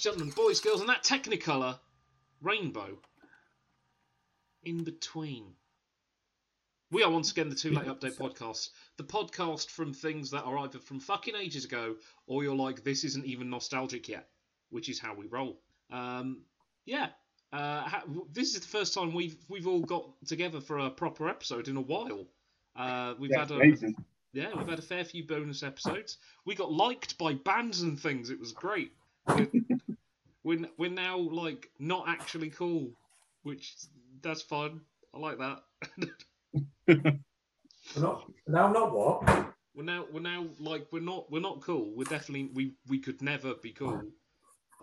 Ladies, 0.00 0.04
gentlemen, 0.18 0.34
boys, 0.34 0.60
girls, 0.60 0.80
and 0.80 0.88
that 0.88 1.02
Technicolor 1.02 1.78
rainbow 2.42 2.98
in 4.64 4.82
between. 4.84 5.44
We 6.90 7.02
are 7.04 7.10
once 7.10 7.30
again 7.30 7.48
the 7.50 7.54
Too 7.54 7.70
Late 7.70 7.86
Update 7.86 8.16
podcast, 8.16 8.70
the 8.96 9.04
podcast 9.04 9.68
from 9.68 9.92
things 9.92 10.30
that 10.30 10.42
are 10.42 10.58
either 10.58 10.78
from 10.78 11.00
fucking 11.00 11.36
ages 11.36 11.64
ago 11.64 11.96
or 12.26 12.42
you're 12.42 12.56
like, 12.56 12.82
this 12.82 13.04
isn't 13.04 13.26
even 13.26 13.48
nostalgic 13.50 14.08
yet, 14.08 14.28
which 14.70 14.88
is 14.88 14.98
how 14.98 15.14
we 15.14 15.26
roll. 15.26 15.60
Um, 15.90 16.42
yeah, 16.86 17.08
uh, 17.52 17.82
ha- 17.82 18.04
this 18.32 18.54
is 18.54 18.60
the 18.60 18.66
first 18.68 18.94
time 18.94 19.12
we've 19.14 19.36
we've 19.48 19.68
all 19.68 19.80
got 19.82 20.08
together 20.26 20.60
for 20.60 20.78
a 20.78 20.90
proper 20.90 21.28
episode 21.28 21.68
in 21.68 21.76
a 21.76 21.80
while. 21.80 22.26
Uh, 22.74 23.14
we've 23.18 23.30
Yeah, 23.30 23.40
had 23.40 23.50
a, 23.50 23.54
amazing. 23.56 23.94
yeah, 24.32 24.48
we've 24.56 24.68
had 24.68 24.78
a 24.78 24.82
fair 24.82 25.04
few 25.04 25.26
bonus 25.26 25.62
episodes. 25.62 26.18
We 26.44 26.54
got 26.54 26.72
liked 26.72 27.18
by 27.18 27.34
bands 27.34 27.82
and 27.82 28.00
things. 28.00 28.30
It 28.30 28.40
was 28.40 28.52
great. 28.52 28.92
We're 30.44 30.66
we're 30.78 30.90
now 30.90 31.18
like 31.18 31.70
not 31.78 32.08
actually 32.08 32.50
cool, 32.50 32.90
which 33.42 33.74
that's 34.22 34.42
fun. 34.42 34.80
I 35.14 35.18
like 35.18 35.38
that. 35.38 35.62
We're 37.96 38.02
not, 38.02 38.30
now 38.46 38.70
not 38.70 38.92
what? 38.92 39.54
we're 39.74 39.84
now 39.84 40.04
we're 40.12 40.20
now 40.20 40.46
like 40.58 40.86
we're 40.92 41.00
not 41.00 41.30
we're 41.30 41.40
not 41.40 41.60
cool. 41.62 41.92
We're 41.94 42.04
definitely 42.04 42.50
we 42.54 42.74
we 42.88 42.98
could 42.98 43.22
never 43.22 43.54
be 43.54 43.72
cool. 43.72 44.02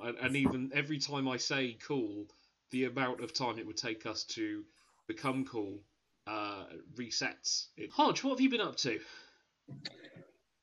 And, 0.04 0.18
and 0.18 0.36
even 0.36 0.72
every 0.74 1.00
time 1.00 1.28
I 1.28 1.38
say 1.38 1.78
cool, 1.86 2.26
the 2.72 2.86
amount 2.86 3.22
of 3.22 3.34
time 3.34 3.60
it 3.60 3.68
would 3.68 3.78
take 3.78 4.06
us 4.06 4.24
to 4.26 4.64
become 5.08 5.46
cool 5.46 5.80
uh, 6.28 6.66
resets. 6.96 7.68
It. 7.78 7.92
Hodge, 7.92 8.24
what 8.24 8.32
have 8.32 8.42
you 8.42 8.50
been 8.50 8.62
up 8.62 8.78
to? 8.78 9.00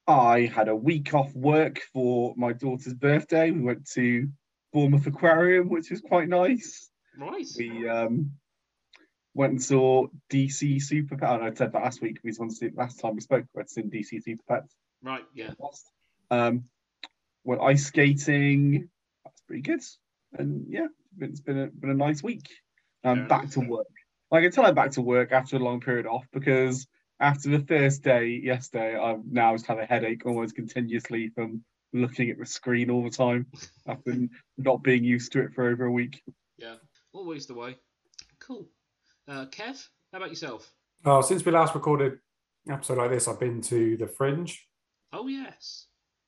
I 0.07 0.51
had 0.55 0.69
a 0.69 0.77
week 0.77 1.15
off 1.15 1.35
work 1.35 1.81
for 1.93 2.35
my 2.37 2.53
daughter's 2.53 2.95
birthday. 2.95 3.51
We 3.51 3.61
went 3.61 3.89
to 3.93 4.29
Bournemouth 4.73 5.07
Aquarium, 5.07 5.69
which 5.71 5.91
was 5.91 6.01
quite 6.01 6.29
nice. 6.29 6.91
Right. 7.19 7.47
We 7.57 7.89
um, 7.89 8.33
went 9.35 9.53
and 9.53 9.63
saw 9.63 10.07
DC 10.31 10.83
Super 10.83 11.17
Pets. 11.17 11.43
I 11.43 11.55
said 11.55 11.73
that 11.73 11.83
last 11.83 12.03
week 12.03 12.19
because 12.23 12.39
once 12.39 12.59
the 12.59 12.71
last 12.77 13.01
time 13.01 13.15
we 13.15 13.21
spoke, 13.21 13.47
we 13.55 13.61
had 13.61 13.71
seen 13.71 13.91
DC 13.91 14.23
Super 14.23 14.43
Pets. 14.49 14.75
Right. 15.03 15.25
Yeah. 15.35 15.51
Um, 16.31 16.65
went 17.45 17.63
ice 17.63 17.87
skating. 17.87 18.89
That's 19.25 19.41
pretty 19.43 19.63
good. 19.63 19.81
And 20.35 20.67
yeah, 20.69 20.87
it's 21.21 21.41
been 21.41 21.59
a, 21.59 21.67
been 21.69 21.91
a 21.91 21.95
nice 21.95 22.23
week. 22.23 22.49
I'm 23.05 23.21
Fair 23.21 23.29
back 23.29 23.51
to 23.51 23.61
work. 23.61 23.87
I 24.33 24.41
can 24.41 24.51
tell 24.51 24.67
I'm 24.67 24.75
back 24.75 24.93
to 24.93 25.03
work 25.03 25.33
after 25.33 25.57
a 25.57 25.61
long 25.61 25.81
period 25.81 26.07
off 26.07 26.27
because 26.33 26.87
after 27.21 27.51
the 27.51 27.65
first 27.67 28.03
day 28.03 28.41
yesterday, 28.43 28.99
I've 28.99 29.25
now 29.25 29.53
just 29.55 29.67
had 29.67 29.79
a 29.79 29.87
headache 29.87 30.27
almost 30.27 30.57
continuously 30.57 31.31
from 31.35 31.63
looking 31.93 32.31
at 32.31 32.39
the 32.39 32.47
screen 32.47 32.91
all 32.91 33.05
the 33.05 33.11
time 33.11 33.47
after 33.87 34.15
not 34.59 34.83
being 34.83 35.05
used 35.05 35.33
to 35.33 35.41
it 35.41 35.55
for 35.55 35.69
over 35.69 35.85
a 35.85 35.93
week. 35.93 36.23
Yeah. 36.59 36.77
Always 37.13 37.47
the 37.47 37.55
way. 37.55 37.77
Cool. 38.41 38.69
Uh, 39.29 39.47
Kev, 39.47 39.87
how 40.13 40.19
about 40.19 40.31
yourself? 40.31 40.71
Oh, 41.05 41.21
since 41.21 41.45
we 41.45 41.53
last 41.53 41.75
recorded 41.75 42.19
an 42.67 42.73
episode 42.73 42.99
like 42.99 43.11
this, 43.11 43.29
I've 43.29 43.41
been 43.41 43.61
to 43.63 43.97
the 43.97 44.07
Fringe. 44.07 44.67
Oh 45.13 45.29
yes. 45.29 45.87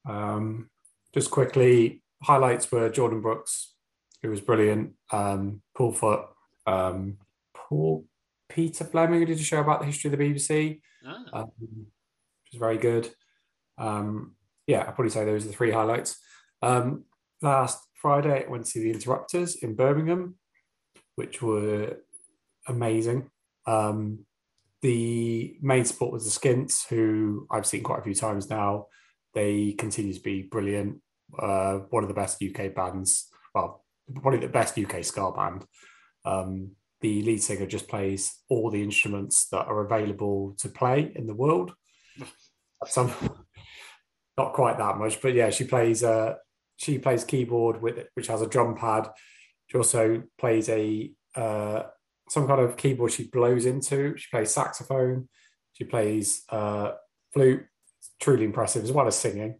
Um, 0.08 0.70
just 1.12 1.30
quickly, 1.30 2.03
highlights 2.22 2.70
were 2.70 2.88
Jordan 2.88 3.20
Brookes, 3.20 3.74
who 4.22 4.30
was 4.30 4.41
brilliant. 4.41 4.92
Um, 5.10 5.62
Paul 5.76 5.92
Foot, 5.92 6.20
um, 6.66 7.18
Paul 7.54 8.04
Peter 8.56 8.84
Fleming, 8.84 9.21
who 9.21 9.27
did 9.27 9.39
a 9.39 9.43
show 9.43 9.61
about 9.61 9.81
the 9.81 9.87
history 9.87 10.11
of 10.11 10.19
the 10.19 10.25
BBC, 10.25 10.81
Ah, 11.06 11.25
um, 11.34 11.50
which 11.59 12.53
was 12.53 12.59
very 12.59 12.78
good. 12.78 13.11
Um, 13.77 14.34
yeah, 14.67 14.81
I'd 14.81 14.94
probably 14.94 15.11
say 15.11 15.27
those 15.27 15.44
are 15.44 15.49
the 15.49 15.55
three 15.55 15.71
highlights. 15.71 16.19
Um, 16.62 17.05
last 17.43 17.78
Friday, 18.00 18.47
I 18.47 18.50
went 18.50 18.65
to 18.65 18.71
see 18.71 18.81
the 18.83 18.93
Interrupters 18.93 19.56
in 19.56 19.75
Birmingham, 19.77 20.37
which 21.16 21.43
were 21.43 21.99
amazing. 22.66 23.31
Um, 23.66 24.21
the 24.81 25.59
main 25.61 25.84
support 25.84 26.15
was 26.15 26.25
the 26.25 26.31
Skints, 26.31 26.87
who 26.89 27.47
I've 27.50 27.66
seen 27.66 27.83
quite 27.83 27.99
a 27.99 28.05
few 28.05 28.15
times 28.15 28.49
now. 28.49 28.87
They 29.34 29.72
continue 29.72 30.15
to 30.15 30.21
be 30.21 30.43
brilliant. 30.43 31.03
Uh, 31.39 31.81
one 31.91 32.05
of 32.05 32.09
the 32.09 32.15
best 32.15 32.43
UK 32.43 32.75
bands, 32.75 33.28
well, 33.55 33.84
probably 34.15 34.41
the 34.41 34.49
best 34.49 34.78
UK 34.78 35.05
ska 35.05 35.31
band. 35.33 35.66
Um, 36.25 36.71
the 37.01 37.23
lead 37.23 37.43
singer 37.43 37.67
just 37.67 37.89
plays 37.89 38.39
all 38.49 38.71
the 38.71 38.83
instruments 38.83 39.49
that 39.49 39.67
are 39.67 39.84
available 39.84 40.57
to 40.59 40.69
play 40.69 41.12
in 41.15 41.27
the 41.27 41.34
world. 41.34 41.75
Some, 42.87 43.12
not 44.37 44.55
quite 44.55 44.79
that 44.79 44.99
much, 44.99 45.21
but 45.21 45.34
yeah, 45.34 45.51
she 45.51 45.65
plays. 45.65 46.03
Uh, 46.03 46.34
she 46.79 46.99
plays 46.99 47.25
keyboard 47.25 47.81
with 47.81 47.97
it, 47.97 48.11
which 48.15 48.27
has 48.27 48.43
a 48.43 48.47
drum 48.47 48.77
pad. 48.77 49.09
She 49.69 49.79
also 49.79 50.23
plays 50.39 50.69
a 50.69 51.11
uh, 51.34 51.84
some 52.29 52.47
kind 52.47 52.61
of 52.61 52.77
keyboard 52.77 53.13
she 53.13 53.28
blows 53.28 53.67
into. 53.67 54.17
She 54.17 54.28
plays 54.31 54.53
saxophone. 54.53 55.28
She 55.73 55.84
plays 55.84 56.43
uh, 56.49 56.93
flute. 57.33 57.65
It's 57.99 58.11
truly 58.21 58.45
impressive, 58.45 58.84
as 58.84 58.93
well 58.93 59.07
as 59.07 59.17
singing. 59.17 59.59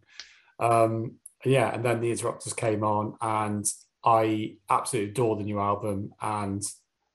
Um, 0.59 1.15
yeah, 1.45 1.73
and 1.73 1.83
then 1.83 2.01
the 2.01 2.11
Interrupters 2.11 2.53
came 2.53 2.83
on, 2.83 3.15
and 3.21 3.65
I 4.03 4.57
absolutely 4.69 5.11
adore 5.11 5.37
the 5.37 5.43
new 5.43 5.59
album, 5.59 6.11
and 6.21 6.63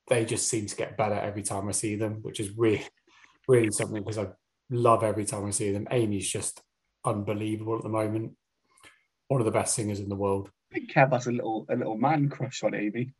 they 0.09 0.25
just 0.25 0.49
seem 0.49 0.67
to 0.67 0.77
get 0.77 0.97
better 0.97 1.15
every 1.15 1.43
time 1.43 1.69
I 1.69 1.73
see 1.73 1.97
them, 1.97 2.19
which 2.23 2.41
is 2.41 2.51
really, 2.57 2.85
really 3.49 3.71
something 3.71 4.03
because 4.03 4.19
I 4.19 4.27
love 4.71 5.03
every 5.03 5.25
time 5.25 5.47
I 5.47 5.51
see 5.51 5.71
them. 5.73 5.87
Amy's 5.91 6.29
just 6.31 6.61
unbelievable 7.05 7.77
at 7.77 7.83
the 7.83 7.89
moment. 7.89 8.33
One 9.29 9.41
of 9.41 9.45
the 9.45 9.51
best 9.53 9.75
singers 9.75 10.01
in 10.01 10.09
the 10.09 10.17
world. 10.17 10.51
I 10.73 10.75
think 10.75 10.93
Kev 10.93 11.13
has 11.13 11.27
a 11.27 11.33
little 11.33 11.67
a 11.71 11.77
little 11.77 11.97
man 11.97 12.29
crush 12.29 12.63
on 12.63 12.75
Amy. 12.75 13.13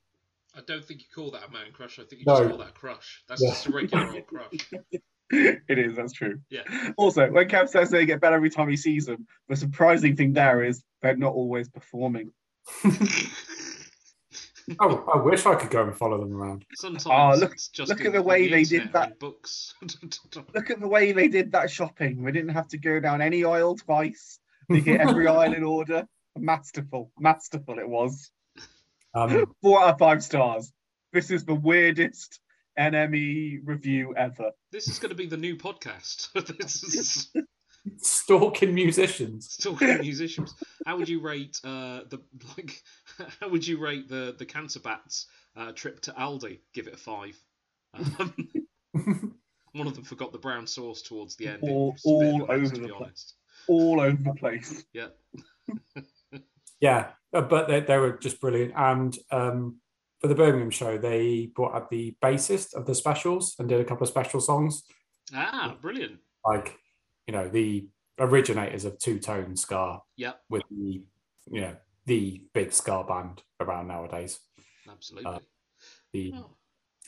I 0.55 0.61
don't 0.67 0.85
think 0.85 1.01
you 1.01 1.07
call 1.15 1.31
that 1.31 1.49
a 1.49 1.51
man 1.51 1.73
crush. 1.73 1.99
I 1.99 2.03
think 2.05 2.21
you 2.21 2.25
No. 2.27 2.37
just 2.39 2.49
call 2.51 2.59
that 2.59 2.69
a 2.69 2.73
crush. 2.73 3.23
That's 3.29 3.43
Yeah. 3.43 3.51
just 3.51 3.67
a 3.67 3.73
regular 3.73 4.13
old 4.13 4.27
crush. 4.27 4.71
it 5.31 5.79
is, 5.79 5.97
that's 5.97 6.13
true. 6.13 6.41
Yeah. 6.51 6.63
Also, 6.99 7.31
when 7.31 7.49
Kev 7.49 7.69
says 7.69 7.89
they 7.91 8.05
get 8.05 8.21
better 8.21 8.37
every 8.37 8.51
time 8.51 8.69
he 8.69 8.77
sees 8.77 9.07
them, 9.07 9.27
the 9.49 9.57
surprising 9.57 10.15
thing 10.17 10.33
there 10.35 10.63
is 10.63 10.83
they're 11.01 11.17
not 11.17 11.33
always 11.33 11.69
performing. 11.71 12.33
Oh, 14.81 15.05
I 15.13 15.19
wish 15.19 15.45
I 15.47 15.55
could 15.55 15.71
go 15.71 15.83
and 15.83 15.97
follow 15.97 16.19
them 16.21 16.35
around. 16.35 16.65
Sometimes 16.75 17.07
Oh, 17.07 17.39
look- 17.41 17.53
it's 17.55 17.69
just 17.69 17.89
look 17.89 18.05
at 18.05 18.13
the 18.13 18.19
on 18.21 18.25
way 18.25 18.49
they 18.49 18.65
did 18.65 18.93
that. 18.93 19.19
Books. 19.19 19.75
Look 20.55 20.71
at 20.71 20.81
the 20.81 20.89
way 20.89 21.13
they 21.13 21.29
did 21.29 21.53
that 21.53 21.71
shopping. 21.71 22.23
We 22.23 22.33
didn't 22.33 22.51
have 22.51 22.69
to 22.69 22.79
go 22.79 23.01
down 23.01 23.21
any 23.21 23.45
aisle 23.45 23.77
twice. 23.77 24.39
They 24.69 24.81
get 24.81 25.01
every 25.01 25.27
aisle 25.29 25.53
in 25.53 25.65
order. 25.65 26.07
Masterful, 26.39 27.11
masterful 27.19 27.79
it 27.79 27.89
was. 27.89 28.31
Um, 29.15 29.53
Four 29.63 29.83
out 29.83 29.95
of 29.95 29.99
five 29.99 30.23
stars. 30.23 30.73
This 31.13 31.31
is 31.31 31.45
the 31.45 31.55
weirdest 31.55 32.41
NME 32.79 33.61
review 33.65 34.15
ever. 34.17 34.51
this 34.71 34.89
is 34.89 34.99
going 34.99 35.11
to 35.11 35.15
be 35.17 35.27
the 35.27 35.37
new 35.37 35.57
podcast. 35.57 36.29
this 36.59 36.83
is 36.83 37.31
stalking 37.99 38.75
musicians. 38.75 39.57
talking 39.57 39.99
musicians. 40.01 40.55
How 40.87 40.97
would 40.97 41.09
you 41.09 41.21
rate 41.21 41.59
uh, 41.65 42.03
the 42.09 42.21
like 42.57 42.83
how 43.41 43.49
would 43.49 43.67
you 43.67 43.79
rate 43.79 44.09
the 44.09 44.35
the 44.39 44.47
cancer 44.47 44.81
bats 44.81 45.27
uh, 45.57 45.73
trip 45.73 46.01
to 46.03 46.13
Aldi? 46.13 46.59
Give 46.75 46.87
it 46.87 46.95
a 46.95 46.97
five. 46.97 47.37
Um, 47.95 48.35
one 49.73 49.87
of 49.87 49.95
them 49.95 50.05
forgot 50.05 50.33
the 50.33 50.39
brown 50.39 50.67
sauce 50.67 51.03
towards 51.03 51.37
the 51.37 51.49
end. 51.49 51.61
All- 51.63 51.93
was 52.05 52.05
a 52.05 52.09
bit 52.25 52.35
of 52.35 52.41
all 52.41 52.45
a 52.51 52.59
mess, 52.59 52.73
over 52.73 52.87
the 52.87 52.95
place. 52.95 53.35
All 53.69 54.01
over 54.01 54.23
the 54.23 54.35
place. 54.35 54.85
Yeah. 54.93 55.09
Yeah, 56.81 57.11
uh, 57.33 57.43
but 57.43 57.69
they, 57.69 57.81
they 57.81 57.97
were 57.97 58.13
just 58.19 58.41
brilliant. 58.41 58.73
And 58.77 59.17
um, 59.31 59.77
for 60.21 60.27
the 60.27 60.35
Birmingham 60.35 60.71
show, 60.71 60.99
they 60.99 61.51
brought 61.55 61.75
out 61.75 61.91
the 61.91 62.17
bassist 62.21 62.75
of 62.75 62.87
the 62.87 62.95
specials 62.95 63.55
and 63.59 63.69
did 63.69 63.81
a 63.81 63.85
couple 63.85 64.03
of 64.03 64.09
special 64.11 64.41
songs, 64.41 64.83
Ah, 65.33 65.77
brilliant. 65.81 66.19
like 66.45 66.77
you 67.33 67.39
know 67.39 67.49
the 67.49 67.87
originators 68.19 68.85
of 68.85 68.99
two 68.99 69.19
tone 69.19 69.57
ska 69.57 70.01
Yep, 70.17 70.41
with 70.51 70.63
the 70.71 71.03
you 71.51 71.61
know 71.63 71.77
the 72.05 72.43
big 72.53 72.73
ska 72.73 73.05
band 73.09 73.43
around 73.59 73.89
nowadays. 73.89 74.39
absolutely. 74.89 75.41
The 76.13 76.33
Oh. 76.37 76.57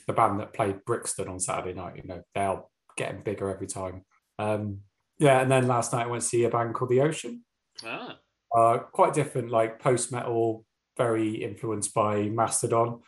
the 0.06 0.15
band 0.15 0.41
that 0.41 0.55
played 0.55 0.85
Brixton 0.87 1.29
on 1.29 1.38
Saturday 1.41 1.75
night, 1.75 1.97
you 1.97 2.03
know, 2.05 2.23
they're 2.35 2.62
getting 2.97 3.23
bigger 3.23 3.50
every 3.50 3.67
time. 3.67 4.05
Um, 4.38 4.81
yeah, 5.19 5.41
and 5.43 5.50
then 5.50 5.67
last 5.69 5.93
night 5.93 6.05
I 6.06 6.11
went 6.11 6.23
to 6.23 6.29
see 6.29 6.44
a 6.44 6.50
band 6.50 6.75
called 6.75 6.91
The 6.91 7.00
Ocean. 7.03 7.44
Ah, 7.85 8.19
Uh, 8.56 8.79
quite 8.79 9.12
different, 9.15 9.50
like 9.50 9.79
post 9.81 10.11
metal, 10.12 10.65
very 10.97 11.43
influenced 11.43 11.93
by 11.94 12.29
Mastodon. 12.29 13.03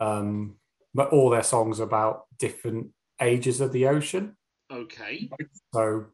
Um, 0.00 0.56
but 0.94 1.10
all 1.10 1.28
their 1.30 1.42
songs 1.42 1.78
are 1.80 1.84
about 1.84 2.24
different 2.38 2.92
ages 3.20 3.60
of 3.60 3.72
the 3.72 3.86
ocean. 3.88 4.36
okay. 4.70 5.28
So, 5.74 6.06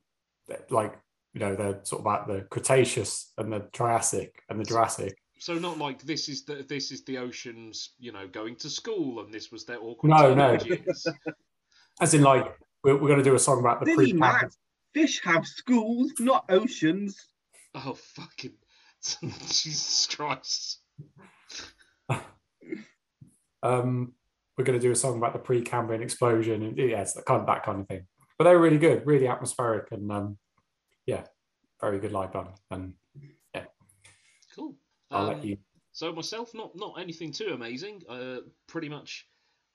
like, 0.71 0.99
you 1.35 1.41
know, 1.41 1.55
they're 1.55 1.81
sort 1.85 2.01
of 2.01 2.07
about 2.07 2.27
the 2.27 2.43
Cretaceous 2.51 3.33
and 3.39 3.53
the 3.53 3.69
Triassic 3.73 4.43
and 4.49 4.59
the 4.59 4.65
Jurassic. 4.65 5.17
So 5.39 5.55
not 5.55 5.79
like 5.79 6.03
this 6.03 6.29
is 6.29 6.45
the 6.45 6.67
this 6.69 6.93
is 6.93 7.03
the 7.05 7.19
oceans, 7.19 7.95
you 7.99 8.13
know, 8.13 8.29
going 8.29 8.57
to 8.57 8.69
school, 8.69 9.21
and 9.21 9.33
this 9.33 9.51
was 9.51 9.65
their 9.65 9.81
awkward 9.81 10.11
No, 10.11 10.35
no. 10.35 10.59
As 12.01 12.15
in, 12.15 12.23
like, 12.23 12.57
we're, 12.85 12.95
we're 12.95 13.09
going 13.09 13.19
to 13.19 13.25
do 13.25 13.35
a 13.35 13.39
song 13.39 13.61
about 13.61 13.81
the 13.81 13.87
Silly 13.87 14.13
pre 14.13 14.31
Fish 14.93 15.21
have 15.25 15.47
schools, 15.47 16.13
not 16.19 16.45
oceans. 16.49 17.17
Oh 17.75 17.95
fucking 17.95 18.53
Jesus 19.49 20.09
Christ! 20.15 20.81
um, 23.63 24.13
we're 24.59 24.65
going 24.65 24.79
to 24.79 24.87
do 24.87 24.93
a 24.93 24.97
song 24.97 25.17
about 25.17 25.33
the 25.33 25.39
pre-Cambrian 25.39 26.03
explosion, 26.03 26.63
and 26.63 26.77
yeah, 26.77 27.01
it's 27.01 27.15
that 27.15 27.25
kind 27.25 27.41
of 27.41 27.47
that 27.47 27.65
kind 27.65 27.81
of 27.81 27.89
thing. 27.89 28.07
But 28.41 28.45
they 28.45 28.55
were 28.57 28.63
really 28.63 28.79
good, 28.79 29.07
really 29.07 29.29
atmospheric, 29.29 29.93
and 29.93 30.11
um, 30.11 30.39
yeah, 31.05 31.25
very 31.79 31.99
good 31.99 32.11
live 32.11 32.33
band. 32.33 32.49
And 32.71 32.95
yeah, 33.55 33.65
Cool. 34.55 34.75
I'll 35.11 35.25
Um, 35.25 35.35
let 35.35 35.45
you. 35.45 35.59
So 35.93 36.11
myself, 36.11 36.55
not 36.55 36.75
not 36.75 36.99
anything 36.99 37.33
too 37.33 37.49
amazing. 37.53 38.03
Uh, 38.09 38.39
pretty 38.67 38.89
much 38.89 39.29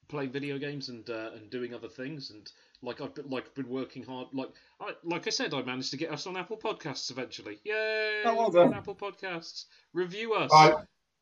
playing 0.07 0.31
video 0.31 0.57
games 0.57 0.89
and 0.89 1.07
uh, 1.11 1.29
and 1.35 1.51
doing 1.51 1.75
other 1.75 1.87
things, 1.87 2.31
and 2.31 2.51
like 2.81 3.01
I've 3.01 3.13
been, 3.13 3.29
like 3.29 3.53
been 3.53 3.69
working 3.69 4.01
hard. 4.01 4.29
Like 4.33 4.49
I 4.81 4.93
like 5.03 5.27
I 5.27 5.29
said, 5.29 5.53
I 5.53 5.61
managed 5.61 5.91
to 5.91 5.97
get 5.97 6.11
us 6.11 6.25
on 6.25 6.35
Apple 6.35 6.57
Podcasts 6.57 7.11
eventually. 7.11 7.59
Yay! 7.65 8.23
Oh, 8.25 8.33
well 8.33 8.45
on 8.47 8.51
done. 8.51 8.73
Apple 8.73 8.95
Podcasts. 8.95 9.65
Review 9.93 10.33
us. 10.33 10.49
Right, 10.51 10.73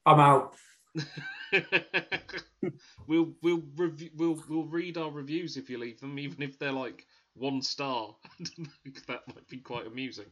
I'm 0.05 0.19
out. 0.21 0.55
we'll 3.07 3.33
we'll 3.41 3.63
review 3.75 4.11
we'll 4.15 4.41
we'll 4.47 4.63
read 4.65 4.97
our 4.97 5.11
reviews 5.11 5.57
if 5.57 5.69
you 5.69 5.77
leave 5.77 5.99
them, 5.99 6.17
even 6.17 6.41
if 6.41 6.57
they're 6.57 6.71
like 6.71 7.05
one 7.35 7.61
star. 7.61 8.15
that 9.07 9.21
might 9.27 9.47
be 9.49 9.57
quite 9.57 9.87
amusing. 9.87 10.25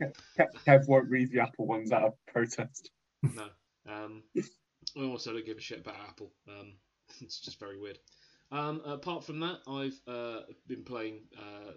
Kev, 0.68 0.88
won't 0.88 1.10
read 1.10 1.32
the 1.32 1.40
Apple 1.42 1.68
ones 1.68 1.92
out 1.92 2.04
of 2.04 2.14
protest. 2.28 2.92
No. 3.24 3.48
Um, 3.90 4.24
I 4.98 5.04
also 5.04 5.34
don't 5.34 5.46
give 5.46 5.58
a 5.58 5.62
shit 5.62 5.80
about 5.80 5.96
Apple. 6.08 6.32
Um, 6.48 6.74
it's 7.22 7.40
just 7.40 7.60
very 7.60 7.80
weird. 7.80 8.00
Um, 8.52 8.82
apart 8.86 9.24
from 9.24 9.40
that, 9.42 9.60
I've 9.68 10.00
uh, 10.08 10.42
been 10.68 10.84
playing 10.84 11.22
uh, 11.38 11.72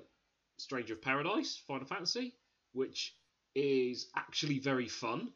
Stranger 0.58 0.94
of 0.94 1.02
Paradise, 1.02 1.60
Final 1.66 1.86
Fantasy, 1.86 2.34
which 2.72 3.14
is 3.54 4.08
actually 4.16 4.58
very 4.58 4.88
fun. 4.88 5.30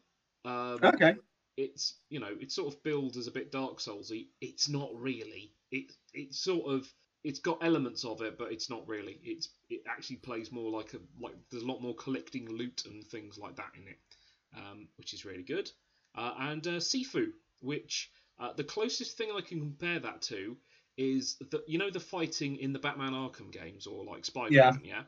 Um, 0.45 0.79
Okay. 0.83 1.15
it's 1.57 1.99
you 2.09 2.19
know 2.19 2.33
it's 2.39 2.55
sort 2.55 2.73
of 2.73 2.81
billed 2.83 3.17
as 3.17 3.27
a 3.27 3.31
bit 3.31 3.51
Dark 3.51 3.79
Soulsy. 3.79 4.27
It's 4.41 4.69
not 4.69 4.89
really. 4.95 5.53
It 5.71 5.91
it's 6.13 6.41
sort 6.41 6.73
of 6.73 6.87
it's 7.23 7.39
got 7.39 7.63
elements 7.63 8.05
of 8.05 8.21
it, 8.21 8.37
but 8.37 8.51
it's 8.51 8.69
not 8.69 8.87
really. 8.87 9.19
It's 9.23 9.49
it 9.69 9.81
actually 9.87 10.17
plays 10.17 10.51
more 10.51 10.71
like 10.71 10.93
a 10.93 10.99
like 11.21 11.35
there's 11.51 11.63
a 11.63 11.67
lot 11.67 11.81
more 11.81 11.95
collecting 11.95 12.49
loot 12.49 12.83
and 12.85 13.03
things 13.05 13.37
like 13.37 13.55
that 13.57 13.71
in 13.75 13.87
it, 13.87 13.97
um, 14.57 14.87
which 14.97 15.13
is 15.13 15.25
really 15.25 15.43
good. 15.43 15.69
Uh, 16.15 16.33
and 16.39 16.65
uh, 16.67 16.71
Sifu, 16.79 17.27
which 17.61 18.09
uh, 18.39 18.53
the 18.53 18.63
closest 18.63 19.17
thing 19.17 19.29
I 19.35 19.41
can 19.41 19.59
compare 19.59 19.99
that 19.99 20.21
to 20.23 20.57
is 20.97 21.37
that 21.51 21.67
you 21.67 21.77
know 21.77 21.89
the 21.89 21.99
fighting 21.99 22.57
in 22.57 22.73
the 22.73 22.79
Batman 22.79 23.13
Arkham 23.13 23.51
games 23.51 23.87
or 23.87 24.03
like 24.05 24.25
Spider-Man, 24.25 24.81
yeah. 24.83 25.03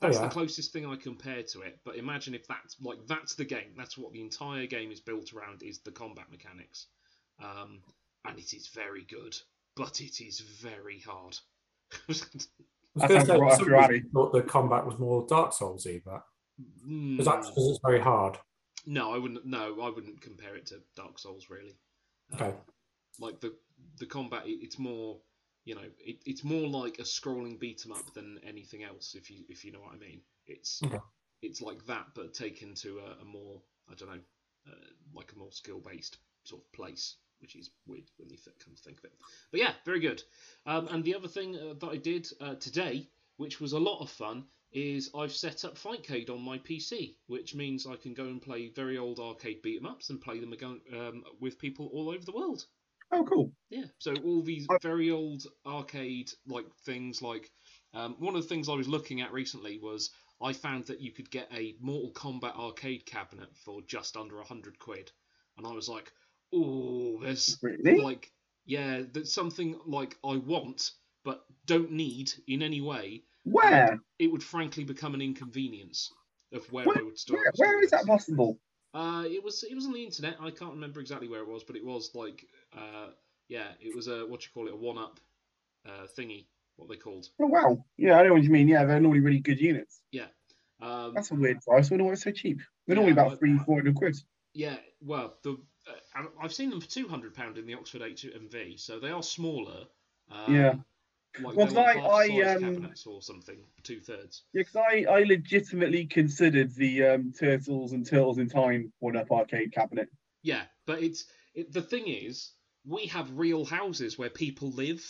That's 0.00 0.18
Oh, 0.18 0.20
yeah. 0.20 0.28
the 0.28 0.32
closest 0.34 0.72
thing 0.72 0.84
I 0.84 0.96
compare 0.96 1.42
to 1.42 1.62
it. 1.62 1.78
But 1.84 1.96
imagine 1.96 2.34
if 2.34 2.46
that's 2.46 2.76
like 2.82 2.98
that's 3.06 3.34
the 3.34 3.44
game. 3.44 3.72
That's 3.76 3.96
what 3.96 4.12
the 4.12 4.20
entire 4.20 4.66
game 4.66 4.92
is 4.92 5.00
built 5.00 5.32
around 5.32 5.62
is 5.62 5.78
the 5.80 5.90
combat 5.90 6.26
mechanics, 6.30 6.86
um, 7.42 7.82
and 8.24 8.38
it 8.38 8.52
is 8.52 8.68
very 8.68 9.04
good, 9.08 9.36
but 9.74 10.00
it 10.00 10.20
is 10.20 10.40
very 10.40 11.00
hard. 11.00 11.38
I 11.92 11.98
was 12.08 12.20
That 12.96 13.08
going 13.08 13.20
to 13.20 13.26
sounds 13.26 13.26
say, 13.26 13.36
right 13.36 13.52
up 13.52 13.58
some 13.58 13.66
people 13.88 14.10
thought 14.12 14.32
the 14.32 14.42
combat 14.42 14.86
was 14.86 14.98
more 14.98 15.26
Dark 15.26 15.52
Soulsy, 15.52 16.02
but 16.04 16.24
Mm, 16.86 17.20
is 17.20 17.26
that 17.26 17.40
because 17.42 17.68
it's 17.68 17.80
very 17.84 18.00
hard? 18.00 18.38
no, 18.86 19.12
I 19.12 19.18
wouldn't. 19.18 19.44
No, 19.44 19.80
I 19.82 19.90
wouldn't 19.90 20.22
compare 20.22 20.56
it 20.56 20.66
to 20.66 20.82
Dark 20.94 21.18
Souls 21.18 21.50
really. 21.50 21.76
Okay. 22.34 22.54
like 23.18 23.40
the 23.40 23.54
the 23.98 24.06
combat 24.06 24.46
it- 24.46 24.62
it's 24.62 24.78
more 24.78 25.20
you 25.64 25.74
know 25.74 25.88
it, 25.98 26.22
it's 26.26 26.44
more 26.44 26.66
like 26.68 26.98
a 26.98 27.02
scrolling 27.02 27.58
beat 27.58 27.84
'em 27.84 27.92
up 27.92 28.12
than 28.14 28.38
anything 28.44 28.82
else 28.84 29.14
if 29.14 29.30
you 29.30 29.44
if 29.48 29.64
you 29.64 29.72
know 29.72 29.80
what 29.80 29.92
i 29.94 29.96
mean 29.98 30.20
it's 30.46 30.82
Okay. 30.82 30.98
it's 31.42 31.60
like 31.60 31.84
that 31.86 32.06
but 32.14 32.34
taken 32.34 32.74
to 32.74 32.98
a, 33.00 33.22
a 33.22 33.24
more 33.24 33.62
i 33.90 33.94
don't 33.94 34.08
know 34.08 34.20
uh, 34.70 34.86
like 35.14 35.32
a 35.32 35.38
more 35.38 35.52
skill 35.52 35.80
based 35.80 36.18
sort 36.44 36.62
of 36.62 36.72
place 36.72 37.16
which 37.40 37.56
is 37.56 37.70
weird 37.86 38.04
when 38.16 38.30
you 38.30 38.36
th- 38.36 38.56
come 38.64 38.74
to 38.74 38.82
think 38.82 38.98
of 38.98 39.04
it 39.04 39.12
but 39.50 39.60
yeah 39.60 39.72
very 39.84 40.00
good 40.00 40.22
um, 40.66 40.88
and 40.88 41.04
the 41.04 41.14
other 41.14 41.28
thing 41.28 41.56
uh, 41.56 41.74
that 41.78 41.88
i 41.88 41.96
did 41.96 42.26
uh, 42.40 42.54
today 42.54 43.08
which 43.36 43.60
was 43.60 43.72
a 43.72 43.78
lot 43.78 44.00
of 44.00 44.10
fun 44.10 44.44
is 44.72 45.10
I've 45.14 45.32
set 45.32 45.64
up 45.64 45.76
Fightcade 45.78 46.28
on 46.28 46.42
my 46.42 46.58
PC, 46.58 47.14
which 47.28 47.54
means 47.54 47.86
I 47.86 47.96
can 47.96 48.14
go 48.14 48.24
and 48.24 48.42
play 48.42 48.68
very 48.68 48.98
old 48.98 49.18
arcade 49.18 49.62
beat 49.62 49.78
'em 49.78 49.86
ups 49.86 50.10
and 50.10 50.20
play 50.20 50.38
them 50.38 50.52
again 50.52 50.80
um, 50.92 51.24
with 51.40 51.58
people 51.58 51.88
all 51.92 52.10
over 52.10 52.24
the 52.24 52.32
world. 52.32 52.66
Oh, 53.12 53.24
cool. 53.24 53.52
Yeah, 53.70 53.84
so 53.98 54.14
all 54.16 54.42
these 54.42 54.66
very 54.82 55.10
old 55.10 55.46
arcade 55.64 56.30
like 56.46 56.66
things 56.84 57.22
like 57.22 57.50
um, 57.94 58.16
one 58.18 58.34
of 58.34 58.42
the 58.42 58.48
things 58.48 58.68
I 58.68 58.74
was 58.74 58.88
looking 58.88 59.20
at 59.20 59.32
recently 59.32 59.78
was 59.78 60.10
I 60.42 60.52
found 60.52 60.86
that 60.86 61.00
you 61.00 61.12
could 61.12 61.30
get 61.30 61.48
a 61.52 61.76
Mortal 61.80 62.12
Kombat 62.12 62.56
arcade 62.56 63.06
cabinet 63.06 63.56
for 63.56 63.80
just 63.82 64.16
under 64.16 64.40
a 64.40 64.44
hundred 64.44 64.78
quid, 64.78 65.12
and 65.56 65.66
I 65.66 65.72
was 65.72 65.88
like, 65.88 66.12
oh, 66.54 67.20
there's 67.22 67.58
Really? 67.62 67.98
like 68.00 68.30
yeah, 68.64 69.02
that's 69.12 69.32
something 69.32 69.78
like 69.86 70.16
I 70.24 70.36
want 70.36 70.90
but 71.24 71.44
don't 71.66 71.92
need 71.92 72.32
in 72.46 72.62
any 72.62 72.80
way. 72.80 73.22
Where? 73.44 73.98
It 74.18 74.30
would 74.30 74.42
frankly 74.42 74.84
become 74.84 75.14
an 75.14 75.20
inconvenience 75.22 76.12
of 76.52 76.64
where, 76.72 76.84
Where- 76.86 76.98
I 76.98 77.02
would 77.02 77.18
store. 77.18 77.38
Where, 77.38 77.52
where 77.56 77.82
is 77.82 77.90
that 77.90 78.06
possible? 78.06 78.58
Uh, 78.94 79.24
it 79.26 79.42
was 79.42 79.62
it 79.64 79.74
was 79.74 79.86
on 79.86 79.92
the 79.92 80.02
internet. 80.04 80.36
I 80.40 80.50
can't 80.50 80.72
remember 80.72 81.00
exactly 81.00 81.28
where 81.28 81.40
it 81.40 81.48
was, 81.48 81.62
but 81.64 81.76
it 81.76 81.84
was 81.84 82.10
like 82.14 82.46
uh, 82.76 83.08
yeah, 83.48 83.68
it 83.80 83.94
was 83.94 84.08
a 84.08 84.26
what 84.26 84.42
you 84.44 84.50
call 84.54 84.66
it 84.68 84.72
a 84.72 84.76
one 84.76 84.98
up 84.98 85.20
uh, 85.86 86.06
thingy. 86.18 86.46
What 86.76 86.88
they 86.90 86.96
called 86.96 87.26
Oh, 87.40 87.46
wow. 87.46 87.84
Yeah, 87.96 88.18
I 88.18 88.24
know 88.24 88.34
what 88.34 88.42
you 88.42 88.50
mean. 88.50 88.68
Yeah, 88.68 88.84
they're 88.84 89.00
normally 89.00 89.20
really 89.20 89.38
good 89.38 89.58
units. 89.60 90.00
yeah. 90.12 90.26
Um, 90.82 91.14
That's 91.14 91.30
a 91.30 91.34
weird 91.34 91.62
price. 91.62 91.90
I 91.90 91.94
wonder 91.94 92.04
why 92.04 92.12
it's 92.12 92.22
so 92.22 92.30
cheap. 92.30 92.58
They're 92.86 92.94
Yeah, 92.96 93.02
normally 93.02 93.12
about 93.12 93.30
but- 93.30 93.38
three, 93.38 93.58
four 93.64 93.76
hundred 93.78 93.94
quid. 93.94 94.16
yeah. 94.52 94.76
Well, 95.00 95.38
the 95.42 95.56
I- 96.16 96.44
I've 96.44 96.54
seen 96.54 96.70
them 96.70 96.80
for 96.80 96.88
two 96.88 97.08
hundred 97.08 97.34
pound 97.34 97.58
in 97.58 97.66
the 97.66 97.74
Oxford 97.74 98.02
HMV, 98.02 98.78
so 98.78 98.98
they 98.98 99.10
are 99.10 99.22
smaller. 99.22 99.86
Um, 100.30 100.54
Yeah. 100.54 100.74
Like 101.38 101.54
Well, 101.54 101.66
like 101.70 101.96
I- 101.98 102.54
um, 102.54 102.62
cabinets 102.62 103.06
or 103.06 103.20
something, 103.20 103.58
two 103.82 104.00
thirds. 104.00 104.44
Yeah, 104.54 104.60
because 104.60 104.76
I, 104.76 105.04
I 105.06 105.22
legitimately 105.24 106.06
considered 106.06 106.74
the 106.74 107.04
um, 107.04 107.32
Turtles 107.38 107.92
and 107.92 108.06
Turtles 108.06 108.38
in 108.38 108.48
Time 108.48 108.90
one 109.00 109.16
up 109.16 109.30
arcade 109.30 109.72
cabinet. 109.72 110.08
Yeah, 110.42 110.62
but 110.86 111.02
it's 111.02 111.26
it, 111.54 111.72
the 111.72 111.82
thing 111.82 112.08
is, 112.08 112.52
we 112.86 113.06
have 113.08 113.30
real 113.36 113.66
houses 113.66 114.16
where 114.16 114.30
people 114.30 114.70
live. 114.70 115.04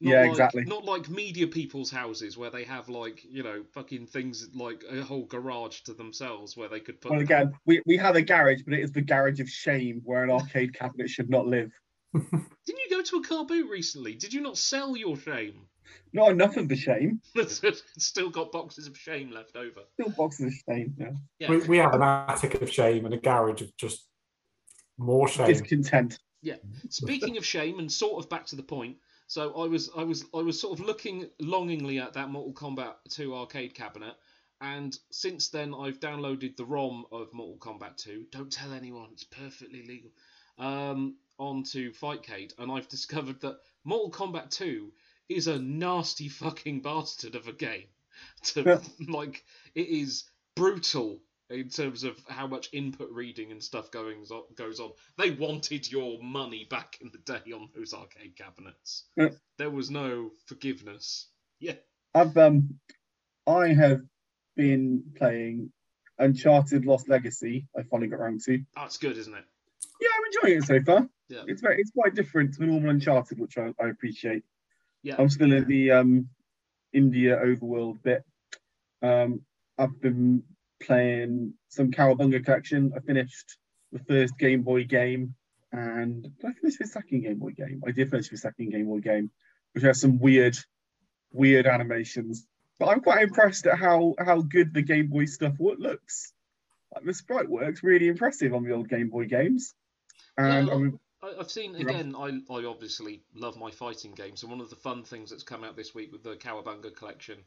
Yeah, 0.00 0.22
like, 0.22 0.30
exactly. 0.30 0.64
Not 0.64 0.84
like 0.84 1.08
media 1.08 1.46
people's 1.46 1.90
houses 1.90 2.38
where 2.38 2.50
they 2.50 2.64
have 2.64 2.88
like 2.88 3.24
you 3.24 3.42
know 3.42 3.64
fucking 3.72 4.06
things 4.06 4.48
like 4.54 4.84
a 4.90 5.02
whole 5.02 5.24
garage 5.24 5.80
to 5.82 5.94
themselves 5.94 6.56
where 6.56 6.68
they 6.68 6.80
could 6.80 7.00
put. 7.00 7.10
Well, 7.10 7.20
again, 7.20 7.52
we, 7.66 7.82
we 7.86 7.96
have 7.96 8.16
a 8.16 8.22
garage, 8.22 8.62
but 8.62 8.74
it 8.74 8.80
is 8.80 8.92
the 8.92 9.02
garage 9.02 9.40
of 9.40 9.48
shame 9.48 10.00
where 10.04 10.22
an 10.22 10.30
arcade 10.30 10.74
cabinet 10.74 11.10
should 11.10 11.30
not 11.30 11.46
live. 11.46 11.72
Didn't 12.14 12.52
you 12.66 12.90
go 12.90 13.02
to 13.02 13.16
a 13.16 13.24
car 13.24 13.44
boot 13.44 13.68
recently? 13.68 14.14
Did 14.14 14.32
you 14.32 14.40
not 14.40 14.56
sell 14.56 14.96
your 14.96 15.16
shame? 15.16 15.66
Not 16.12 16.30
enough 16.30 16.56
of 16.56 16.68
the 16.68 16.76
shame. 16.76 17.20
it's 17.34 17.82
still 17.98 18.30
got 18.30 18.52
boxes 18.52 18.86
of 18.86 18.96
shame 18.96 19.30
left 19.30 19.56
over. 19.56 19.80
Still 19.94 20.12
boxes 20.16 20.46
of 20.46 20.74
shame. 20.74 20.94
Yeah. 20.98 21.10
Yeah. 21.38 21.50
We, 21.50 21.58
we 21.66 21.78
have 21.78 21.94
an 21.94 22.02
attic 22.02 22.54
of 22.62 22.70
shame 22.70 23.04
and 23.04 23.14
a 23.14 23.18
garage 23.18 23.62
of 23.62 23.76
just 23.76 24.06
more 24.96 25.28
shame. 25.28 25.46
Discontent. 25.46 26.18
Yeah. 26.42 26.56
Speaking 26.88 27.36
of 27.36 27.44
shame, 27.44 27.78
and 27.78 27.90
sort 27.90 28.22
of 28.22 28.30
back 28.30 28.46
to 28.46 28.56
the 28.56 28.62
point. 28.62 28.96
So 29.28 29.52
I 29.62 29.66
was, 29.66 29.90
I 29.94 30.04
was, 30.04 30.24
I 30.34 30.38
was 30.38 30.58
sort 30.58 30.80
of 30.80 30.86
looking 30.86 31.28
longingly 31.38 31.98
at 31.98 32.14
that 32.14 32.30
Mortal 32.30 32.54
Kombat 32.54 32.94
2 33.10 33.34
arcade 33.34 33.74
cabinet, 33.74 34.14
and 34.62 34.98
since 35.10 35.50
then 35.50 35.74
I've 35.74 36.00
downloaded 36.00 36.56
the 36.56 36.64
ROM 36.64 37.04
of 37.12 37.34
Mortal 37.34 37.58
Kombat 37.58 37.98
2. 37.98 38.24
Don't 38.32 38.50
tell 38.50 38.72
anyone; 38.72 39.10
it's 39.12 39.24
perfectly 39.24 39.82
legal. 39.82 40.10
Um, 40.56 41.16
onto 41.38 41.92
Fightcade, 41.92 42.54
and 42.58 42.72
I've 42.72 42.88
discovered 42.96 43.38
that 43.42 43.58
Mortal 43.84 44.10
Kombat 44.10 44.50
2 44.50 44.90
is 45.28 45.46
a 45.46 45.58
nasty 45.58 46.28
fucking 46.30 46.80
bastard 46.80 47.34
of 47.34 47.48
a 47.48 47.52
game. 47.52 47.86
To 48.54 48.80
like, 49.08 49.44
it 49.74 49.88
is 49.88 50.24
brutal 50.56 51.20
in 51.50 51.68
terms 51.68 52.04
of 52.04 52.18
how 52.28 52.46
much 52.46 52.68
input 52.72 53.10
reading 53.10 53.52
and 53.52 53.62
stuff 53.62 53.90
going 53.90 54.24
goes 54.56 54.80
on. 54.80 54.90
They 55.16 55.30
wanted 55.30 55.90
your 55.90 56.22
money 56.22 56.66
back 56.68 56.98
in 57.00 57.10
the 57.10 57.32
day 57.32 57.52
on 57.52 57.68
those 57.74 57.94
arcade 57.94 58.36
cabinets. 58.36 59.04
Yeah. 59.16 59.30
There 59.56 59.70
was 59.70 59.90
no 59.90 60.30
forgiveness. 60.46 61.28
Yeah. 61.58 61.74
I've 62.14 62.36
um, 62.36 62.78
I 63.46 63.68
have 63.68 64.02
been 64.56 65.02
playing 65.16 65.72
Uncharted 66.18 66.84
Lost 66.84 67.08
Legacy. 67.08 67.66
I 67.76 67.82
finally 67.82 68.08
got 68.08 68.20
around 68.20 68.42
to. 68.42 68.62
Oh, 68.76 68.84
it's 68.84 68.98
good, 68.98 69.16
isn't 69.16 69.34
it? 69.34 69.44
Yeah, 70.00 70.08
I'm 70.16 70.24
enjoying 70.26 70.62
it 70.62 70.66
so 70.66 70.82
far. 70.84 71.08
Yeah. 71.28 71.42
It's 71.46 71.62
very, 71.62 71.80
it's 71.80 71.90
quite 71.90 72.14
different 72.14 72.54
to 72.54 72.60
the 72.60 72.66
normal 72.66 72.90
Uncharted, 72.90 73.38
which 73.38 73.56
I, 73.56 73.72
I 73.82 73.88
appreciate. 73.88 74.42
Yeah. 75.02 75.16
I'm 75.18 75.28
still 75.28 75.52
in 75.52 75.66
the 75.66 75.92
um, 75.92 76.28
India 76.92 77.36
overworld 77.36 78.02
bit. 78.02 78.24
Um, 79.02 79.42
I've 79.78 80.00
been 80.00 80.42
playing 80.80 81.54
some 81.68 81.90
Cowabunga 81.90 82.44
collection. 82.44 82.92
I 82.96 83.00
finished 83.00 83.56
the 83.92 83.98
first 84.00 84.38
Game 84.38 84.62
Boy 84.62 84.84
game, 84.84 85.34
and 85.72 86.22
did 86.22 86.44
I 86.44 86.52
finish 86.52 86.76
the 86.76 86.86
second 86.86 87.22
Game 87.22 87.38
Boy 87.38 87.50
game? 87.50 87.82
I 87.86 87.90
did 87.90 88.10
finish 88.10 88.28
the 88.28 88.36
second 88.36 88.70
Game 88.70 88.86
Boy 88.86 89.00
game, 89.00 89.30
which 89.72 89.84
has 89.84 90.00
some 90.00 90.18
weird, 90.18 90.56
weird 91.32 91.66
animations. 91.66 92.46
But 92.78 92.88
I'm 92.88 93.00
quite 93.00 93.22
impressed 93.22 93.66
at 93.66 93.78
how 93.78 94.14
how 94.18 94.40
good 94.40 94.72
the 94.72 94.82
Game 94.82 95.08
Boy 95.08 95.24
stuff 95.24 95.54
looks. 95.58 96.32
Like 96.94 97.04
the 97.04 97.14
sprite 97.14 97.48
work's 97.48 97.82
really 97.82 98.08
impressive 98.08 98.54
on 98.54 98.64
the 98.64 98.72
old 98.72 98.88
Game 98.88 99.10
Boy 99.10 99.26
games. 99.26 99.74
And 100.36 100.68
Yeah, 100.68 100.74
I'm, 100.74 101.00
I've 101.40 101.50
seen 101.50 101.74
again. 101.74 102.14
I, 102.16 102.40
I 102.50 102.64
obviously 102.64 103.22
love 103.34 103.56
my 103.56 103.70
fighting 103.70 104.12
games, 104.12 104.42
and 104.42 104.50
one 104.52 104.60
of 104.60 104.70
the 104.70 104.76
fun 104.76 105.02
things 105.02 105.30
that's 105.30 105.42
come 105.42 105.64
out 105.64 105.76
this 105.76 105.94
week 105.94 106.12
with 106.12 106.22
the 106.22 106.36
Cowabunga 106.36 106.94
collection 106.94 107.38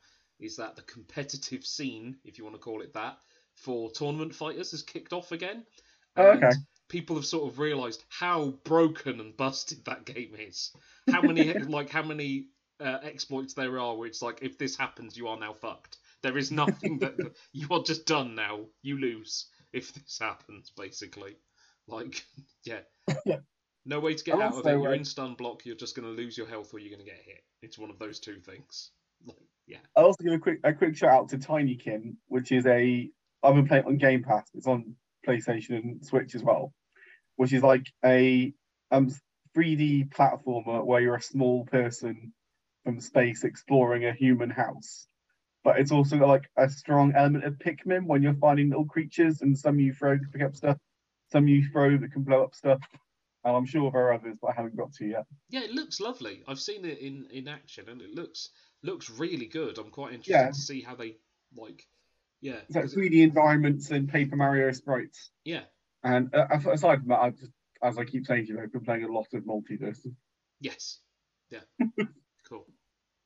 is 0.42 0.58
that 0.58 0.76
the 0.76 0.82
competitive 0.84 1.66
scene, 1.66 2.18
if 2.24 2.38
you 2.38 2.44
want 2.44 2.56
to 2.56 2.62
call 2.62 2.82
it 2.82 2.94
that, 2.94 3.18
for 3.56 3.92
tournament 3.92 4.34
fighters 4.34 4.72
has 4.72 4.84
kicked 4.84 5.14
off 5.14 5.32
again. 5.32 5.64
Oh, 6.18 6.28
okay. 6.32 6.52
People 6.90 7.16
have 7.16 7.26
sort 7.26 7.52
of 7.52 7.60
realised 7.60 8.04
how 8.10 8.54
broken 8.66 9.20
and 9.20 9.38
busted 9.38 9.86
that 9.86 10.06
game 10.06 10.36
is. 10.38 10.72
How 11.10 11.22
many 11.22 11.54
like 11.54 11.90
how 11.90 12.04
many 12.04 12.48
uh, 12.80 13.00
exploits 13.04 13.54
there 13.54 13.80
are 13.80 13.96
where 13.96 14.08
it's 14.08 14.22
like 14.22 14.40
if 14.42 14.58
this 14.58 14.76
happens, 14.76 15.16
you 15.16 15.28
are 15.28 15.40
now 15.40 15.54
fucked. 15.54 15.98
There 16.24 16.38
is 16.38 16.52
nothing 16.52 17.00
that 17.00 17.16
you 17.54 17.68
are 17.72 17.84
just 17.84 18.06
done 18.06 18.36
now. 18.36 18.62
You 18.82 19.00
lose 19.00 19.48
if 19.74 19.94
this 19.94 20.20
happens, 20.20 20.72
basically. 20.76 21.38
Like, 21.88 22.26
yeah. 22.64 22.82
No 23.86 24.00
way 24.00 24.14
to 24.14 24.24
get 24.24 24.36
And 24.36 24.44
out 24.44 24.54
of 24.54 24.66
it. 24.66 24.70
You're 24.70 24.94
in 24.94 25.06
stun 25.06 25.34
block. 25.34 25.66
You're 25.66 25.76
just 25.76 25.96
going 25.96 26.08
to 26.08 26.22
lose 26.22 26.38
your 26.38 26.48
health, 26.48 26.74
or 26.74 26.80
you're 26.80 26.96
going 26.96 27.06
to 27.06 27.12
get 27.12 27.22
hit. 27.26 27.44
It's 27.62 27.80
one 27.80 27.90
of 27.90 27.98
those 27.98 28.20
two 28.20 28.40
things. 28.40 28.92
Like, 29.26 29.38
yeah. 29.72 29.78
I'll 29.96 30.06
also 30.06 30.24
give 30.24 30.34
a 30.34 30.40
quick 30.40 30.60
a 30.66 30.74
quick 30.74 30.98
shout 30.98 31.12
out 31.12 31.30
to 31.30 31.38
Tinykin, 31.38 32.16
which 32.28 32.52
is 32.52 32.66
a 32.66 33.10
I've 33.42 33.56
been 33.56 33.68
playing 33.68 33.86
on 33.86 33.98
Game 33.98 34.24
Pass. 34.24 34.46
It's 34.54 34.68
on 34.68 34.96
PlayStation 35.26 35.72
and 35.72 36.06
Switch 36.06 36.36
as 36.36 36.44
well, 36.44 36.74
which 37.38 37.54
is 37.54 37.64
like 37.64 37.86
a 38.04 38.54
um 38.92 39.10
3D 39.56 40.10
platformer 40.10 40.86
where 40.86 41.00
you're 41.00 41.16
a 41.16 41.22
small 41.22 41.66
person 41.66 42.34
from 42.84 43.00
space 43.00 43.46
exploring 43.46 44.06
a 44.06 44.14
human 44.14 44.50
house. 44.50 45.08
But 45.64 45.80
it's 45.80 45.92
also 45.92 46.18
got 46.18 46.28
like 46.28 46.50
a 46.58 46.70
strong 46.70 47.14
element 47.16 47.46
of 47.46 47.54
Pikmin 47.54 48.08
when 48.08 48.24
you're 48.24 48.34
finding 48.34 48.70
little 48.70 48.86
creatures, 48.86 49.42
and 49.42 49.58
some 49.58 49.80
you 49.80 49.94
throw 49.94 50.18
to 50.18 50.28
pick 50.34 50.42
up 50.42 50.56
stuff, 50.56 50.78
some 51.32 51.48
you 51.48 51.66
throw 51.72 51.98
that 51.98 52.12
can 52.12 52.24
blow 52.24 52.44
up 52.44 52.56
stuff. 52.56 52.82
And 53.44 53.56
I'm 53.56 53.66
sure 53.66 53.90
there 53.90 54.08
are 54.08 54.14
others, 54.14 54.38
but 54.42 54.50
I 54.50 54.54
haven't 54.54 54.76
got 54.76 54.94
to 54.94 55.06
yet. 55.06 55.26
Yeah, 55.50 55.62
it 55.62 55.72
looks 55.72 56.00
lovely. 56.00 56.44
I've 56.48 56.60
seen 56.60 56.86
it 56.86 57.00
in, 57.00 57.26
in 57.32 57.48
action, 57.48 57.90
and 57.90 58.02
it 58.02 58.14
looks 58.14 58.50
looks 58.84 59.10
really 59.10 59.46
good. 59.48 59.78
I'm 59.78 59.90
quite 59.90 60.14
interested 60.14 60.32
Yeah. 60.34 60.48
to 60.48 60.54
see 60.54 60.82
how 60.82 60.96
they 60.96 61.18
like. 61.56 61.88
Yeah. 62.42 62.54
It's 62.68 62.76
like 62.76 62.86
'cause 62.86 62.96
3D 62.96 63.22
environments 63.24 63.92
and 63.92 64.10
Paper 64.10 64.36
Mario 64.36 64.72
sprites. 64.72 65.32
yeah. 65.46 65.64
And 66.04 66.34
uh, 66.34 66.48
aside 66.72 67.00
from 67.00 67.10
that, 67.10 67.20
I've 67.20 67.38
just, 67.38 67.52
as 67.84 67.98
I 68.00 68.06
keep 68.06 68.26
saying 68.26 68.48
you 68.48 68.56
know, 68.56 68.64
I've 68.64 68.72
been 68.72 68.84
playing 68.84 69.04
a 69.04 69.12
lot 69.12 69.28
of 69.34 69.44
multiverse. 69.44 70.00
Yes. 70.60 71.00
Yeah. 71.52 71.60
cool. 72.50 72.66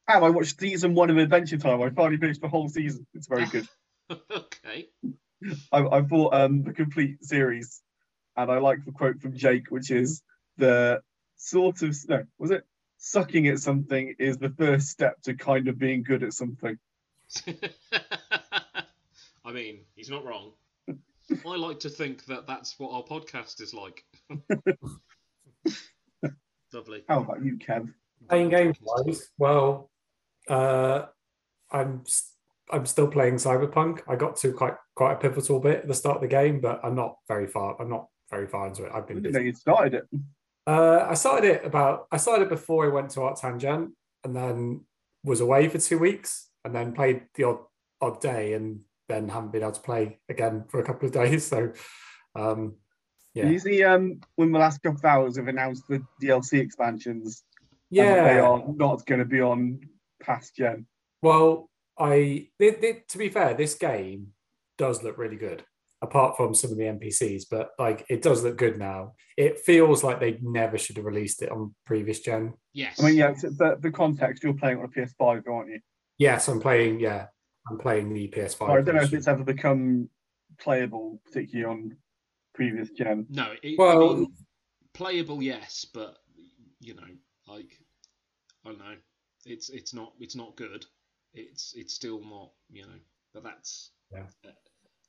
And 0.10 0.26
I 0.26 0.30
watched 0.30 0.60
season 0.60 0.94
one 0.94 1.10
of 1.10 1.18
Adventure 1.18 1.58
Time. 1.58 1.82
I 1.82 1.90
finally 1.90 2.18
finished 2.18 2.42
the 2.42 2.50
whole 2.50 2.68
season. 2.68 3.08
It's 3.14 3.28
very 3.28 3.46
good. 3.46 3.66
okay. 4.12 4.90
I, 5.72 5.80
I 5.86 6.02
bought 6.02 6.34
um, 6.34 6.64
the 6.64 6.74
complete 6.74 7.24
series, 7.24 7.82
and 8.36 8.52
I 8.52 8.58
like 8.58 8.84
the 8.86 8.92
quote 8.92 9.22
from 9.22 9.36
Jake, 9.38 9.68
which 9.70 9.90
is 9.90 10.22
the 10.58 11.02
sort 11.38 11.82
of 11.82 11.96
no, 12.10 12.24
was 12.38 12.52
it 12.52 12.66
sucking 13.06 13.48
at 13.48 13.60
something 13.60 14.16
is 14.18 14.38
the 14.38 14.50
first 14.50 14.88
step 14.90 15.22
to 15.22 15.36
kind 15.36 15.68
of 15.68 15.78
being 15.78 16.02
good 16.02 16.24
at 16.24 16.34
something. 16.34 16.76
I 19.46 19.52
mean, 19.52 19.82
he's 19.96 20.10
not 20.10 20.26
wrong. 20.26 20.54
I 21.46 21.56
like 21.56 21.80
to 21.82 21.90
think 21.90 22.26
that 22.26 22.48
that's 22.48 22.80
what 22.80 22.92
our 22.92 23.04
podcast 23.04 23.62
is 23.62 23.76
like. 23.76 24.04
Lovely. 26.74 27.04
How 27.08 27.22
about 27.22 27.46
you, 27.46 27.58
Kev? 27.58 27.94
Playing 28.28 28.50
games 28.50 28.78
wise, 28.82 29.30
well, 29.38 29.92
uh, 30.50 31.06
I'm 31.72 32.02
s- 32.06 32.34
I'm 32.72 32.88
still 32.88 33.08
playing 33.08 33.36
Cyberpunk. 33.36 34.02
I 34.08 34.16
got 34.16 34.38
to 34.38 34.52
quite 34.52 34.74
quite 34.96 35.14
a 35.14 35.18
pivotal 35.18 35.60
bit 35.60 35.82
at 35.82 35.88
the 35.88 35.94
start 35.94 36.18
of 36.18 36.22
the 36.24 36.28
game, 36.28 36.60
but 36.60 36.80
I'm 36.84 36.96
not 36.96 37.18
very 37.28 37.46
far. 37.46 37.80
I'm 37.80 37.90
not 37.90 38.08
very 38.32 38.48
far 38.48 38.68
into 38.68 38.84
it. 38.86 38.92
I've 38.92 39.08
been 39.08 39.22
didn't 39.22 39.34
know 39.34 39.40
busy. 39.40 39.50
you 39.50 39.54
started 39.54 39.94
it. 39.94 40.08
Uh, 40.68 41.06
I 41.10 41.14
started 41.14 41.50
it 41.50 41.66
about 41.66 42.08
I 42.12 42.18
started 42.18 42.50
before 42.50 42.86
I 42.86 42.94
went 42.94 43.12
to 43.12 43.20
ArcTanGent, 43.20 43.92
and 44.24 44.36
then 44.36 44.82
was 45.24 45.42
away 45.42 45.68
for 45.70 45.78
two 45.78 46.00
weeks, 46.00 46.50
and 46.64 46.74
then 46.74 46.94
played 46.94 47.24
the 47.36 47.44
odd 47.46 47.60
odd 48.02 48.22
day, 48.22 48.54
and 48.54 48.82
then 49.08 49.30
haven't 49.30 49.52
been 49.52 49.62
able 49.62 49.74
to 49.74 49.82
play 49.82 50.20
again 50.30 50.66
for 50.70 50.80
a 50.80 50.84
couple 50.84 51.08
of 51.08 51.14
days. 51.14 51.46
So, 51.46 51.72
um, 52.36 52.76
yeah, 53.34 53.48
you 53.48 53.60
see 53.60 53.84
um 53.84 54.22
when 54.36 54.52
the 54.52 54.60
last 54.60 54.82
couple 54.82 55.00
of 55.00 55.06
hours 55.06 55.38
have 55.38 55.48
announced 55.48 55.84
the 55.88 56.04
DLC 56.22 56.60
expansions? 56.60 57.44
yeah. 57.90 58.24
they 58.24 58.40
are 58.40 58.64
not 58.68 59.06
going 59.06 59.20
to 59.20 59.26
be 59.26 59.42
on 59.42 59.80
past 60.22 60.56
gen. 60.56 60.86
Well, 61.22 61.70
I 61.98 62.50
to 62.60 63.18
be 63.18 63.30
fair, 63.30 63.54
this 63.54 63.76
game 63.76 64.34
does 64.78 65.04
look 65.04 65.18
really 65.18 65.38
good. 65.38 65.64
Apart 66.02 66.38
from 66.38 66.54
some 66.54 66.72
of 66.72 66.78
the 66.78 66.84
NPCs, 66.84 67.44
but 67.50 67.70
like 67.80 68.06
it 68.10 68.22
does 68.22 68.44
look 68.44 68.58
good 68.58 68.78
now. 68.78 69.14
It 69.38 69.60
feels 69.60 70.04
like 70.04 70.20
they 70.20 70.38
never 70.42 70.78
should 70.78 70.98
have 70.98 71.06
released 71.06 71.42
it 71.42 71.50
on 71.52 71.74
previous 71.86 72.20
gen. 72.20 72.54
Yes. 72.74 73.02
I 73.02 73.08
mean, 73.08 73.16
yeah, 73.16 73.34
so 73.34 73.50
the, 73.50 73.78
the 73.80 73.92
context 73.92 74.44
you're 74.44 74.54
playing 74.54 74.78
on 74.80 74.86
a 74.86 74.88
PS5, 74.88 75.48
aren't 75.48 75.70
you? 75.70 75.80
Yes, 76.18 76.48
I'm 76.48 76.60
playing. 76.60 77.00
Yeah, 77.00 77.28
I'm 77.70 77.78
playing 77.78 78.14
the 78.14 78.28
PS5. 78.28 78.62
Or 78.62 78.80
I 78.80 78.82
don't 78.82 78.96
know 78.96 79.02
if 79.02 79.14
it's 79.14 79.28
ever 79.28 79.44
become 79.44 80.10
playable, 80.60 81.22
particularly 81.26 81.66
on 81.72 81.98
previous 82.54 82.90
gen. 82.92 83.26
No, 83.30 83.54
it, 83.64 83.78
Well- 83.78 84.12
I 84.12 84.16
mean, 84.16 84.34
playable, 84.94 85.42
yes, 85.42 85.86
but 85.94 86.18
you 86.80 86.94
know, 86.94 87.08
like 87.48 87.80
I 88.66 88.70
don't 88.70 88.80
know, 88.80 88.96
it's 89.46 89.70
it's 89.70 89.94
not 89.94 90.14
it's 90.20 90.36
not 90.36 90.56
good. 90.56 90.86
It's 91.34 91.74
it's 91.76 91.94
still 91.94 92.22
not, 92.22 92.52
you 92.70 92.84
know, 92.84 93.00
but 93.34 93.44
that's 93.44 93.92
Yeah. 94.12 94.26
uh, 94.46 94.52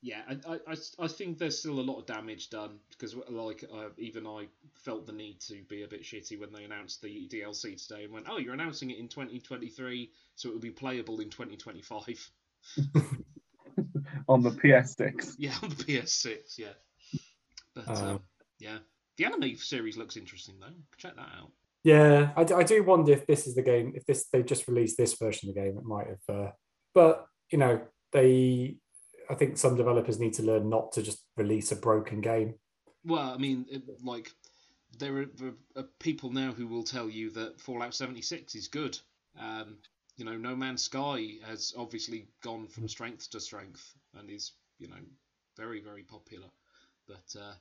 yeah. 0.03 0.21
I, 0.29 0.53
I- 0.55 0.61
I 0.73 0.77
I 1.05 1.09
think 1.09 1.39
there's 1.39 1.59
still 1.59 1.81
a 1.81 1.83
lot 1.83 1.99
of 1.99 2.07
damage 2.07 2.51
done 2.51 2.79
because 2.91 3.15
like 3.29 3.65
uh, 3.73 3.89
even 3.99 4.27
I 4.27 4.47
felt 4.75 5.07
the 5.07 5.13
need 5.13 5.41
to 5.43 5.63
be 5.69 5.83
a 5.83 5.89
bit 5.89 6.03
shitty 6.03 6.39
when 6.39 6.53
they 6.53 6.65
announced 6.65 7.03
the 7.03 7.29
DLC 7.29 7.81
today 7.87 8.05
and 8.05 8.13
went, 8.13 8.27
oh, 8.29 8.39
you're 8.39 8.55
announcing 8.55 8.91
it 8.91 8.99
in 8.99 9.09
2023, 9.09 10.11
so 10.35 10.49
it 10.49 10.53
will 10.53 10.61
be 10.61 10.71
playable 10.71 11.21
in 11.21 11.31
2025. 11.31 12.31
on 14.29 14.43
the 14.43 14.51
PS6. 14.51 15.35
Yeah, 15.39 15.55
on 15.63 15.69
the 15.71 15.77
PS6, 15.77 16.59
yeah. 16.59 16.69
But 17.75 17.89
uh, 17.89 17.93
Um, 18.15 18.21
yeah, 18.59 18.79
the 19.17 19.25
anime 19.25 19.57
series 19.57 19.97
looks 19.97 20.17
interesting 20.17 20.57
though. 20.61 20.75
Check 20.97 21.17
that 21.17 21.29
out. 21.41 21.51
Yeah, 21.85 22.33
I, 22.37 22.43
d- 22.45 22.55
I 22.55 22.63
do 22.65 22.83
wonder 22.83 23.13
if 23.13 23.27
this 23.27 23.47
is 23.47 23.55
the 23.55 23.63
game. 23.63 23.93
If 23.95 24.05
this 24.07 24.27
they 24.33 24.43
just 24.43 24.67
released 24.67 24.97
this 24.97 25.15
version 25.15 25.49
of 25.49 25.55
the 25.55 25.61
game, 25.61 25.79
it 25.79 25.85
might 25.85 26.07
have. 26.09 26.37
Uh, 26.37 26.51
but 26.95 27.27
you 27.51 27.59
know, 27.59 27.81
they. 28.13 28.77
I 29.29 29.35
think 29.35 29.59
some 29.59 29.77
developers 29.77 30.19
need 30.19 30.35
to 30.35 30.43
learn 30.43 30.69
not 30.69 30.93
to 30.93 31.03
just 31.03 31.25
release 31.37 31.73
a 31.73 31.77
broken 31.77 32.21
game. 32.21 32.55
Well, 33.05 33.31
I 33.31 33.37
mean, 33.39 33.67
it, 33.71 33.83
like 34.03 34.31
there 34.99 35.19
are, 35.19 35.27
there 35.37 35.55
are 35.77 35.85
people 36.01 36.31
now 36.31 36.53
who 36.53 36.67
will 36.67 36.83
tell 36.85 37.09
you 37.09 37.31
that 37.31 37.61
Fallout 37.61 37.95
76 37.95 38.55
is 38.55 38.69
good. 38.69 38.99
Um, 39.39 39.79
you 40.17 40.25
know, 40.25 40.37
No 40.37 40.57
Man's 40.57 40.83
Sky 40.83 41.35
has 41.47 41.75
obviously 41.77 42.27
gone 42.43 42.67
from 42.69 42.89
strength 42.89 43.31
to 43.31 43.41
strength 43.41 43.95
and 44.15 44.31
is, 44.31 44.53
you 44.79 44.89
know, 44.89 44.97
very 45.57 45.81
very 45.81 46.03
popular. 46.03 46.49
But 47.07 47.39
uh, 47.39 47.55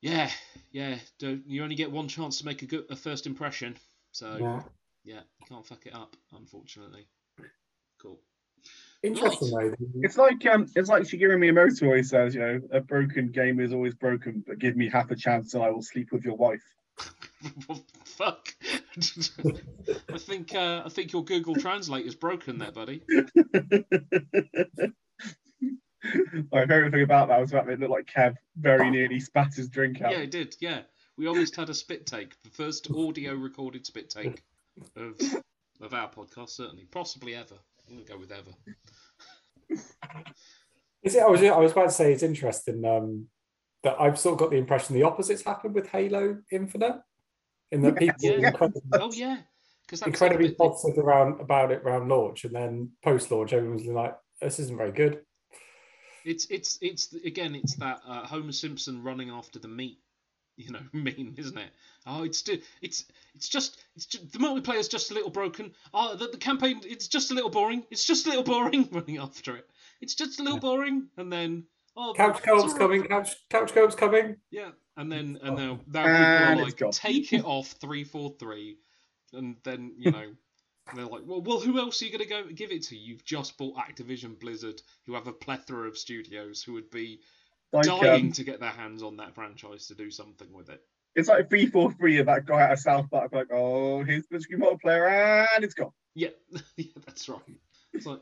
Yeah, 0.00 0.30
yeah. 0.70 0.98
You 1.20 1.62
only 1.62 1.74
get 1.74 1.90
one 1.90 2.08
chance 2.08 2.38
to 2.38 2.46
make 2.46 2.62
a 2.62 2.66
good 2.66 2.84
a 2.90 2.96
first 2.96 3.26
impression, 3.26 3.76
so 4.12 4.36
Yeah. 4.36 4.62
yeah, 5.04 5.20
you 5.40 5.46
can't 5.48 5.66
fuck 5.66 5.86
it 5.86 5.94
up, 5.94 6.16
unfortunately. 6.32 7.06
Cool. 8.00 8.20
Interesting 9.04 9.50
though. 9.50 9.74
It's 9.96 10.16
like 10.16 10.46
um, 10.46 10.66
it's 10.74 10.88
like 10.88 11.02
Shigeru 11.02 11.36
Miyamoto 11.36 11.82
always 11.84 12.08
says, 12.08 12.34
you 12.34 12.40
know, 12.40 12.60
a 12.72 12.80
broken 12.80 13.28
game 13.28 13.60
is 13.60 13.74
always 13.74 13.94
broken, 13.94 14.42
but 14.46 14.58
give 14.58 14.76
me 14.76 14.88
half 14.88 15.10
a 15.10 15.16
chance 15.16 15.52
and 15.52 15.62
I 15.62 15.70
will 15.70 15.82
sleep 15.82 16.10
with 16.10 16.24
your 16.24 16.36
wife. 16.36 16.62
Fuck. 18.04 18.54
I 18.96 20.18
think 20.18 20.54
uh, 20.54 20.82
I 20.86 20.88
think 20.88 21.12
your 21.12 21.22
Google 21.22 21.54
Translate 21.54 22.06
is 22.06 22.14
broken 22.14 22.58
there, 22.58 22.72
buddy. 22.72 23.02
My 26.52 26.66
favourite 26.66 26.92
thing 26.92 27.02
about 27.02 27.28
that 27.28 27.40
was 27.40 27.50
that 27.50 27.68
it 27.68 27.80
looked 27.80 27.90
like 27.90 28.06
Kev 28.06 28.36
very 28.56 28.90
nearly 28.90 29.20
spat 29.20 29.54
his 29.54 29.68
drink 29.68 30.00
out. 30.00 30.12
Yeah, 30.12 30.18
it 30.18 30.30
did. 30.30 30.56
Yeah, 30.60 30.80
we 31.18 31.26
almost 31.26 31.56
had 31.56 31.68
a 31.68 31.74
spit 31.74 32.06
take, 32.06 32.40
the 32.42 32.50
first 32.50 32.90
audio 32.90 33.34
recorded 33.34 33.84
spit 33.84 34.08
take 34.08 34.42
of 34.96 35.20
of 35.80 35.92
our 35.92 36.10
podcast, 36.10 36.50
certainly, 36.50 36.86
possibly 36.90 37.34
ever. 37.34 37.56
I'm 37.88 37.94
gonna 37.96 38.04
go 38.06 38.18
with 38.18 38.32
ever. 38.32 38.50
Is 41.02 41.14
it? 41.14 41.22
I 41.22 41.26
was 41.28 41.42
I 41.42 41.58
was 41.58 41.72
about 41.72 41.84
to 41.84 41.90
say 41.90 42.12
it's 42.12 42.22
interesting 42.22 42.84
um, 42.84 43.26
that 43.82 44.00
I've 44.00 44.18
sort 44.18 44.34
of 44.34 44.38
got 44.38 44.50
the 44.50 44.56
impression 44.56 44.94
the 44.94 45.02
opposites 45.02 45.42
happened 45.42 45.74
with 45.74 45.88
Halo 45.88 46.38
Infinite, 46.50 46.96
in 47.70 47.82
that 47.82 47.96
people 47.98 48.16
were 48.22 48.38
Yeah. 48.38 48.48
incredibly, 48.48 48.82
Oh 48.94 49.12
yeah, 49.12 49.38
because 49.86 50.00
that's 50.00 50.08
incredibly 50.08 50.46
the 50.46 50.52
bit- 50.52 50.58
positive 50.58 51.04
around 51.04 51.40
about 51.40 51.72
it 51.72 51.82
around 51.82 52.08
launch, 52.08 52.44
and 52.44 52.54
then 52.54 52.90
post 53.02 53.30
launch 53.30 53.52
everyone's 53.52 53.84
like, 53.86 54.16
"This 54.40 54.58
isn't 54.60 54.76
very 54.78 54.92
good." 54.92 55.20
It's 56.24 56.46
it's 56.48 56.78
it's 56.80 57.12
again 57.12 57.54
it's 57.54 57.76
that 57.76 58.00
uh, 58.06 58.26
Homer 58.26 58.52
Simpson 58.52 59.02
running 59.02 59.28
after 59.28 59.58
the 59.58 59.68
meat, 59.68 59.98
you 60.56 60.70
know, 60.70 60.80
meme, 60.92 61.34
isn't 61.36 61.58
it? 61.58 61.70
Oh, 62.06 62.22
it's 62.24 62.38
still 62.38 62.58
it's 62.82 63.04
it's 63.34 63.48
just 63.48 63.82
it's 63.96 64.06
just, 64.06 64.32
the 64.32 64.38
multiplayer's 64.38 64.88
just 64.88 65.10
a 65.10 65.14
little 65.14 65.30
broken. 65.30 65.72
Oh, 65.92 66.16
the, 66.16 66.28
the 66.28 66.36
campaign 66.38 66.80
it's 66.84 67.08
just 67.08 67.30
a 67.30 67.34
little 67.34 67.50
boring. 67.50 67.84
It's 67.90 68.04
just 68.04 68.26
a 68.26 68.30
little 68.30 68.44
boring 68.44 68.88
running 68.92 69.18
after 69.18 69.56
it. 69.56 69.68
It's 70.00 70.14
just 70.14 70.40
a 70.40 70.42
little 70.42 70.58
boring, 70.60 71.08
and 71.16 71.32
then 71.32 71.64
oh, 71.96 72.14
Couch 72.16 72.40
it's 72.46 72.46
co-op's 72.46 72.62
all 72.62 72.68
right. 72.68 72.78
coming. 72.78 73.04
Couch 73.04 73.36
couch 73.50 73.72
co-op's 73.72 73.94
coming. 73.94 74.36
Yeah, 74.50 74.70
and 74.96 75.10
then 75.10 75.38
and 75.42 75.56
now 75.56 75.80
now 75.86 76.04
And 76.04 76.16
people 76.16 76.42
are 76.44 76.56
like, 76.56 76.76
gone. 76.76 76.92
take 76.92 77.32
it 77.32 77.44
off 77.44 77.68
three 77.80 78.04
four 78.04 78.34
three, 78.38 78.78
and 79.32 79.56
then 79.64 79.94
you 79.98 80.10
know. 80.10 80.32
and 80.88 80.98
They're 80.98 81.06
like, 81.06 81.22
well, 81.24 81.40
well, 81.42 81.60
who 81.60 81.78
else 81.78 82.02
are 82.02 82.04
you 82.04 82.10
going 82.10 82.28
to 82.28 82.28
go 82.28 82.44
give 82.52 82.70
it 82.70 82.82
to? 82.84 82.96
You've 82.96 83.24
just 83.24 83.56
bought 83.56 83.76
Activision 83.76 84.38
Blizzard, 84.38 84.82
who 85.06 85.14
have 85.14 85.26
a 85.26 85.32
plethora 85.32 85.88
of 85.88 85.96
studios 85.96 86.62
who 86.62 86.74
would 86.74 86.90
be 86.90 87.20
Like, 87.72 87.86
dying 87.86 88.26
um, 88.26 88.32
to 88.32 88.44
get 88.44 88.60
their 88.60 88.70
hands 88.70 89.02
on 89.02 89.16
that 89.16 89.34
franchise 89.34 89.88
to 89.88 89.94
do 89.94 90.10
something 90.10 90.52
with 90.52 90.68
it. 90.68 90.80
it's 91.16 91.28
like 91.28 91.48
three 91.48 91.66
four 91.66 91.92
three 91.92 92.18
of 92.18 92.26
that 92.26 92.46
guy 92.46 92.62
out 92.62 92.72
of 92.72 92.78
South 92.78 93.10
Park, 93.10 93.32
like, 93.32 93.48
oh, 93.52 94.04
here's 94.04 94.26
the 94.30 94.40
screen 94.40 94.62
player, 94.78 95.06
and 95.54 95.64
it's 95.64 95.74
gone. 95.74 95.92
Yeah, 96.14 96.28
yeah, 96.76 96.86
that's 97.04 97.28
right. 97.28 97.40
It's 97.92 98.06
like 98.06 98.20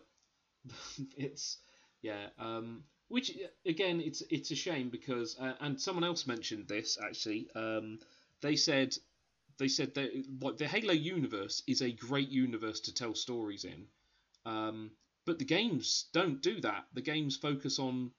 it's 1.16 1.58
yeah. 2.02 2.26
Um, 2.38 2.84
which 3.08 3.36
again, 3.66 4.00
it's 4.00 4.22
it's 4.30 4.50
a 4.50 4.56
shame 4.56 4.88
because 4.88 5.36
uh, 5.38 5.52
and 5.60 5.80
someone 5.80 6.04
else 6.04 6.26
mentioned 6.26 6.66
this 6.68 6.98
actually. 7.02 7.48
Um, 7.54 7.98
they 8.40 8.56
said 8.56 8.96
they 9.58 9.68
said 9.68 9.94
that 9.94 10.10
like 10.40 10.56
the 10.56 10.66
Halo 10.66 10.94
universe 10.94 11.62
is 11.66 11.82
a 11.82 11.92
great 11.92 12.30
universe 12.30 12.80
to 12.80 12.94
tell 12.94 13.14
stories 13.14 13.64
in, 13.64 13.86
um, 14.46 14.92
but 15.26 15.38
the 15.38 15.44
games 15.44 16.06
don't 16.12 16.40
do 16.40 16.60
that. 16.62 16.86
The 16.94 17.02
games 17.02 17.36
focus 17.36 17.78
on 17.78 18.12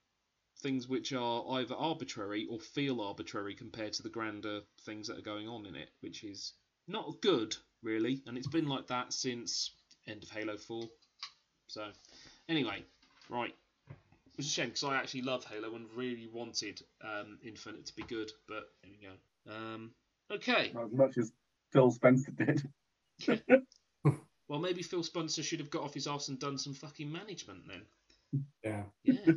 things 0.64 0.88
which 0.88 1.14
are 1.14 1.44
either 1.60 1.76
arbitrary 1.76 2.48
or 2.50 2.60
feel 2.60 3.02
arbitrary 3.02 3.54
compared 3.54 3.94
to 3.94 4.02
the 4.02 4.10
grander 4.10 4.62
things 4.86 5.08
that 5.08 5.20
are 5.20 5.22
going 5.22 5.48
on 5.48 5.66
in 5.66 5.76
it, 5.76 5.90
which 6.00 6.24
is 6.24 6.54
not 6.88 7.22
good 7.22 7.56
really, 7.84 8.24
and 8.26 8.38
it's 8.38 8.48
been 8.48 8.68
like 8.68 8.88
that 8.88 9.14
since 9.14 9.72
end 10.08 10.24
of 10.24 10.30
Halo 10.30 10.58
Four. 10.58 10.84
So, 11.68 11.86
anyway, 12.50 12.84
right. 13.30 13.54
It's 14.38 14.48
a 14.48 14.50
shame 14.50 14.68
because 14.68 14.84
I 14.84 14.96
actually 14.96 15.22
love 15.22 15.46
Halo 15.46 15.76
and 15.76 15.86
really 15.96 16.28
wanted 16.34 16.82
um, 17.04 17.38
Infinite 17.46 17.86
to 17.88 17.96
be 17.96 18.04
good, 18.04 18.32
but 18.48 18.64
there 18.82 18.92
we 18.92 19.08
go. 19.08 19.54
Um, 19.54 19.92
okay, 20.32 20.74
As 20.82 20.92
much 20.92 21.18
as 21.18 21.32
Phil 21.72 21.92
Spencer 21.92 22.32
did. 22.32 22.64
well 24.48 24.60
maybe 24.60 24.82
Phil 24.82 25.04
Spencer 25.04 25.44
should 25.44 25.60
have 25.60 25.70
got 25.70 25.84
off 25.84 25.94
his 25.94 26.08
arse 26.08 26.30
and 26.30 26.40
done 26.40 26.58
some 26.58 26.74
fucking 26.74 27.12
management 27.12 27.68
then. 27.68 27.82
Yeah. 28.64 28.84
Yeah. 29.04 29.34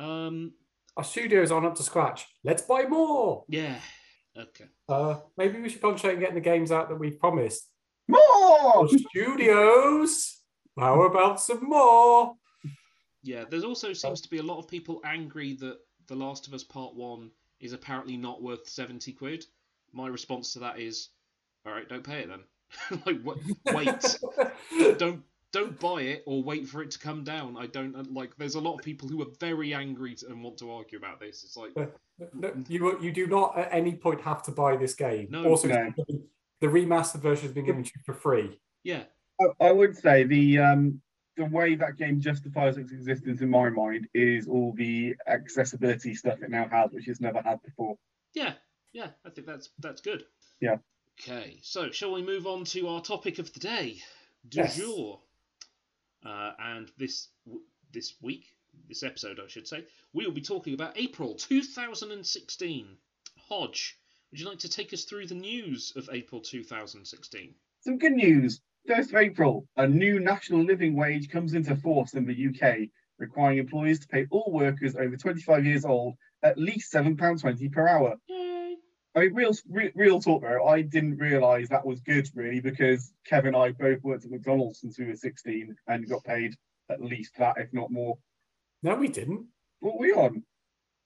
Um. 0.00 0.52
Our 0.96 1.04
studios 1.04 1.52
aren't 1.52 1.66
up 1.66 1.76
to 1.76 1.82
scratch. 1.82 2.26
Let's 2.42 2.62
buy 2.62 2.82
more. 2.82 3.44
Yeah. 3.48 3.76
Okay. 4.36 4.64
Uh, 4.88 5.20
maybe 5.36 5.60
we 5.60 5.68
should 5.68 5.80
concentrate 5.80 6.14
on 6.14 6.20
getting 6.20 6.34
the 6.34 6.40
games 6.40 6.72
out 6.72 6.88
that 6.88 6.98
we've 6.98 7.18
promised. 7.18 7.68
More! 8.08 8.88
Studios. 8.88 10.40
How 10.78 11.02
about 11.02 11.40
some 11.40 11.68
more? 11.68 12.34
Yeah. 13.22 13.44
There's 13.48 13.64
also 13.64 13.92
seems 13.92 14.20
to 14.22 14.28
be 14.28 14.38
a 14.38 14.42
lot 14.42 14.58
of 14.58 14.68
people 14.68 15.00
angry 15.04 15.54
that 15.54 15.78
The 16.08 16.16
Last 16.16 16.48
of 16.48 16.54
Us 16.54 16.64
Part 16.64 16.94
One 16.94 17.30
is 17.60 17.72
apparently 17.72 18.16
not 18.16 18.42
worth 18.42 18.68
seventy 18.68 19.12
quid. 19.12 19.44
My 19.92 20.08
response 20.08 20.52
to 20.54 20.58
that 20.60 20.80
is, 20.80 21.10
all 21.64 21.72
right, 21.72 21.88
don't 21.88 22.04
pay 22.04 22.20
it 22.20 22.28
then. 22.28 23.00
like, 23.06 23.20
wait. 23.74 24.18
don't 24.98 25.22
don't 25.52 25.78
buy 25.80 26.02
it 26.02 26.22
or 26.26 26.42
wait 26.42 26.66
for 26.68 26.82
it 26.82 26.90
to 26.92 26.98
come 26.98 27.24
down. 27.24 27.56
I 27.56 27.66
don't 27.66 28.12
like. 28.14 28.36
There's 28.36 28.54
a 28.54 28.60
lot 28.60 28.74
of 28.78 28.84
people 28.84 29.08
who 29.08 29.20
are 29.22 29.30
very 29.40 29.74
angry 29.74 30.16
and 30.28 30.42
want 30.44 30.58
to 30.58 30.70
argue 30.70 30.98
about 30.98 31.18
this. 31.20 31.42
It's 31.44 31.56
like, 31.56 31.72
No, 32.34 32.52
you 32.68 33.00
you 33.00 33.12
do 33.12 33.26
not 33.26 33.58
at 33.58 33.68
any 33.72 33.94
point 33.94 34.20
have 34.20 34.42
to 34.44 34.52
buy 34.52 34.76
this 34.76 34.94
game. 34.94 35.28
No. 35.30 35.44
also, 35.46 35.68
No. 35.68 35.92
the 36.60 36.66
remastered 36.66 37.20
version 37.22 37.44
has 37.44 37.52
been 37.52 37.64
given 37.64 37.82
to 37.82 37.90
you 37.94 38.02
for 38.04 38.14
free. 38.14 38.60
yeah, 38.84 39.04
I, 39.40 39.68
I 39.68 39.72
would 39.72 39.96
say 39.96 40.24
the 40.24 40.58
um 40.58 41.00
the 41.36 41.44
way 41.46 41.74
that 41.74 41.96
game 41.96 42.20
justifies 42.20 42.76
its 42.76 42.92
existence 42.92 43.40
in 43.40 43.48
my 43.48 43.70
mind 43.70 44.06
is 44.14 44.46
all 44.46 44.72
the 44.76 45.14
accessibility 45.26 46.14
stuff 46.14 46.42
it 46.42 46.50
now 46.50 46.68
has, 46.68 46.90
which 46.92 47.08
it's 47.08 47.20
never 47.20 47.40
had 47.42 47.62
before. 47.62 47.96
yeah, 48.34 48.52
yeah. 48.92 49.08
I 49.24 49.30
think 49.30 49.46
that's 49.46 49.70
that's 49.78 50.00
good. 50.02 50.24
Yeah. 50.60 50.76
Okay, 51.18 51.58
so 51.62 51.90
shall 51.90 52.12
we 52.12 52.22
move 52.22 52.46
on 52.46 52.64
to 52.64 52.88
our 52.88 53.00
topic 53.02 53.38
of 53.38 53.52
the 53.52 53.60
day, 53.60 53.98
du 54.48 54.58
Yes. 54.60 54.76
jour? 54.76 55.20
Uh, 56.24 56.52
and 56.58 56.90
this 56.98 57.28
w- 57.46 57.64
this 57.92 58.14
week, 58.20 58.46
this 58.88 59.02
episode, 59.02 59.40
I 59.42 59.48
should 59.48 59.66
say, 59.66 59.84
we 60.12 60.26
will 60.26 60.32
be 60.32 60.40
talking 60.40 60.74
about 60.74 60.96
April 60.98 61.34
2016. 61.34 62.96
Hodge, 63.48 63.98
would 64.30 64.40
you 64.40 64.48
like 64.48 64.58
to 64.60 64.68
take 64.68 64.92
us 64.92 65.04
through 65.04 65.26
the 65.26 65.34
news 65.34 65.92
of 65.96 66.08
April 66.12 66.40
2016? 66.40 67.54
Some 67.80 67.98
good 67.98 68.12
news. 68.12 68.60
1st 68.88 69.08
of 69.10 69.16
April, 69.16 69.66
a 69.76 69.86
new 69.86 70.20
national 70.20 70.64
living 70.64 70.94
wage 70.94 71.28
comes 71.28 71.54
into 71.54 71.76
force 71.76 72.14
in 72.14 72.26
the 72.26 72.48
UK, 72.48 72.88
requiring 73.18 73.58
employers 73.58 73.98
to 74.00 74.08
pay 74.08 74.26
all 74.30 74.50
workers 74.52 74.96
over 74.96 75.16
25 75.16 75.66
years 75.66 75.84
old 75.84 76.14
at 76.42 76.58
least 76.58 76.92
£7.20 76.92 77.72
per 77.72 77.86
hour. 77.86 78.16
I 79.14 79.20
mean, 79.20 79.34
real, 79.34 79.52
re- 79.68 79.92
real 79.94 80.20
talk 80.20 80.42
though, 80.42 80.66
I 80.66 80.82
didn't 80.82 81.18
realise 81.18 81.68
that 81.68 81.84
was 81.84 82.00
good 82.00 82.28
really 82.34 82.60
because 82.60 83.12
Kevin 83.26 83.54
and 83.54 83.62
I 83.62 83.72
both 83.72 84.02
worked 84.02 84.24
at 84.24 84.30
McDonald's 84.30 84.80
since 84.80 84.98
we 84.98 85.06
were 85.06 85.16
16 85.16 85.74
and 85.88 86.08
got 86.08 86.24
paid 86.24 86.54
at 86.88 87.02
least 87.02 87.32
that, 87.38 87.56
if 87.58 87.72
not 87.72 87.90
more. 87.90 88.18
No, 88.82 88.94
we 88.94 89.08
didn't. 89.08 89.46
What 89.80 89.94
were 89.94 90.06
we 90.06 90.12
on? 90.12 90.44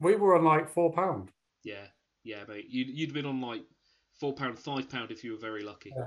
We 0.01 0.17
were 0.17 0.37
on 0.37 0.45
like 0.45 0.69
four 0.69 0.93
pound. 0.93 1.31
Yeah, 1.63 1.87
yeah, 2.25 2.45
mate. 2.47 2.67
You'd, 2.69 2.89
you'd 2.91 3.15
been 3.15 3.27
on 3.27 3.41
like 3.41 3.63
four 4.21 4.35
pound, 4.35 4.59
five 4.59 4.91
pound 4.91 5.11
if 5.11 5.25
you 5.25 5.33
were 5.33 5.39
very 5.39 5.63
lucky. 5.63 5.93
Yeah. 5.97 6.07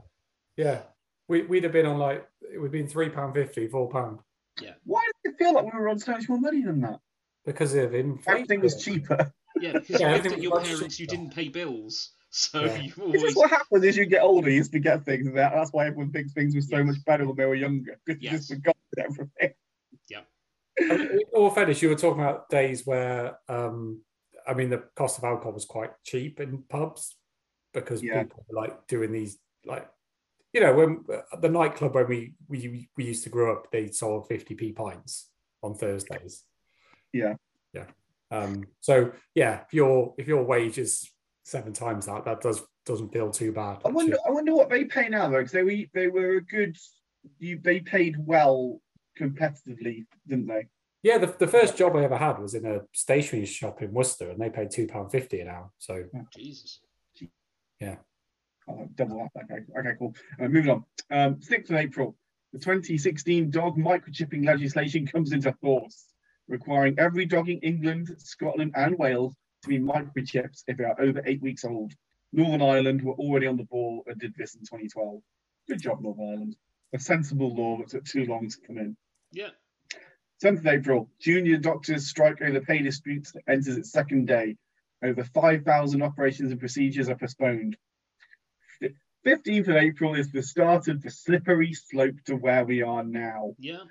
Yeah, 0.55 0.81
we 1.27 1.43
we'd 1.43 1.63
have 1.63 1.73
been 1.73 1.85
on 1.85 1.99
like 1.99 2.27
it 2.41 2.57
would 2.57 2.67
have 2.67 2.71
been 2.71 2.87
three 2.87 3.09
pound 3.09 3.35
fifty, 3.35 3.67
four 3.67 3.89
pound 3.89 4.19
Yeah. 4.59 4.73
Why 4.85 5.03
did 5.23 5.33
it 5.33 5.37
feel 5.37 5.53
like 5.53 5.71
we 5.71 5.79
were 5.79 5.89
on 5.89 5.99
so 5.99 6.13
much 6.13 6.27
more 6.27 6.39
money 6.39 6.63
than 6.63 6.81
that? 6.81 6.99
because 7.47 7.73
of 7.73 7.95
inflation. 7.95 8.23
Everything 8.27 8.61
was 8.61 8.83
cheaper. 8.83 9.33
Yeah, 9.61 9.73
because 9.73 9.99
Yeah, 9.99 10.07
you 10.07 10.11
I 10.11 10.15
lived 10.15 10.23
think 10.23 10.35
at 10.35 10.41
your 10.41 10.61
parents, 10.61 10.99
you 10.99 11.07
didn't 11.07 11.33
pay 11.33 11.49
bills, 11.49 12.11
so 12.29 12.63
Yeah. 12.63 12.81
you 12.81 12.93
always 13.01 13.21
just 13.21 13.37
what 13.37 13.49
happens 13.49 13.85
as 13.85 13.97
you 13.97 14.05
get 14.05 14.21
older, 14.21 14.49
you 14.49 14.63
forget 14.63 15.05
things. 15.05 15.27
And 15.27 15.37
that, 15.37 15.53
that's 15.53 15.71
why 15.71 15.87
everyone 15.87 16.11
thinks 16.11 16.33
things 16.33 16.55
were 16.55 16.61
so 16.61 16.77
Yes. 16.77 16.85
much 16.87 17.05
better 17.05 17.25
when 17.25 17.35
they 17.35 17.45
were 17.45 17.55
younger 17.55 17.99
because 18.05 18.21
you 18.23 18.29
just 18.29 18.49
forgot 18.53 18.75
everything. 18.97 19.53
I 20.79 20.93
mean, 20.93 21.07
in 21.11 21.19
all 21.33 21.49
fairness, 21.49 21.81
you 21.81 21.89
were 21.89 21.95
talking 21.95 22.21
about 22.21 22.49
days 22.49 22.85
where, 22.85 23.39
um, 23.49 24.01
I 24.47 24.53
mean, 24.53 24.69
the 24.69 24.83
cost 24.95 25.17
of 25.17 25.23
alcohol 25.23 25.53
was 25.53 25.65
quite 25.65 25.91
cheap 26.03 26.39
in 26.39 26.63
pubs 26.69 27.15
because 27.73 28.01
Yeah. 28.01 28.23
people 28.23 28.45
were 28.47 28.61
like 28.61 28.87
doing 28.87 29.11
these, 29.11 29.39
like, 29.65 29.89
you 30.53 30.61
know, 30.61 30.73
when 30.73 31.03
at 31.33 31.41
the 31.41 31.49
nightclub 31.49 31.95
when 31.95 32.07
we 32.07 32.33
we 32.47 32.89
we 32.95 33.05
used 33.05 33.23
to 33.23 33.29
grow 33.29 33.53
up, 33.53 33.71
they 33.71 33.87
sold 33.89 34.27
fifty 34.27 34.55
p 34.55 34.71
pints 34.71 35.29
on 35.61 35.75
Thursdays. 35.75 36.43
Yeah. 37.11 37.35
yeah. 37.73 37.85
Um, 38.31 38.65
so 38.81 39.11
yeah, 39.35 39.61
if 39.65 39.73
your 39.73 40.13
if 40.17 40.27
your 40.27 40.43
wage 40.43 40.77
is 40.77 41.09
seven 41.43 41.73
times 41.73 42.05
that, 42.05 42.25
that 42.25 42.41
does 42.41 42.61
doesn't 42.85 43.13
feel 43.13 43.31
too 43.31 43.51
bad. 43.51 43.79
I 43.85 43.89
wonder. 43.89 44.13
actually. 44.13 44.29
I 44.29 44.33
wonder 44.33 44.55
what 44.55 44.69
they 44.69 44.85
pay 44.85 45.09
now 45.09 45.29
though, 45.29 45.37
because 45.37 45.51
they 45.51 45.63
were 45.63 45.85
they 45.93 46.07
were 46.07 46.37
a 46.37 46.41
good. 46.41 46.77
You 47.39 47.59
they 47.61 47.79
paid 47.79 48.15
well 48.19 48.79
competitively, 49.19 50.05
didn't 50.27 50.47
they? 50.47 50.67
Yeah, 51.03 51.17
the, 51.17 51.27
the 51.27 51.47
first 51.47 51.77
job 51.77 51.95
I 51.95 52.03
ever 52.03 52.17
had 52.17 52.39
was 52.39 52.53
in 52.53 52.65
a 52.65 52.81
stationery 52.93 53.45
shop 53.45 53.81
in 53.81 53.93
Worcester, 53.93 54.29
and 54.29 54.39
they 54.39 54.49
paid 54.49 54.71
two 54.71 54.87
pound 54.87 55.11
fifty 55.11 55.41
an 55.41 55.47
hour. 55.47 55.69
So 55.77 56.03
Jesus. 56.35 56.79
Yeah, 57.79 57.97
oh, 58.67 58.87
double 58.95 59.21
up. 59.21 59.31
Okay, 59.43 59.63
okay, 59.77 59.91
cool. 59.99 60.15
Uh, 60.41 60.47
moving 60.47 60.71
on. 60.71 60.83
Um, 61.11 61.35
6th 61.35 61.69
of 61.69 61.75
April, 61.75 62.15
the 62.53 62.59
2016 62.59 63.51
dog 63.51 63.77
microchipping 63.77 64.45
legislation 64.45 65.05
comes 65.05 65.31
into 65.31 65.53
force, 65.61 66.05
requiring 66.47 66.97
every 66.97 67.25
dog 67.25 67.49
in 67.49 67.59
England, 67.59 68.09
Scotland, 68.17 68.73
and 68.75 68.97
Wales 68.97 69.35
to 69.63 69.69
be 69.69 69.79
microchipped 69.79 70.63
if 70.67 70.77
they 70.77 70.83
are 70.83 70.99
over 70.99 71.21
eight 71.25 71.41
weeks 71.41 71.65
old. 71.65 71.93
Northern 72.33 72.61
Ireland 72.61 73.01
were 73.01 73.13
already 73.13 73.47
on 73.47 73.57
the 73.57 73.63
ball 73.63 74.03
and 74.07 74.19
did 74.19 74.33
this 74.37 74.55
in 74.55 74.61
2012. 74.61 75.21
Good 75.67 75.81
job, 75.81 76.01
Northern 76.01 76.29
Ireland. 76.29 76.55
A 76.93 76.99
sensible 76.99 77.55
law 77.55 77.77
that 77.77 77.89
took 77.89 78.05
too 78.05 78.25
long 78.25 78.49
to 78.49 78.57
come 78.65 78.77
in. 78.77 78.97
Yeah. 79.31 79.49
10th 80.43 80.59
of 80.59 80.67
April, 80.67 81.09
junior 81.19 81.57
doctors 81.57 82.07
strike 82.07 82.41
over 82.41 82.51
the 82.51 82.61
pay 82.61 82.81
disputes 82.81 83.33
enters 83.47 83.77
its 83.77 83.91
second 83.91 84.27
day. 84.27 84.55
Over 85.03 85.23
5,000 85.23 86.01
operations 86.01 86.51
and 86.51 86.59
procedures 86.59 87.09
are 87.09 87.15
postponed. 87.15 87.77
15th 89.25 89.67
of 89.67 89.75
April 89.75 90.15
is 90.15 90.31
the 90.31 90.41
start 90.41 90.87
of 90.87 91.01
the 91.01 91.09
slippery 91.09 91.73
slope 91.73 92.15
to 92.25 92.35
where 92.35 92.63
we 92.63 92.81
are 92.81 93.03
now. 93.03 93.55
Yeah. 93.59 93.83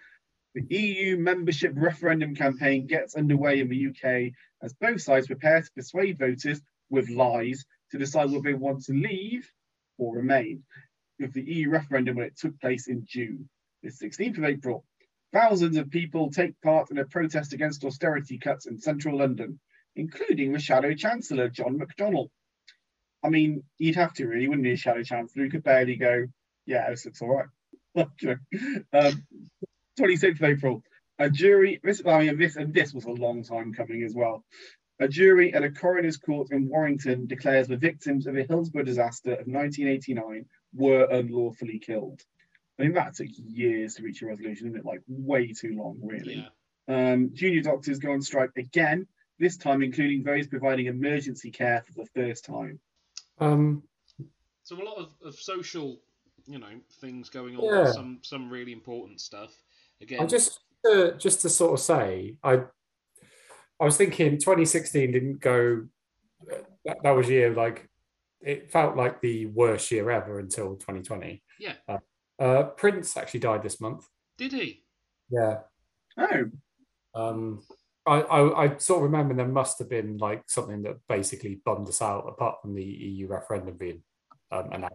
The 0.56 0.74
EU 0.74 1.18
membership 1.18 1.72
referendum 1.74 2.34
campaign 2.34 2.86
gets 2.86 3.14
underway 3.14 3.60
in 3.60 3.68
the 3.68 3.88
UK 3.88 4.32
as 4.62 4.72
both 4.72 5.02
sides 5.02 5.26
prepare 5.26 5.60
to 5.60 5.70
persuade 5.72 6.18
voters 6.18 6.62
with 6.88 7.10
lies 7.10 7.66
to 7.90 7.98
decide 7.98 8.30
whether 8.30 8.40
they 8.40 8.54
want 8.54 8.82
to 8.84 8.94
leave 8.94 9.52
or 9.98 10.16
remain. 10.16 10.62
With 11.18 11.34
the 11.34 11.42
EU 11.42 11.68
referendum 11.68 12.16
when 12.16 12.24
it 12.24 12.38
took 12.38 12.58
place 12.58 12.88
in 12.88 13.04
June. 13.04 13.50
The 13.82 13.90
16th 13.90 14.38
of 14.38 14.44
April, 14.44 14.86
thousands 15.30 15.76
of 15.76 15.90
people 15.90 16.30
take 16.30 16.58
part 16.62 16.90
in 16.90 16.96
a 16.96 17.04
protest 17.04 17.52
against 17.52 17.84
austerity 17.84 18.38
cuts 18.38 18.64
in 18.64 18.78
central 18.78 19.18
London, 19.18 19.60
including 19.94 20.54
the 20.54 20.58
Shadow 20.58 20.94
Chancellor, 20.94 21.50
John 21.50 21.78
McDonnell. 21.78 22.30
I 23.22 23.28
mean, 23.28 23.62
you'd 23.76 23.96
have 23.96 24.14
to 24.14 24.26
really, 24.26 24.48
wouldn't 24.48 24.66
you, 24.66 24.76
Shadow 24.76 25.02
Chancellor? 25.02 25.44
You 25.44 25.50
could 25.50 25.64
barely 25.64 25.96
go, 25.96 26.28
yeah, 26.64 26.88
this 26.88 27.04
looks 27.04 27.20
all 27.20 27.28
right. 27.28 27.46
Um, 28.92 29.26
26th 29.98 30.36
of 30.36 30.44
April, 30.44 30.82
a 31.18 31.30
jury, 31.30 31.80
this, 31.82 32.02
I 32.06 32.24
mean, 32.24 32.38
this, 32.38 32.56
and 32.56 32.72
this 32.74 32.92
was 32.92 33.04
a 33.04 33.10
long 33.10 33.42
time 33.42 33.72
coming 33.72 34.02
as 34.02 34.14
well. 34.14 34.44
A 34.98 35.08
jury 35.08 35.52
at 35.52 35.62
a 35.62 35.70
coroner's 35.70 36.16
court 36.16 36.48
in 36.50 36.68
Warrington 36.68 37.26
declares 37.26 37.68
the 37.68 37.76
victims 37.76 38.26
of 38.26 38.34
the 38.34 38.44
Hillsborough 38.44 38.84
disaster 38.84 39.32
of 39.32 39.46
1989 39.46 40.46
were 40.74 41.04
unlawfully 41.04 41.78
killed. 41.78 42.22
I 42.78 42.82
mean, 42.82 42.92
that 42.94 43.14
took 43.14 43.28
years 43.30 43.94
to 43.94 44.02
reach 44.02 44.22
a 44.22 44.26
resolution, 44.26 44.68
isn't 44.68 44.78
it? 44.78 44.84
Like, 44.84 45.02
way 45.08 45.52
too 45.52 45.74
long, 45.76 45.98
really. 46.02 46.46
Yeah. 46.88 47.12
Um, 47.12 47.30
junior 47.34 47.62
doctors 47.62 47.98
go 47.98 48.12
on 48.12 48.22
strike 48.22 48.50
again, 48.56 49.06
this 49.38 49.56
time 49.56 49.82
including 49.82 50.22
those 50.22 50.46
providing 50.46 50.86
emergency 50.86 51.50
care 51.50 51.82
for 51.82 51.92
the 51.92 52.06
first 52.14 52.44
time. 52.44 52.78
um, 53.38 53.82
So 54.62 54.80
a 54.80 54.84
lot 54.84 54.98
of, 54.98 55.14
of 55.24 55.34
social, 55.34 55.98
you 56.46 56.58
know, 56.58 56.80
things 57.00 57.28
going 57.28 57.56
on. 57.56 57.86
Yeah. 57.86 57.92
Some 57.92 58.18
some 58.22 58.50
really 58.50 58.72
important 58.72 59.20
stuff. 59.20 59.52
Again, 60.00 60.20
I 60.20 60.26
just 60.26 60.60
uh, 60.90 61.12
just 61.12 61.40
to 61.42 61.48
sort 61.48 61.74
of 61.74 61.80
say, 61.80 62.36
I 62.42 62.62
I 63.80 63.84
was 63.84 63.96
thinking 63.96 64.32
2016 64.38 65.12
didn't 65.12 65.40
go. 65.40 65.86
That, 66.84 66.98
that 67.02 67.10
was 67.10 67.28
a 67.28 67.32
year 67.32 67.54
like 67.54 67.88
it 68.40 68.70
felt 68.70 68.96
like 68.96 69.20
the 69.20 69.46
worst 69.46 69.90
year 69.90 70.10
ever 70.10 70.38
until 70.38 70.76
2020. 70.76 71.42
Yeah. 71.58 71.74
Uh, 71.88 71.98
uh, 72.38 72.62
Prince 72.64 73.16
actually 73.16 73.40
died 73.40 73.62
this 73.62 73.80
month. 73.80 74.06
did 74.36 74.52
he? 74.52 74.84
Yeah. 75.30 75.60
Oh, 76.18 76.44
Um, 77.14 77.62
I, 78.06 78.20
I 78.20 78.64
I 78.64 78.76
sort 78.76 78.98
of 78.98 79.10
remember 79.10 79.34
there 79.34 79.48
must 79.48 79.78
have 79.80 79.90
been 79.90 80.18
like 80.18 80.44
something 80.46 80.82
that 80.82 80.96
basically 81.08 81.60
bummed 81.64 81.88
us 81.88 82.00
out, 82.00 82.26
apart 82.28 82.62
from 82.62 82.74
the 82.74 82.84
EU 82.84 83.26
referendum 83.26 83.76
being 83.76 84.02
um, 84.52 84.70
announced. 84.70 84.94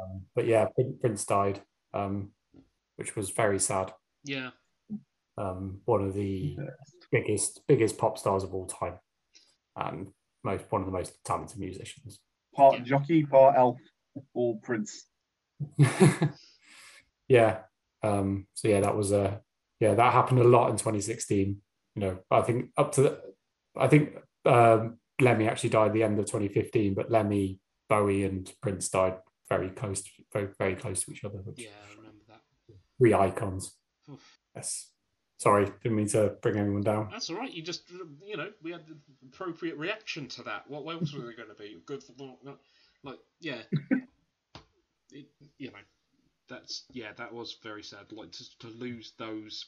Um, 0.00 0.22
but 0.34 0.46
yeah, 0.46 0.66
Prince 1.00 1.26
died, 1.26 1.60
um, 1.92 2.30
which 2.98 3.14
was 3.14 3.30
very 3.30 3.60
sad. 3.60 3.92
Yeah. 4.24 4.50
um, 5.38 5.80
one 5.84 6.04
of 6.04 6.14
the 6.14 6.58
biggest 7.12 7.62
biggest 7.68 7.96
pop 7.96 8.18
stars 8.18 8.42
of 8.42 8.52
all 8.52 8.66
time, 8.66 8.98
and 9.76 10.08
most 10.44 10.64
one 10.70 10.82
of 10.82 10.86
the 10.86 10.92
most 10.92 11.24
talented 11.24 11.58
musicians. 11.58 12.20
part 12.54 12.78
Yeah. 12.78 12.84
jockey, 12.84 13.24
part 13.24 13.56
elf, 13.56 13.78
all 14.34 14.56
prince. 14.56 15.06
yeah. 17.28 17.60
Um, 18.02 18.46
so 18.54 18.68
yeah, 18.68 18.80
that 18.80 18.96
was 18.96 19.12
a 19.12 19.40
yeah 19.80 19.94
that 19.94 20.12
happened 20.12 20.40
a 20.40 20.44
lot 20.44 20.70
in 20.70 20.76
2016. 20.76 21.56
You 21.94 22.00
know, 22.00 22.18
I 22.30 22.42
think 22.42 22.70
up 22.76 22.92
to 22.92 23.02
the, 23.02 23.20
I 23.76 23.86
think 23.86 24.16
um, 24.44 24.98
Lemmy 25.20 25.48
actually 25.48 25.70
died 25.70 25.88
at 25.88 25.94
the 25.94 26.02
end 26.02 26.18
of 26.18 26.26
2015, 26.26 26.94
but 26.94 27.10
Lemmy, 27.10 27.60
Bowie, 27.88 28.24
and 28.24 28.52
Prince 28.60 28.88
died 28.88 29.16
very 29.48 29.70
close, 29.70 30.02
to, 30.02 30.10
very 30.32 30.48
very 30.58 30.76
close 30.76 31.04
to 31.04 31.12
each 31.12 31.24
other. 31.24 31.38
Which 31.38 31.62
Yeah, 31.62 31.70
I 33.00 33.04
remember 33.04 33.20
that. 33.20 33.32
three 33.36 33.36
icons. 33.36 33.72
Yes. 34.54 34.90
Sorry, 35.38 35.66
didn't 35.82 35.96
mean 35.96 36.08
to 36.08 36.34
bring 36.42 36.56
anyone 36.56 36.82
down. 36.82 37.08
That's 37.12 37.30
all 37.30 37.36
right. 37.36 37.52
You 37.52 37.62
just, 37.62 37.82
you 38.26 38.36
know, 38.36 38.50
we 38.62 38.72
had 38.72 38.86
the 38.88 38.96
appropriate 39.26 39.76
reaction 39.76 40.26
to 40.28 40.42
that. 40.44 40.68
What 40.68 40.82
else 40.92 41.12
were 41.14 41.20
they 41.20 41.34
going 41.34 41.48
to 41.48 41.54
be? 41.54 41.76
Good 41.86 42.02
for 42.02 42.12
like, 43.04 43.18
yeah. 43.40 43.62
it, 45.12 45.26
you 45.58 45.70
know, 45.70 45.78
that's 46.48 46.84
yeah, 46.90 47.12
that 47.18 47.32
was 47.32 47.56
very 47.62 47.82
sad. 47.82 48.10
Like 48.10 48.32
to, 48.32 48.58
to 48.60 48.66
lose 48.68 49.12
those 49.18 49.66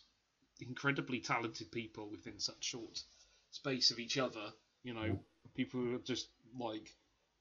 incredibly 0.60 1.20
talented 1.20 1.70
people 1.70 2.08
within 2.10 2.38
such 2.38 2.64
short 2.64 3.02
space 3.50 3.90
of 3.92 3.98
each 4.00 4.18
other. 4.18 4.52
You 4.82 4.94
know, 4.94 5.20
people 5.54 5.80
who 5.80 5.94
are 5.94 5.98
just 6.00 6.28
like 6.58 6.90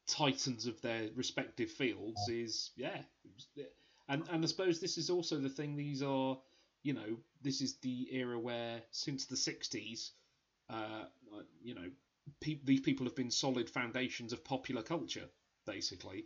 titans 0.08 0.68
of 0.68 0.80
their 0.82 1.10
respective 1.16 1.72
fields 1.72 2.30
is 2.30 2.72
yeah, 2.76 2.98
it 2.98 3.32
was- 3.34 3.48
and 4.10 4.24
and 4.30 4.44
I 4.44 4.48
suppose 4.48 4.80
this 4.80 4.98
is 4.98 5.10
also 5.10 5.38
the 5.38 5.50
thing. 5.50 5.76
These 5.76 6.04
are 6.04 6.38
you 6.84 6.94
know, 6.94 7.18
this 7.42 7.62
is 7.62 7.76
the 7.82 8.08
era 8.12 8.40
where 8.40 8.82
since 8.92 9.26
the 9.26 9.36
60s, 9.36 10.12
uh, 10.70 11.06
you 11.62 11.76
know, 11.76 11.90
pe- 12.40 12.60
these 12.64 12.80
people 12.80 13.06
have 13.06 13.16
been 13.16 13.32
solid 13.32 13.70
foundations 13.70 14.32
of 14.34 14.44
popular 14.46 14.82
culture, 14.82 15.28
basically. 15.66 16.26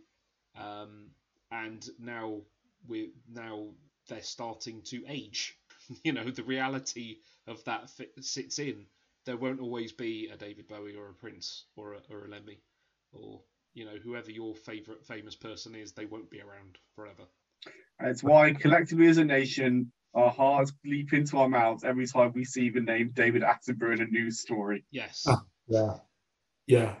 Um, 0.56 1.10
and 1.50 1.88
now 1.98 2.40
we're 2.86 3.08
now 3.28 3.68
they're 4.08 4.22
starting 4.22 4.82
to 4.82 5.04
age. 5.08 5.56
you 6.04 6.12
know, 6.12 6.30
the 6.30 6.44
reality 6.44 7.18
of 7.46 7.62
that 7.64 7.90
fit, 7.90 8.12
sits 8.20 8.58
in. 8.58 8.86
There 9.26 9.36
won't 9.36 9.60
always 9.60 9.92
be 9.92 10.28
a 10.28 10.36
David 10.36 10.68
Bowie 10.68 10.94
or 10.94 11.08
a 11.08 11.14
Prince 11.14 11.64
or 11.76 11.94
a, 11.94 12.00
or 12.10 12.26
a 12.26 12.28
Lemmy 12.28 12.60
or 13.12 13.42
you 13.72 13.84
know 13.84 13.96
whoever 14.02 14.30
your 14.30 14.54
favorite 14.54 15.04
famous 15.04 15.34
person 15.34 15.74
is. 15.74 15.92
They 15.92 16.06
won't 16.06 16.30
be 16.30 16.40
around 16.40 16.78
forever. 16.94 17.24
And 17.98 18.08
it's 18.10 18.22
why 18.22 18.52
collectively 18.52 19.06
as 19.06 19.18
a 19.18 19.24
nation, 19.24 19.92
our 20.14 20.30
hearts 20.30 20.72
leap 20.84 21.12
into 21.12 21.38
our 21.38 21.48
mouths 21.48 21.84
every 21.84 22.06
time 22.06 22.32
we 22.34 22.44
see 22.44 22.70
the 22.70 22.80
name 22.80 23.10
David 23.14 23.42
Attenborough 23.42 23.94
in 23.94 24.02
a 24.02 24.06
news 24.06 24.40
story. 24.40 24.84
Yes. 24.90 25.24
Ah. 25.26 25.42
Yeah. 25.66 25.94
Yeah. 26.66 26.94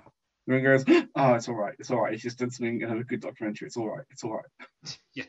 Everyone 0.48 0.76
goes, 0.84 0.84
oh, 1.16 1.34
it's 1.34 1.48
all 1.48 1.54
right. 1.54 1.74
It's 1.78 1.90
all 1.90 2.00
right. 2.02 2.12
It's 2.12 2.22
just 2.22 2.38
done 2.38 2.50
something, 2.50 2.82
another 2.82 3.04
good 3.04 3.20
documentary. 3.20 3.66
It's 3.66 3.76
all 3.76 3.88
right. 3.88 4.04
It's 4.10 4.24
all 4.24 4.34
right. 4.34 5.26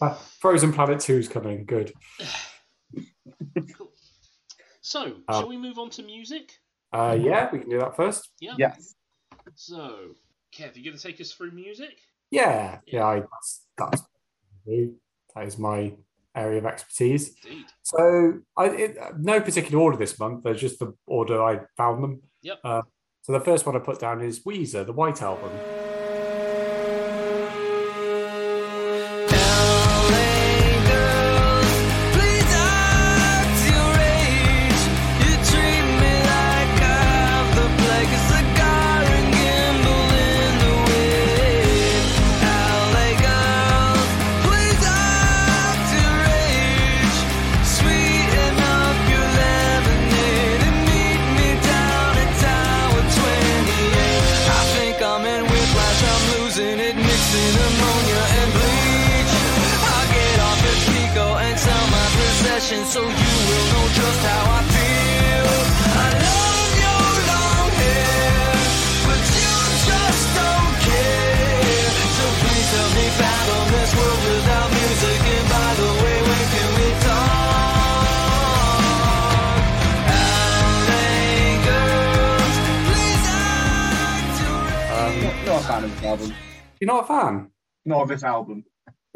Uh, 0.00 0.14
Frozen 0.40 0.72
Planet 0.74 1.00
2 1.00 1.14
is 1.16 1.28
coming. 1.28 1.64
Good. 1.64 1.92
Cool. 3.76 3.90
So, 4.82 5.02
Um, 5.02 5.24
shall 5.32 5.48
we 5.48 5.56
move 5.56 5.78
on 5.80 5.90
to 5.90 6.02
music? 6.04 6.52
Uh, 6.92 7.18
yeah, 7.20 7.48
we 7.52 7.58
can 7.58 7.68
do 7.68 7.78
that 7.80 7.96
first. 7.96 8.30
Yeah. 8.38 8.54
Yes. 8.56 8.94
So, 9.56 10.14
Kev, 10.54 10.76
are 10.76 10.78
you 10.78 10.84
going 10.84 10.96
to 10.96 11.02
take 11.02 11.20
us 11.20 11.32
through 11.32 11.50
music? 11.50 11.98
Yeah, 12.30 12.78
yeah, 12.86 13.04
I, 13.04 13.20
that's, 13.20 13.66
that's 13.78 14.02
that 14.66 15.46
is 15.46 15.58
my 15.58 15.94
area 16.34 16.58
of 16.58 16.66
expertise. 16.66 17.34
Indeed. 17.44 17.66
So, 17.82 18.40
I 18.56 18.66
it, 18.66 18.98
no 19.18 19.40
particular 19.40 19.82
order 19.82 19.96
this 19.96 20.18
month. 20.18 20.44
There's 20.44 20.60
just 20.60 20.78
the 20.78 20.94
order 21.06 21.42
I 21.42 21.60
found 21.76 22.02
them. 22.02 22.22
Yep. 22.42 22.58
Uh, 22.64 22.82
so 23.22 23.32
the 23.32 23.40
first 23.40 23.66
one 23.66 23.76
I 23.76 23.80
put 23.80 24.00
down 24.00 24.20
is 24.22 24.44
Weezer, 24.44 24.84
the 24.84 24.92
White 24.92 25.22
Album. 25.22 25.50
passion 62.66 62.84
so 62.86 63.00
you 63.00 63.06
will 63.06 63.66
know 63.70 63.86
just 63.94 64.20
how 64.26 64.44
I 64.50 64.62
feel. 64.74 65.50
I 65.86 66.08
love 66.26 66.72
your 66.82 67.10
long 67.30 67.70
hair, 67.78 68.58
but 69.06 69.22
you 69.38 69.54
just 69.86 70.24
don't 70.40 70.74
care. 70.86 71.90
So 72.16 72.24
please 72.42 72.70
help 72.74 72.92
me 72.98 73.06
this 73.70 73.90
world 73.96 74.20
without 74.26 74.68
music. 74.78 75.20
And 75.36 75.46
by 75.54 75.70
the 75.80 75.90
way, 76.02 76.16
when 76.26 76.44
can 76.54 76.70
we 76.78 76.88
talk? 77.06 77.36
Um, 84.96 85.14
a 85.46 85.62
fan 85.62 85.82
of 85.84 85.90
this 85.94 86.02
album. 86.04 86.30
You're 86.80 86.92
not 86.92 87.04
a 87.04 87.06
fan? 87.06 87.34
Not 87.84 88.02
of 88.02 88.08
this 88.08 88.24
album. 88.24 88.64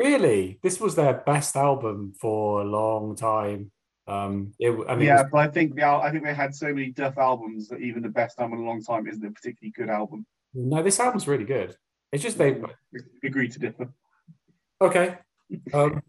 Really? 0.01 0.59
This 0.63 0.81
was 0.81 0.95
their 0.95 1.15
best 1.15 1.57
album 1.57 2.15
for 2.19 2.63
a 2.63 2.65
long 2.65 3.15
time. 3.17 3.71
Um, 4.07 4.53
it, 4.59 4.71
and 4.89 5.03
it 5.03 5.07
yeah, 5.07 5.23
was- 5.23 5.31
but 5.31 5.39
I 5.39 5.49
think 5.49 5.77
the 5.77 5.85
I 5.87 6.11
think 6.11 6.25
they 6.25 6.35
had 6.35 6.55
so 6.55 6.67
many 6.73 6.91
Duff 6.91 7.19
albums 7.19 7.69
that 7.69 7.81
even 7.81 8.03
the 8.03 8.09
best 8.09 8.41
album 8.41 8.59
in 8.59 8.65
a 8.65 8.69
long 8.69 8.83
time 8.83 9.07
isn't 9.07 9.25
a 9.25 9.31
particularly 9.31 9.73
good 9.77 9.91
album. 9.91 10.27
no, 10.55 10.83
this 10.83 10.99
album's 10.99 11.29
really 11.29 11.45
good. 11.45 11.77
It's 12.13 12.23
just 12.25 12.39
they 12.39 12.61
Agree 13.25 13.49
to 13.49 13.59
differ. 13.59 13.93
okay. 14.81 15.19
Um, 15.75 16.01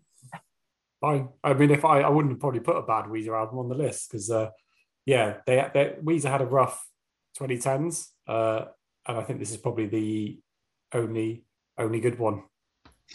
fine. 1.01 1.29
I 1.43 1.53
mean, 1.55 1.71
if 1.71 1.83
I, 1.83 2.01
I 2.01 2.09
wouldn't 2.09 2.33
have 2.33 2.39
probably 2.39 2.59
put 2.59 2.77
a 2.77 2.83
bad 2.83 3.05
Weezer 3.05 3.35
album 3.35 3.57
on 3.57 3.69
the 3.69 3.75
list 3.75 4.11
because, 4.11 4.29
uh, 4.29 4.51
yeah, 5.03 5.37
they, 5.47 5.67
they 5.73 5.95
Weezer 6.03 6.29
had 6.29 6.41
a 6.41 6.45
rough 6.45 6.87
2010s, 7.39 8.09
uh, 8.27 8.65
and 9.07 9.17
I 9.17 9.23
think 9.23 9.39
this 9.39 9.49
is 9.49 9.57
probably 9.57 9.87
the 9.87 10.39
only 10.93 11.43
only 11.77 11.99
good 11.99 12.19
one. 12.19 12.43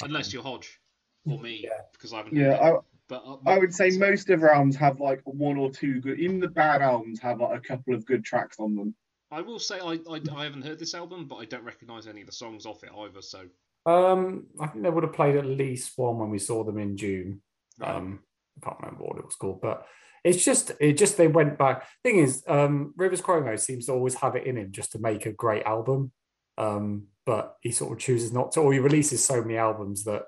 Unless 0.03 0.33
you're 0.33 0.43
Hodge 0.43 0.79
or 1.27 1.39
me, 1.39 1.61
Yeah. 1.65 1.71
because 1.93 2.13
I 2.13 2.19
haven't. 2.19 2.37
Yeah, 2.37 2.55
I, 2.61 2.79
but 3.09 3.23
uh, 3.27 3.37
I 3.47 3.59
would 3.59 3.75
say 3.75 3.91
most 3.91 4.29
of 4.31 4.41
their 4.41 4.53
albums 4.53 4.77
have 4.77 5.01
like 5.01 5.21
one 5.25 5.57
or 5.57 5.71
two 5.71 6.01
good. 6.01 6.19
Even 6.21 6.41
the 6.41 6.49
bad 6.49 6.83
albums 6.83 7.21
have 7.21 7.41
like 7.41 7.59
a 7.59 7.61
couple 7.61 7.95
of 7.95 8.05
good 8.05 8.25
tracks 8.25 8.59
on 8.59 8.75
them. 8.75 8.95
I 9.31 9.41
will 9.41 9.59
say 9.59 9.81
I, 9.81 9.99
I 10.11 10.21
I 10.35 10.45
haven't 10.45 10.63
heard 10.63 10.79
this 10.79 10.95
album, 10.95 11.27
but 11.27 11.37
I 11.37 11.45
don't 11.47 11.65
recognise 11.65 12.07
any 12.07 12.21
of 12.21 12.27
the 12.27 12.33
songs 12.33 12.67
off 12.67 12.83
it 12.85 12.91
either. 12.97 13.23
So 13.23 13.45
Um, 13.87 14.47
I 14.61 14.67
think 14.69 14.83
they 14.85 14.91
would 14.91 15.05
have 15.05 15.13
played 15.13 15.37
at 15.37 15.47
least 15.47 15.93
one 15.97 16.19
when 16.19 16.31
we 16.31 16.39
saw 16.39 16.65
them 16.65 16.79
in 16.79 16.97
June. 16.97 17.43
right. 17.79 17.95
Um, 17.97 18.21
I 18.63 18.65
can't 18.69 18.81
remember 18.81 19.05
what 19.05 19.19
it 19.19 19.25
was 19.25 19.35
called, 19.37 19.61
but 19.61 19.87
it's 20.25 20.45
just 20.45 20.73
it 20.81 20.95
just 20.95 21.17
they 21.17 21.29
went 21.29 21.59
back. 21.59 21.87
Thing 22.03 22.19
is, 22.19 22.43
um, 22.49 22.93
Rivers 22.97 23.21
Cuomo 23.23 23.59
seems 23.59 23.87
to 23.87 23.93
always 23.93 24.15
have 24.17 24.35
it 24.37 24.47
in 24.47 24.57
him 24.57 24.73
just 24.73 24.93
to 24.93 24.99
make 24.99 25.27
a 25.27 25.33
great 25.33 25.65
album, 25.65 26.11
um, 26.59 27.07
but 27.27 27.57
he 27.61 27.73
sort 27.73 27.93
of 27.93 27.99
chooses 27.99 28.33
not 28.33 28.53
to, 28.53 28.61
or 28.61 28.73
he 28.73 28.79
releases 28.79 29.23
so 29.23 29.43
many 29.43 29.59
albums 29.59 30.05
that 30.05 30.23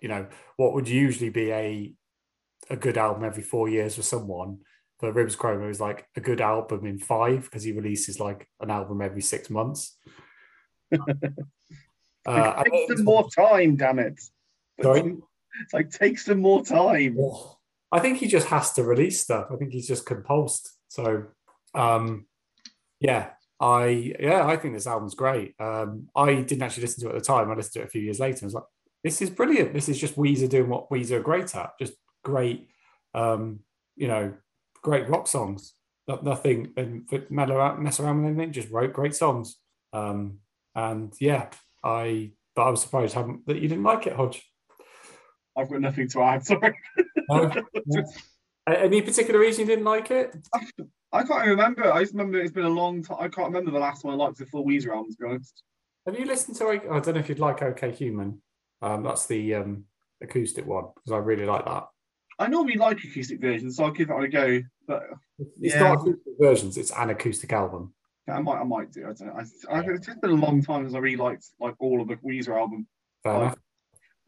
you 0.00 0.08
know 0.08 0.26
what 0.56 0.72
would 0.72 0.88
usually 0.88 1.30
be 1.30 1.52
a 1.52 1.94
a 2.70 2.76
good 2.76 2.96
album 2.96 3.24
every 3.24 3.42
four 3.42 3.68
years 3.68 3.94
for 3.94 4.02
someone. 4.02 4.58
For 4.98 5.12
Rivers 5.12 5.36
Cuomo 5.36 5.70
is 5.70 5.80
like 5.80 6.06
a 6.16 6.20
good 6.20 6.42
album 6.42 6.84
in 6.84 6.98
five 6.98 7.44
because 7.44 7.62
he 7.62 7.72
releases 7.72 8.20
like 8.20 8.46
an 8.60 8.70
album 8.70 9.00
every 9.00 9.22
six 9.22 9.48
months. 9.48 9.96
Uh, 12.26 12.62
take 12.64 12.88
some 12.88 13.04
more 13.04 13.28
time, 13.30 13.76
damn 13.76 13.98
it. 13.98 14.20
Sorry? 14.82 15.16
It's 15.62 15.72
like 15.72 15.90
take 15.90 16.18
some 16.18 16.40
more 16.40 16.64
time. 16.64 17.18
I 17.90 17.98
think 17.98 18.18
he 18.18 18.28
just 18.28 18.48
has 18.48 18.72
to 18.74 18.84
release 18.84 19.20
stuff. 19.20 19.46
I 19.50 19.56
think 19.56 19.72
he's 19.72 19.88
just 19.88 20.06
compulsed. 20.06 20.68
So, 20.88 21.26
um, 21.74 22.26
yeah, 23.00 23.30
I 23.60 24.14
yeah, 24.18 24.46
I 24.46 24.56
think 24.56 24.74
this 24.74 24.86
album's 24.86 25.14
great. 25.14 25.54
Um, 25.60 26.08
I 26.16 26.36
didn't 26.36 26.62
actually 26.62 26.82
listen 26.82 27.02
to 27.04 27.10
it 27.10 27.16
at 27.16 27.22
the 27.22 27.24
time. 27.24 27.50
I 27.50 27.54
listened 27.54 27.74
to 27.74 27.80
it 27.80 27.86
a 27.86 27.90
few 27.90 28.00
years 28.00 28.18
later. 28.18 28.38
And 28.38 28.44
I 28.44 28.46
was 28.46 28.54
like, 28.54 28.64
this 29.04 29.20
is 29.20 29.30
brilliant. 29.30 29.74
This 29.74 29.88
is 29.88 29.98
just 29.98 30.16
Weezer 30.16 30.48
doing 30.48 30.68
what 30.68 30.90
Weezer 30.90 31.18
are 31.18 31.20
great 31.20 31.54
at. 31.54 31.72
Just 31.78 31.94
great, 32.24 32.68
um, 33.14 33.60
you 33.96 34.08
know, 34.08 34.32
great 34.82 35.08
rock 35.08 35.26
songs. 35.26 35.74
Nothing 36.08 36.72
and 36.76 37.06
out, 37.38 37.80
mess 37.80 38.00
around 38.00 38.22
with 38.22 38.32
anything. 38.32 38.52
Just 38.52 38.70
wrote 38.70 38.92
great 38.92 39.14
songs. 39.14 39.58
Um, 39.92 40.38
and 40.74 41.14
yeah, 41.20 41.50
I 41.84 42.32
but 42.56 42.62
I 42.62 42.70
was 42.70 42.82
surprised 42.82 43.14
haven't, 43.14 43.46
that 43.46 43.60
you 43.60 43.68
didn't 43.68 43.84
like 43.84 44.06
it, 44.06 44.14
Hodge. 44.14 44.44
I've 45.56 45.70
got 45.70 45.80
nothing 45.80 46.08
to 46.08 46.22
add. 46.22 46.44
Sorry. 46.44 46.76
No? 47.28 47.52
Any 48.66 49.02
particular 49.02 49.40
reason 49.40 49.62
you 49.62 49.66
didn't 49.66 49.84
like 49.84 50.10
it? 50.10 50.34
I 51.12 51.24
can't 51.24 51.46
remember. 51.46 51.92
I 51.92 52.00
just 52.02 52.12
remember 52.14 52.38
it's 52.38 52.52
been 52.52 52.64
a 52.64 52.68
long 52.68 53.02
time. 53.02 53.18
I 53.20 53.28
can't 53.28 53.48
remember 53.48 53.70
the 53.72 53.78
last 53.78 54.04
one 54.04 54.14
I 54.14 54.16
liked 54.16 54.38
the 54.38 54.46
full 54.46 54.64
Weezer 54.64 54.94
album, 54.94 55.10
to 55.12 55.16
be 55.18 55.26
honest. 55.28 55.62
Have 56.06 56.18
you 56.18 56.24
listened 56.24 56.56
to? 56.58 56.68
I 56.68 56.76
don't 57.00 57.14
know 57.14 57.20
if 57.20 57.28
you'd 57.28 57.38
like 57.40 57.62
OK 57.62 57.90
Human. 57.92 58.40
Um, 58.80 59.02
that's 59.02 59.26
the 59.26 59.54
um, 59.56 59.84
acoustic 60.22 60.66
one 60.66 60.84
because 60.94 61.12
I 61.12 61.18
really 61.18 61.44
like 61.46 61.64
that. 61.64 61.84
I 62.38 62.46
normally 62.46 62.76
like 62.76 62.98
acoustic 63.04 63.40
versions, 63.40 63.76
so 63.76 63.84
I'll 63.84 63.90
give 63.90 64.08
it 64.10 64.22
a 64.24 64.28
go. 64.28 64.62
But 64.86 65.02
It's 65.60 65.74
Yeah. 65.74 65.80
not 65.80 66.00
acoustic 66.00 66.32
versions; 66.40 66.76
it's 66.78 66.92
an 66.92 67.10
acoustic 67.10 67.52
album. 67.52 67.92
I 68.28 68.40
might, 68.40 68.60
I 68.60 68.64
might 68.64 68.92
do. 68.92 69.02
I 69.02 69.12
don't 69.12 69.26
know. 69.26 69.34
I, 69.68 69.76
I, 69.78 69.80
it's 69.90 70.06
just 70.06 70.20
been 70.20 70.30
a 70.30 70.34
long 70.34 70.62
time 70.62 70.84
since 70.84 70.94
I 70.94 70.98
really 70.98 71.16
liked 71.16 71.46
like 71.58 71.74
all 71.80 72.00
of 72.00 72.06
the 72.08 72.14
Weezer 72.16 72.56
album. 72.56 72.86
Fair 73.24 73.32
Oh. 73.32 73.40
enough. 73.42 73.58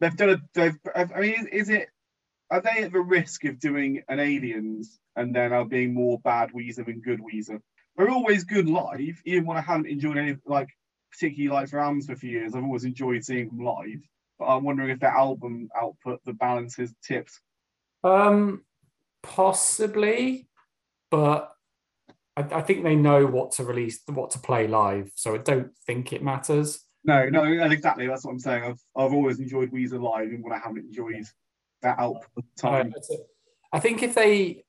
They've 0.01 0.17
done 0.17 0.29
a. 0.31 0.37
They've. 0.53 0.77
I 0.93 1.05
mean, 1.21 1.33
is, 1.35 1.45
is 1.47 1.69
it? 1.69 1.87
Are 2.53 2.61
they 2.61 2.83
at 2.83 2.93
the 2.93 2.99
risk 2.99 3.45
of 3.45 3.59
doing 3.59 4.03
an 4.09 4.19
Aliens 4.19 4.99
and 5.15 5.35
then 5.35 5.51
are 5.51 5.65
being 5.65 5.91
more 5.91 6.19
bad 6.19 6.51
Weezer 6.51 6.85
than 6.85 7.01
good 7.01 7.19
Weezer? 7.19 7.59
They're 7.97 8.11
always 8.11 8.43
good 8.43 8.69
live, 8.69 9.19
even 9.25 9.47
when 9.47 9.57
I 9.57 9.61
haven't 9.61 9.87
enjoyed 9.87 10.17
any 10.17 10.37
like 10.45 10.69
particularly 11.11 11.51
like 11.51 11.73
albums 11.73 12.05
for 12.05 12.13
a 12.13 12.15
few 12.15 12.29
years. 12.29 12.53
I've 12.53 12.63
always 12.63 12.83
enjoyed 12.83 13.23
seeing 13.23 13.47
them 13.47 13.65
live. 13.65 14.03
But 14.37 14.45
I'm 14.45 14.63
wondering 14.63 14.91
if 14.91 14.99
their 14.99 15.09
album 15.09 15.69
output, 15.75 16.23
the 16.25 16.33
balance 16.33 16.77
is 16.77 16.93
tipped. 17.03 17.31
Um, 18.03 18.63
possibly, 19.23 20.47
but 21.09 21.55
I, 22.37 22.41
I 22.41 22.61
think 22.61 22.83
they 22.83 22.95
know 22.95 23.25
what 23.25 23.53
to 23.53 23.63
release, 23.63 23.99
what 24.05 24.29
to 24.29 24.39
play 24.39 24.67
live. 24.67 25.11
So 25.15 25.33
I 25.33 25.39
don't 25.39 25.75
think 25.87 26.13
it 26.13 26.21
matters. 26.21 26.85
No, 27.03 27.27
no, 27.29 27.45
exactly. 27.45 28.05
That's 28.05 28.23
what 28.23 28.31
I'm 28.31 28.39
saying. 28.39 28.63
I've 28.63 28.81
I've 28.95 29.13
always 29.13 29.39
enjoyed 29.39 29.71
Weezer 29.71 29.99
live, 29.99 30.29
and 30.29 30.43
when 30.43 30.53
I 30.53 30.59
haven't 30.59 30.85
enjoyed 30.85 31.25
that 31.83 31.99
output 31.99 32.29
at 32.37 32.57
time. 32.57 32.93
I 33.71 33.79
think 33.79 34.03
if 34.03 34.15
they 34.15 34.63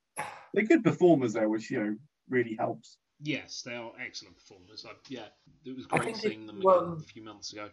They're 0.53 0.65
good 0.65 0.83
performers 0.83 1.33
though, 1.33 1.49
which 1.49 1.69
you 1.71 1.83
know 1.83 1.95
really 2.29 2.55
helps. 2.57 2.97
yes, 3.21 3.61
they 3.65 3.75
are 3.75 3.91
excellent 4.03 4.35
performers. 4.35 4.85
I, 4.87 4.93
yeah, 5.09 5.27
it 5.65 5.75
was 5.75 5.85
great 5.87 6.15
seeing 6.15 6.41
if 6.41 6.47
them 6.47 6.61
you, 6.61 6.69
again 6.69 6.83
um, 6.83 7.03
a 7.03 7.03
few 7.03 7.23
months 7.23 7.53
ago. 7.53 7.69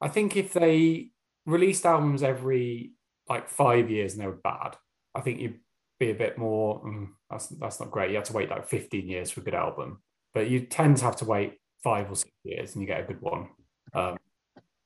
I 0.00 0.08
think 0.08 0.36
if 0.36 0.52
they 0.52 1.10
released 1.44 1.86
albums 1.86 2.22
every 2.22 2.92
like 3.28 3.48
five 3.48 3.90
years 3.90 4.12
and 4.12 4.22
they 4.22 4.26
were 4.26 4.40
bad, 4.42 4.76
I 5.14 5.20
think 5.20 5.40
you'd 5.40 5.60
be 5.98 6.10
a 6.10 6.14
bit 6.14 6.38
more. 6.38 6.82
Mm, 6.84 7.08
that's 7.30 7.48
that's 7.48 7.80
not 7.80 7.90
great. 7.90 8.10
You 8.10 8.16
have 8.16 8.24
to 8.24 8.32
wait 8.32 8.50
like 8.50 8.68
fifteen 8.68 9.08
years 9.08 9.30
for 9.30 9.40
a 9.40 9.44
good 9.44 9.54
album, 9.54 10.02
but 10.34 10.48
you 10.48 10.60
tend 10.60 10.98
to 10.98 11.04
have 11.04 11.16
to 11.16 11.24
wait 11.24 11.58
five 11.82 12.10
or 12.10 12.16
six 12.16 12.32
years 12.44 12.74
and 12.74 12.82
you 12.82 12.86
get 12.86 13.00
a 13.00 13.06
good 13.06 13.20
one. 13.20 13.48
Um, 13.94 14.16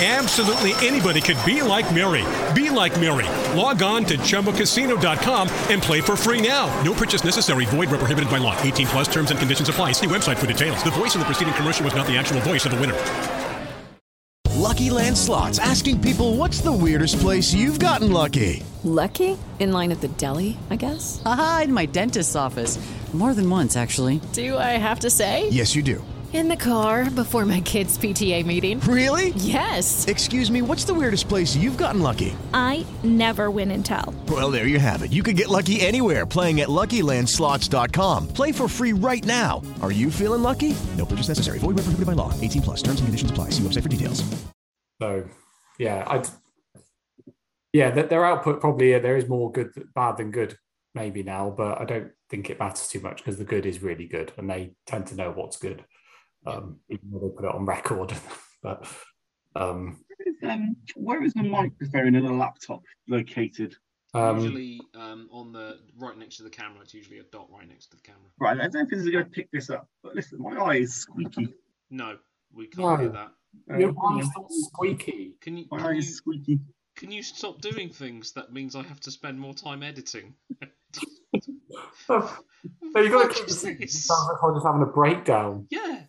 Absolutely 0.00 0.74
anybody 0.86 1.20
could 1.20 1.36
be 1.44 1.60
like 1.60 1.92
Mary. 1.92 2.24
Be 2.54 2.70
like 2.70 2.98
Mary. 3.00 3.26
Log 3.58 3.82
on 3.82 4.04
to 4.04 4.16
ChumbaCasino.com 4.16 5.48
and 5.70 5.82
play 5.82 6.00
for 6.00 6.14
free 6.14 6.40
now. 6.40 6.68
No 6.82 6.94
purchase 6.94 7.24
necessary. 7.24 7.64
Void 7.64 7.90
where 7.90 7.98
prohibited 7.98 8.30
by 8.30 8.38
law. 8.38 8.56
18 8.62 8.86
plus 8.86 9.08
terms 9.08 9.32
and 9.32 9.40
conditions 9.40 9.68
apply. 9.68 9.90
See 9.92 10.06
website 10.06 10.36
for 10.36 10.46
details. 10.46 10.84
The 10.84 10.92
voice 10.92 11.16
in 11.16 11.18
the 11.18 11.24
preceding 11.24 11.52
commercial 11.54 11.84
was 11.84 11.96
not 11.96 12.06
the 12.06 12.16
actual 12.16 12.40
voice 12.42 12.64
of 12.64 12.70
the 12.70 12.78
winner. 12.78 12.94
Lucky 14.54 14.90
Land 14.90 15.16
Slots 15.18 15.58
asking 15.58 16.00
people 16.00 16.36
what's 16.36 16.60
the 16.60 16.72
weirdest 16.72 17.18
place 17.18 17.52
you've 17.52 17.80
gotten 17.80 18.12
lucky? 18.12 18.62
Lucky? 18.84 19.36
In 19.58 19.72
line 19.72 19.90
at 19.90 20.00
the 20.00 20.08
deli, 20.08 20.56
I 20.70 20.76
guess? 20.76 21.20
Haha, 21.24 21.62
in 21.62 21.72
my 21.72 21.86
dentist's 21.86 22.36
office. 22.36 22.78
More 23.12 23.34
than 23.34 23.50
once, 23.50 23.76
actually. 23.76 24.20
Do 24.32 24.56
I 24.58 24.76
have 24.78 25.00
to 25.00 25.10
say? 25.10 25.48
Yes, 25.48 25.74
you 25.74 25.82
do. 25.82 26.04
In 26.30 26.48
the 26.48 26.56
car 26.56 27.08
before 27.08 27.46
my 27.46 27.62
kids' 27.62 27.96
PTA 27.96 28.44
meeting. 28.44 28.80
Really? 28.80 29.30
Yes. 29.30 30.06
Excuse 30.06 30.50
me, 30.50 30.60
what's 30.60 30.84
the 30.84 30.92
weirdest 30.92 31.26
place 31.26 31.56
you've 31.56 31.78
gotten 31.78 32.02
lucky? 32.02 32.36
I 32.52 32.84
never 33.02 33.50
win 33.50 33.70
and 33.70 33.82
tell. 33.84 34.14
Well, 34.28 34.50
there 34.50 34.66
you 34.66 34.78
have 34.78 35.02
it. 35.02 35.10
You 35.10 35.22
can 35.22 35.36
get 35.36 35.48
lucky 35.48 35.80
anywhere 35.80 36.26
playing 36.26 36.60
at 36.60 36.68
LuckyLandSlots.com. 36.68 38.28
Play 38.28 38.52
for 38.52 38.68
free 38.68 38.92
right 38.92 39.24
now. 39.24 39.62
Are 39.80 39.92
you 39.92 40.10
feeling 40.10 40.42
lucky? 40.42 40.76
No 40.98 41.06
purchase 41.06 41.28
necessary. 41.28 41.60
Void 41.60 41.76
where 41.76 41.86
prohibited 41.86 42.06
by 42.06 42.12
law. 42.12 42.38
18 42.40 42.62
plus. 42.62 42.82
Terms 42.82 43.00
and 43.00 43.06
conditions 43.06 43.30
apply. 43.30 43.48
See 43.50 43.62
website 43.62 43.84
for 43.84 43.88
details. 43.88 44.22
so 45.00 45.24
yeah, 45.78 46.04
I 46.06 46.22
yeah, 47.72 47.90
that 47.90 48.10
their 48.10 48.24
output 48.24 48.60
probably 48.60 48.98
there 48.98 49.16
is 49.16 49.28
more 49.28 49.52
good 49.52 49.70
bad 49.94 50.16
than 50.16 50.30
good 50.30 50.56
maybe 50.94 51.22
now, 51.22 51.54
but 51.56 51.80
I 51.80 51.84
don't 51.84 52.10
think 52.28 52.50
it 52.50 52.58
matters 52.58 52.88
too 52.88 53.00
much 53.00 53.18
because 53.18 53.38
the 53.38 53.44
good 53.44 53.66
is 53.66 53.82
really 53.82 54.06
good 54.06 54.32
and 54.36 54.50
they 54.50 54.74
tend 54.86 55.06
to 55.08 55.14
know 55.14 55.30
what's 55.30 55.56
good, 55.56 55.84
um, 56.48 56.76
even 56.88 57.10
though 57.12 57.18
they 57.20 57.28
put 57.34 57.44
it 57.44 57.54
on 57.54 57.64
record. 57.64 58.12
but 58.62 58.86
um, 59.56 59.98
Um, 60.42 60.76
where 60.96 61.22
is 61.22 61.34
the 61.34 61.42
microphone 61.42 62.14
in 62.14 62.24
a 62.26 62.32
laptop 62.32 62.82
located? 63.08 63.76
um, 64.14 64.38
usually 64.40 64.80
um, 64.94 65.28
on 65.30 65.52
the 65.52 65.78
right 65.98 66.16
next 66.16 66.36
to 66.38 66.42
the 66.42 66.50
camera. 66.50 66.80
It's 66.82 66.94
usually 66.94 67.18
a 67.18 67.24
dot 67.24 67.48
right 67.52 67.68
next 67.68 67.86
to 67.88 67.96
the 67.96 68.02
camera. 68.02 68.22
Right, 68.40 68.56
I 68.58 68.62
don't 68.62 68.74
know 68.74 68.80
if 68.82 68.88
this 68.90 69.00
is 69.00 69.10
going 69.10 69.24
to 69.24 69.30
pick 69.30 69.50
this 69.50 69.68
up, 69.70 69.88
but 70.02 70.14
listen, 70.14 70.40
my 70.40 70.56
eye 70.56 70.76
is 70.76 70.94
squeaky. 70.94 71.54
No, 71.90 72.16
we 72.54 72.66
can't 72.68 72.98
do 73.00 73.06
No. 73.06 73.12
that. 73.12 73.78
your 73.80 73.90
Uh, 73.90 74.16
eye's 74.16 74.28
not 74.36 74.46
squeaky. 74.50 75.34
Can 75.40 75.56
you 75.58 75.66
my 75.70 75.78
can 75.78 75.86
eye 75.86 75.92
you, 75.92 75.98
is 75.98 76.16
squeaky. 76.16 76.58
can 76.96 77.10
you 77.12 77.22
stop 77.22 77.60
doing 77.60 77.90
things 77.90 78.32
that 78.32 78.52
means 78.52 78.74
I 78.76 78.82
have 78.82 79.00
to 79.00 79.10
spend 79.10 79.38
more 79.38 79.54
time 79.54 79.82
editing? 79.82 80.34
So 82.06 82.26
you've 83.00 83.12
got 83.12 83.28
to 83.28 83.34
keep 83.34 83.42
What 83.42 83.50
is 83.50 83.62
this? 83.62 84.04
sounds 84.06 84.28
like 84.32 84.42
I'm 84.42 84.54
just 84.54 84.66
having 84.66 84.82
a 84.82 84.86
breakdown. 84.86 85.66
Yeah. 85.70 86.02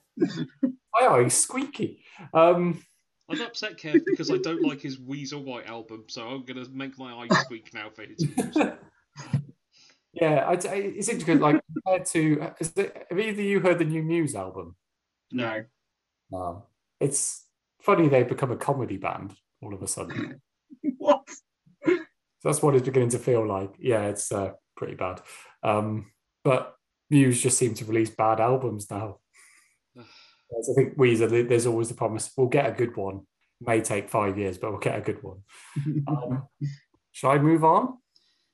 I 0.95 1.07
my 1.07 1.07
eyes 1.07 1.37
squeaky. 1.37 2.03
Um, 2.33 2.83
I'm 3.29 3.41
upset, 3.41 3.77
Kev, 3.77 4.01
because 4.05 4.31
I 4.31 4.37
don't 4.37 4.63
like 4.63 4.81
his 4.81 4.97
Weezer 4.97 5.41
White 5.43 5.67
album, 5.67 6.05
so 6.07 6.27
I'm 6.27 6.43
gonna 6.45 6.65
make 6.71 6.97
my 6.97 7.13
eyes 7.13 7.37
squeak 7.41 7.73
now 7.73 7.89
for 7.89 8.03
his 8.03 8.25
music. 8.37 8.79
yeah, 10.13 10.45
I'd 10.47 10.65
it's 10.65 11.09
interesting. 11.09 11.39
Like 11.39 11.61
compared 11.73 12.05
to, 12.07 12.53
is 12.59 12.73
it, 12.75 13.05
have 13.09 13.19
either 13.19 13.31
of 13.31 13.39
you 13.39 13.59
heard 13.59 13.79
the 13.79 13.85
new 13.85 14.01
Muse 14.01 14.35
album? 14.35 14.75
No. 15.31 15.63
Um, 16.33 16.63
it's 16.99 17.45
funny 17.81 18.07
they've 18.07 18.27
become 18.27 18.51
a 18.51 18.57
comedy 18.57 18.97
band 18.97 19.35
all 19.61 19.73
of 19.73 19.81
a 19.81 19.87
sudden. 19.87 20.41
what? 20.97 21.27
So 21.85 21.97
that's 22.43 22.61
what 22.61 22.75
it's 22.75 22.85
beginning 22.85 23.09
to 23.09 23.19
feel 23.19 23.45
like. 23.45 23.75
Yeah, 23.79 24.03
it's 24.05 24.31
uh, 24.31 24.51
pretty 24.75 24.95
bad. 24.95 25.21
Um, 25.63 26.11
but 26.43 26.75
Muse 27.09 27.41
just 27.41 27.57
seem 27.57 27.73
to 27.75 27.85
release 27.85 28.09
bad 28.09 28.39
albums 28.39 28.89
now. 28.89 29.17
Whereas 30.49 30.69
I 30.69 30.73
think 30.73 30.97
Weezer, 30.97 31.47
there's 31.47 31.65
always 31.67 31.87
the 31.89 31.93
promise 31.95 32.31
we'll 32.35 32.47
get 32.47 32.67
a 32.67 32.71
good 32.71 32.95
one. 32.97 33.21
May 33.61 33.81
take 33.81 34.09
five 34.09 34.37
years, 34.37 34.57
but 34.57 34.71
we'll 34.71 34.79
get 34.79 34.97
a 34.97 35.01
good 35.01 35.21
one. 35.23 35.39
Um, 36.07 36.47
shall 37.11 37.31
I 37.31 37.37
move 37.39 37.63
on? 37.63 37.97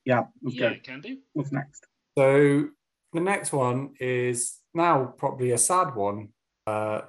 Yeah, 0.03 0.25
let's 0.41 0.55
yeah, 0.55 0.73
can 0.75 1.01
do. 1.01 1.17
What's 1.34 1.51
next? 1.51 1.86
So 2.17 2.67
the 3.13 3.19
next 3.19 3.51
one 3.53 3.91
is 3.99 4.58
now 4.73 5.13
probably 5.17 5.51
a 5.51 5.58
sad 5.58 5.95
one. 5.95 6.29
Uh, 6.67 7.01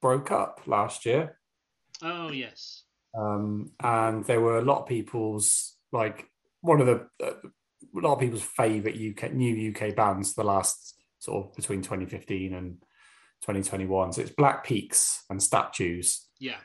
broke 0.00 0.30
up 0.32 0.60
last 0.66 1.04
year, 1.06 1.38
Oh 2.02 2.30
yes. 2.30 2.84
um, 3.16 3.70
and 3.80 4.24
there 4.24 4.40
were 4.40 4.58
a 4.58 4.64
lot 4.64 4.80
of 4.82 4.88
people's 4.88 5.76
like 5.92 6.26
one 6.62 6.80
of 6.80 6.86
the 6.86 7.06
uh, 7.24 7.34
a 7.94 8.00
lot 8.00 8.14
of 8.14 8.20
people's 8.20 8.42
favorite 8.42 8.96
UK 8.96 9.32
new 9.32 9.70
UK 9.72 9.94
bands 9.94 10.34
the 10.34 10.42
last 10.44 10.94
sort 11.18 11.46
of 11.46 11.54
between 11.54 11.82
2015 11.82 12.54
and 12.54 12.82
2021. 13.42 14.12
So 14.12 14.22
it's 14.22 14.30
Black 14.30 14.64
Peaks 14.64 15.24
and 15.28 15.42
Statues. 15.42 16.26
Yeah. 16.38 16.56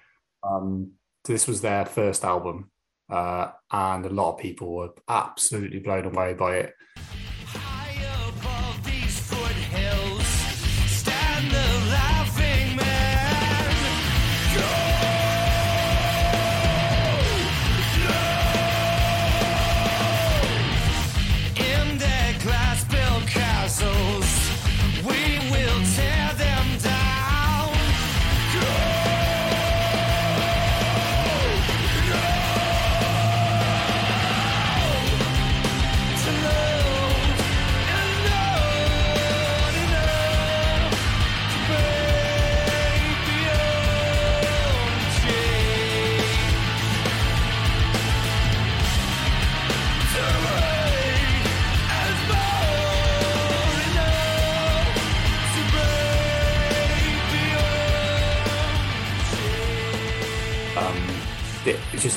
Um, 0.44 0.92
so 1.26 1.34
this 1.34 1.48
was 1.48 1.62
their 1.62 1.86
first 1.86 2.24
album, 2.24 2.72
uh, 3.10 3.50
and 3.72 4.06
a 4.06 4.10
lot 4.10 4.34
of 4.34 4.40
people 4.40 4.74
were 4.76 4.94
absolutely 5.10 5.80
blown 5.80 6.06
away 6.06 6.34
by 6.34 6.58
it. 6.58 6.74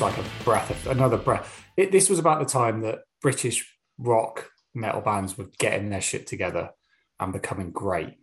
Like 0.01 0.17
a 0.17 0.45
breath 0.45 0.71
of 0.71 0.87
another 0.87 1.19
breath. 1.19 1.63
It, 1.77 1.93
this 1.93 2.09
was 2.09 2.19
about 2.19 2.39
the 2.39 2.47
time 2.47 2.81
that 2.81 3.01
British 3.21 3.77
rock 3.99 4.51
metal 4.75 5.03
bands 5.03 5.37
were 5.37 5.51
getting 5.59 5.91
their 5.91 6.01
shit 6.01 6.27
together 6.27 6.71
and 7.19 7.35
becoming 7.35 7.71
great. 7.71 8.17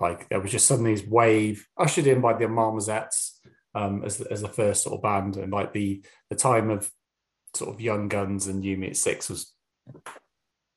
Like 0.00 0.28
there 0.28 0.40
was 0.40 0.50
just 0.50 0.66
suddenly 0.66 0.94
this 0.94 1.06
wave 1.06 1.68
ushered 1.78 2.08
in 2.08 2.20
by 2.20 2.32
the 2.32 2.46
Marmozets 2.46 3.38
um, 3.76 4.02
as 4.04 4.16
the, 4.16 4.32
as 4.32 4.42
the 4.42 4.48
first 4.48 4.82
sort 4.82 4.96
of 4.96 5.02
band, 5.02 5.36
and 5.36 5.52
like 5.52 5.72
the 5.72 6.02
the 6.30 6.36
time 6.36 6.68
of 6.68 6.90
sort 7.54 7.72
of 7.72 7.80
Young 7.80 8.08
Guns 8.08 8.48
and 8.48 8.64
You 8.64 8.76
Me 8.76 8.88
at 8.88 8.96
Six 8.96 9.28
was 9.28 9.54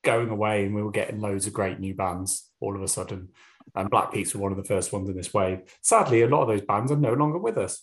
going 0.04 0.30
away, 0.30 0.66
and 0.66 0.76
we 0.76 0.84
were 0.84 0.92
getting 0.92 1.20
loads 1.20 1.48
of 1.48 1.54
great 1.54 1.80
new 1.80 1.96
bands 1.96 2.50
all 2.60 2.76
of 2.76 2.84
a 2.84 2.88
sudden. 2.88 3.30
And 3.76 3.90
Black 3.90 4.14
Peaks 4.14 4.36
were 4.36 4.42
one 4.42 4.52
of 4.52 4.58
the 4.58 4.64
first 4.64 4.94
ones 4.94 5.10
in 5.10 5.16
this 5.16 5.34
wave. 5.34 5.62
Sadly, 5.82 6.22
a 6.22 6.28
lot 6.28 6.44
of 6.44 6.48
those 6.48 6.62
bands 6.62 6.92
are 6.92 6.98
no 6.98 7.14
longer 7.14 7.40
with 7.40 7.58
us. 7.58 7.82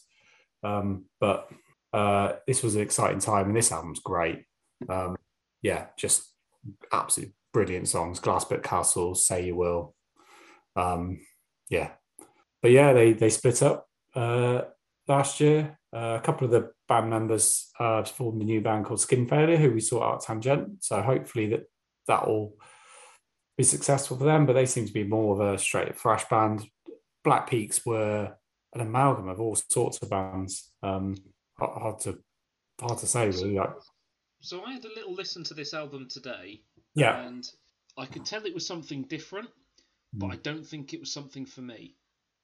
Um, 0.63 1.07
but 1.19 1.51
uh, 1.93 2.33
this 2.47 2.63
was 2.63 2.77
an 2.77 2.83
exciting 2.83 3.21
time, 3.21 3.47
and 3.47 3.57
this 3.57 3.73
album's 3.73 4.01
great. 4.01 4.45
Um, 4.89 5.17
yeah, 5.63 5.87
just 5.99 6.33
absolutely 6.93 7.35
brilliant 7.53 7.89
songs. 7.89 8.21
Glass 8.21 8.45
Built 8.45 8.63
Castles, 8.63 9.27
Say 9.27 9.47
You 9.47 9.57
Will. 9.57 9.95
Um, 10.77 11.21
yeah, 11.69 11.91
but 12.63 12.71
yeah, 12.71 12.93
they 12.93 13.13
they 13.13 13.31
split 13.31 13.63
up 13.63 13.87
uh, 14.15 14.63
last 15.09 15.41
year. 15.41 15.79
Uh, 15.93 16.19
a 16.21 16.21
couple 16.21 16.45
of 16.45 16.53
the 16.53 16.71
band 16.89 17.11
members 17.11 17.71
uh, 17.81 18.05
formed 18.05 18.41
a 18.43 18.45
new 18.45 18.61
band 18.61 18.85
called 18.85 19.01
Skin 19.01 19.27
Failure, 19.27 19.57
who 19.57 19.73
we 19.73 19.81
saw 19.81 20.05
out 20.05 20.17
at 20.17 20.21
Tangent. 20.21 20.85
So 20.85 21.03
hopefully 21.03 21.49
that 21.49 21.65
that 22.07 22.29
will 22.29 22.55
be 23.59 23.65
successful 23.65 24.17
for 24.17 24.25
them. 24.25 24.47
But 24.47 24.53
they 24.53 24.67
seem 24.67 24.87
to 24.87 24.93
be 24.93 25.05
more 25.05 25.35
of 25.35 25.55
a 25.55 25.59
straight 25.59 25.99
thrash 25.99 26.29
band. 26.29 26.65
Black 27.25 27.51
Peaks 27.51 27.85
were 27.85 28.35
an 28.75 28.81
amalgam 28.81 29.29
of 29.29 29.41
all 29.41 29.57
sorts 29.57 29.99
of 30.01 30.11
bands. 30.11 30.71
Um, 30.83 31.17
hard 31.61 31.83
hard 31.83 32.01
to 32.01 32.19
hard 32.81 32.99
to 32.99 33.07
say 33.07 33.27
really. 33.29 33.55
Like, 33.55 33.75
So 34.41 34.65
I 34.65 34.73
had 34.73 34.85
a 34.85 34.89
little 34.89 35.15
listen 35.15 35.45
to 35.45 35.55
this 35.55 35.75
album 35.75 36.09
today. 36.09 36.63
Yeah. 36.95 37.21
And 37.27 37.49
I 37.97 38.07
could 38.07 38.25
tell 38.25 38.45
it 38.47 38.55
was 38.55 38.67
something 38.67 39.03
different, 39.05 39.51
but 40.13 40.27
Hmm. 40.27 40.33
I 40.33 40.37
don't 40.37 40.67
think 40.67 40.93
it 40.95 41.01
was 41.01 41.13
something 41.13 41.47
for 41.47 41.61
me, 41.63 41.97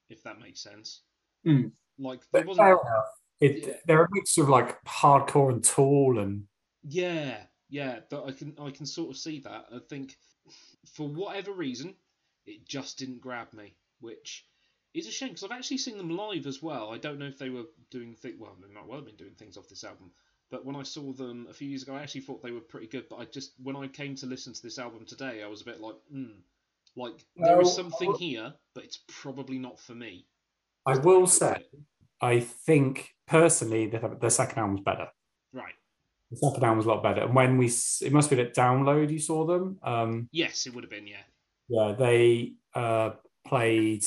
if 0.09 0.23
that 0.23 0.39
makes 0.39 0.61
sense. 0.61 1.03
Mm. 1.45 1.71
Like 1.97 2.21
there 2.31 2.43
But 2.43 2.45
wasn't. 2.45 2.65
fair 2.65 2.73
enough. 2.73 3.09
It, 3.39 3.81
They're 3.85 4.03
a 4.03 4.07
mix 4.11 4.37
of 4.37 4.49
like 4.49 4.83
hardcore 4.85 5.51
and 5.51 5.63
Tool 5.63 6.19
and 6.19 6.47
Yeah, 6.83 7.45
yeah, 7.69 7.99
but 8.09 8.25
I 8.25 8.31
can 8.31 8.55
I 8.59 8.71
can 8.71 8.85
sort 8.85 9.09
of 9.11 9.17
see 9.17 9.39
that. 9.41 9.65
I 9.73 9.79
think 9.89 10.17
for 10.95 11.07
whatever 11.07 11.51
reason, 11.51 11.95
it 12.45 12.65
just 12.67 12.97
didn't 12.97 13.21
grab 13.21 13.53
me, 13.53 13.75
which 13.99 14.45
is 14.97 15.07
a 15.07 15.11
shame 15.11 15.29
because 15.29 15.43
I've 15.43 15.51
actually 15.57 15.77
seen 15.77 15.97
them 15.97 16.09
live 16.09 16.47
as 16.47 16.61
well. 16.61 16.91
I 16.91 16.97
don't 16.97 17.19
know 17.19 17.25
if 17.25 17.37
they 17.37 17.49
were 17.49 17.65
doing 17.91 18.15
things. 18.15 18.35
Well, 18.39 18.55
they 18.61 18.73
might 18.73 18.87
well 18.87 18.97
have 18.97 19.05
been 19.05 19.15
doing 19.15 19.35
things 19.37 19.57
off 19.57 19.67
this 19.67 19.83
album. 19.83 20.11
But 20.49 20.65
when 20.65 20.75
I 20.77 20.83
saw 20.83 21.11
them 21.11 21.45
a 21.49 21.53
few 21.53 21.67
years 21.67 21.83
ago, 21.83 21.95
I 21.95 22.01
actually 22.01 22.21
thought 22.21 22.41
they 22.41 22.51
were 22.51 22.61
pretty 22.61 22.87
good. 22.87 23.09
But 23.09 23.17
I 23.17 23.25
just 23.25 23.53
when 23.61 23.75
I 23.75 23.87
came 23.87 24.15
to 24.15 24.25
listen 24.25 24.53
to 24.53 24.61
this 24.61 24.79
album 24.79 25.05
today, 25.05 25.43
I 25.43 25.47
was 25.47 25.61
a 25.61 25.65
bit 25.65 25.81
like, 25.81 25.95
hmm, 26.11 26.39
like 26.95 27.25
there 27.35 27.59
is 27.61 27.67
Well, 27.67 27.75
something 27.75 28.13
here, 28.15 28.53
but 28.73 28.83
it's 28.83 28.99
probably 29.07 29.59
not 29.59 29.79
for 29.79 29.93
me. 29.93 30.25
I 30.85 30.97
will 30.97 31.27
say, 31.27 31.65
I 32.21 32.39
think 32.39 33.13
personally 33.27 33.87
the, 33.87 34.17
the 34.19 34.29
second 34.29 34.59
album's 34.59 34.81
better. 34.81 35.07
Right. 35.53 35.73
The 36.31 36.37
second 36.37 36.63
album 36.63 36.77
was 36.77 36.85
a 36.85 36.89
lot 36.89 37.03
better. 37.03 37.21
And 37.21 37.35
when 37.35 37.57
we, 37.57 37.67
it 38.01 38.11
must 38.11 38.29
be 38.29 38.39
at 38.39 38.55
Download 38.55 39.11
you 39.11 39.19
saw 39.19 39.45
them. 39.45 39.79
Um, 39.83 40.29
Yes, 40.31 40.65
it 40.65 40.73
would 40.73 40.83
have 40.83 40.91
been. 40.91 41.07
Yeah. 41.07 41.23
yeah, 41.67 41.93
they 41.97 42.53
uh, 42.73 43.11
played 43.45 44.05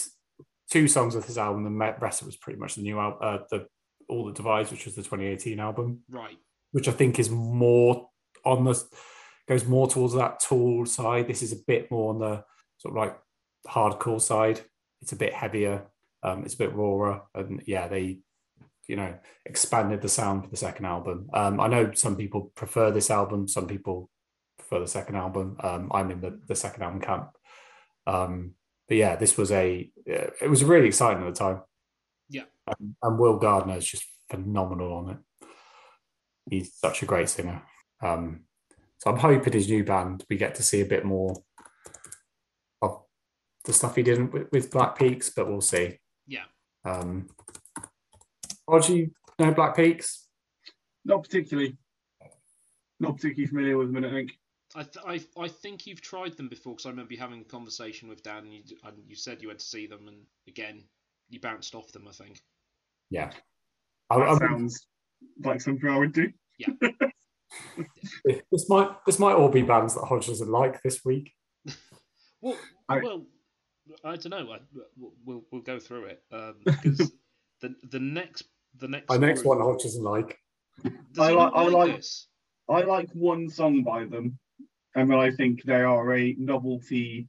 two 0.71 0.89
songs 0.89 1.14
of 1.14 1.25
his 1.25 1.39
album. 1.39 1.64
The 1.64 1.95
rest 2.01 2.21
of 2.23 2.27
it 2.27 2.29
was 2.29 2.37
pretty 2.37 2.59
much 2.59 2.77
the 2.77 2.83
new 2.83 2.99
album, 2.99 3.18
uh, 3.21 3.39
the 3.51 3.66
All 4.09 4.27
That 4.27 4.37
Divides, 4.37 4.71
which 4.71 4.85
was 4.85 4.95
the 4.95 5.03
2018 5.03 5.61
album, 5.61 6.01
Right. 6.09 6.39
which 6.73 6.89
I 6.89 6.93
think 6.93 7.18
is 7.18 7.31
more 7.31 8.09
on 8.45 8.64
the 8.64 8.83
goes 9.49 9.66
more 9.66 9.89
towards 9.89 10.14
that 10.14 10.41
Tool 10.41 10.87
side. 10.87 11.27
This 11.27 11.43
is 11.43 11.53
a 11.53 11.57
bit 11.66 11.91
more 11.91 12.12
on 12.14 12.21
the 12.21 12.45
sort 12.79 12.93
of 12.93 12.97
like 12.97 13.18
hardcore 13.68 14.21
side. 14.21 14.61
It's 15.03 15.12
a 15.12 15.16
bit 15.16 15.35
heavier. 15.35 15.87
Um, 16.23 16.45
it's 16.45 16.55
a 16.55 16.59
bit 16.59 16.75
rawer, 16.75 17.23
and 17.35 17.62
yeah, 17.66 17.89
they 17.89 18.21
you 18.87 18.97
know 18.97 19.14
expanded 19.47 20.03
the 20.03 20.09
sound 20.09 20.45
for 20.45 20.51
the 20.51 20.57
second 20.57 20.85
album. 20.85 21.29
Um, 21.33 21.61
I 21.61 21.66
know 21.68 21.93
some 21.95 22.16
people 22.16 22.53
prefer 22.55 22.91
this 22.91 23.11
album. 23.11 23.49
Some 23.49 23.66
people 23.66 24.11
prefer 24.59 24.81
the 24.81 24.87
second 24.87 25.16
album. 25.16 25.57
Um, 25.61 25.91
I'm 25.93 26.11
in 26.11 26.21
the, 26.21 26.39
the 26.47 26.55
second 26.55 26.83
album 26.83 27.01
camp. 27.01 27.31
Um, 28.07 28.55
but 28.91 28.97
yeah, 28.97 29.14
this 29.14 29.36
was 29.36 29.53
a 29.53 29.88
it 30.05 30.51
was 30.51 30.64
really 30.64 30.88
exciting 30.88 31.24
at 31.24 31.32
the 31.32 31.38
time. 31.38 31.62
Yeah. 32.28 32.43
Um, 32.66 32.97
and 33.01 33.18
Will 33.20 33.36
Gardner 33.36 33.76
is 33.76 33.86
just 33.86 34.05
phenomenal 34.28 34.93
on 34.93 35.11
it. 35.11 35.47
He's 36.51 36.74
such 36.74 37.01
a 37.01 37.07
great 37.07 37.28
singer. 37.28 37.62
Um, 38.03 38.41
so 38.99 39.12
I'm 39.12 39.18
hoping 39.18 39.53
his 39.53 39.68
new 39.68 39.84
band 39.84 40.24
we 40.28 40.36
get 40.36 40.57
to 40.57 40.64
see 40.64 40.80
a 40.80 40.86
bit 40.86 41.05
more 41.05 41.36
of 42.82 43.03
the 43.64 43.72
stuff 43.72 43.95
he 43.95 44.03
did 44.03 44.32
with, 44.32 44.49
with 44.51 44.72
Black 44.72 44.99
Peaks, 44.99 45.30
but 45.30 45.49
we'll 45.49 45.61
see. 45.61 46.01
Yeah. 46.26 46.47
Um, 46.84 47.28
or 48.66 48.80
do 48.80 48.97
you 48.97 49.12
know 49.38 49.55
Black 49.55 49.76
Peaks? 49.76 50.26
Not 51.05 51.22
particularly. 51.22 51.76
Not 52.99 53.14
particularly 53.14 53.47
familiar 53.47 53.78
with 53.78 53.86
them, 53.86 53.99
I 53.99 54.01
don't 54.01 54.14
think. 54.14 54.32
I, 54.77 54.83
th- 54.85 55.05
I 55.37 55.43
I 55.43 55.49
think 55.49 55.87
you've 55.87 56.01
tried 56.01 56.37
them 56.37 56.49
before 56.49 56.75
because 56.75 56.87
I 56.87 56.91
remember 56.91 57.12
you 57.12 57.18
having 57.18 57.41
a 57.41 57.45
conversation 57.45 58.09
with 58.09 58.23
Dan 58.23 58.45
and 58.45 58.53
you, 58.53 58.62
and 58.85 58.97
you 59.07 59.16
said 59.16 59.43
you 59.43 59.49
went 59.49 59.59
to 59.61 59.64
see 59.66 59.87
them 59.87 60.07
and 60.09 60.18
again 60.49 60.85
you 61.29 61.41
bounced 61.41 61.75
off 61.75 61.91
them. 61.93 62.07
I 62.09 62.12
think. 62.12 62.41
Yeah. 63.11 63.33
I, 64.11 64.18
That 64.18 64.29
I- 64.29 64.39
sounds 64.39 64.87
like 65.45 65.61
something 65.61 65.89
I 65.91 65.99
would 65.99 66.12
do. 66.12 66.31
Yeah. 66.59 66.68
This 68.53 68.68
might 68.68 68.91
this 69.07 69.18
might 69.18 69.35
all 69.35 69.49
be 69.49 69.62
bands 69.62 69.95
that 69.95 70.05
Hodge 70.05 70.27
doesn't 70.29 70.49
like 70.51 70.81
this 70.83 71.05
week. 71.05 71.33
Well, 72.43 72.57
I- 72.89 73.01
well, 73.01 73.27
I 74.05 74.16
don't 74.16 74.31
know. 74.31 74.51
I, 74.53 74.59
we'll- 74.97 75.12
we'll 75.27 75.43
we'll 75.51 75.62
go 75.62 75.79
through 75.81 76.05
it 76.07 76.23
um, 76.33 76.55
because 76.64 77.12
the 77.61 77.75
the 77.91 77.99
next 78.01 78.45
the 78.79 78.89
next 78.89 79.09
My 79.11 79.16
next 79.18 79.45
one 79.45 79.59
Hodge 79.61 79.83
doesn't 79.83 80.03
like. 80.05 80.39
Does 80.85 81.18
I 81.18 81.31
he 81.31 81.37
like- 81.37 81.53
I 81.55 81.62
like- 81.64 81.97
this? 81.97 82.29
I 82.68 82.81
like 82.83 83.11
one 83.14 83.49
song 83.51 83.83
by 83.83 84.05
them, 84.05 84.39
and 84.95 85.11
then 85.11 85.18
I 85.18 85.30
think 85.30 85.62
they 85.62 85.82
are 85.82 86.14
a 86.14 86.34
novelty 86.38 87.28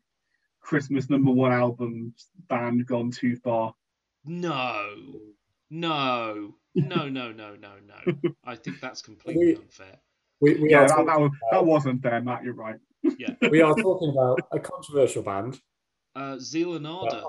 Christmas 0.61 1.09
number 1.09 1.31
one 1.31 1.51
album 1.51 2.13
band 2.47 2.85
gone 2.85 3.11
too 3.11 3.35
far. 3.35 3.73
No, 4.25 4.85
no, 5.69 6.55
no, 6.75 7.09
no, 7.09 7.31
no, 7.31 7.55
no, 7.55 7.71
no. 7.87 8.13
I 8.45 8.55
think 8.55 8.79
that's 8.79 9.01
completely 9.01 9.47
We- 9.47 9.55
unfair. 9.55 9.97
We, 10.39 10.55
we, 10.55 10.71
yeah, 10.71 10.81
are 10.81 10.87
that, 10.87 11.05
that, 11.05 11.19
was, 11.19 11.31
that 11.51 11.63
wasn't 11.63 12.01
fair, 12.01 12.19
Matt. 12.19 12.43
You're 12.43 12.55
right. 12.55 12.77
Yeah. 13.03 13.35
we 13.51 13.61
are 13.61 13.75
talking 13.75 14.09
about 14.09 14.39
a 14.51 14.59
controversial 14.59 15.21
band. 15.21 15.59
Uh, 16.15 16.39
Zeal 16.39 16.75
and 16.75 16.87
Ardor. 16.87 17.21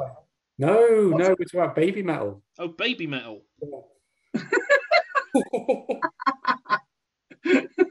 No, 0.59 1.09
What? 1.11 1.19
no, 1.21 1.29
we're 1.39 1.45
talking 1.45 1.61
about 1.61 1.77
Babymetal. 1.77 2.41
Oh, 2.59 2.71
Babymetal. 2.71 3.43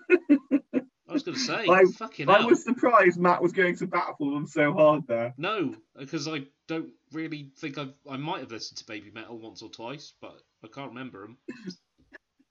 I 1.11 1.13
was 1.13 1.23
going 1.23 1.35
to 1.35 1.43
say, 1.43 1.67
I- 1.67 1.83
fucking 1.97 2.29
I 2.29 2.39
hell. 2.39 2.49
was 2.49 2.63
surprised 2.63 3.19
Matt 3.19 3.41
was 3.41 3.51
going 3.51 3.75
to 3.75 3.85
bat 3.85 4.15
for 4.17 4.31
them 4.31 4.47
so 4.47 4.71
hard 4.71 5.05
there. 5.07 5.33
No, 5.37 5.75
because 5.97 6.25
I 6.25 6.43
don't 6.69 6.89
really 7.11 7.51
think 7.59 7.77
I've. 7.77 7.93
I 8.09 8.15
might 8.15 8.39
have 8.39 8.51
listened 8.51 8.77
to 8.77 8.85
Babymetal 8.85 9.41
once 9.41 9.61
or 9.61 9.69
twice, 9.69 10.13
but 10.21 10.41
I 10.63 10.67
can't 10.67 10.89
remember 10.89 11.27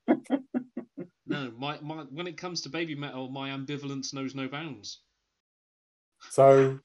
them. 0.06 0.26
no, 1.26 1.50
my, 1.56 1.78
my 1.80 2.02
when 2.10 2.26
it 2.26 2.36
comes 2.36 2.60
to 2.62 2.68
Babymetal, 2.68 3.32
my 3.32 3.48
ambivalence 3.48 4.12
knows 4.12 4.34
no 4.34 4.46
bounds. 4.46 5.00
So, 6.28 6.80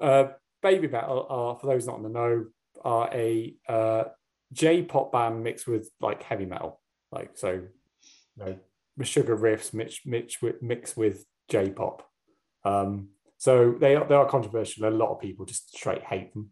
uh, 0.00 0.28
Babymetal 0.64 1.26
are, 1.30 1.58
for 1.58 1.66
those 1.66 1.86
not 1.86 1.98
in 1.98 2.04
the 2.04 2.08
know, 2.08 2.46
are 2.82 3.10
a 3.12 3.54
uh, 3.68 4.04
J-pop 4.54 5.12
band 5.12 5.44
mixed 5.44 5.68
with 5.68 5.90
like 6.00 6.22
heavy 6.22 6.46
metal, 6.46 6.80
like 7.10 7.32
so, 7.34 7.50
you 7.50 7.68
know, 8.38 8.46
with 8.46 8.58
sugar 9.02 9.36
riffs 9.36 9.72
mixed 9.74 10.06
mixed 10.06 10.42
with, 10.42 10.62
mixed 10.62 10.96
with 10.96 11.24
J-pop. 11.48 12.08
Um, 12.64 13.08
so 13.38 13.72
they 13.78 13.96
are 13.96 14.06
they 14.06 14.14
are 14.14 14.28
controversial. 14.28 14.88
A 14.88 14.90
lot 14.90 15.12
of 15.12 15.20
people 15.20 15.44
just 15.44 15.76
straight 15.76 16.02
hate 16.02 16.32
them. 16.34 16.50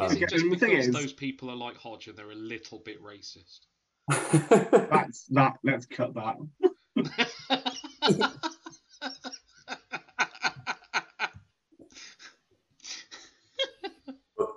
Is 0.00 0.12
Um, 0.12 0.16
it 0.22 0.28
just 0.30 0.44
because 0.50 0.86
is- 0.86 0.94
those 0.94 1.12
people 1.12 1.50
are 1.50 1.56
like 1.56 1.76
Hodge 1.76 2.06
and 2.08 2.16
they're 2.16 2.30
a 2.30 2.34
little 2.34 2.78
bit 2.78 3.02
racist? 3.02 3.60
That's 4.08 5.24
that. 5.26 5.54
Let's 5.64 5.86
cut 5.86 6.14
that. 6.14 6.36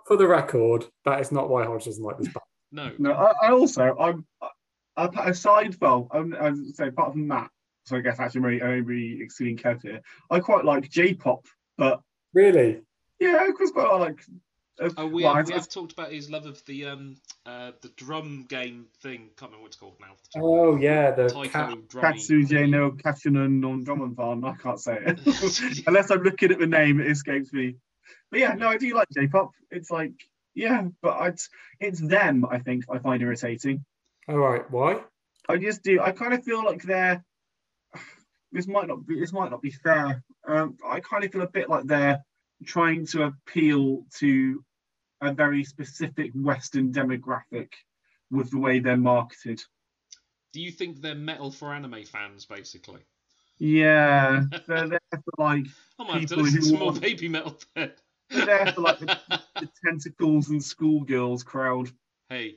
for 0.07 0.17
the 0.17 0.27
record, 0.27 0.85
that 1.05 1.19
is 1.21 1.31
not 1.31 1.49
why 1.49 1.65
Hodge 1.65 1.85
doesn't 1.85 2.03
like 2.03 2.17
this 2.17 2.27
band. 2.27 2.43
no. 2.71 2.91
No, 2.99 3.13
I, 3.13 3.47
I 3.47 3.51
also 3.51 3.95
I'm 3.97 4.25
I, 4.95 5.05
aside 5.29 5.75
well, 5.81 6.07
I'm, 6.11 6.35
I 6.35 6.49
was 6.51 6.75
say 6.77 6.87
apart 6.87 7.13
from 7.13 7.27
Matt, 7.27 7.49
so 7.85 7.97
I 7.97 8.01
guess 8.01 8.19
actually 8.19 8.41
really 8.41 8.61
only 8.61 9.21
excluding 9.21 9.57
Kev 9.57 9.81
here. 9.81 10.01
I 10.29 10.39
quite 10.39 10.65
like 10.65 10.89
J-pop, 10.89 11.47
but 11.77 12.01
Really? 12.33 12.81
yeah, 13.19 13.45
because 13.47 13.71
quite 13.71 13.91
like. 13.99 14.23
uh, 14.81 14.89
Oh, 14.97 15.05
we, 15.07 15.23
well, 15.23 15.35
have, 15.35 15.45
I- 15.45 15.49
we 15.49 15.53
have 15.53 15.69
talked 15.69 15.93
about 15.93 16.11
his 16.11 16.29
love 16.29 16.45
of 16.45 16.63
the 16.65 16.85
um 16.85 17.15
uh 17.45 17.71
the 17.81 17.89
drum 17.89 18.45
game 18.49 18.87
thing. 19.01 19.29
Can't 19.37 19.51
remember 19.51 19.59
what 19.63 19.67
it's 19.67 19.75
called 19.75 19.95
now. 19.99 20.15
Oh 20.35 20.75
yeah, 20.77 21.11
the 21.11 21.29
Taiko 21.29 21.49
cat. 21.49 21.87
drumming. 21.89 22.17
Katsuje 22.19 22.69
no 22.69 22.91
Kachunan 22.91 23.59
non 23.59 23.83
Drummond 23.83 24.45
I 24.45 24.53
can't 24.61 24.79
say 24.79 24.97
it. 24.99 25.83
Unless 25.87 26.09
I'm 26.11 26.23
looking 26.23 26.51
at 26.51 26.59
the 26.59 26.67
name, 26.67 26.99
it 26.99 27.07
escapes 27.07 27.51
me. 27.53 27.75
But 28.31 28.39
yeah, 28.39 28.53
no, 28.53 28.67
I 28.67 28.77
do 28.77 28.93
like 28.95 29.07
J-pop. 29.13 29.51
It's 29.69 29.91
like, 29.91 30.13
yeah, 30.55 30.87
but 31.01 31.17
it's 31.27 31.49
it's 31.79 31.99
them. 32.01 32.45
I 32.49 32.57
think 32.59 32.85
I 32.91 32.97
find 32.99 33.21
irritating. 33.21 33.85
All 34.27 34.37
right, 34.37 34.69
why? 34.71 35.01
I 35.49 35.57
just 35.57 35.83
do. 35.83 35.99
I 36.01 36.11
kind 36.11 36.33
of 36.33 36.43
feel 36.43 36.63
like 36.63 36.83
they're. 36.83 37.23
This 38.51 38.67
might 38.67 38.87
not 38.87 39.05
be. 39.05 39.19
This 39.19 39.33
might 39.33 39.51
not 39.51 39.61
be 39.61 39.71
fair. 39.71 40.23
Um, 40.47 40.77
I 40.87 40.99
kind 40.99 41.23
of 41.23 41.31
feel 41.31 41.41
a 41.41 41.47
bit 41.49 41.69
like 41.69 41.85
they're 41.85 42.23
trying 42.65 43.05
to 43.07 43.23
appeal 43.23 44.05
to 44.19 44.63
a 45.21 45.33
very 45.33 45.63
specific 45.63 46.31
Western 46.35 46.91
demographic 46.93 47.69
with 48.31 48.51
the 48.51 48.59
way 48.59 48.79
they're 48.79 48.95
marketed. 48.97 49.61
Do 50.53 50.61
you 50.61 50.71
think 50.71 51.01
they're 51.01 51.15
metal 51.15 51.51
for 51.51 51.73
anime 51.73 52.03
fans, 52.05 52.45
basically? 52.45 53.01
Yeah, 53.57 54.43
they're 54.67 54.87
there 54.89 54.99
for 55.11 55.21
like 55.43 55.65
I 55.99 56.03
might 56.03 56.21
have 56.21 56.29
to 56.29 56.35
People 56.35 56.43
listen 56.43 56.61
who 56.61 56.71
to 56.71 56.77
more 56.77 56.85
want- 56.91 57.01
Babymetal 57.01 57.65
then. 57.75 57.91
they're 58.29 58.45
there 58.45 58.71
for 58.73 58.81
like 58.81 58.99
the, 58.99 59.19
the 59.59 59.69
tentacles 59.85 60.49
and 60.49 60.63
schoolgirls 60.63 61.43
crowd. 61.43 61.89
hey, 62.29 62.55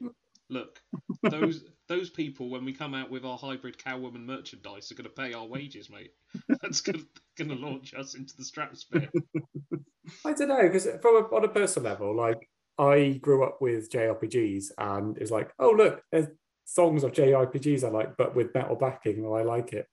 look, 0.50 0.80
those 1.22 1.64
those 1.88 2.10
people 2.10 2.50
when 2.50 2.64
we 2.64 2.72
come 2.72 2.94
out 2.94 3.10
with 3.10 3.24
our 3.24 3.38
hybrid 3.38 3.78
cowwoman 3.78 4.24
merchandise 4.24 4.90
are 4.90 4.96
going 4.96 5.04
to 5.04 5.10
pay 5.10 5.32
our 5.32 5.46
wages, 5.46 5.88
mate. 5.90 6.10
That's 6.62 6.80
going 6.80 7.06
to 7.38 7.54
launch 7.54 7.94
us 7.94 8.14
into 8.14 8.36
the 8.36 8.44
stratosphere. 8.44 9.08
I 10.24 10.32
don't 10.32 10.48
know 10.48 10.62
because 10.62 10.88
from 11.00 11.16
a, 11.16 11.34
on 11.34 11.44
a 11.44 11.48
personal 11.48 11.90
level, 11.90 12.16
like 12.16 12.48
I 12.78 13.18
grew 13.22 13.44
up 13.44 13.60
with 13.60 13.90
JRPGs, 13.90 14.72
and 14.78 15.16
it's 15.18 15.30
like, 15.30 15.52
oh 15.58 15.70
look, 15.70 16.02
there's 16.12 16.28
songs 16.64 17.04
of 17.04 17.12
JRPGs 17.12 17.84
I 17.84 17.88
like, 17.88 18.16
but 18.16 18.34
with 18.34 18.54
metal 18.54 18.76
backing, 18.76 19.24
and 19.24 19.34
I 19.34 19.42
like 19.42 19.72
it. 19.72 19.86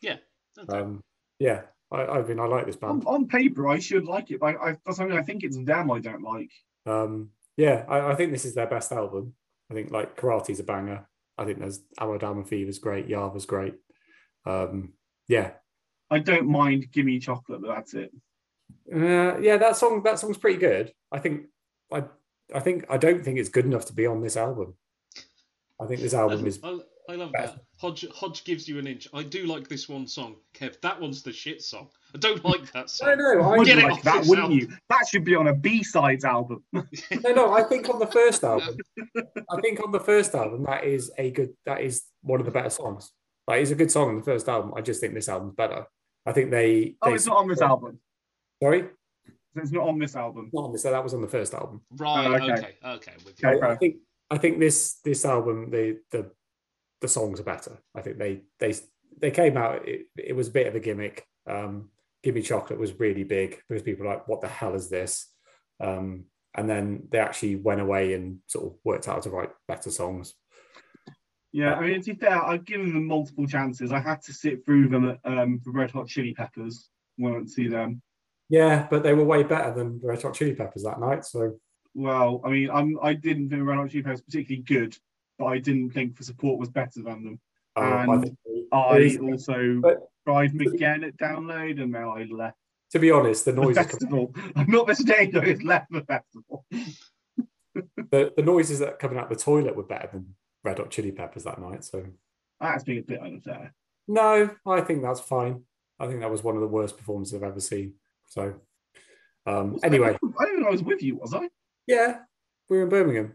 Yeah. 0.00 0.16
Okay. 0.58 0.78
Um, 0.78 1.02
yeah, 1.38 1.62
I, 1.90 2.02
I 2.02 2.22
mean, 2.22 2.40
I 2.40 2.46
like 2.46 2.66
this 2.66 2.76
band. 2.76 3.04
on 3.06 3.26
paper, 3.26 3.68
I 3.68 3.78
should 3.78 4.04
like 4.04 4.30
it, 4.30 4.40
but 4.40 4.56
I, 4.60 4.76
for 4.84 4.94
something 4.94 5.16
I 5.16 5.22
think 5.22 5.42
it's 5.42 5.56
damn 5.56 5.90
I 5.90 5.98
don't 5.98 6.22
like. 6.22 6.50
Um, 6.86 7.30
yeah, 7.56 7.84
I, 7.88 8.12
I 8.12 8.14
think 8.14 8.32
this 8.32 8.44
is 8.44 8.54
their 8.54 8.66
best 8.66 8.92
album. 8.92 9.34
I 9.70 9.74
think 9.74 9.90
like 9.90 10.16
Karate's 10.16 10.60
a 10.60 10.64
banger. 10.64 11.06
I 11.36 11.44
think 11.44 11.58
there's 11.58 11.80
Awadama 11.98 12.46
Fever's 12.46 12.78
great, 12.78 13.08
Yava's 13.08 13.46
great. 13.46 13.74
Um, 14.46 14.92
yeah, 15.26 15.52
I 16.10 16.18
don't 16.18 16.46
mind 16.46 16.92
Gimme 16.92 17.18
Chocolate, 17.18 17.62
but 17.62 17.74
that's 17.74 17.94
it. 17.94 18.12
Uh, 18.92 19.38
yeah, 19.38 19.56
that 19.56 19.76
song 19.76 20.02
that 20.04 20.18
song's 20.18 20.38
pretty 20.38 20.58
good. 20.58 20.92
I 21.10 21.18
think 21.18 21.46
I 21.92 22.04
I 22.54 22.60
think 22.60 22.84
I 22.90 22.98
don't 22.98 23.24
think 23.24 23.38
it's 23.38 23.48
good 23.48 23.64
enough 23.64 23.86
to 23.86 23.94
be 23.94 24.06
on 24.06 24.22
this 24.22 24.36
album. 24.36 24.74
I 25.80 25.86
think 25.86 26.00
this 26.00 26.14
album 26.14 26.46
is 26.46 26.60
I, 26.62 26.78
I 27.08 27.14
love 27.16 27.32
that. 27.32 27.58
Hodge, 27.78 28.06
Hodge 28.12 28.44
gives 28.44 28.68
you 28.68 28.78
an 28.78 28.86
inch. 28.86 29.08
I 29.12 29.22
do 29.22 29.46
like 29.46 29.68
this 29.68 29.88
one 29.88 30.06
song, 30.06 30.36
Kev. 30.54 30.80
That 30.82 31.00
one's 31.00 31.22
the 31.22 31.32
shit 31.32 31.62
song. 31.62 31.88
I 32.14 32.18
don't 32.18 32.44
like 32.44 32.70
that 32.72 32.88
song. 32.90 33.08
I 33.08 33.14
know. 33.16 33.40
I 33.42 33.58
Would 33.58 33.66
Get 33.66 33.78
you 33.78 33.82
it 33.82 33.84
like 33.86 33.92
off 33.94 34.02
that, 34.02 34.18
this 34.20 34.28
wouldn't 34.28 34.44
album. 34.52 34.58
you? 34.58 34.68
That 34.88 35.06
should 35.08 35.24
be 35.24 35.34
on 35.34 35.48
a 35.48 35.54
B-sides 35.54 36.24
album. 36.24 36.62
no, 36.72 37.32
no. 37.32 37.52
I 37.52 37.62
think 37.64 37.88
on 37.88 37.98
the 37.98 38.06
first 38.06 38.44
album, 38.44 38.76
I 39.16 39.60
think 39.60 39.82
on 39.84 39.90
the 39.90 40.00
first 40.00 40.34
album 40.34 40.64
that 40.64 40.84
is 40.84 41.10
a 41.18 41.30
good. 41.30 41.54
That 41.66 41.80
is 41.80 42.04
one 42.22 42.40
of 42.40 42.46
the 42.46 42.52
better 42.52 42.70
songs. 42.70 43.10
Like, 43.48 43.60
it's 43.62 43.72
a 43.72 43.74
good 43.74 43.90
song 43.90 44.10
on 44.10 44.16
the 44.16 44.22
first 44.22 44.48
album. 44.48 44.72
I 44.76 44.80
just 44.80 45.00
think 45.00 45.12
this 45.14 45.28
album's 45.28 45.54
better. 45.54 45.86
I 46.24 46.32
think 46.32 46.50
they. 46.50 46.96
oh, 47.02 47.08
they- 47.10 47.16
it's 47.16 47.26
not 47.26 47.38
on 47.38 47.48
this 47.48 47.60
album. 47.60 47.98
Sorry, 48.62 48.84
It's 49.56 49.72
not 49.72 49.88
on 49.88 49.98
this 49.98 50.14
album. 50.16 50.50
not 50.52 50.64
on 50.66 50.72
this. 50.72 50.84
That 50.84 51.02
was 51.02 51.14
on 51.14 51.20
the 51.20 51.28
first 51.28 51.52
album. 51.52 51.82
Right. 51.96 52.26
Oh, 52.26 52.34
okay. 52.34 52.52
okay. 52.52 52.74
Okay. 52.86 53.12
With 53.24 53.42
you. 53.42 53.48
Okay. 53.48 53.66
I, 53.66 53.70
I 53.72 53.76
think 53.76 53.96
I 54.30 54.38
think 54.38 54.58
this 54.60 55.00
this 55.04 55.24
album 55.24 55.70
the 55.70 55.98
the 56.12 56.30
the 57.00 57.08
songs 57.08 57.40
are 57.40 57.44
better. 57.44 57.76
I 57.94 58.00
think 58.02 58.18
they 58.18 58.42
they 58.60 58.72
they 59.18 59.30
came 59.32 59.56
out. 59.56 59.86
It, 59.86 60.06
it 60.16 60.32
was 60.34 60.48
a 60.48 60.52
bit 60.52 60.68
of 60.68 60.74
a 60.76 60.80
gimmick. 60.80 61.26
Um, 61.46 61.90
Give 62.24 62.34
Me 62.34 62.42
Chocolate 62.42 62.80
was 62.80 62.98
really 62.98 63.22
big 63.22 63.60
because 63.68 63.82
people 63.82 64.04
were 64.06 64.12
like, 64.12 64.26
"What 64.26 64.40
the 64.40 64.48
hell 64.48 64.74
is 64.74 64.88
this?" 64.88 65.30
Um, 65.78 66.24
and 66.54 66.68
then 66.68 67.06
they 67.10 67.18
actually 67.18 67.56
went 67.56 67.82
away 67.82 68.14
and 68.14 68.38
sort 68.46 68.64
of 68.66 68.78
worked 68.82 69.06
out 69.08 69.16
how 69.16 69.20
to 69.20 69.30
write 69.30 69.50
better 69.68 69.90
songs. 69.90 70.34
Yeah, 71.52 71.74
I 71.74 71.86
mean, 71.86 72.00
to 72.00 72.14
be 72.14 72.18
fair, 72.18 72.42
I've 72.42 72.64
given 72.64 72.94
them 72.94 73.06
multiple 73.06 73.46
chances. 73.46 73.92
I 73.92 74.00
had 74.00 74.22
to 74.22 74.32
sit 74.32 74.64
through 74.64 74.88
them 74.88 75.10
at 75.10 75.20
um, 75.24 75.60
the 75.64 75.70
Red 75.70 75.90
Hot 75.90 76.08
Chili 76.08 76.32
Peppers 76.34 76.88
when 77.16 77.32
I 77.32 77.36
went 77.36 77.48
to 77.48 77.52
see 77.52 77.68
them. 77.68 78.02
Yeah, 78.48 78.86
but 78.90 79.02
they 79.02 79.12
were 79.14 79.24
way 79.24 79.42
better 79.42 79.72
than 79.74 80.00
the 80.00 80.06
Red 80.08 80.22
Hot 80.22 80.34
Chili 80.34 80.54
Peppers 80.54 80.82
that 80.84 80.98
night. 80.98 81.24
So 81.24 81.58
Well, 81.94 82.40
I 82.44 82.48
mean, 82.50 82.70
I'm, 82.70 82.98
I 83.02 83.12
didn't 83.14 83.50
think 83.50 83.62
Red 83.62 83.76
Hot 83.76 83.90
Chili 83.90 84.02
Peppers 84.02 84.22
was 84.22 84.32
particularly 84.32 84.62
good, 84.62 84.96
but 85.38 85.46
I 85.46 85.58
didn't 85.58 85.90
think 85.90 86.16
the 86.16 86.24
Support 86.24 86.58
was 86.58 86.70
better 86.70 87.02
than 87.02 87.24
them. 87.24 87.40
uh, 87.76 87.80
I 87.80 88.14
And 88.14 88.22
think 88.22 88.38
I 88.74 89.16
also 89.22 89.80
but- 89.80 90.08
tried 90.26 90.60
again 90.60 91.04
at 91.04 91.16
Download, 91.16 91.80
and 91.82 91.92
now 91.92 92.16
I 92.16 92.24
left 92.24 92.56
to 92.94 93.00
be 93.00 93.10
honest, 93.10 93.44
the 93.44 93.50
the 93.52 93.60
noises 93.60 93.86
festival. 93.86 94.32
I'm 94.56 94.70
not 94.70 94.86
mistaken, 94.86 95.32
though, 95.32 95.40
it's 95.40 95.62
left 95.62 95.90
the 95.90 96.02
festival. 96.02 96.64
the, 97.74 98.32
the 98.36 98.42
noises 98.42 98.78
that 98.78 99.00
coming 99.00 99.18
out 99.18 99.28
the 99.28 99.34
toilet 99.34 99.74
were 99.74 99.82
better 99.82 100.08
than 100.12 100.36
Red 100.62 100.78
Hot 100.78 100.90
Chili 100.90 101.10
Peppers 101.10 101.42
that 101.42 101.60
night. 101.60 101.82
So 101.82 102.04
That's 102.60 102.84
being 102.84 103.00
a 103.00 103.02
bit 103.02 103.20
unfair. 103.20 103.74
No, 104.06 104.48
I 104.64 104.80
think 104.82 105.02
that's 105.02 105.18
fine. 105.18 105.62
I 105.98 106.06
think 106.06 106.20
that 106.20 106.30
was 106.30 106.44
one 106.44 106.54
of 106.54 106.60
the 106.60 106.68
worst 106.68 106.96
performances 106.96 107.34
I've 107.34 107.42
ever 107.42 107.58
seen. 107.58 107.94
So, 108.28 108.54
um, 109.44 109.78
anyway, 109.82 110.16
I 110.38 110.44
don't 110.44 110.56
think 110.56 110.66
I 110.68 110.70
was 110.70 110.84
with 110.84 111.02
you, 111.02 111.16
was 111.16 111.34
I? 111.34 111.48
yeah, 111.88 112.18
We 112.70 112.76
were 112.76 112.84
in 112.84 112.88
Birmingham. 112.90 113.34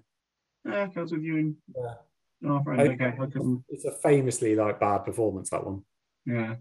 Yeah, 0.66 0.88
I 0.96 1.02
was 1.02 1.12
with 1.12 1.24
you 1.24 1.38
and 1.38 1.56
Yeah. 1.76 1.96
Our 2.48 2.64
friend. 2.64 2.82
I- 2.82 2.86
Okay, 2.94 3.06
I. 3.20 3.28
It's 3.70 3.86
a 3.86 3.92
famously 3.92 4.56
like 4.56 4.80
bad 4.80 5.00
performance 5.00 5.50
that 5.50 5.66
one. 5.66 5.84
Yeah. 6.26 6.56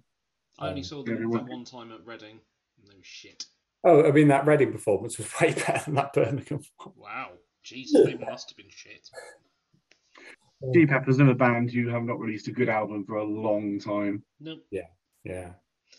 I 0.59 0.69
only 0.71 0.81
Um, 0.81 0.85
saw 0.85 1.03
them 1.05 1.29
we 1.31 1.37
that 1.37 1.47
one 1.47 1.65
time 1.65 1.93
at 1.93 2.05
Reading. 2.05 2.41
and 2.79 2.89
they 2.89 2.97
were 2.97 3.03
shit. 3.05 3.45
Oh, 3.85 4.05
I 4.05 4.11
mean 4.11 4.29
that 4.29 4.47
Reading 4.47 4.73
performance 4.73 5.19
was 5.19 5.29
way 5.41 5.53
better 5.55 5.85
than 5.85 5.95
that 5.95 6.13
Birmingham 6.13 6.61
one. 6.79 6.95
Wow. 6.97 7.31
Jesus, 7.63 8.05
they 8.05 8.15
must 8.17 8.51
have 8.51 8.57
been 8.57 8.71
shit. 8.71 9.09
Deep 10.73 10.89
Peppers 10.89 11.19
in 11.21 11.29
a 11.29 11.35
band 11.35 11.71
who 11.71 11.87
have 11.89 12.03
not 12.03 12.19
released 12.19 12.49
a 12.49 12.53
good 12.53 12.69
album 12.69 13.05
for 13.05 13.17
a 13.17 13.25
long 13.25 13.79
time. 13.79 14.25
No. 14.41 14.57
Yeah, 14.71 14.89
yeah, 15.23 15.53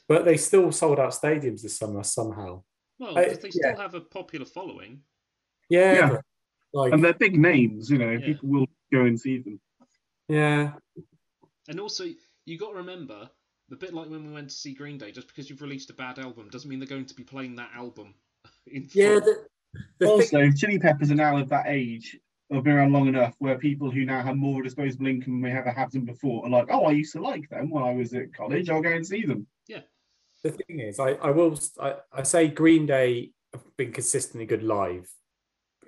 but 0.09 0.25
they 0.25 0.35
still 0.35 0.71
sold 0.73 0.99
out 0.99 1.11
stadiums 1.11 1.61
this 1.61 1.77
summer 1.77 2.03
somehow. 2.03 2.63
Well, 2.97 3.17
I- 3.17 3.25
they 3.29 3.35
still 3.35 3.51
yeah. 3.53 3.77
have 3.81 3.93
a 3.95 4.01
popular 4.01 4.45
following. 4.45 5.01
Yeah, 5.69 5.93
Yeah. 5.93 6.17
like 6.73 6.91
And 6.91 7.01
they're 7.03 7.13
big 7.13 7.39
names, 7.39 7.89
you 7.89 7.97
know, 7.99 8.11
Yeah. 8.11 8.25
people 8.25 8.49
will 8.49 8.67
go 8.91 9.05
and 9.05 9.17
see 9.17 9.37
them. 9.37 9.61
Yeah, 10.29 10.71
And 11.67 11.79
also, 11.79 12.05
you 12.45 12.57
got 12.57 12.69
to 12.71 12.77
remember, 12.77 13.29
a 13.71 13.75
bit 13.75 13.93
like 13.93 14.09
when 14.09 14.25
we 14.25 14.33
went 14.33 14.49
to 14.49 14.55
see 14.55 14.73
Green 14.73 14.97
Day, 14.97 15.11
just 15.11 15.27
because 15.27 15.49
you've 15.49 15.61
released 15.61 15.89
a 15.89 15.93
bad 15.93 16.19
album 16.19 16.49
doesn't 16.49 16.69
mean 16.69 16.79
they're 16.79 16.87
going 16.87 17.05
to 17.05 17.13
be 17.15 17.23
playing 17.23 17.55
that 17.55 17.71
album 17.75 18.13
in 18.67 18.87
full. 18.87 19.01
yeah. 19.01 19.19
The, 19.19 19.45
the 19.99 20.07
thing- 20.07 20.07
also, 20.07 20.51
Chili 20.51 20.79
Peppers 20.79 21.11
are 21.11 21.15
now 21.15 21.37
of 21.37 21.49
that 21.49 21.65
age, 21.67 22.17
Have 22.51 22.63
been 22.63 22.73
around 22.73 22.93
long 22.93 23.07
enough, 23.07 23.35
where 23.39 23.57
people 23.57 23.91
who 23.91 24.05
now 24.05 24.23
have 24.23 24.35
more 24.35 24.63
disposable 24.63 25.07
income 25.07 25.39
may 25.39 25.51
have 25.51 25.65
had 25.65 25.91
them 25.91 26.05
before 26.05 26.45
are 26.45 26.49
like, 26.49 26.67
oh, 26.71 26.85
I 26.85 26.91
used 26.91 27.13
to 27.13 27.21
like 27.21 27.47
them 27.49 27.69
when 27.69 27.83
I 27.83 27.93
was 27.93 28.13
at 28.13 28.33
college, 28.33 28.69
I'll 28.69 28.81
go 28.81 28.89
and 28.89 29.05
see 29.05 29.23
them. 29.25 29.45
Yeah. 29.67 29.81
The 30.43 30.51
thing 30.51 30.79
is, 30.79 30.99
I, 30.99 31.11
I 31.13 31.31
will 31.31 31.59
I, 31.79 31.95
I 32.13 32.23
say 32.23 32.47
Green 32.47 32.85
Day 32.85 33.31
have 33.53 33.63
been 33.77 33.91
consistently 33.91 34.45
good 34.45 34.63
live, 34.63 35.07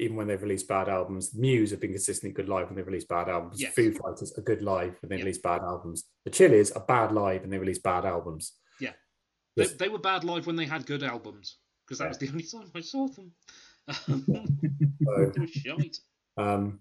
even 0.01 0.17
when 0.17 0.27
they've 0.27 0.41
released 0.41 0.67
bad 0.67 0.89
albums. 0.89 1.33
Muse 1.35 1.69
have 1.71 1.79
been 1.79 1.91
consistently 1.91 2.33
good 2.33 2.49
live 2.49 2.67
when 2.67 2.75
they've 2.75 2.85
released 2.87 3.07
bad 3.07 3.29
albums. 3.29 3.61
Yes. 3.61 3.73
Foo 3.73 3.93
Fighters 3.93 4.33
are 4.37 4.41
good 4.41 4.61
live 4.63 4.95
when 5.01 5.09
they 5.09 5.17
Yeah. 5.17 5.23
release 5.23 5.37
bad 5.37 5.61
albums. 5.61 6.05
The 6.25 6.31
Chili's 6.31 6.71
are 6.71 6.83
bad 6.85 7.11
live 7.11 7.43
and 7.43 7.53
they 7.53 7.59
release 7.59 7.79
bad 7.79 8.03
albums. 8.03 8.53
Yeah. 8.79 8.93
They, 9.55 9.65
they 9.65 9.89
were 9.89 9.99
bad 9.99 10.23
live 10.23 10.47
when 10.47 10.55
they 10.55 10.65
had 10.65 10.85
good 10.87 11.03
albums, 11.03 11.57
because 11.85 11.99
that 11.99 12.05
Yeah. 12.05 12.09
was 12.09 12.17
the 12.17 12.29
only 12.29 12.43
time 12.43 12.71
I 12.75 12.81
saw 12.81 13.07
them. 13.07 13.31
So, 14.07 15.31
they 15.33 15.39
were 15.39 15.47
shite. 15.47 15.97
um, 16.37 16.79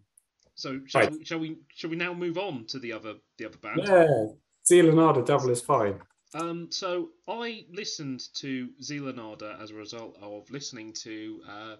So 0.54 0.80
shall, 0.86 1.02
Right. 1.02 1.12
we, 1.12 1.24
shall 1.24 1.38
we 1.38 1.58
shall 1.74 1.90
we 1.90 1.96
now 1.96 2.12
move 2.14 2.38
on 2.38 2.64
to 2.66 2.78
the 2.78 2.92
other 2.92 3.14
the 3.38 3.46
other 3.46 3.58
band? 3.58 3.80
yeah, 3.84 4.26
Zealanada 4.70 5.24
Devil 5.24 5.50
Is 5.50 5.60
Fine. 5.62 6.00
Um, 6.34 6.70
so 6.70 7.10
I 7.26 7.66
listened 7.72 8.22
to 8.34 8.68
Zeal 8.82 9.08
and 9.08 9.18
Ardor 9.18 9.56
as 9.60 9.70
a 9.72 9.74
result 9.74 10.16
of 10.22 10.48
listening 10.50 10.92
to 11.04 11.42
uh, 11.48 11.76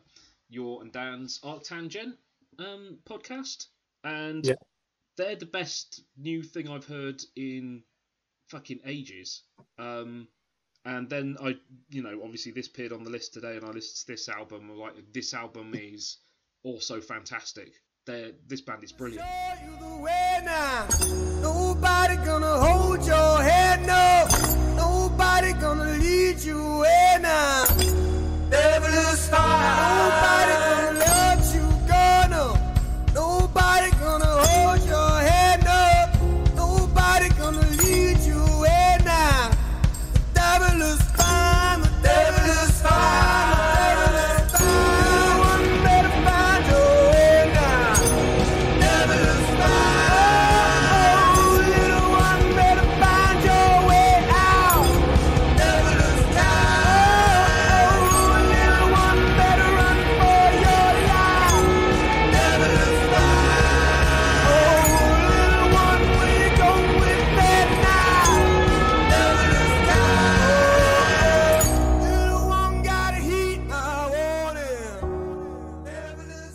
your 0.51 0.83
and 0.83 0.93
Dan's 0.93 1.39
ArcTanGent 1.41 2.17
um, 2.59 2.99
podcast, 3.09 3.67
and 4.05 4.45
Yeah. 4.45 4.55
they're 5.17 5.37
the 5.37 5.47
best 5.47 6.03
new 6.17 6.43
thing 6.43 6.69
I've 6.69 6.87
heard 6.87 7.23
in 7.37 7.83
fucking 8.49 8.81
ages. 8.85 9.43
Um, 9.79 10.29
and 10.85 11.09
then 11.09 11.37
I, 11.43 11.57
you 11.91 12.03
know, 12.03 12.21
obviously 12.25 12.53
this 12.53 12.67
appeared 12.67 12.93
on 12.93 13.05
the 13.05 13.11
list 13.11 13.33
today, 13.35 13.57
and 13.57 13.65
I 13.65 13.69
listened 13.69 14.07
to 14.07 14.13
this 14.13 14.29
album. 14.29 14.77
Like, 14.77 14.95
this 15.13 15.35
album 15.35 15.73
is 15.75 16.19
also 16.65 17.01
fantastic. 17.01 17.73
They're, 18.07 18.33
this 18.47 18.61
band 18.63 18.83
is 18.83 18.93
brilliant. 18.93 19.25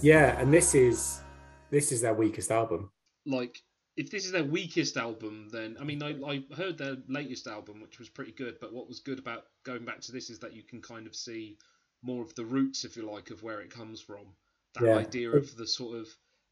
Yeah, 0.05 0.39
and 0.39 0.53
this 0.53 0.75
is 0.75 1.21
this 1.71 1.91
is 1.91 2.01
their 2.01 2.13
weakest 2.13 2.51
album. 2.51 2.91
like 3.25 3.59
if 3.97 4.11
this 4.11 4.25
is 4.25 4.31
their 4.31 4.43
weakest 4.43 4.97
album 4.97 5.47
then 5.51 5.77
i 5.79 5.83
mean 5.83 6.03
I, 6.03 6.11
I 6.31 6.43
heard 6.55 6.77
their 6.77 6.97
latest 7.07 7.47
album 7.47 7.81
which 7.81 7.97
was 7.97 8.09
pretty 8.09 8.33
good 8.33 8.57
but 8.61 8.71
what 8.73 8.87
was 8.87 8.99
good 8.99 9.17
about 9.19 9.45
going 9.63 9.83
back 9.83 9.99
to 10.01 10.11
this 10.11 10.29
is 10.29 10.37
that 10.39 10.53
you 10.53 10.63
can 10.63 10.81
kind 10.81 11.07
of 11.07 11.15
see 11.15 11.57
more 12.03 12.21
of 12.21 12.35
the 12.35 12.45
roots 12.45 12.85
if 12.85 12.95
you 12.95 13.09
like 13.09 13.31
of 13.31 13.41
where 13.41 13.61
it 13.61 13.71
comes 13.71 13.99
from 13.99 14.25
that 14.75 14.83
Yeah. 14.83 14.97
idea 14.97 15.31
of 15.31 15.55
the 15.55 15.65
sort 15.65 15.97
of 15.97 16.07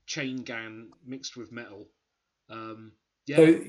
chain 0.08 0.38
gang 0.38 0.90
mixed 1.06 1.38
with 1.38 1.52
metal 1.52 1.86
um 2.50 2.92
yeah 3.28 3.38
So 3.38 3.60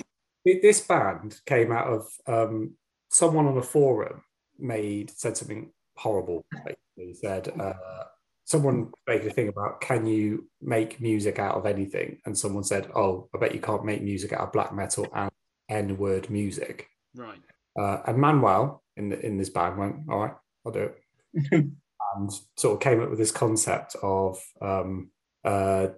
this 0.46 0.80
band 0.86 1.40
came 1.46 1.72
out 1.72 1.88
of 1.88 2.06
um, 2.26 2.74
someone 3.10 3.46
on 3.46 3.58
a 3.58 3.62
forum 3.62 4.22
made 4.58 5.10
said 5.10 5.36
something 5.36 5.72
horrible. 5.96 6.44
Basically, 6.64 7.14
said 7.14 7.48
uh, 7.60 8.04
someone 8.44 8.92
made 9.06 9.24
a 9.24 9.30
thing 9.30 9.48
about 9.48 9.80
can 9.80 10.06
you 10.06 10.48
make 10.60 11.00
music 11.00 11.38
out 11.38 11.56
of 11.56 11.66
anything, 11.66 12.18
and 12.24 12.36
someone 12.36 12.64
said, 12.64 12.90
"Oh, 12.94 13.28
I 13.34 13.38
bet 13.38 13.54
you 13.54 13.60
can't 13.60 13.84
make 13.84 14.02
music 14.02 14.32
out 14.32 14.40
of 14.40 14.52
black 14.52 14.74
metal 14.74 15.06
and 15.14 15.30
N-word 15.68 16.30
music." 16.30 16.88
right 17.14 17.40
Uh, 17.78 18.02
and 18.06 18.18
Manuel 18.18 18.82
in 18.96 19.08
the, 19.08 19.26
in 19.26 19.38
this 19.38 19.50
band 19.50 19.78
went, 19.78 19.96
"All 20.08 20.18
right, 20.18 20.34
I'll 20.64 20.72
do 20.72 20.90
it," 20.90 21.02
and 21.52 22.30
sort 22.56 22.74
of 22.74 22.80
came 22.80 23.02
up 23.02 23.10
with 23.10 23.18
this 23.18 23.32
concept 23.32 23.96
of 24.02 24.38
um, 24.60 25.10
uh, 25.44 25.88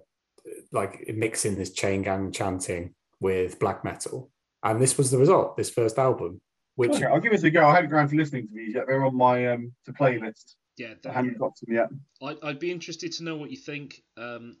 like 0.71 1.07
mixing 1.13 1.55
this 1.55 1.71
chain 1.73 2.01
gang 2.01 2.31
chanting 2.31 2.95
with 3.19 3.59
black 3.59 3.83
metal, 3.83 4.31
and 4.63 4.81
this 4.81 4.97
was 4.97 5.11
the 5.11 5.17
result. 5.17 5.57
This 5.57 5.69
first 5.69 5.99
album, 5.99 6.41
which 6.75 6.91
Okay, 6.91 7.05
I'll 7.05 7.19
give 7.19 7.33
it 7.33 7.43
a 7.43 7.49
go. 7.49 7.67
I 7.67 7.75
haven't 7.75 7.91
gone 7.91 8.07
to 8.07 8.15
listening 8.15 8.47
to 8.47 8.53
these 8.53 8.73
yet. 8.73 8.85
They're 8.87 9.05
on 9.05 9.15
my 9.17 9.47
um 9.47 9.73
to 9.85 9.93
playlist. 9.93 10.55
Yeah 10.77 10.91
I 10.91 10.95
that, 11.03 11.13
haven't 11.13 11.37
got 11.39 11.55
them 11.59 11.73
yet. 11.75 11.89
I'd, 12.21 12.37
I'd 12.43 12.59
be 12.59 12.71
interested 12.71 13.11
to 13.13 13.23
know 13.23 13.35
what 13.35 13.51
you 13.51 13.57
think. 13.57 14.01
Um, 14.17 14.57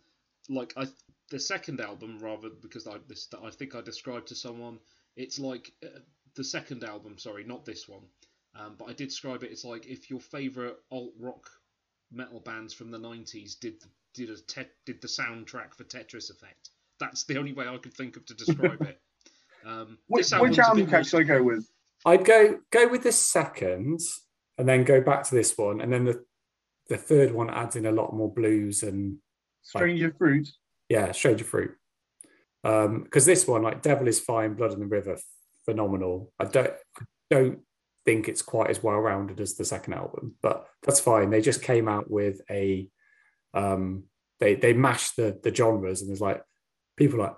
like 0.49 0.73
I, 0.77 0.87
the 1.29 1.39
second 1.39 1.81
album, 1.81 2.19
rather 2.19 2.49
because 2.61 2.87
I 2.87 2.97
this 3.07 3.27
I 3.43 3.49
think 3.49 3.75
I 3.75 3.81
described 3.81 4.27
to 4.27 4.35
someone. 4.35 4.79
It's 5.15 5.39
like 5.39 5.71
uh, 5.83 5.99
the 6.35 6.43
second 6.43 6.83
album. 6.83 7.17
Sorry, 7.17 7.43
not 7.43 7.65
this 7.65 7.87
one. 7.87 8.03
Um, 8.55 8.75
but 8.77 8.89
I 8.89 8.93
did 8.93 9.09
describe 9.09 9.43
it. 9.43 9.51
It's 9.51 9.65
like 9.65 9.85
if 9.87 10.09
your 10.09 10.19
favorite 10.19 10.77
alt 10.91 11.13
rock 11.19 11.49
metal 12.11 12.39
bands 12.39 12.73
from 12.73 12.91
the 12.91 12.97
'90s 12.99 13.59
did 13.59 13.83
did 14.13 14.29
a 14.29 14.37
te- 14.37 14.71
did 14.85 15.01
the 15.01 15.07
soundtrack 15.07 15.73
for 15.75 15.83
Tetris 15.83 16.29
Effect. 16.31 16.69
That's 16.99 17.25
the 17.25 17.37
only 17.37 17.53
way 17.53 17.67
I 17.67 17.77
could 17.77 17.93
think 17.93 18.17
of 18.17 18.25
to 18.25 18.33
describe 18.33 18.81
it. 18.81 18.99
Um, 19.65 19.97
Which, 20.07 20.29
this 20.29 20.39
which 20.39 20.57
a 20.59 20.63
album 20.63 20.77
bit 20.85 20.91
more- 20.91 20.99
catch 20.99 21.09
should 21.09 21.21
I 21.21 21.23
go 21.23 21.43
with? 21.43 21.67
I'd 22.05 22.23
go 22.23 22.59
go 22.71 22.87
with 22.87 23.03
the 23.03 23.11
second, 23.11 23.99
and 24.57 24.67
then 24.67 24.83
go 24.83 25.01
back 25.01 25.23
to 25.23 25.35
this 25.35 25.57
one, 25.57 25.81
and 25.81 25.91
then 25.91 26.05
the 26.05 26.23
the 26.89 26.97
third 26.97 27.31
one 27.31 27.49
adds 27.49 27.75
in 27.75 27.85
a 27.85 27.91
lot 27.91 28.13
more 28.13 28.33
blues 28.33 28.83
and 28.83 29.17
Stranger 29.61 30.13
Fruit. 30.17 30.47
yeah, 30.89 31.11
Stranger 31.11 31.43
Fruit. 31.43 31.71
Um, 32.63 33.03
because 33.03 33.25
this 33.25 33.47
one, 33.47 33.63
like 33.63 33.81
Devil 33.81 34.07
is 34.07 34.19
Fine, 34.19 34.55
Blood 34.55 34.73
in 34.73 34.79
the 34.79 34.85
River, 34.85 35.17
phenomenal. 35.65 36.31
I 36.39 36.45
don't 36.45 36.73
I 36.99 37.03
don't 37.29 37.59
think 38.05 38.29
it's 38.29 38.41
quite 38.41 38.69
as 38.69 38.81
well 38.81 38.95
rounded 38.97 39.41
as 39.41 39.55
the 39.55 39.65
second 39.65 39.93
album, 39.93 40.35
but 40.41 40.65
that's 40.83 40.99
fine. 40.99 41.29
They 41.29 41.41
just 41.41 41.61
came 41.61 41.87
out 41.87 42.09
with 42.09 42.41
a 42.49 42.87
um 43.53 44.03
they 44.39 44.55
they 44.55 44.73
mashed 44.73 45.17
the 45.17 45.39
the 45.43 45.53
genres 45.53 46.01
and 46.01 46.09
there's 46.09 46.21
like 46.21 46.41
people 46.95 47.19
like, 47.19 47.35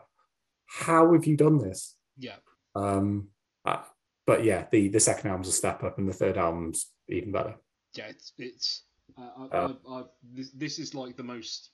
how 0.68 1.14
have 1.14 1.26
you 1.26 1.36
done 1.36 1.58
this? 1.58 1.96
Yeah. 2.18 2.36
Um 2.76 3.30
uh, 3.66 3.82
but 4.28 4.44
yeah, 4.44 4.68
the 4.72 4.90
the 4.90 5.00
second 5.00 5.30
album's 5.30 5.48
a 5.48 5.52
step 5.52 5.84
up 5.84 5.98
and 5.98 6.08
the 6.08 6.14
third 6.14 6.38
album's 6.38 6.88
even 7.10 7.32
better. 7.32 7.56
yeah, 7.96 8.06
it's 8.06 8.34
it's. 8.38 8.84
Uh, 9.18 9.48
I, 9.52 9.58
Uh, 9.58 9.74
I, 9.88 9.94
I, 9.94 10.04
this, 10.34 10.52
this 10.52 10.80
is 10.80 10.94
like 10.94 11.18
the 11.18 11.24
most 11.24 11.72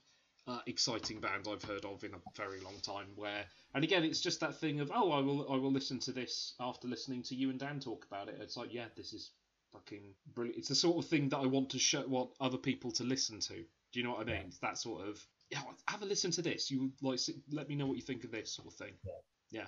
uh, 0.47 0.59
exciting 0.67 1.19
band 1.19 1.47
I've 1.51 1.63
heard 1.63 1.85
of 1.85 2.03
in 2.03 2.13
a 2.13 2.17
very 2.35 2.61
long 2.61 2.79
time. 2.81 3.07
Where, 3.15 3.45
and 3.73 3.83
again, 3.83 4.03
it's 4.03 4.21
just 4.21 4.39
that 4.39 4.55
thing 4.55 4.79
of 4.79 4.91
oh, 4.93 5.11
I 5.11 5.19
will 5.19 5.51
I 5.51 5.57
will 5.57 5.71
listen 5.71 5.99
to 6.01 6.11
this 6.11 6.53
after 6.59 6.87
listening 6.87 7.23
to 7.23 7.35
you 7.35 7.49
and 7.49 7.59
Dan 7.59 7.79
talk 7.79 8.05
about 8.05 8.29
it. 8.29 8.37
It's 8.39 8.57
like 8.57 8.73
yeah, 8.73 8.85
this 8.95 9.13
is 9.13 9.31
fucking 9.73 10.13
brilliant. 10.33 10.57
It's 10.59 10.69
the 10.69 10.75
sort 10.75 11.03
of 11.03 11.09
thing 11.09 11.29
that 11.29 11.37
I 11.37 11.45
want 11.45 11.69
to 11.71 11.79
show 11.79 12.05
want 12.07 12.31
other 12.39 12.57
people 12.57 12.91
to 12.91 13.03
listen 13.03 13.39
to. 13.41 13.55
Do 13.55 13.99
you 13.99 14.03
know 14.03 14.11
what 14.11 14.21
I 14.21 14.31
mean? 14.31 14.43
It's 14.47 14.59
that 14.59 14.77
sort 14.77 15.07
of 15.07 15.25
yeah, 15.49 15.61
have 15.87 16.01
a 16.01 16.05
listen 16.05 16.31
to 16.31 16.41
this. 16.41 16.71
You 16.71 16.91
like 17.01 17.19
let 17.51 17.69
me 17.69 17.75
know 17.75 17.85
what 17.87 17.97
you 17.97 18.03
think 18.03 18.23
of 18.23 18.31
this 18.31 18.51
sort 18.51 18.67
of 18.67 18.73
thing. 18.73 18.93
Yeah. 19.05 19.11
Yeah. 19.51 19.67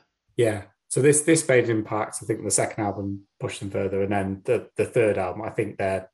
So 0.89 1.01
this 1.01 1.21
this 1.21 1.47
made 1.47 1.65
an 1.65 1.71
impact. 1.71 2.17
I 2.21 2.25
think 2.25 2.43
the 2.43 2.51
second 2.51 2.83
album 2.83 3.27
pushed 3.39 3.59
them 3.59 3.69
further, 3.69 4.01
and 4.01 4.11
then 4.11 4.41
the 4.45 4.69
the 4.77 4.85
third 4.85 5.17
album, 5.17 5.41
I 5.41 5.49
think 5.49 5.77
they're 5.77 6.09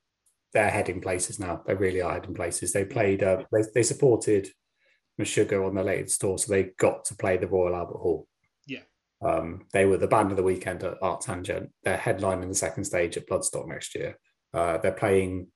they're 0.53 0.69
heading 0.69 1.01
places 1.01 1.39
now. 1.39 1.61
They 1.65 1.76
really 1.76 2.01
are 2.01 2.13
heading 2.13 2.34
places. 2.34 2.74
They 2.74 2.86
played. 2.86 3.24
Uh, 3.24 3.43
they 3.51 3.63
they 3.74 3.84
supported 3.84 4.49
Meshuggah 5.21 5.65
on 5.65 5.76
their 5.76 5.84
latest 5.84 6.21
tour, 6.21 6.38
so 6.38 6.51
they 6.51 6.71
got 6.78 7.05
to 7.05 7.15
play 7.15 7.38
the 7.38 7.47
Royal 7.47 7.76
Albert 7.76 7.99
Hall. 7.99 8.28
Yeah. 8.65 8.82
Um, 9.24 9.67
they 9.74 9.86
were 9.86 9.97
the 9.97 10.07
band 10.07 10.32
of 10.32 10.38
the 10.38 10.43
weekend 10.43 10.84
at 10.84 10.99
ArcTanGent. 11.01 11.69
They're 11.84 11.97
headlining 11.97 12.49
the 12.49 12.55
second 12.55 12.86
stage 12.86 13.15
at 13.15 13.28
Bloodstock 13.28 13.67
next 13.67 13.93
year. 13.95 14.17
Uh, 14.53 14.80
they're 14.80 14.91
playing. 14.91 15.47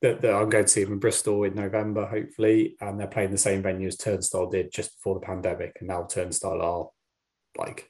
The, 0.00 0.18
the, 0.20 0.32
I'm 0.32 0.48
going 0.48 0.64
to 0.64 0.70
see 0.70 0.82
them 0.82 0.94
in 0.94 0.98
Bristol 0.98 1.44
in 1.44 1.54
November, 1.54 2.06
hopefully, 2.06 2.76
and 2.80 2.98
they're 2.98 3.06
playing 3.06 3.30
the 3.30 3.38
same 3.38 3.62
venue 3.62 3.86
as 3.86 3.96
Turnstile 3.96 4.48
did 4.48 4.72
just 4.72 4.96
before 4.96 5.14
the 5.14 5.26
pandemic, 5.26 5.76
and 5.78 5.88
now 5.88 6.04
Turnstile 6.04 6.62
are 6.62 6.88
like 7.56 7.88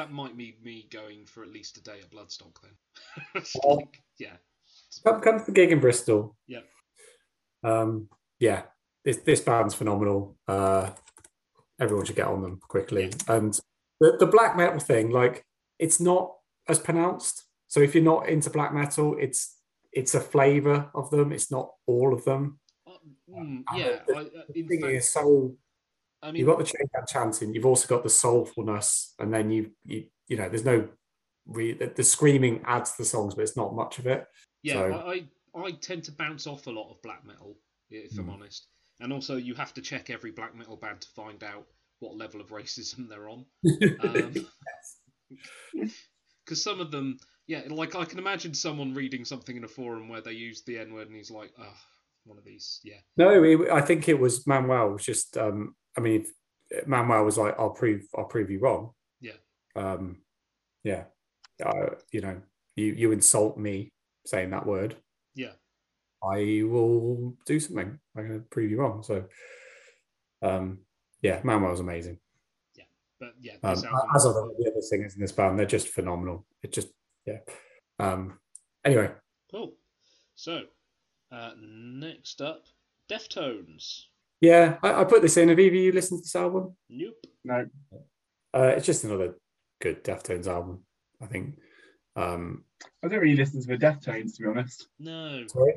That 0.00 0.12
might 0.12 0.34
be 0.34 0.56
me 0.64 0.88
going 0.90 1.26
for 1.26 1.42
at 1.42 1.52
least 1.52 1.76
a 1.76 1.82
day 1.82 1.98
at 2.00 2.10
Bloodstock 2.10 2.56
then. 2.62 3.42
Well- 3.62 3.76
like, 3.76 4.02
yeah. 4.18 4.36
come 5.04 5.20
come 5.20 5.38
to 5.38 5.44
the 5.44 5.52
gig 5.52 5.72
in 5.72 5.78
Bristol. 5.78 6.38
Yeah. 6.46 6.60
Um, 7.62 8.08
yeah, 8.38 8.62
this 9.04 9.18
this 9.18 9.42
band's 9.42 9.74
phenomenal. 9.74 10.38
Uh, 10.48 10.88
everyone 11.78 12.06
should 12.06 12.16
get 12.16 12.28
on 12.28 12.40
them 12.40 12.60
quickly. 12.66 13.12
And 13.28 13.52
the 14.00 14.16
the 14.18 14.24
black 14.24 14.56
metal 14.56 14.80
thing, 14.80 15.10
like, 15.10 15.44
it's 15.78 16.00
not 16.00 16.32
as 16.66 16.78
pronounced. 16.78 17.44
So 17.68 17.80
if 17.80 17.94
you're 17.94 18.02
not 18.02 18.26
into 18.26 18.48
black 18.48 18.72
metal, 18.72 19.18
it's 19.20 19.54
it's 19.92 20.14
a 20.14 20.20
flavor 20.20 20.88
of 20.94 21.10
them. 21.10 21.30
It's 21.30 21.50
not 21.50 21.72
all 21.86 22.14
of 22.14 22.24
them. 22.24 22.58
Mm, 23.28 23.64
yeah. 23.76 23.98
I, 24.08 24.18
uh, 24.18 24.24
in 24.54 24.66
thing 24.66 24.80
fact, 24.80 24.94
is 24.94 25.10
so 25.10 25.56
I 26.22 26.30
mean, 26.32 26.40
you've 26.40 26.48
got 26.48 26.58
the 26.58 26.64
chain 26.64 26.86
down 26.94 27.04
chanting, 27.08 27.54
you've 27.54 27.66
also 27.66 27.88
got 27.88 28.02
the 28.02 28.08
soulfulness, 28.10 29.12
and 29.18 29.32
then 29.32 29.50
you 29.50 29.70
you 29.84 30.04
you 30.28 30.36
know, 30.36 30.48
there's 30.48 30.64
no 30.64 30.88
re- 31.46 31.72
the, 31.72 32.04
screaming 32.04 32.62
adds 32.66 32.92
to 32.92 32.98
the 32.98 33.04
songs, 33.04 33.34
but 33.34 33.42
it's 33.42 33.56
not 33.56 33.74
much 33.74 33.98
of 33.98 34.06
it. 34.06 34.26
Yeah, 34.62 34.74
So- 34.74 34.92
I, 34.94 35.24
I 35.54 35.64
I 35.66 35.70
tend 35.72 36.04
to 36.04 36.12
bounce 36.12 36.46
off 36.46 36.66
a 36.66 36.70
lot 36.70 36.90
of 36.92 37.02
black 37.02 37.24
metal, 37.26 37.56
if 37.90 38.16
I'm 38.18 38.26
Mm. 38.26 38.34
honest. 38.34 38.68
And 39.00 39.12
also, 39.12 39.36
you 39.36 39.54
have 39.54 39.72
to 39.74 39.80
check 39.80 40.10
every 40.10 40.30
black 40.30 40.54
metal 40.54 40.76
band 40.76 41.00
to 41.00 41.08
find 41.08 41.42
out 41.42 41.66
what 42.00 42.16
level 42.16 42.40
of 42.40 42.48
racism 42.50 43.08
they're 43.08 43.28
on. 43.28 43.46
Because 46.44 46.62
some 46.62 46.80
of 46.80 46.90
them, 46.90 47.18
yeah, 47.46 47.62
like 47.68 47.94
I 47.96 48.04
can 48.04 48.18
imagine 48.18 48.54
someone 48.54 48.94
reading 48.94 49.24
something 49.24 49.56
in 49.56 49.64
a 49.64 49.68
forum 49.68 50.08
where 50.08 50.20
they 50.20 50.32
use 50.32 50.62
the 50.62 50.78
N 50.78 50.92
word 50.92 51.08
and 51.08 51.16
he's 51.16 51.30
like, 51.30 51.52
oh, 51.58 51.76
one 52.24 52.38
of 52.38 52.44
these, 52.44 52.80
yeah. 52.84 52.98
No, 53.16 53.42
it, 53.42 53.70
I 53.70 53.80
think 53.80 54.08
it 54.08 54.18
was 54.18 54.46
Manuel. 54.46 54.90
Was 54.90 55.04
just, 55.04 55.36
um, 55.36 55.74
I 55.96 56.00
mean, 56.00 56.26
Manuel 56.86 57.24
was 57.24 57.38
like, 57.38 57.54
"I'll 57.58 57.70
prove, 57.70 58.02
I'll 58.16 58.24
prove 58.24 58.50
you 58.50 58.60
wrong." 58.60 58.90
Yeah. 59.20 59.32
Um, 59.74 60.22
yeah, 60.84 61.04
uh, 61.64 61.94
you 62.12 62.20
know, 62.20 62.40
you 62.76 62.86
you 62.92 63.12
insult 63.12 63.58
me 63.58 63.92
saying 64.26 64.50
that 64.50 64.66
word, 64.66 64.96
Yeah. 65.34 65.52
I 66.22 66.62
will 66.64 67.34
do 67.46 67.58
something. 67.58 67.98
I'm 68.16 68.28
going 68.28 68.40
to 68.40 68.46
prove 68.46 68.70
you 68.70 68.78
wrong. 68.78 69.02
So, 69.02 69.24
um, 70.42 70.80
yeah, 71.22 71.40
Manuel's 71.42 71.80
amazing. 71.80 72.18
Yeah, 72.76 72.84
but 73.18 73.32
yeah, 73.40 73.54
Um, 73.62 73.72
as 74.14 74.26
are 74.26 74.34
the, 74.34 74.54
the 74.58 74.70
other 74.70 74.82
singers 74.82 75.14
in 75.14 75.22
this 75.22 75.32
band, 75.32 75.58
they're 75.58 75.66
just 75.66 75.88
phenomenal. 75.88 76.46
It 76.62 76.72
just, 76.72 76.88
yeah. 77.26 77.38
Um, 77.98 78.38
anyway, 78.84 79.10
Cool. 79.50 79.74
So, 80.34 80.62
uh, 81.32 81.52
next 81.60 82.40
up, 82.40 82.64
Deftones. 83.10 84.02
yeah, 84.40 84.78
I, 84.82 85.00
I 85.00 85.04
put 85.04 85.22
this 85.22 85.36
in. 85.36 85.48
Have 85.48 85.58
either 85.60 85.68
of 85.76 85.82
you 85.82 85.92
listened 85.92 86.20
to 86.20 86.22
this 86.22 86.36
album? 86.36 86.76
Nope. 86.88 87.24
No. 87.44 87.66
Uh, 88.54 88.72
it's 88.76 88.86
just 88.86 89.04
another 89.04 89.34
good 89.80 90.02
Deftones 90.04 90.46
album, 90.46 90.84
I 91.22 91.26
think. 91.26 91.58
Um, 92.16 92.64
I 93.04 93.08
don't 93.08 93.20
really 93.20 93.36
listen 93.36 93.60
to 93.62 93.66
the 93.68 93.76
Deftones, 93.78 94.36
to 94.36 94.42
be 94.42 94.48
honest. 94.48 94.88
No. 94.98 95.46
Sorry? 95.46 95.74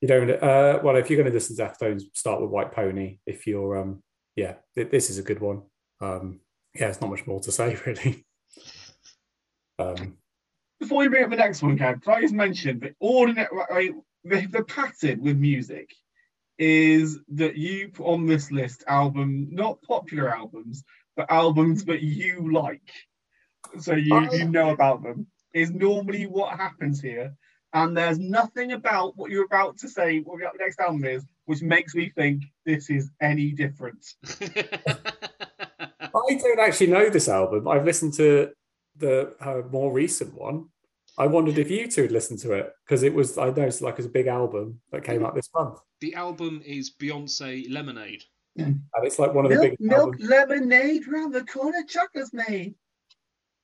You 0.00 0.08
don't. 0.08 0.30
Uh, 0.30 0.80
well, 0.82 0.96
if 0.96 1.10
you're 1.10 1.16
going 1.16 1.28
to 1.30 1.34
listen 1.34 1.56
to 1.56 1.62
Deftones, 1.62 2.02
start 2.14 2.40
with 2.40 2.50
White 2.50 2.72
Pony. 2.72 3.18
If 3.26 3.46
you're, 3.46 3.78
um, 3.78 4.02
yeah, 4.36 4.54
th- 4.74 4.90
this 4.90 5.10
is 5.10 5.18
a 5.18 5.22
good 5.22 5.40
one. 5.40 5.62
Um, 6.00 6.40
yeah, 6.74 6.88
it's 6.88 7.00
not 7.00 7.10
much 7.10 7.26
more 7.26 7.40
to 7.40 7.52
say 7.52 7.76
really. 7.86 8.24
Um, 9.78 10.18
Before 10.82 11.04
you 11.04 11.10
bring 11.10 11.22
up 11.22 11.30
the 11.30 11.36
next 11.36 11.62
one, 11.62 11.78
Cam, 11.78 12.00
can 12.00 12.12
I 12.12 12.20
just 12.22 12.34
mention 12.34 12.80
that 12.80 12.96
ordinary, 12.98 13.46
right, 13.70 13.92
the, 14.24 14.46
the 14.46 14.64
pattern 14.64 15.22
with 15.22 15.36
music 15.36 15.94
is 16.58 17.20
that 17.28 17.56
you 17.56 17.90
put 17.90 18.04
on 18.04 18.26
this 18.26 18.50
list 18.50 18.82
album, 18.88 19.46
not 19.52 19.80
popular 19.82 20.28
albums, 20.28 20.82
but 21.16 21.30
albums 21.30 21.84
that 21.84 22.02
you 22.02 22.52
like. 22.52 22.90
So 23.78 23.94
you, 23.94 24.22
you 24.32 24.42
oh. 24.42 24.48
know 24.48 24.70
about 24.70 25.04
them, 25.04 25.28
is 25.54 25.70
normally 25.70 26.26
what 26.26 26.58
happens 26.58 27.00
here. 27.00 27.32
And 27.72 27.96
there's 27.96 28.18
nothing 28.18 28.72
about 28.72 29.16
what 29.16 29.30
you're 29.30 29.44
about 29.44 29.78
to 29.78 29.88
say, 29.88 30.18
what 30.18 30.40
the 30.40 30.50
next 30.58 30.80
album 30.80 31.04
is, 31.04 31.24
which 31.44 31.62
makes 31.62 31.94
me 31.94 32.10
think 32.10 32.42
this 32.66 32.90
is 32.90 33.08
any 33.20 33.52
different. 33.52 34.04
I 36.00 36.34
don't 36.38 36.58
actually 36.58 36.88
know 36.88 37.08
this 37.08 37.28
album. 37.28 37.68
I've 37.68 37.84
listened 37.84 38.14
to 38.14 38.50
the 38.96 39.34
uh, 39.40 39.62
more 39.70 39.92
recent 39.92 40.34
one. 40.34 40.66
I 41.18 41.26
wondered 41.26 41.58
if 41.58 41.70
you 41.70 41.88
two 41.90 42.02
had 42.02 42.12
listened 42.12 42.38
to 42.40 42.52
it 42.52 42.72
because 42.86 43.02
it 43.02 43.12
was. 43.14 43.36
I 43.38 43.50
know 43.50 43.62
it's 43.64 43.82
like 43.82 43.98
it's 43.98 44.06
a 44.06 44.10
big 44.10 44.26
album 44.28 44.80
that 44.90 45.04
came 45.04 45.24
out 45.24 45.34
this 45.34 45.50
month, 45.54 45.78
The 46.00 46.14
album 46.14 46.62
is 46.64 46.92
Beyonce 47.00 47.70
Lemonade. 47.70 48.22
and 48.56 48.80
it's 49.02 49.18
like 49.18 49.34
one 49.34 49.44
of 49.44 49.50
the 49.50 49.56
milk, 49.56 49.64
biggest. 49.78 49.80
milk 49.80 50.14
albums. 50.14 50.28
lemonade 50.30 51.08
round 51.08 51.34
the 51.34 51.44
corner, 51.44 51.82
chocolate's 51.86 52.32
made. 52.32 52.74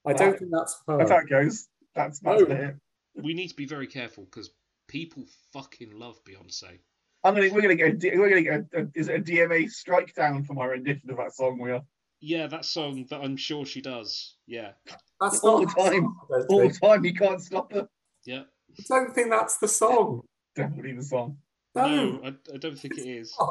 I 0.07 0.13
don't 0.13 0.39
think 0.39 0.51
that's. 0.51 0.77
her. 0.87 0.99
That's 0.99 1.11
how 1.11 1.19
it 1.19 1.29
goes. 1.29 1.69
That's 1.95 2.19
that's 2.21 2.43
No. 2.43 2.47
it. 2.55 2.75
We 3.15 3.35
need 3.35 3.49
to 3.49 3.57
be 3.57 3.67
very 3.67 3.87
careful 3.87 4.25
because 4.25 4.51
people 4.87 5.25
fucking 5.53 5.91
love 5.99 6.19
Beyonce. 6.25 6.79
I'm 7.25 7.35
gonna 7.35 7.51
we're 7.53 7.63
gonna 7.63 7.75
get 7.75 7.89
a, 7.89 7.93
D- 7.97 8.17
we're 8.17 8.29
gonna 8.29 8.43
get 8.43 8.65
a, 8.75 8.83
a, 8.83 8.87
is 8.95 9.09
it 9.09 9.21
a 9.21 9.23
DMCA 9.23 9.71
strike 9.71 10.15
down 10.15 10.45
for 10.45 10.53
my 10.55 10.67
rendition 10.67 11.11
of 11.11 11.17
that 11.17 11.35
song. 11.35 11.59
We 11.59 11.73
are 11.73 11.83
Yeah, 12.21 12.47
that 12.49 12.65
song 12.65 13.07
that 13.11 13.21
I'm 13.21 13.37
sure 13.37 13.65
she 13.65 13.81
does. 13.81 14.35
Yeah. 14.47 14.73
That's 15.21 15.41
all 15.41 15.61
the 15.61 15.67
time, 15.67 16.17
I 16.33 16.41
all 16.49 16.69
the 16.69 16.75
time. 16.75 17.05
You 17.05 17.15
can't 17.15 17.41
stop 17.41 17.73
her. 17.73 17.89
Yeah. 18.25 18.43
I 18.79 18.83
don't 18.89 19.15
think 19.15 19.31
that's 19.31 19.59
the 19.59 19.69
song. 19.69 20.23
Definitely 20.55 20.93
the 20.95 21.03
song. 21.03 21.39
No. 21.75 21.87
No, 21.89 22.21
I, 22.25 22.29
I 22.55 22.57
don't 22.59 22.79
think 22.79 22.99
it 22.99 23.09
is. 23.09 23.35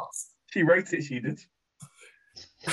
She 0.50 0.64
wrote 0.64 0.94
it. 0.94 1.04
She 1.04 1.20
did. 1.20 1.42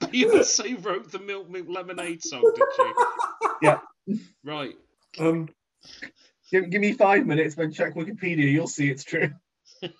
Beyonce 0.00 0.84
wrote 0.84 1.12
the 1.12 1.20
Milk 1.20 1.48
Milk 1.48 1.68
Lemonade 1.68 2.24
song, 2.24 2.42
did 2.42 2.64
you? 2.76 2.94
Yeah. 3.62 3.78
Right. 4.44 4.74
Um, 5.20 5.48
Give, 6.52 6.68
give 6.68 6.80
me 6.82 6.92
five 6.92 7.26
minutes, 7.26 7.54
then 7.54 7.72
check 7.72 7.94
Wikipedia. 7.94 8.50
You'll 8.50 8.66
see 8.66 8.90
it's 8.90 9.04
true. 9.04 9.30
I'm 9.82 9.90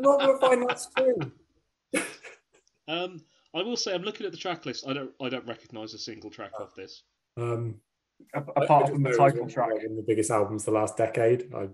not 0.00 0.18
going 0.20 0.32
to 0.32 0.38
find 0.40 0.68
that's 0.68 0.88
true. 0.96 1.32
Um, 2.90 3.20
I 3.54 3.62
will 3.62 3.76
say 3.76 3.94
I'm 3.94 4.02
looking 4.02 4.26
at 4.26 4.32
the 4.32 4.38
track 4.38 4.66
list. 4.66 4.86
I 4.86 4.92
don't 4.92 5.12
I 5.22 5.28
don't 5.28 5.46
recognise 5.46 5.94
a 5.94 5.98
single 5.98 6.30
track 6.30 6.52
off 6.60 6.74
this. 6.74 7.04
Um, 7.36 7.76
A- 8.34 8.38
I- 8.38 8.60
I 8.60 8.64
Apart 8.64 8.88
from 8.88 9.02
the 9.02 9.10
know 9.10 9.10
it's 9.10 9.18
title 9.18 9.48
track. 9.48 9.70
One 9.72 9.84
of 9.86 9.96
the 9.96 10.04
biggest 10.06 10.30
albums 10.30 10.64
the 10.64 10.72
last 10.72 10.96
decade. 10.96 11.52
I, 11.54 11.68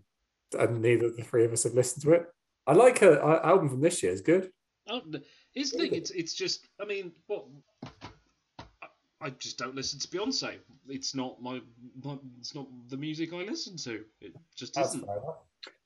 and 0.59 0.81
neither 0.81 1.07
of 1.07 1.17
the 1.17 1.25
three 1.25 1.45
of 1.45 1.53
us 1.53 1.65
have 1.65 1.75
listened 1.75 2.03
to 2.05 2.13
it. 2.13 2.27
I 2.67 2.73
like 2.75 2.99
her 3.01 3.21
uh, 3.23 3.47
album 3.47 3.69
from 3.69 3.81
this 3.81 4.03
year. 4.03 4.13
It's 4.13 4.21
good. 4.21 4.51
Oh, 4.89 5.01
the- 5.09 5.23
here's 5.55 5.71
the 5.73 5.79
thing. 5.79 5.95
It's 5.95 6.11
it's 6.11 6.35
just. 6.35 6.67
I 6.81 6.85
mean, 6.85 7.13
what? 7.27 7.47
I- 7.83 8.87
I 9.23 9.31
just 9.31 9.57
don't 9.59 9.75
listen 9.75 9.99
to 9.99 10.09
Beyonce. 10.09 10.57
It's 10.89 11.15
not 11.15 11.41
my, 11.43 11.61
my. 12.05 12.19
It's 12.39 12.55
not 12.55 12.67
the 12.89 12.97
music 12.99 13.33
I 13.33 13.39
listen 13.39 13.77
to. 13.79 14.05
It 14.21 14.35
just 14.55 14.75
That's 14.75 14.89
isn't. 14.91 15.07
fair. 15.07 15.21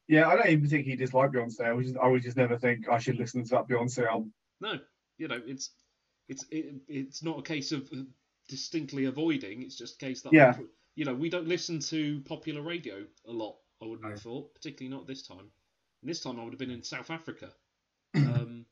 Yeah, 0.08 0.28
I 0.28 0.34
don't 0.34 0.48
even 0.48 0.68
think 0.68 0.84
he 0.86 0.96
dislike 0.96 1.30
Beyonce. 1.30 1.64
I 1.64 1.72
would 1.72 1.84
just, 1.84 1.96
I 1.96 2.08
would 2.08 2.22
just 2.22 2.36
never 2.36 2.58
think 2.58 2.88
I 2.88 2.98
should 2.98 3.16
listen 3.18 3.44
to 3.44 3.50
that 3.50 3.68
Beyonce 3.68 4.06
album. 4.08 4.32
No, 4.60 4.78
you 5.20 5.28
know, 5.28 5.40
it's 5.46 5.70
it's 6.28 6.44
it, 6.50 6.74
it's 6.88 7.22
not 7.22 7.38
a 7.38 7.42
case 7.42 7.72
of 7.72 7.88
distinctly 8.48 9.04
avoiding. 9.04 9.62
It's 9.62 9.76
just 9.76 10.02
a 10.02 10.06
case 10.06 10.22
that 10.22 10.32
Yeah. 10.32 10.56
you 10.96 11.04
know 11.04 11.14
we 11.14 11.28
don't 11.28 11.46
listen 11.46 11.78
to 11.80 12.20
popular 12.22 12.62
radio 12.62 13.04
a 13.26 13.30
lot. 13.30 13.56
I 13.82 13.86
wouldn't 13.86 14.10
have 14.10 14.22
thought, 14.22 14.54
particularly 14.54 14.94
not 14.96 15.06
this 15.06 15.26
time. 15.26 15.50
And 16.02 16.10
this 16.10 16.20
time 16.22 16.40
I 16.40 16.44
would 16.44 16.52
have 16.52 16.58
been 16.58 16.70
in 16.70 16.82
South 16.82 17.10
Africa. 17.10 17.50
um, 18.14 18.64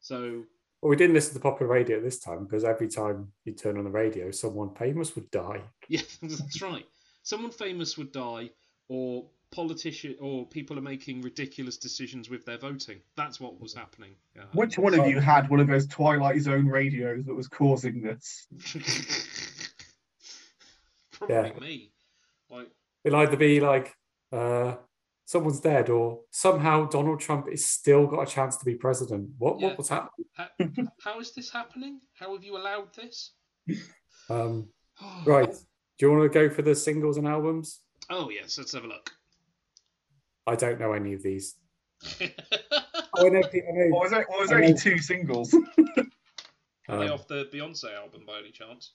so 0.00 0.44
Well, 0.82 0.90
we 0.90 0.96
didn't 0.96 1.14
listen 1.14 1.34
to 1.34 1.40
popular 1.40 1.72
radio 1.72 2.00
this 2.00 2.18
time 2.20 2.44
because 2.44 2.64
every 2.64 2.88
time 2.88 3.32
you 3.44 3.52
turn 3.54 3.78
on 3.78 3.84
the 3.84 3.90
radio, 3.90 4.30
someone 4.30 4.74
famous 4.74 5.14
would 5.14 5.30
die. 5.30 5.62
yeah, 5.88 6.02
that's 6.22 6.60
right. 6.62 6.86
Someone 7.22 7.50
famous 7.52 7.96
would 7.96 8.12
die, 8.12 8.50
or 8.88 9.26
politician, 9.52 10.16
or 10.20 10.44
people 10.46 10.76
are 10.78 10.82
making 10.82 11.22
ridiculous 11.22 11.76
decisions 11.76 12.28
with 12.28 12.44
their 12.44 12.58
voting. 12.58 13.00
That's 13.16 13.38
what 13.38 13.60
was 13.60 13.72
happening. 13.72 14.16
Uh, 14.38 14.44
Which 14.54 14.78
one 14.78 14.98
of 14.98 15.06
you 15.06 15.20
had 15.20 15.48
one 15.48 15.60
of 15.60 15.68
those 15.68 15.86
Twilight 15.86 16.40
Zone 16.40 16.66
radios 16.66 17.24
that 17.26 17.34
was 17.34 17.46
causing 17.46 18.02
this? 18.02 18.48
Probably 21.12 21.36
Yeah. 21.36 21.52
me. 21.60 21.92
Like 22.50 22.68
It'll 23.04 23.20
either 23.20 23.36
be 23.36 23.60
like 23.60 23.94
uh, 24.32 24.76
someone's 25.26 25.60
dead, 25.60 25.90
or 25.90 26.20
somehow 26.30 26.86
Donald 26.88 27.20
Trump 27.20 27.46
is 27.50 27.64
still 27.64 28.06
got 28.06 28.22
a 28.28 28.30
chance 28.30 28.56
to 28.56 28.64
be 28.64 28.74
president. 28.74 29.30
What 29.38 29.60
Yeah. 29.60 29.68
what 29.68 29.78
was 29.78 29.88
happening? 29.88 30.26
How, 30.34 30.48
how 31.04 31.20
is 31.20 31.32
this 31.34 31.50
happening? 31.50 32.00
How 32.14 32.32
have 32.34 32.42
you 32.44 32.56
allowed 32.56 32.94
this? 32.94 33.32
Um, 34.30 34.68
right. 35.26 35.52
Do 35.52 36.06
you 36.06 36.10
want 36.12 36.32
to 36.32 36.38
go 36.48 36.52
for 36.52 36.62
the 36.62 36.74
singles 36.74 37.16
and 37.18 37.28
albums? 37.28 37.80
Oh 38.10 38.30
yes, 38.30 38.58
let's 38.58 38.72
have 38.72 38.84
a 38.84 38.88
look. 38.88 39.10
I 40.46 40.56
don't 40.56 40.80
know 40.80 40.92
any 40.92 41.14
of 41.14 41.22
these. 41.22 41.56
oh, 42.20 42.26
I 43.16 43.28
know, 43.28 43.42
I 43.42 43.50
know. 43.72 43.96
Or 43.96 44.00
was 44.02 44.12
it, 44.12 44.26
or 44.28 44.40
was 44.40 44.50
I 44.50 44.54
there 44.54 44.62
only 44.64 44.72
know. 44.72 44.78
two 44.78 44.98
singles? 44.98 45.54
Are 46.88 46.98
they 46.98 47.06
Um, 47.06 47.12
off 47.12 47.28
the 47.28 47.48
Beyonce 47.52 47.94
album 47.96 48.22
by 48.26 48.38
any 48.40 48.50
chance? 48.50 48.94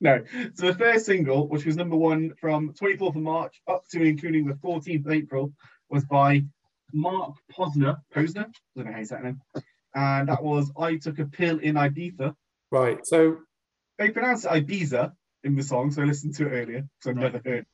no. 0.00 0.22
So 0.54 0.66
the 0.66 0.74
first 0.74 1.06
single, 1.06 1.48
which 1.48 1.64
was 1.64 1.76
number 1.76 1.96
one 1.96 2.32
from 2.40 2.74
24th 2.74 3.16
of 3.16 3.22
March 3.22 3.60
up 3.68 3.84
to 3.92 4.02
including 4.02 4.46
the 4.46 4.54
14th 4.54 5.06
of 5.06 5.12
April, 5.12 5.52
was 5.88 6.04
by 6.04 6.44
Mark 6.92 7.36
Posner. 7.50 7.96
Posner? 8.14 8.46
I 8.46 8.52
don't 8.76 8.86
know 8.86 8.92
how 8.92 8.98
you 8.98 9.04
say 9.06 9.16
that 9.16 9.24
name. 9.24 9.40
And 9.94 10.28
that 10.28 10.42
was 10.42 10.70
I 10.78 10.96
Took 10.96 11.18
a 11.20 11.24
Pill 11.26 11.58
in 11.58 11.76
Ibiza. 11.76 12.34
Right. 12.70 12.98
So 13.06 13.38
They 13.98 14.10
pronounce 14.10 14.44
it 14.44 14.50
Ibiza 14.50 15.12
in 15.44 15.54
the 15.56 15.62
song, 15.62 15.90
so 15.90 16.02
I 16.02 16.04
listened 16.04 16.34
to 16.36 16.46
it 16.46 16.50
earlier, 16.50 16.86
so 17.00 17.10
I've 17.10 17.16
never 17.16 17.40
heard. 17.44 17.66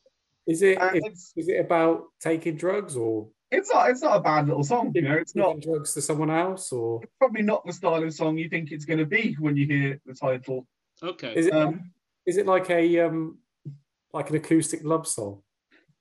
Is 0.49 0.63
it 0.63 0.79
And 0.79 0.97
is, 0.97 1.03
it's, 1.05 1.33
is 1.37 1.49
it 1.49 1.61
about 1.61 2.05
taking 2.21 2.57
drugs 2.57 2.97
or 2.97 3.29
it's 3.51 3.73
not 3.73 3.91
it's 3.91 4.03
not 4.03 4.17
a 4.17 4.21
bad 4.21 4.49
little 4.49 4.65
song, 4.65 4.93
you 4.95 5.03
know. 5.03 5.15
It's 5.15 5.37
not 5.37 5.61
drugs 5.61 5.95
to 5.95 6.03
someone 6.03 6.31
else 6.31 6.73
or 6.73 7.01
probably 7.19 7.43
not 7.43 7.65
the 7.65 7.73
style 7.73 8.03
of 8.03 8.13
song 8.13 8.37
you 8.37 8.49
think 8.49 8.73
it's 8.73 8.85
going 8.85 8.99
to 8.99 9.07
be 9.07 9.37
when 9.39 9.57
you 9.57 9.67
hear 9.67 10.01
the 10.05 10.15
title. 10.15 10.67
Okay. 11.03 11.35
is 11.35 11.47
it 11.47 11.53
Um, 11.53 11.93
is 12.27 12.37
it 12.37 12.47
like 12.47 12.69
a 12.71 13.01
um 13.01 13.39
like 14.13 14.31
an 14.31 14.37
acoustic 14.37 14.83
love 14.85 15.07
song? 15.07 15.43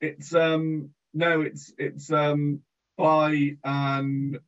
It's 0.01 0.33
um 0.33 0.89
no, 1.13 1.41
it's 1.41 1.73
it's 1.77 2.11
um 2.11 2.61
by 2.97 3.57
an 3.63 4.39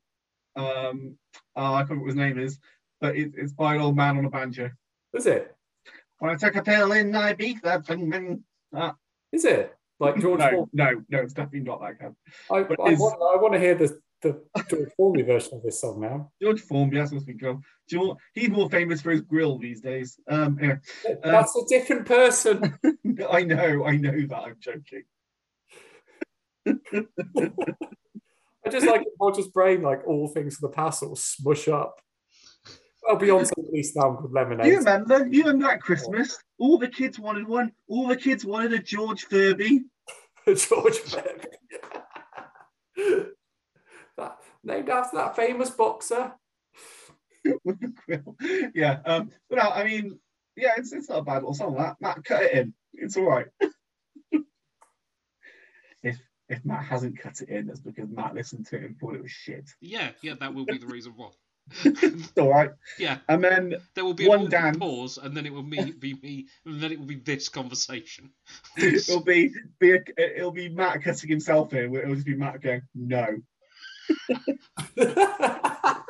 um 0.55 1.17
uh, 1.55 1.73
I 1.73 1.79
can't 1.79 1.91
remember 1.91 2.03
what 2.03 2.07
his 2.07 2.15
name 2.15 2.39
is, 2.39 2.59
but 3.01 3.15
it, 3.15 3.33
it's 3.35 3.53
by 3.53 3.75
an 3.75 3.81
old 3.81 3.95
man 3.95 4.17
on 4.17 4.25
a 4.25 4.29
banjo. 4.29 4.71
Is 5.13 5.25
it? 5.25 5.55
When 6.19 6.31
I 6.31 6.35
took 6.35 6.55
a 6.55 6.61
pill 6.61 6.91
in 6.91 7.11
Ibiza, 7.11 7.85
bing, 7.87 8.09
bing. 8.09 8.43
Ah, 8.73 8.95
Is 9.31 9.45
it 9.45 9.73
like 9.99 10.17
George? 10.21 10.39
no, 10.39 10.69
no, 10.73 11.03
no, 11.09 11.19
it's 11.19 11.33
definitely 11.33 11.61
not 11.61 11.81
that 11.81 11.99
kind. 11.99 12.15
I, 12.51 12.63
but 12.63 12.79
I, 12.79 12.91
is- 12.91 12.99
want, 12.99 13.15
I 13.15 13.41
want 13.41 13.53
to 13.53 13.59
hear 13.59 13.75
the 13.75 13.99
the 14.21 14.43
George 14.69 14.89
Formby 14.97 15.21
version 15.21 15.53
of 15.53 15.63
this 15.63 15.79
song 15.79 16.01
now. 16.01 16.29
George 16.41 16.59
Formby, 16.59 16.97
that's 16.97 17.09
supposed 17.11 17.25
to 17.27 17.33
be 17.33 17.39
cool. 17.39 17.61
Do 17.87 17.95
you 17.95 17.97
know 18.01 18.07
what? 18.09 18.17
He's 18.33 18.49
more 18.49 18.69
famous 18.69 19.01
for 19.01 19.11
his 19.11 19.21
grill 19.21 19.57
these 19.57 19.79
days. 19.79 20.19
Um, 20.29 20.57
anyway, 20.59 20.79
uh, 21.07 21.31
That's 21.31 21.55
a 21.55 21.61
different 21.69 22.05
person. 22.05 22.77
I 23.31 23.43
know, 23.43 23.85
I 23.85 23.95
know 23.95 24.11
that. 24.27 24.43
I'm 24.43 24.57
joking. 24.59 25.03
I 28.65 28.69
just 28.69 28.87
like 28.87 29.05
Roger's 29.21 29.47
brain, 29.47 29.81
like 29.81 30.05
all 30.05 30.27
things 30.27 30.55
of 30.55 30.61
the 30.61 30.69
past 30.75 30.99
sort 30.99 31.13
of 31.13 31.19
smush 31.19 31.67
up. 31.69 31.95
Well, 33.07 33.17
Beyonce 33.17 33.51
released 33.57 33.95
an 33.95 34.01
album 34.03 34.17
called 34.17 34.33
Lemonade. 34.33 34.67
you 34.67 34.77
remember? 34.79 35.25
You 35.27 35.43
remember 35.43 35.67
that 35.67 35.81
Christmas? 35.81 36.37
All 36.59 36.77
the 36.77 36.87
kids 36.89 37.17
wanted 37.17 37.47
one. 37.47 37.71
All 37.87 38.07
the 38.07 38.17
kids 38.17 38.45
wanted 38.45 38.73
a 38.73 38.79
George 38.79 39.25
Furby. 39.25 39.85
George 40.45 40.97
Furby. 40.97 41.47
that, 44.17 44.37
named 44.63 44.89
after 44.89 45.17
that 45.17 45.35
famous 45.35 45.69
boxer. 45.69 46.33
with 47.63 47.79
the 47.79 47.93
grill. 48.05 48.35
Yeah. 48.75 48.99
Um, 49.05 49.31
but 49.49 49.57
no, 49.57 49.69
I 49.69 49.85
mean, 49.85 50.19
yeah, 50.55 50.73
it's 50.77 50.91
it's 50.91 51.09
not 51.09 51.19
a 51.19 51.23
bad 51.23 51.35
little 51.35 51.53
song. 51.53 51.75
That 51.77 51.95
Matt 52.01 52.23
cut 52.25 52.43
it 52.43 52.53
in. 52.53 52.73
It's 52.93 53.15
all 53.15 53.23
right. 53.23 53.47
if 56.03 56.19
if 56.49 56.65
Matt 56.65 56.83
hasn't 56.83 57.19
cut 57.19 57.41
it 57.41 57.49
in, 57.49 57.67
that's 57.67 57.79
because 57.79 58.09
Matt 58.09 58.35
listened 58.35 58.65
to 58.67 58.75
it 58.75 58.83
and 58.83 58.99
thought 58.99 59.15
it 59.15 59.21
was 59.21 59.31
shit. 59.31 59.69
Yeah, 59.79 60.09
yeah, 60.21 60.33
that 60.39 60.53
will 60.53 60.65
be 60.65 60.77
the 60.77 60.87
reason 60.87 61.13
why. 61.15 61.29
It's 61.83 62.31
all 62.37 62.49
right. 62.49 62.71
Yeah, 62.97 63.17
And 63.27 63.43
then 63.43 63.75
there 63.95 64.05
will 64.05 64.13
be 64.13 64.27
One 64.27 64.39
a 64.39 64.41
one 64.43 64.49
dance. 64.49 64.77
pause, 64.77 65.17
and 65.17 65.35
then 65.35 65.45
it 65.45 65.53
will 65.53 65.63
me, 65.63 65.91
be 65.91 66.13
me, 66.21 66.47
and 66.65 66.81
then 66.81 66.91
it 66.91 66.99
will 66.99 67.05
be 67.05 67.15
this 67.15 67.49
conversation. 67.49 68.29
it'll 68.77 69.23
be 69.23 69.51
be 69.79 69.91
a, 69.91 69.99
it'll 70.17 70.51
be 70.51 70.69
Matt 70.69 71.03
cutting 71.03 71.29
himself 71.29 71.73
in. 71.73 71.95
It'll 71.95 72.15
just 72.15 72.25
be 72.25 72.35
Matt 72.35 72.61
going 72.61 72.81
no, 72.95 73.37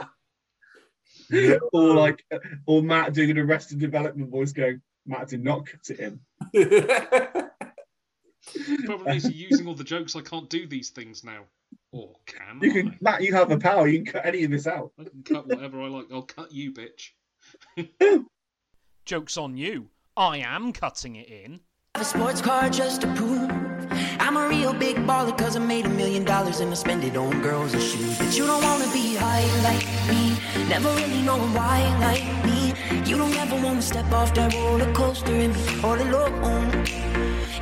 or 1.74 1.96
like 1.96 2.24
or 2.66 2.82
Matt 2.82 3.14
doing 3.14 3.32
an 3.32 3.38
Arrested 3.40 3.80
Development 3.80 4.30
voice 4.30 4.54
going 4.54 4.82
Matt 5.06 5.30
did 5.30 5.44
not 5.44 5.66
cut 5.66 5.90
it 5.90 6.00
in. 6.00 6.20
Probably 8.86 9.18
is 9.18 9.30
using 9.32 9.68
all 9.68 9.76
the 9.76 9.84
jokes. 9.84 10.16
I 10.16 10.22
can't 10.22 10.50
do 10.50 10.66
these 10.68 10.90
things 10.90 11.24
now, 11.24 11.44
or 11.92 12.14
can 12.26 12.60
You 12.62 12.70
I? 12.70 12.74
can 12.74 12.98
Matt, 13.02 13.22
you 13.24 13.34
have 13.34 13.50
the 13.50 13.58
power. 13.58 13.88
You 13.88 14.04
can 14.04 14.14
cut 14.14 14.26
any 14.26 14.44
of 14.44 14.52
this 14.52 14.68
out. 14.68 14.92
I 15.00 15.04
can 15.04 15.24
cut 15.24 15.48
whatever 15.48 15.82
I 15.82 15.88
like. 15.88 16.06
I'll 16.12 16.22
cut 16.24 16.52
you, 16.52 16.72
bitch. 16.74 17.12
Joke's 19.06 19.38
on 19.38 19.58
you. 19.58 19.90
I 20.18 20.38
am 20.38 20.74
cutting 20.74 21.16
it 21.16 21.28
in. 21.30 21.62
a 21.96 22.04
sports 22.04 22.42
car 22.42 22.70
just 22.70 23.02
to 23.02 23.14
prove 23.16 23.50
I'm 24.20 24.38
a 24.38 24.48
real 24.48 24.74
big 24.74 24.98
baller 24.98 25.36
cause 25.38 25.56
I 25.56 25.60
made 25.60 25.86
a 25.86 25.90
million 25.90 26.24
dollars 26.24 26.60
and 26.60 26.70
I 26.72 26.76
spend 26.76 27.04
it 27.04 27.16
on 27.18 27.42
girls 27.42 27.74
and 27.74 27.82
shoes. 27.82 28.18
But 28.20 28.38
you 28.38 28.46
don't 28.46 28.62
wanna 28.64 28.92
be 28.94 29.16
high 29.16 29.46
like 29.64 29.86
me, 30.10 30.38
never 30.70 30.90
really 30.94 31.22
knowing 31.24 31.54
why 31.54 31.80
like 32.00 32.26
me. 32.46 32.74
You 33.10 33.18
don't 33.18 33.36
ever 33.38 33.56
wanna 33.56 33.82
step 33.82 34.12
off 34.12 34.34
that 34.36 34.54
roller 34.54 34.92
coaster 34.94 35.34
and 35.34 35.54
be 35.54 35.82
all 35.84 36.00
alone. 36.00 36.86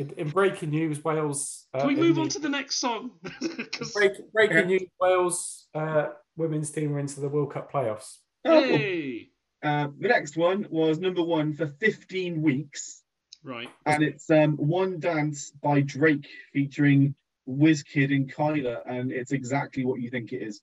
In, 0.00 0.10
in 0.16 0.30
breaking 0.30 0.70
news, 0.70 1.02
Wales. 1.04 1.66
Uh, 1.74 1.78
Can 1.80 1.88
we 1.88 1.94
in 1.94 2.00
move 2.00 2.14
the- 2.16 2.22
on 2.22 2.28
to 2.30 2.38
the 2.38 2.48
next 2.48 2.76
song? 2.76 3.10
break, 3.94 4.12
breaking 4.32 4.66
news? 4.66 4.82
Wales 5.00 5.66
uh, 5.74 6.08
women's 6.36 6.70
team 6.70 6.94
are 6.94 6.98
into 6.98 7.20
the 7.20 7.28
World 7.28 7.52
Cup 7.52 7.70
playoffs. 7.72 8.16
hey, 8.44 9.28
Uh, 9.62 9.88
the 9.98 10.08
next 10.08 10.36
one 10.36 10.66
was 10.70 10.98
number 10.98 11.22
one 11.22 11.52
for 11.54 11.66
15 11.66 12.40
weeks, 12.40 13.02
right. 13.44 13.68
and 13.84 14.02
it's 14.02 14.30
um, 14.30 14.56
One 14.56 14.98
Dance 15.00 15.50
by 15.62 15.82
Drake 15.82 16.26
featuring 16.52 17.14
Wizkid 17.48 18.14
and 18.14 18.32
Kyla, 18.32 18.80
and 18.86 19.12
it's 19.12 19.32
exactly 19.32 19.84
what 19.84 20.00
you 20.00 20.08
think 20.08 20.32
it 20.32 20.42
is. 20.42 20.62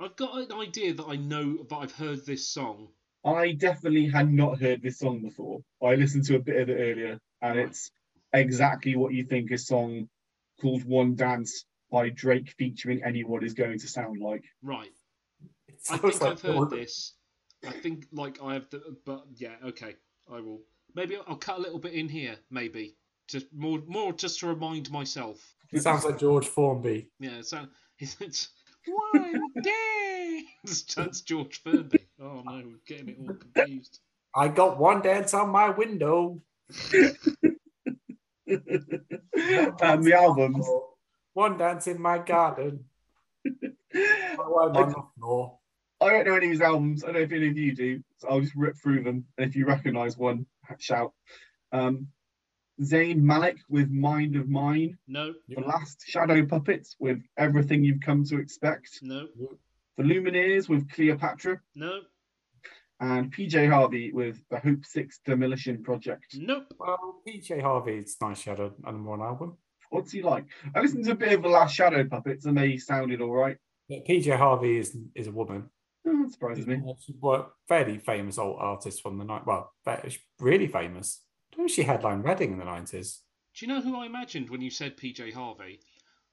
I've 0.00 0.16
got 0.16 0.36
an 0.36 0.52
idea 0.52 0.92
that 0.94 1.06
I 1.08 1.16
know 1.16 1.62
that 1.70 1.76
I've 1.76 1.92
heard 1.92 2.26
this 2.26 2.46
song. 2.48 2.88
I 3.24 3.52
definitely 3.52 4.06
had 4.08 4.30
not 4.30 4.60
heard 4.60 4.82
this 4.82 4.98
song 4.98 5.22
before. 5.22 5.60
I 5.82 5.94
listened 5.94 6.24
to 6.26 6.36
a 6.36 6.40
bit 6.40 6.60
of 6.60 6.68
it 6.68 6.74
earlier, 6.78 7.18
and 7.40 7.58
it's 7.58 7.90
exactly 8.34 8.96
what 8.96 9.14
you 9.14 9.24
think 9.24 9.50
a 9.50 9.58
song 9.58 10.08
called 10.60 10.84
One 10.84 11.14
Dance 11.14 11.64
by 11.90 12.10
Drake 12.10 12.54
featuring 12.58 13.02
anyone 13.04 13.44
is 13.44 13.54
going 13.54 13.78
to 13.78 13.88
sound 13.88 14.20
like. 14.20 14.44
Right. 14.62 14.90
I 15.90 15.96
sounds 15.96 16.00
think 16.02 16.20
like 16.20 16.32
I've 16.32 16.42
heard 16.42 16.54
Lord- 16.54 16.70
this. 16.70 17.14
I 17.66 17.70
think 17.70 18.06
like 18.12 18.42
I 18.42 18.54
have, 18.54 18.68
the, 18.70 18.96
but 19.06 19.24
yeah, 19.36 19.54
okay, 19.64 19.96
I 20.30 20.40
will. 20.40 20.60
Maybe 20.94 21.16
I'll 21.26 21.36
cut 21.36 21.58
a 21.58 21.62
little 21.62 21.78
bit 21.78 21.94
in 21.94 22.08
here. 22.08 22.36
Maybe 22.50 22.96
just 23.26 23.46
more, 23.54 23.80
more 23.86 24.12
just 24.12 24.40
to 24.40 24.48
remind 24.48 24.90
myself. 24.90 25.54
It 25.72 25.82
sounds 25.82 26.04
like 26.04 26.18
George 26.18 26.46
Formby. 26.46 27.08
Yeah, 27.18 27.40
so 27.40 27.64
it's, 27.98 28.16
it's 28.20 28.48
one 28.86 29.40
day. 29.62 30.42
That's 30.64 31.22
George 31.22 31.62
Furby. 31.62 32.00
Oh 32.20 32.42
no, 32.44 32.62
we're 32.66 32.80
getting 32.86 33.08
it 33.08 33.16
all 33.18 33.34
confused. 33.34 34.00
I 34.36 34.48
got 34.48 34.78
one 34.78 35.00
dance 35.00 35.32
on 35.32 35.48
my 35.50 35.70
window. 35.70 36.40
um, 39.82 40.02
the 40.02 40.14
albums. 40.14 40.66
One 41.32 41.58
dance 41.58 41.86
in 41.86 42.00
my 42.00 42.18
garden. 42.18 42.84
Oh, 43.96 44.70
I'm 44.74 44.94
on. 45.22 45.50
I 46.00 46.10
don't 46.10 46.26
know 46.26 46.34
any 46.34 46.46
of 46.46 46.52
his 46.52 46.60
albums. 46.60 47.02
I 47.02 47.08
don't 47.08 47.16
know 47.16 47.20
if 47.22 47.32
any 47.32 47.48
of 47.48 47.56
you 47.56 47.74
do. 47.74 48.02
So 48.18 48.28
I'll 48.28 48.40
just 48.40 48.54
rip 48.54 48.76
through 48.76 49.04
them. 49.04 49.24
And 49.38 49.48
if 49.48 49.56
you 49.56 49.66
recognise 49.66 50.16
one, 50.18 50.46
shout. 50.78 51.12
Um, 51.72 52.08
Zayn 52.80 53.18
Malik 53.18 53.58
with 53.68 53.90
Mind 53.90 54.36
of 54.36 54.48
Mine. 54.48 54.98
No, 55.06 55.32
The 55.48 55.60
Last 55.60 56.04
Shadow 56.06 56.44
Puppets 56.44 56.96
with 56.98 57.18
Everything 57.38 57.84
You've 57.84 58.00
Come 58.00 58.24
to 58.24 58.38
Expect. 58.38 58.98
no, 59.02 59.28
The 59.96 60.02
Lumineers 60.02 60.68
with 60.68 60.90
Cleopatra. 60.90 61.60
no. 61.74 62.00
And 63.04 63.32
PJ 63.32 63.70
Harvey 63.70 64.12
with 64.12 64.40
the 64.50 64.58
Hope 64.58 64.84
Six 64.84 65.20
Demolition 65.26 65.82
Project. 65.82 66.36
Nope. 66.38 66.72
Well, 66.78 67.20
PJ 67.28 67.60
Harvey, 67.60 67.98
it's 67.98 68.16
nice 68.20 68.40
she 68.40 68.50
had 68.50 68.60
a, 68.60 68.72
a 68.84 68.92
one 68.92 69.20
album. 69.20 69.58
What's 69.90 70.12
he 70.12 70.22
like? 70.22 70.46
I 70.74 70.80
listened 70.80 71.04
to 71.04 71.12
a 71.12 71.16
bit 71.16 71.32
of 71.32 71.42
the 71.42 71.48
last 71.48 71.74
Shadow 71.74 72.04
Puppets 72.04 72.46
and 72.46 72.56
they 72.56 72.78
sounded 72.78 73.20
all 73.20 73.32
right. 73.34 73.58
Yeah, 73.88 74.00
PJ 74.08 74.36
Harvey 74.36 74.78
is 74.78 74.96
is 75.14 75.26
a 75.26 75.32
woman. 75.32 75.68
Oh, 76.06 76.22
that 76.22 76.32
surprises 76.32 76.66
me. 76.66 76.80
She's 77.04 77.16
a 77.22 77.44
fairly 77.68 77.98
famous 77.98 78.38
old 78.38 78.56
artist 78.58 79.02
from 79.02 79.18
the 79.18 79.24
night. 79.24 79.46
Well, 79.46 79.72
ve- 79.84 80.08
she's 80.08 80.18
really 80.40 80.66
famous. 80.66 81.20
I 81.52 81.58
don't 81.58 81.70
she 81.70 81.82
headlined 81.82 82.24
Reading 82.24 82.52
in 82.52 82.58
the 82.58 82.64
nineties. 82.64 83.20
Do 83.54 83.66
you 83.66 83.72
know 83.72 83.82
who 83.82 83.96
I 83.96 84.06
imagined 84.06 84.48
when 84.48 84.62
you 84.62 84.70
said 84.70 84.96
PJ 84.96 85.34
Harvey? 85.34 85.80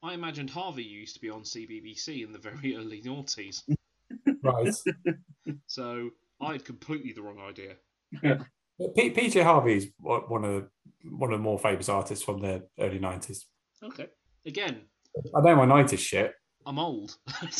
I 0.02 0.14
imagined 0.14 0.50
Harvey 0.50 0.82
used 0.82 1.14
to 1.14 1.20
be 1.20 1.30
on 1.30 1.42
CBBC 1.42 2.24
in 2.24 2.32
the 2.32 2.38
very 2.38 2.76
early 2.76 3.02
noughties. 3.02 3.62
Right. 4.42 4.74
So 5.66 6.10
I 6.42 6.52
had 6.52 6.64
completely 6.64 7.12
the 7.12 7.22
wrong 7.22 7.38
idea. 7.40 7.76
P- 8.20 9.10
PJ 9.10 9.42
Harvey 9.42 9.76
is 9.76 9.88
one 9.98 10.22
one 10.22 10.44
of 10.44 10.52
the, 10.52 10.68
one 11.10 11.32
of 11.32 11.38
the 11.38 11.42
more 11.42 11.58
famous 11.58 11.88
artists 11.88 12.24
from 12.24 12.40
the 12.40 12.66
early 12.78 12.98
nineties. 12.98 13.46
Okay. 13.82 14.08
Again, 14.44 14.82
I 15.34 15.40
know 15.40 15.56
my 15.56 15.64
nineties 15.64 16.00
shit. 16.00 16.34
I'm 16.66 16.78
old. 16.78 17.16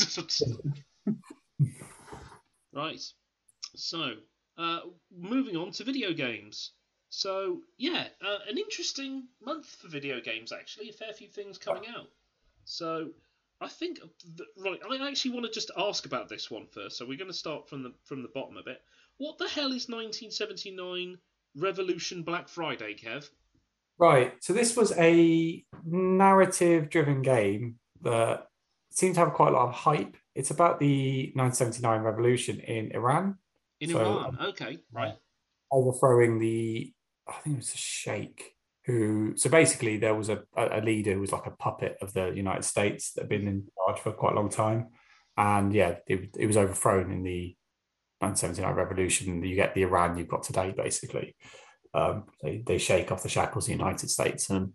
right. 2.73 3.01
So, 3.75 4.13
uh, 4.59 4.81
moving 5.17 5.57
on 5.57 5.71
to 5.73 5.85
video 5.85 6.13
games. 6.13 6.73
So, 7.09 7.61
yeah, 7.79 8.07
uh, 8.25 8.39
an 8.49 8.59
interesting 8.59 9.29
month 9.45 9.67
for 9.67 9.89
video 9.89 10.21
games, 10.21 10.53
actually. 10.53 10.89
A 10.89 10.93
fair 10.93 11.13
few 11.13 11.29
things 11.29 11.59
coming 11.59 11.85
out. 11.89 12.09
So, 12.65 13.11
I 13.63 13.69
think, 13.69 14.01
right, 14.59 14.81
I 14.91 15.09
actually 15.09 15.33
want 15.33 15.47
to 15.47 15.53
just 15.53 15.71
ask 15.77 16.07
about 16.07 16.29
this 16.29 16.51
one 16.51 16.67
first. 16.67 16.99
So, 16.99 17.07
we're 17.07 17.19
going 17.19 17.31
to 17.31 17.37
start 17.37 17.69
from 17.69 17.83
the 17.83 17.93
from 18.05 18.23
the 18.23 18.29
bottom 18.35 18.57
a 18.57 18.63
bit. 18.63 18.81
What 19.19 19.39
the 19.39 19.49
hell 19.49 19.73
is 19.73 19.89
1979 19.89 21.19
Revolution 21.57 22.23
Black 22.23 22.49
Friday, 22.49 22.95
Kev? 22.95 23.29
Right. 23.99 24.33
So 24.41 24.53
this 24.53 24.77
was 24.77 24.93
a 24.99 25.65
narrative-driven 25.85 27.23
game 27.23 27.77
that 28.01 28.49
seemed 28.91 29.15
to 29.15 29.21
have 29.21 29.33
quite 29.35 29.51
a 29.51 29.53
lot 29.53 29.69
of 29.69 29.75
hype. 29.75 30.17
It's 30.35 30.51
about 30.51 30.81
the 30.81 31.33
1979 31.35 32.01
revolution 32.01 32.61
in 32.61 32.91
Iran. 32.93 33.37
In 33.81 33.91
So, 33.91 34.01
Iran. 34.01 34.39
Okay, 34.41 34.79
right. 34.93 35.15
overthrowing 35.71 36.39
the 36.39 36.93
I 37.29 37.33
think 37.41 37.55
it 37.55 37.59
was 37.59 37.75
a 37.75 37.77
sheikh 37.77 38.57
who 38.85 39.37
so 39.37 39.49
basically 39.49 39.97
there 39.97 40.15
was 40.15 40.29
a, 40.29 40.43
a 40.57 40.81
leader 40.81 41.13
who 41.13 41.21
was 41.21 41.33
like 41.33 41.47
a 41.47 41.53
puppet 41.53 41.97
of 42.03 42.13
the 42.13 42.33
United 42.35 42.65
States 42.65 43.13
that 43.13 43.23
had 43.23 43.29
been 43.29 43.47
in 43.47 43.69
charge 43.77 44.01
for 44.01 44.13
quite 44.13 44.33
a 44.33 44.37
long 44.37 44.49
time. 44.49 44.89
And 45.37 45.73
yeah, 45.73 45.97
it, 46.07 46.31
it 46.37 46.47
was 46.47 46.57
overthrown 46.57 47.13
in 47.13 47.23
the 47.23 47.57
1979 48.19 48.75
revolution. 48.75 49.45
You 49.45 49.55
get 49.55 49.75
the 49.75 49.83
Iran 49.83 50.19
you've 50.19 50.29
got 50.29 50.43
today, 50.43 50.75
basically. 50.77 51.37
Um, 51.95 52.25
they, 52.43 52.63
they 52.67 52.79
shake 52.79 53.13
off 53.13 53.23
the 53.23 53.29
shackles 53.29 53.65
of 53.65 53.69
the 53.69 53.79
United 53.79 54.11
States 54.11 54.51
and 54.51 54.73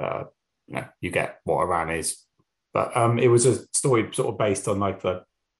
uh, 0.00 0.24
you, 0.66 0.76
know, 0.76 0.84
you 1.00 1.10
get 1.10 1.40
what 1.44 1.62
Iran 1.62 1.90
is. 1.90 2.24
But 2.72 2.96
um, 2.96 3.18
it 3.18 3.28
was 3.28 3.44
a 3.44 3.66
story 3.74 4.08
sort 4.12 4.32
of 4.32 4.38
based 4.38 4.66
on 4.68 4.80
like 4.80 5.02
the 5.02 5.24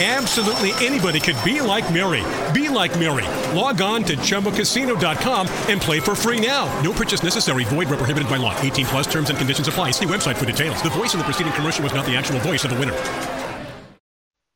Absolutely 0.00 0.70
anybody 0.86 1.18
could 1.18 1.34
be 1.44 1.60
like 1.60 1.92
Mary. 1.92 2.22
Be 2.54 2.68
like 2.68 2.96
Mary. 3.00 3.26
Log 3.52 3.82
on 3.82 4.04
to 4.04 4.16
ChumbaCasino.com 4.16 5.48
and 5.66 5.80
play 5.80 5.98
for 5.98 6.14
free 6.14 6.38
now. 6.40 6.66
No 6.82 6.92
purchase 6.92 7.24
necessary. 7.24 7.64
Void 7.64 7.88
where 7.88 7.98
prohibited 7.98 8.28
by 8.28 8.36
law. 8.36 8.56
18 8.60 8.86
plus 8.86 9.06
terms 9.08 9.28
and 9.28 9.36
conditions 9.36 9.66
apply. 9.66 9.90
See 9.90 10.06
website 10.06 10.36
for 10.36 10.46
details. 10.46 10.80
The 10.82 10.90
voice 10.90 11.14
in 11.14 11.18
the 11.18 11.24
preceding 11.24 11.52
commercial 11.52 11.82
was 11.82 11.92
not 11.92 12.06
the 12.06 12.14
actual 12.14 12.38
voice 12.38 12.62
of 12.62 12.70
the 12.70 12.78
winner. 12.78 12.94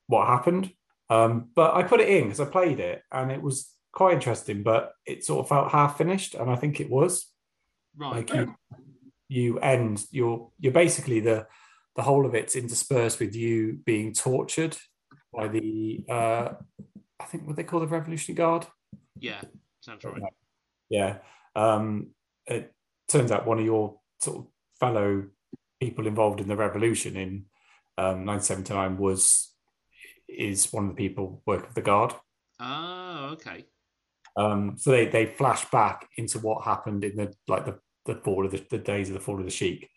what 0.07 0.29
happened. 0.29 0.71
Um, 1.11 1.49
but 1.55 1.75
I 1.75 1.83
put 1.83 2.01
it 2.01 2.09
in 2.09 2.25
because 2.25 2.41
I 2.41 2.45
played 2.45 2.79
it 2.81 3.03
and 3.11 3.33
it 3.33 3.43
was 3.43 3.71
quite 3.93 4.15
interesting, 4.15 4.63
but 4.63 4.93
it 5.07 5.25
sort 5.25 5.41
of 5.45 5.49
felt 5.49 5.73
half 5.73 5.99
finished, 5.99 6.35
and 6.35 6.51
I 6.51 6.57
think 6.57 6.81
it 6.81 6.91
was. 6.91 7.27
Right. 7.97 8.17
Like 8.17 8.33
you, 8.33 8.55
you 9.29 9.59
end 9.59 10.05
you're 10.11 10.51
you're 10.59 10.73
basically 10.73 11.21
the 11.21 11.47
the 11.97 12.03
whole 12.03 12.25
of 12.25 12.35
it's 12.35 12.57
interspersed 12.57 13.21
with 13.21 13.35
you 13.35 13.81
being 13.85 14.15
tortured 14.15 14.77
by 15.33 15.49
the 15.49 16.05
uh 16.09 16.53
I 17.21 17.25
think 17.25 17.47
what 17.47 17.57
they 17.57 17.65
call 17.65 17.81
the 17.81 17.87
Revolutionary 17.87 18.37
Guard. 18.37 18.67
Yeah, 19.19 19.41
sounds 19.81 20.05
right. 20.05 20.23
Yeah. 20.89 21.19
Um 21.55 22.11
it 22.47 22.73
turns 23.09 23.31
out 23.31 23.47
one 23.47 23.59
of 23.59 23.65
your 23.65 23.99
sort 24.21 24.39
of 24.39 24.47
fellow 24.81 25.25
people 25.81 26.07
involved 26.07 26.41
in 26.41 26.49
the 26.49 26.57
revolution 26.57 27.17
in 27.17 27.45
um 27.99 28.27
1979 28.27 28.99
was 28.99 29.53
is 30.29 30.73
one 30.73 30.89
of 30.89 30.97
the 30.97 31.09
people 31.09 31.43
work 31.47 31.69
of 31.69 31.75
the 31.75 31.83
guard. 31.83 32.15
Ah, 32.59 33.31
okay. 33.31 33.67
Um, 34.37 34.77
so 34.79 34.91
they 34.91 35.07
they 35.07 35.27
flash 35.27 35.65
back 35.71 36.09
into 36.17 36.39
what 36.39 36.65
happened 36.65 37.05
in 37.05 37.17
the 37.17 37.35
like 37.49 37.67
the 37.67 37.79
the 38.07 38.17
fall 38.17 38.45
of 38.45 38.53
the, 38.53 38.65
the 38.71 38.79
days 38.79 39.09
of 39.09 39.15
the 39.15 39.21
fall 39.21 39.39
of 39.39 39.45
the 39.45 39.51
Sheik. 39.51 39.89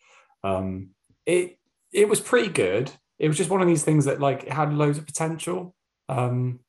Um, 0.44 0.90
it 1.26 1.58
it 1.94 2.10
was 2.10 2.20
pretty 2.20 2.50
good. 2.50 2.92
It 3.18 3.28
was 3.28 3.38
just 3.38 3.50
one 3.50 3.62
of 3.62 3.68
these 3.68 3.84
things 3.84 4.06
that 4.06 4.20
like 4.20 4.48
had 4.48 4.74
loads 4.74 4.98
of 4.98 5.06
potential. 5.06 5.74
Um, 6.10 6.60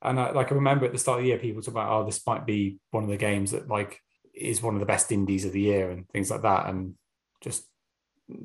and 0.00 0.18
I, 0.18 0.30
like 0.30 0.52
I 0.52 0.54
remember 0.54 0.86
at 0.86 0.92
the 0.92 0.98
start 0.98 1.18
of 1.18 1.24
the 1.24 1.30
year, 1.30 1.38
people 1.38 1.60
talk 1.60 1.72
about, 1.72 1.90
oh, 1.90 2.04
this 2.04 2.24
might 2.26 2.46
be 2.46 2.78
one 2.90 3.02
of 3.02 3.10
the 3.10 3.16
games 3.16 3.50
that 3.50 3.68
like 3.68 4.00
is 4.34 4.62
one 4.62 4.74
of 4.74 4.80
the 4.80 4.86
best 4.86 5.10
indies 5.10 5.44
of 5.44 5.52
the 5.52 5.60
year 5.60 5.90
and 5.90 6.08
things 6.10 6.30
like 6.30 6.42
that, 6.42 6.68
and 6.68 6.94
just 7.42 7.66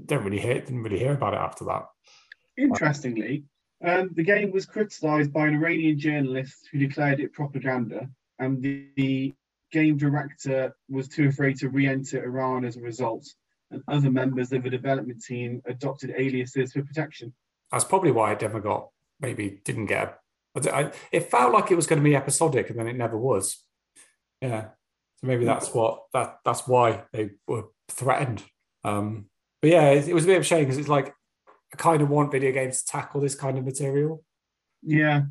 don't 0.06 0.24
really 0.24 0.39
hear 0.39 0.56
didn't 0.56 0.82
really 0.82 0.99
hear 0.99 1.14
about 1.14 1.34
it 1.34 1.39
after 1.39 1.66
that. 1.66 1.86
Interestingly, 2.58 3.43
um, 3.86 4.10
the 4.14 4.24
game 4.24 4.51
was 4.51 4.66
criticised 4.66 5.32
by 5.32 5.47
an 5.47 5.56
Iranian 5.56 5.99
journalist 5.99 6.70
who 6.72 6.80
declared 6.80 7.20
it 7.20 7.34
propaganda, 7.34 8.10
and 8.39 8.62
the, 8.62 8.88
the 8.95 9.34
game 9.72 9.97
director 9.97 10.76
was 10.89 11.08
too 11.08 11.28
afraid 11.28 11.58
to 11.58 11.70
re-enter 11.70 12.24
Iran 12.24 12.66
as 12.66 12.78
a 12.78 12.82
result. 12.82 13.28
And 13.72 13.82
other 13.88 14.12
members 14.12 14.51
of 14.51 14.62
the 14.62 14.70
development 14.70 15.24
team 15.24 15.64
adopted 15.66 16.14
aliases 16.16 16.74
for 16.74 16.84
protection. 16.84 17.34
That's 17.74 17.84
probably 17.84 18.12
why 18.12 18.32
it 18.32 18.42
never 18.42 18.60
got 18.60 18.90
maybe 19.20 19.60
didn't 19.66 19.88
get. 19.88 20.20
A, 20.56 20.76
I, 20.76 20.92
it 21.12 21.32
felt 21.32 21.52
like 21.52 21.72
it 21.72 21.76
was 21.76 21.88
going 21.88 22.00
to 22.00 22.08
be 22.08 22.16
episodic, 22.16 22.70
and 22.70 22.78
then 22.78 22.88
it 22.88 22.96
never 22.96 23.18
was. 23.18 23.64
Yeah, 24.42 24.68
so 25.20 25.28
maybe 25.28 25.44
that's 25.44 25.74
what 25.74 26.04
that 26.14 26.38
that's 26.46 26.68
why 26.68 27.04
they 27.12 27.32
were 27.48 27.64
threatened. 27.90 28.44
Um, 28.84 29.26
but 29.62 29.72
yeah, 29.72 29.90
it, 29.90 30.08
it 30.08 30.14
was 30.14 30.26
a 30.26 30.28
bit 30.28 30.36
of 30.36 30.42
a 30.44 30.46
shame 30.46 30.66
because 30.66 30.78
it's 30.78 30.88
like 30.88 31.16
I 31.74 31.78
kind 31.78 32.04
of 32.04 32.10
want 32.10 32.32
video 32.32 32.52
games 32.52 32.84
to 32.84 32.92
tackle 32.92 33.22
this 33.22 33.34
kind 33.34 33.58
of 33.58 33.66
material. 33.66 34.24
Yeah. 34.84 35.24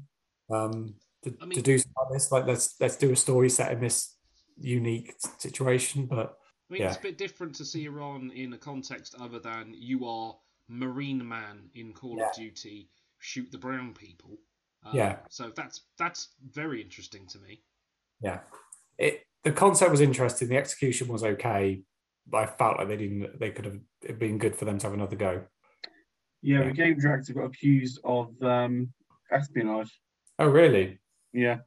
Um, 0.50 0.94
to, 1.22 1.30
to 1.30 1.62
do 1.62 1.78
something 1.78 1.92
like 2.02 2.12
this, 2.12 2.32
like 2.32 2.46
let's 2.46 2.74
let's 2.80 2.96
do 2.96 3.12
a 3.12 3.16
story 3.16 3.50
set 3.50 3.70
in 3.70 3.80
this 3.80 4.16
unique 4.58 5.14
situation. 5.38 6.06
But 6.06 6.36
I 6.68 6.72
mean, 6.72 6.82
yeah, 6.82 6.88
it's 6.88 6.96
a 6.96 7.02
bit 7.02 7.18
different 7.18 7.54
to 7.56 7.64
see 7.64 7.84
Iran 7.84 8.32
in 8.34 8.52
a 8.54 8.58
context 8.58 9.14
other 9.20 9.38
than 9.38 9.72
you 9.76 10.06
are 10.06 10.34
Marine 10.68 11.26
Man 11.26 11.70
in 11.74 11.92
Call 11.92 12.22
of 12.22 12.34
Duty, 12.34 12.88
shoot 13.18 13.50
the 13.50 13.58
brown 13.58 13.94
people. 13.94 14.38
Um, 14.84 14.94
Yeah. 14.94 15.16
So 15.28 15.52
that's 15.54 15.82
that's 15.98 16.28
very 16.50 16.82
interesting 16.82 17.26
to 17.28 17.38
me. 17.38 17.62
yeah. 18.20 18.40
It 18.98 19.26
the 19.42 19.52
concept 19.52 19.90
was 19.90 20.00
interesting. 20.00 20.48
The 20.48 20.56
execution 20.56 21.08
was 21.08 21.24
okay, 21.24 21.82
but 22.26 22.38
I 22.38 22.46
felt 22.46 22.78
like 22.78 22.88
they 22.88 22.96
didn't. 22.96 23.40
They 23.40 23.50
could 23.50 23.64
have 23.64 23.78
it'd 24.02 24.18
been 24.18 24.38
good 24.38 24.54
for 24.54 24.64
them 24.64 24.78
to 24.78 24.86
have 24.86 24.94
another 24.94 25.16
go. 25.16 25.42
Yeah, 26.42 26.64
the 26.64 26.72
game 26.72 26.98
director 26.98 27.34
got 27.34 27.44
accused 27.46 28.00
of 28.04 28.40
um, 28.42 28.92
espionage. 29.30 30.00
Oh, 30.38 30.48
really? 30.48 30.98
Yeah. 31.32 31.58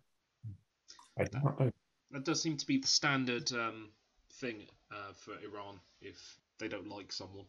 I 1.17 1.23
don't 1.23 1.59
know. 1.59 1.71
That 2.11 2.25
does 2.25 2.41
seem 2.41 2.57
to 2.57 2.65
be 2.65 2.77
the 2.77 2.87
standard 2.87 3.51
um, 3.53 3.89
thing 4.33 4.67
uh, 4.91 5.13
for 5.13 5.33
Iran 5.43 5.79
if 6.01 6.37
they 6.59 6.67
don't 6.67 6.89
like 6.89 7.11
someone. 7.11 7.45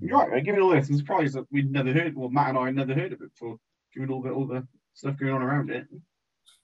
You're 0.00 0.18
right. 0.18 0.44
Given 0.44 0.62
all 0.62 0.70
this, 0.70 0.88
I'm 0.88 0.96
surprised 0.96 1.34
that 1.34 1.46
we'd 1.50 1.70
never 1.70 1.92
heard. 1.92 2.16
Well, 2.16 2.30
Matt 2.30 2.50
and 2.50 2.58
I 2.58 2.66
had 2.66 2.76
never 2.76 2.94
heard 2.94 3.12
of 3.12 3.20
it 3.20 3.32
before. 3.32 3.58
Given 3.94 4.10
all 4.10 4.22
the 4.22 4.30
all 4.30 4.46
the 4.46 4.66
stuff 4.94 5.16
going 5.18 5.32
on 5.32 5.42
around 5.42 5.70
it. 5.70 5.86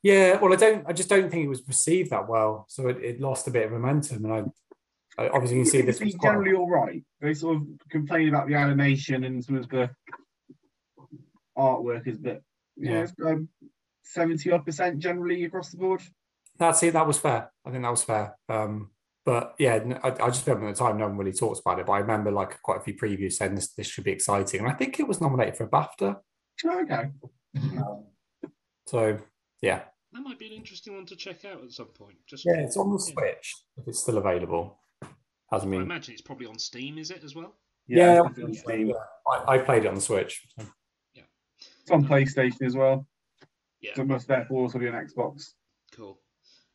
Yeah, 0.03 0.39
well, 0.41 0.53
I 0.53 0.57
don't. 0.57 0.85
I 0.87 0.93
just 0.93 1.09
don't 1.09 1.31
think 1.31 1.45
it 1.45 1.49
was 1.49 1.67
received 1.67 2.11
that 2.11 2.29
well, 2.29 2.67
so 2.69 2.89
it, 2.89 2.99
it 3.03 3.21
lost 3.21 3.49
a 3.49 3.51
bit 3.51 3.67
of 3.67 3.73
momentum. 3.73 4.25
And 4.25 4.33
I, 5.19 5.23
I 5.23 5.29
obviously 5.29 5.59
can 5.59 5.67
see 5.67 5.83
this 5.83 6.01
was 6.01 6.11
It's 6.11 6.19
quite, 6.19 6.31
generally 6.31 6.55
all 6.55 6.71
right. 6.71 7.03
They 7.21 7.35
sort 7.35 7.57
of 7.57 7.63
complain 7.91 8.29
about 8.29 8.47
the 8.47 8.55
animation 8.55 9.25
and 9.25 9.45
some 9.45 9.57
of 9.57 9.69
the 9.69 9.91
artwork 11.59 12.07
is 12.07 12.17
a 12.19 12.21
bit, 12.21 12.43
yeah, 12.77 13.07
seventy 14.03 14.51
odd 14.53 14.65
percent 14.65 14.99
generally 15.01 15.45
across 15.45 15.71
the 15.71 15.79
board. 15.79 16.03
that's 16.59 16.83
it. 16.83 16.93
That 16.93 17.07
was 17.07 17.19
fair. 17.19 17.51
I 17.65 17.71
think 17.71 17.83
that 17.83 17.91
was 17.91 18.05
fair. 18.05 18.37
Um, 18.49 18.91
but 19.27 19.57
yeah, 19.59 19.99
I 20.05 20.29
just 20.29 20.47
remember 20.47 20.69
at 20.69 20.77
the 20.77 20.85
time 20.85 20.99
no 20.99 21.09
one 21.09 21.19
really 21.19 21.33
talks 21.33 21.59
about 21.59 21.81
it. 21.81 21.87
But 21.87 21.93
I 21.95 21.99
remember 21.99 22.31
like 22.31 22.63
quite 22.63 22.79
a 22.79 22.81
few 22.81 22.95
previews 22.95 23.33
saying 23.33 23.57
this 23.57 23.73
this 23.73 23.89
should 23.89 24.05
be 24.05 24.13
exciting, 24.13 24.61
and 24.61 24.69
I 24.69 24.73
think 24.73 25.01
it 25.01 25.09
was 25.09 25.21
nominated 25.21 25.57
for 25.57 25.65
a 25.65 25.69
BAFTA. 25.69 26.17
Oh, 26.65 26.81
okay. 26.83 27.11
Mm-hmm. 27.57 27.79
Um, 27.83 28.05
so 28.87 29.19
yeah, 29.61 29.83
That 30.13 30.23
might 30.23 30.39
be 30.39 30.47
an 30.47 30.53
interesting 30.53 30.95
one 30.95 31.07
to 31.07 31.17
check 31.17 31.45
out 31.45 31.63
at 31.63 31.73
some 31.73 31.87
point. 31.87 32.17
Just 32.29 32.47
yeah, 32.47 32.61
it's 32.61 32.77
on 32.77 32.91
the 32.91 33.05
yeah. 33.05 33.13
Switch 33.15 33.55
if 33.77 33.89
it's 33.89 33.99
still 33.99 34.19
available. 34.19 34.79
Hasn't 35.51 35.73
I 35.73 35.77
been. 35.79 35.83
imagine 35.83 36.13
it's 36.13 36.23
probably 36.23 36.47
on 36.47 36.59
Steam, 36.59 36.97
is 36.97 37.11
it 37.11 37.25
as 37.25 37.35
well? 37.35 37.57
Yeah, 37.89 38.23
it's 38.27 38.39
on 38.39 38.55
Steam. 38.55 38.93
I, 39.29 39.55
I 39.55 39.59
played 39.59 39.85
it 39.85 39.89
on 39.89 39.97
the 39.97 40.01
Switch. 40.01 40.47
so. 40.59 40.67
It's 41.59 41.91
on 41.91 42.07
PlayStation 42.07 42.63
as 42.63 42.77
well. 42.77 43.07
Yeah. 43.81 43.93
So 43.97 44.03
it 44.03 44.09
must 44.09 44.29
therefore 44.29 44.63
also 44.63 44.79
be 44.79 44.89
on 44.89 44.95
Xbox. 44.95 45.51
Cool. 45.93 46.19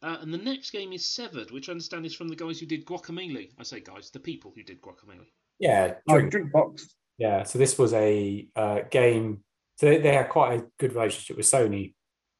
Uh, 0.03 0.17
and 0.21 0.33
the 0.33 0.37
next 0.37 0.71
game 0.71 0.93
is 0.93 1.07
Severed, 1.07 1.51
which 1.51 1.69
I 1.69 1.73
understand 1.73 2.05
is 2.05 2.15
from 2.15 2.27
the 2.27 2.35
guys 2.35 2.59
who 2.59 2.65
did 2.65 2.85
Guacamelee. 2.85 3.51
I 3.59 3.63
say 3.63 3.81
guys, 3.81 4.09
the 4.09 4.19
people 4.19 4.51
who 4.55 4.63
did 4.63 4.81
Guacamelee. 4.81 5.29
Yeah, 5.59 5.93
Oh, 6.09 6.19
drink, 6.19 6.33
Drinkbox. 6.33 6.81
yeah. 7.19 7.43
So 7.43 7.59
this 7.59 7.77
was 7.77 7.93
a 7.93 8.47
uh, 8.55 8.79
game. 8.89 9.43
So 9.77 9.87
they, 9.87 9.97
they 9.99 10.13
had 10.13 10.29
quite 10.29 10.59
a 10.59 10.65
good 10.79 10.93
relationship 10.93 11.37
with 11.37 11.45
Sony 11.45 11.93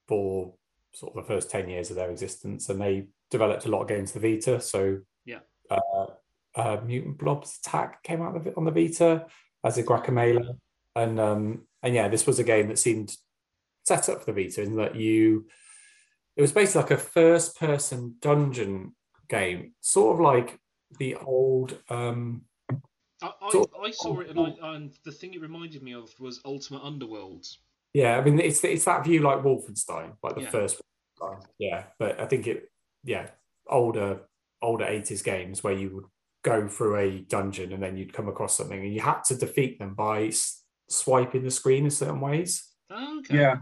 for 0.08 0.56
sort 0.94 1.16
of 1.16 1.24
the 1.24 1.28
first 1.34 1.52
ten 1.52 1.70
years 1.70 1.90
of 1.92 1.98
their 1.98 2.10
existence, 2.10 2.68
and 2.70 2.82
they 2.82 3.08
developed 3.30 3.66
a 3.66 3.70
lot 3.70 3.84
of 3.84 3.88
games 3.88 4.12
for 4.12 4.20
the 4.20 4.36
Vita. 4.36 4.60
So 4.60 5.00
Yeah. 5.26 5.40
uh, 5.70 6.06
uh, 6.56 6.82
Mutant 6.84 7.18
Blobs 7.20 7.60
Attack 7.64 8.02
came 8.04 8.22
out 8.22 8.36
of 8.36 8.48
it 8.48 8.56
on 8.58 8.66
the 8.66 8.72
Vita 8.72 9.28
as 9.64 9.78
a 9.78 9.84
Guacamelee, 9.84 10.58
and 10.96 11.20
um, 11.20 11.68
and 11.84 11.94
yeah, 11.94 12.08
this 12.08 12.26
was 12.26 12.40
a 12.40 12.44
game 12.44 12.70
that 12.70 12.80
seemed 12.80 13.16
set 13.86 14.10
up 14.10 14.24
for 14.24 14.32
the 14.34 14.44
Vita 14.44 14.64
in 14.64 14.78
that 14.78 14.96
you. 14.96 15.46
It 16.36 16.42
was 16.42 16.52
basically 16.52 16.82
like 16.82 16.92
a 16.92 16.98
first-person 16.98 18.16
dungeon 18.22 18.96
game, 19.30 19.74
sort 19.82 20.16
of 20.16 20.20
like 20.22 20.60
the 21.00 21.16
old. 21.16 21.78
Um, 21.90 22.44
I, 23.22 23.32
I, 23.42 23.50
Sort 23.52 23.70
I 23.84 23.92
saw 23.92 24.20
it, 24.22 24.30
and, 24.30 24.40
I, 24.40 24.76
and 24.76 24.92
the 25.06 25.12
thing 25.12 25.34
it 25.34 25.42
reminded 25.42 25.84
me 25.84 25.94
of 25.94 26.10
was 26.20 26.42
Ultima 26.46 26.80
Underworlds. 26.80 27.58
Yeah, 27.94 28.18
I 28.18 28.24
mean 28.24 28.40
it's 28.40 28.64
it's 28.64 28.86
that 28.86 29.04
view 29.04 29.20
like 29.20 29.44
Wolfenstein, 29.44 30.14
like 30.24 30.36
the 30.36 30.42
Yeah. 30.44 30.50
first 30.50 30.82
one. 31.20 31.40
Yeah, 31.60 31.84
but 32.00 32.20
I 32.20 32.26
think 32.26 32.48
it 32.48 32.72
yeah 33.04 33.28
older 33.68 34.22
older 34.62 34.86
eighties 34.86 35.22
games 35.22 35.64
where 35.64 35.74
you 35.74 35.90
would 35.96 36.06
go 36.44 36.68
through 36.68 36.96
a 36.98 37.20
dungeon 37.20 37.74
and 37.74 37.84
then 37.84 37.98
you'd 37.98 38.14
come 38.14 38.28
across 38.30 38.56
something 38.58 38.80
and 38.80 38.94
you 38.94 39.02
had 39.02 39.24
to 39.26 39.36
defeat 39.36 39.78
them 39.78 39.94
by 39.94 40.24
s- 40.28 40.64
swiping 40.90 41.44
the 41.44 41.52
screen 41.52 41.84
in 41.84 41.92
certain 41.92 42.22
ways. 42.22 42.70
Okay. 42.92 43.38
Yeah. 43.38 43.58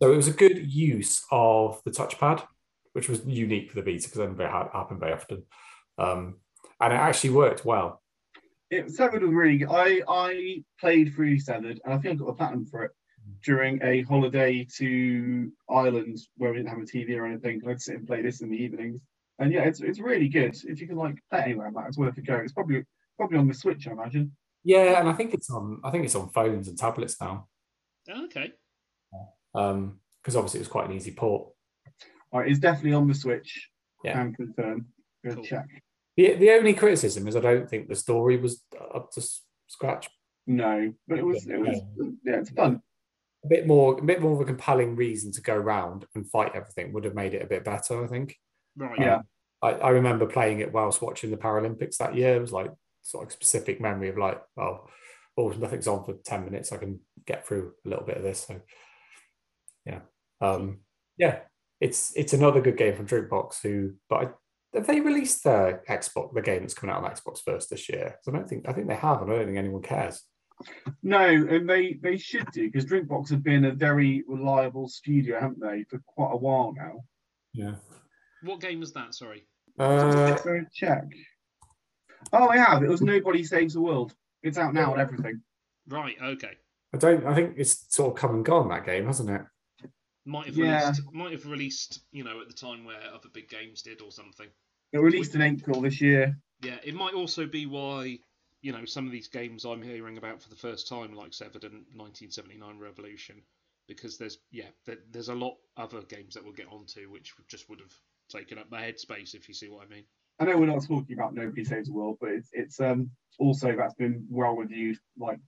So 0.00 0.12
it 0.12 0.16
was 0.16 0.28
a 0.28 0.32
good 0.32 0.72
use 0.72 1.24
of 1.30 1.80
the 1.84 1.90
touchpad, 1.90 2.44
which 2.92 3.08
was 3.08 3.24
unique 3.24 3.70
for 3.70 3.76
the 3.76 3.82
Vita 3.82 4.08
because 4.08 4.18
it 4.18 4.22
doesn't 4.22 4.36
very- 4.36 4.50
happen 4.50 4.98
very 4.98 5.12
often, 5.12 5.44
um, 5.98 6.40
and 6.80 6.92
it 6.92 6.96
actually 6.96 7.30
worked 7.30 7.64
well. 7.64 8.02
It 8.70 8.90
Severed 8.90 9.22
was 9.22 9.32
really 9.32 9.58
good. 9.58 9.68
I 9.70 10.02
I 10.08 10.64
played 10.80 11.14
through 11.14 11.38
Severed 11.38 11.80
and 11.84 11.94
I 11.94 11.98
think 11.98 12.14
I 12.14 12.24
got 12.24 12.26
the 12.26 12.32
platinum 12.32 12.66
for 12.66 12.84
it 12.84 12.92
during 13.42 13.80
a 13.82 14.02
holiday 14.02 14.66
to 14.76 15.52
Ireland 15.70 16.18
where 16.36 16.50
we 16.50 16.58
didn't 16.58 16.70
have 16.70 16.78
a 16.78 16.82
TV 16.82 17.16
or 17.16 17.26
anything. 17.26 17.62
I'd 17.66 17.80
sit 17.80 17.96
and 17.96 18.06
play 18.06 18.22
this 18.22 18.40
in 18.40 18.50
the 18.50 18.56
evenings. 18.56 19.00
And 19.38 19.52
yeah, 19.52 19.62
it's 19.62 19.80
it's 19.80 20.00
really 20.00 20.28
good. 20.28 20.56
If 20.64 20.80
you 20.80 20.88
can 20.88 20.96
like 20.96 21.18
play 21.30 21.40
it 21.40 21.44
anywhere, 21.44 21.70
Matt, 21.70 21.88
it's 21.88 21.98
worth 21.98 22.18
a 22.18 22.20
go. 22.20 22.36
It's 22.36 22.52
probably 22.52 22.84
probably 23.16 23.38
on 23.38 23.48
the 23.48 23.54
Switch, 23.54 23.86
I 23.86 23.92
imagine. 23.92 24.36
Yeah, 24.64 24.98
and 24.98 25.08
I 25.08 25.12
think 25.12 25.34
it's 25.34 25.50
on 25.50 25.80
I 25.84 25.90
think 25.90 26.04
it's 26.04 26.14
on 26.16 26.30
phones 26.30 26.68
and 26.68 26.76
tablets 26.76 27.20
now 27.20 27.48
okay. 28.08 28.52
Um, 29.54 30.00
because 30.22 30.36
obviously 30.36 30.58
it 30.58 30.62
was 30.62 30.68
quite 30.68 30.88
an 30.88 30.96
easy 30.96 31.12
port. 31.12 31.48
All 32.32 32.40
right, 32.40 32.50
it's 32.50 32.58
definitely 32.58 32.94
on 32.94 33.06
the 33.06 33.14
Switch. 33.14 33.68
Yeah. 34.02 34.14
Can 34.14 34.34
confirm. 34.34 34.86
Good 35.24 35.34
Cool. 35.36 35.44
check. 35.44 35.66
The, 36.16 36.34
the 36.34 36.50
only 36.52 36.74
criticism 36.74 37.28
is 37.28 37.36
I 37.36 37.40
don't 37.40 37.68
think 37.68 37.88
the 37.88 37.96
story 37.96 38.36
was 38.36 38.62
up 38.94 39.10
to 39.12 39.22
scratch. 39.66 40.08
No, 40.46 40.92
but 41.08 41.18
it 41.18 41.24
was 41.24 41.46
it 41.46 41.58
was 41.58 41.80
yeah, 42.24 42.36
it's 42.36 42.50
fun. 42.50 42.82
A 43.44 43.48
bit 43.48 43.66
more, 43.66 43.98
a 43.98 44.02
bit 44.02 44.20
more 44.20 44.32
of 44.32 44.40
a 44.40 44.44
compelling 44.44 44.96
reason 44.96 45.32
to 45.32 45.40
go 45.40 45.56
round 45.56 46.06
and 46.14 46.30
fight 46.30 46.52
everything 46.54 46.92
would 46.92 47.04
have 47.04 47.14
made 47.14 47.34
it 47.34 47.42
a 47.42 47.46
bit 47.46 47.64
better. 47.64 48.04
I 48.04 48.06
think. 48.06 48.36
Right. 48.76 48.98
Yeah. 48.98 49.16
Um, 49.16 49.22
I, 49.62 49.70
I 49.72 49.90
remember 49.90 50.26
playing 50.26 50.60
it 50.60 50.72
whilst 50.72 51.02
watching 51.02 51.30
the 51.30 51.36
Paralympics 51.36 51.96
that 51.96 52.14
year. 52.14 52.36
It 52.36 52.40
was 52.40 52.52
like 52.52 52.70
sort 53.02 53.26
of 53.26 53.32
specific 53.32 53.80
memory 53.80 54.08
of 54.10 54.18
like, 54.18 54.40
oh, 54.58 54.86
oh, 55.36 55.48
nothing's 55.50 55.88
on 55.88 56.04
for 56.04 56.14
ten 56.24 56.44
minutes. 56.44 56.72
I 56.72 56.76
can 56.76 57.00
get 57.26 57.46
through 57.46 57.72
a 57.84 57.88
little 57.88 58.04
bit 58.04 58.18
of 58.18 58.22
this. 58.22 58.40
So, 58.40 58.60
yeah, 59.84 60.00
um, 60.40 60.80
yeah, 61.16 61.40
it's 61.80 62.12
it's 62.16 62.32
another 62.32 62.60
good 62.60 62.76
game 62.76 62.94
from 62.96 63.06
Drinkbox. 63.06 63.60
Who, 63.62 63.94
but 64.08 64.16
I, 64.16 64.28
have 64.74 64.86
they 64.86 65.00
released 65.00 65.44
the 65.44 65.80
Xbox, 65.88 66.34
the 66.34 66.42
game 66.42 66.60
that's 66.62 66.74
coming 66.74 66.94
out 66.94 67.04
on 67.04 67.10
Xbox 67.10 67.40
first 67.44 67.70
this 67.70 67.88
year? 67.88 68.16
'Cause 68.24 68.32
I 68.34 68.36
don't 68.36 68.48
think 68.48 68.68
I 68.68 68.72
think 68.72 68.88
they 68.88 68.94
have. 68.96 69.22
and 69.22 69.30
I 69.30 69.36
don't 69.36 69.46
think 69.46 69.58
anyone 69.58 69.82
cares. 69.82 70.22
No, 71.02 71.18
and 71.26 71.68
they 71.68 71.94
they 72.02 72.16
should 72.16 72.50
do 72.52 72.70
because 72.70 72.86
Drinkbox 72.86 73.30
have 73.30 73.42
been 73.42 73.64
a 73.66 73.72
very 73.72 74.24
reliable 74.28 74.88
studio, 74.88 75.38
haven't 75.40 75.60
they, 75.60 75.84
for 75.90 76.00
quite 76.06 76.32
a 76.32 76.36
while 76.36 76.72
now. 76.76 77.04
Yeah. 77.52 77.74
What 78.42 78.60
game 78.60 78.80
was 78.80 78.92
that? 78.92 79.14
Sorry. 79.14 79.46
Uh, 79.78 80.36
So 80.36 80.60
check. 80.72 81.04
Oh, 82.32 82.48
I 82.48 82.56
have. 82.56 82.82
It 82.82 82.88
was 82.88 83.02
Nobody 83.02 83.42
Saves 83.44 83.74
the 83.74 83.80
World. 83.80 84.14
It's 84.42 84.58
out 84.58 84.74
now 84.74 84.92
on 84.92 85.00
everything. 85.00 85.42
Right. 85.88 86.16
Okay. 86.22 86.52
I 86.92 86.98
don't. 86.98 87.26
I 87.26 87.34
think 87.34 87.54
it's 87.56 87.86
sort 87.94 88.12
of 88.12 88.18
come 88.20 88.34
and 88.36 88.44
gone 88.44 88.68
that 88.68 88.86
game, 88.86 89.06
hasn't 89.06 89.30
it? 89.30 89.42
Might 90.24 90.46
have 90.46 90.56
Yeah. 90.56 90.80
released. 90.88 91.12
Might 91.12 91.32
have 91.32 91.46
released. 91.46 92.00
You 92.12 92.24
know, 92.24 92.40
at 92.40 92.48
the 92.48 92.54
time 92.54 92.84
where 92.84 93.00
other 93.12 93.28
big 93.28 93.48
games 93.48 93.82
did 93.82 94.00
or 94.00 94.10
something. 94.10 94.48
It 94.92 94.98
released 94.98 95.34
in 95.34 95.42
April 95.42 95.80
this 95.80 96.00
year. 96.00 96.38
Yeah. 96.62 96.78
It 96.84 96.94
might 96.94 97.14
also 97.14 97.46
be 97.46 97.66
why. 97.66 98.18
You 98.62 98.72
know, 98.72 98.86
some 98.86 99.04
of 99.04 99.12
these 99.12 99.28
games 99.28 99.66
I'm 99.66 99.82
hearing 99.82 100.16
about 100.16 100.40
for 100.40 100.48
the 100.48 100.56
first 100.56 100.88
time, 100.88 101.12
like 101.12 101.34
Severed 101.34 101.64
and 101.64 101.84
1979 101.94 102.78
Revolution, 102.78 103.42
because 103.86 104.16
there's 104.16 104.38
yeah, 104.50 104.70
there, 104.86 104.96
there's 105.10 105.28
a 105.28 105.34
lot 105.34 105.58
other 105.76 106.00
games 106.02 106.32
that 106.34 106.44
we'll 106.44 106.54
get 106.54 106.68
onto 106.68 107.10
which 107.10 107.34
just 107.48 107.68
would 107.68 107.80
have 107.80 107.92
taken 108.30 108.58
up 108.58 108.70
my 108.70 108.80
headspace 108.80 109.34
if 109.34 109.48
you 109.48 109.54
see 109.54 109.68
what 109.68 109.84
I 109.84 109.88
mean. 109.90 110.04
I 110.40 110.46
know 110.46 110.56
we're 110.56 110.66
not 110.66 110.82
talking 110.86 111.12
about 111.14 111.34
Nobody 111.34 111.62
Saves 111.64 111.88
the 111.88 111.92
World, 111.92 112.16
but 112.20 112.30
it's 112.30 112.48
it's 112.52 112.80
um 112.80 113.10
also 113.38 113.76
that's 113.76 113.94
been 113.94 114.26
well 114.30 114.56
reviewed. 114.56 114.98
Like 115.18 115.40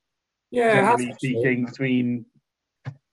Yeah, 0.51 0.74
generally 0.74 1.12
speaking, 1.14 1.64
between 1.64 2.27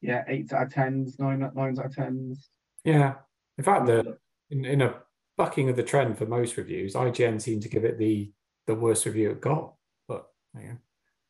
yeah 0.03 0.23
eight 0.27 0.51
out 0.53 0.67
of 0.67 0.73
tens, 0.73 1.17
nine 1.17 1.39
nines 1.55 1.79
out 1.79 1.85
of 1.87 1.95
tens. 1.95 2.49
Yeah. 2.83 3.15
In 3.57 3.63
fact, 3.63 3.85
the 3.87 4.17
in, 4.51 4.65
in 4.65 4.81
a 4.81 4.95
bucking 5.37 5.69
of 5.69 5.75
the 5.75 5.83
trend 5.83 6.17
for 6.17 6.25
most 6.25 6.57
reviews, 6.57 6.93
IGN 6.93 7.41
seemed 7.41 7.63
to 7.63 7.69
give 7.69 7.85
it 7.85 7.97
the 7.97 8.31
the 8.67 8.75
worst 8.75 9.05
review 9.05 9.31
it 9.31 9.41
got. 9.41 9.73
But 10.07 10.27
yeah, 10.59 10.73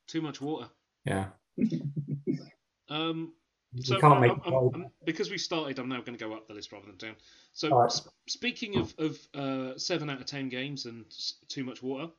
Too 0.08 0.22
much 0.22 0.42
water. 0.42 0.68
yeah. 1.06 1.28
Um, 2.90 3.34
You 3.72 3.82
so 3.84 4.00
can't 4.00 4.14
I'm- 4.14 4.22
make 4.22 4.32
I'm- 4.46 4.54
I'm- 4.54 4.92
because 5.06 5.32
we 5.32 5.38
started, 5.38 5.80
I'm 5.80 5.90
now 5.90 6.02
going 6.02 6.18
to 6.18 6.24
go 6.24 6.34
up 6.34 6.48
the 6.48 6.54
list 6.54 6.72
rather 6.72 6.86
than 6.86 6.98
down. 6.98 7.16
So, 7.54 7.72
All 7.72 7.80
right. 7.82 7.86
s- 7.92 8.08
speaking 8.28 8.76
of, 8.78 8.94
of 9.00 9.18
uh, 9.34 9.78
seven 9.78 10.10
out 10.10 10.20
of 10.20 10.26
ten 10.28 10.50
games 10.50 10.86
and 10.86 11.06
s- 11.08 11.36
too 11.48 11.64
much 11.64 11.82
water, 11.82 12.12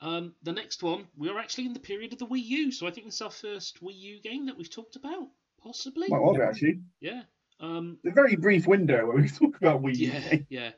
um, 0.00 0.34
the 0.42 0.52
next 0.52 0.82
one 0.82 1.06
we 1.16 1.28
are 1.28 1.38
actually 1.38 1.66
in 1.66 1.72
the 1.72 1.80
period 1.80 2.12
of 2.12 2.18
the 2.18 2.26
Wii 2.26 2.44
U. 2.44 2.72
So 2.72 2.86
I 2.86 2.90
think 2.90 3.06
this 3.06 3.16
is 3.16 3.22
our 3.22 3.30
first 3.30 3.82
Wii 3.82 3.94
U 3.98 4.20
game 4.20 4.46
that 4.46 4.56
we've 4.56 4.70
talked 4.70 4.96
about, 4.96 5.28
possibly. 5.62 6.08
Might 6.08 6.20
well 6.20 6.34
be 6.34 6.42
actually. 6.42 6.80
Yeah. 7.00 7.22
Um, 7.60 7.98
A 8.06 8.10
very 8.10 8.36
brief 8.36 8.66
window 8.66 9.06
where 9.06 9.16
we 9.16 9.28
talk 9.28 9.56
about 9.56 9.82
Wii 9.82 9.96
yeah. 9.96 10.36
Yeah. 10.48 10.70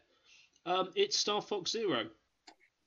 Um, 0.66 0.90
it's 0.94 1.16
Star 1.16 1.40
Fox 1.42 1.70
Zero. 1.70 2.04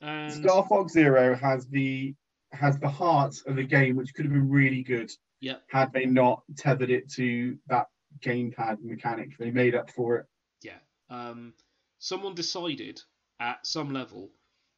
And 0.02 0.32
Star 0.34 0.66
Fox 0.68 0.94
Zero 0.94 1.36
has 1.36 1.68
the 1.68 2.16
has 2.52 2.78
the 2.80 2.90
heart 2.90 3.36
of 3.46 3.58
a 3.58 3.64
game 3.64 3.96
which 3.96 4.14
could 4.14 4.26
have 4.26 4.34
been 4.34 4.50
really 4.50 4.84
good 4.84 5.12
yeah, 5.42 5.56
had 5.70 5.92
they 5.94 6.06
not 6.06 6.44
tethered 6.56 6.90
it 6.90 7.10
to 7.12 7.58
that 7.68 7.88
gamepad 8.22 8.82
mechanic. 8.84 9.38
They 9.38 9.52
made 9.52 9.76
up 9.76 9.92
for 9.92 10.18
it. 10.18 10.26
yeah. 10.62 10.78
Um, 11.10 11.54
someone 12.00 12.36
decided 12.36 13.02
at 13.40 13.66
some 13.66 13.92
level 13.94 14.32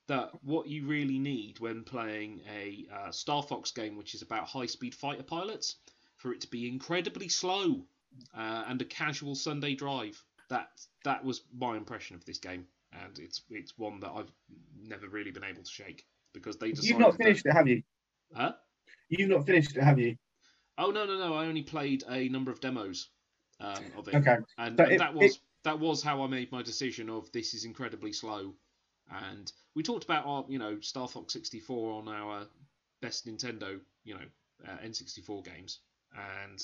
that 0.07 0.31
what 0.43 0.67
you 0.67 0.87
really 0.87 1.19
need 1.19 1.59
when 1.59 1.83
playing 1.83 2.41
a 2.51 2.87
uh, 2.93 3.11
Star 3.11 3.43
Fox 3.43 3.71
game, 3.71 3.95
which 3.95 4.15
is 4.15 4.21
about 4.21 4.47
high-speed 4.47 4.95
fighter 4.95 5.23
pilots, 5.23 5.75
for 6.19 6.31
it 6.31 6.41
to 6.41 6.47
be 6.47 6.67
incredibly 6.69 7.27
slow 7.29 7.81
uh, 8.37 8.63
and 8.67 8.81
a 8.81 8.85
casual 8.85 9.33
Sunday 9.35 9.73
drive. 9.75 10.21
That 10.49 10.69
that 11.03 11.23
was 11.25 11.41
my 11.53 11.75
impression 11.77 12.15
of 12.15 12.25
this 12.25 12.37
game, 12.39 12.65
and 12.93 13.17
it's 13.19 13.41
it's 13.49 13.77
one 13.77 13.99
that 14.01 14.11
I've 14.11 14.31
never 14.81 15.07
really 15.07 15.31
been 15.31 15.43
able 15.43 15.63
to 15.63 15.71
shake 15.71 16.05
because 16.33 16.57
they 16.57 16.69
decided. 16.71 16.89
You've 16.89 16.99
not 16.99 17.11
that- 17.17 17.23
finished 17.23 17.45
it, 17.45 17.53
have 17.53 17.67
you? 17.67 17.81
Huh? 18.33 18.53
You've 19.09 19.29
not 19.29 19.45
finished 19.45 19.75
it, 19.75 19.83
have 19.83 19.99
you? 19.99 20.15
Oh 20.77 20.91
no 20.91 21.05
no 21.05 21.17
no! 21.17 21.33
I 21.35 21.45
only 21.45 21.63
played 21.63 22.03
a 22.09 22.29
number 22.29 22.51
of 22.51 22.59
demos. 22.61 23.09
um, 23.61 23.83
of 23.97 24.07
it. 24.07 24.15
Okay. 24.15 24.37
and, 24.57 24.77
So 24.77 24.83
and 24.85 24.93
it- 24.93 24.99
that 24.99 25.13
was 25.13 25.35
it- 25.35 25.41
that 25.65 25.79
was 25.79 26.01
how 26.01 26.23
I 26.23 26.27
made 26.27 26.51
my 26.51 26.61
decision 26.63 27.09
of 27.09 27.29
this 27.33 27.53
is 27.53 27.65
incredibly 27.65 28.13
slow. 28.13 28.53
And 29.11 29.51
we 29.75 29.83
talked 29.83 30.05
about 30.05 30.25
our, 30.25 30.45
you 30.47 30.57
know, 30.59 30.79
Star 30.79 31.07
Fox 31.07 31.33
64 31.33 31.93
on 32.01 32.07
our 32.07 32.45
best 33.01 33.25
Nintendo, 33.27 33.79
you 34.03 34.13
know, 34.13 34.25
uh, 34.65 34.77
N64 34.83 35.43
games, 35.43 35.79
and 36.15 36.59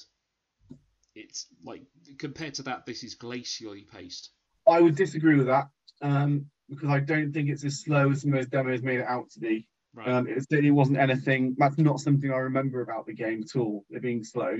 it's 1.16 1.48
like 1.64 1.84
compared 2.18 2.54
to 2.56 2.64
that, 2.64 2.86
this 2.86 3.04
is 3.04 3.16
glacially 3.16 3.88
paced. 3.88 4.32
I 4.68 4.82
would 4.82 4.96
disagree 4.96 5.36
with 5.36 5.48
that 5.48 5.68
um, 6.02 6.46
because 6.70 6.90
I 6.90 7.00
don't 7.00 7.32
think 7.32 7.50
it's 7.50 7.64
as 7.64 7.82
slow 7.82 8.12
as 8.12 8.22
some 8.22 8.34
of 8.34 8.40
those 8.40 8.48
demos 8.48 8.82
made 8.82 9.00
it 9.00 9.06
out 9.08 9.30
to 9.32 9.40
be. 9.40 9.68
Right. 9.94 10.10
Um, 10.10 10.28
it 10.28 10.44
certainly 10.50 10.72
wasn't 10.72 10.98
anything. 10.98 11.56
That's 11.58 11.78
not 11.78 12.02
something 12.02 12.30
I 12.32 12.38
remember 12.38 12.82
about 12.82 13.06
the 13.06 13.14
game 13.14 13.44
at 13.44 13.58
all. 13.58 13.86
It 13.90 14.02
being 14.02 14.24
slow. 14.26 14.58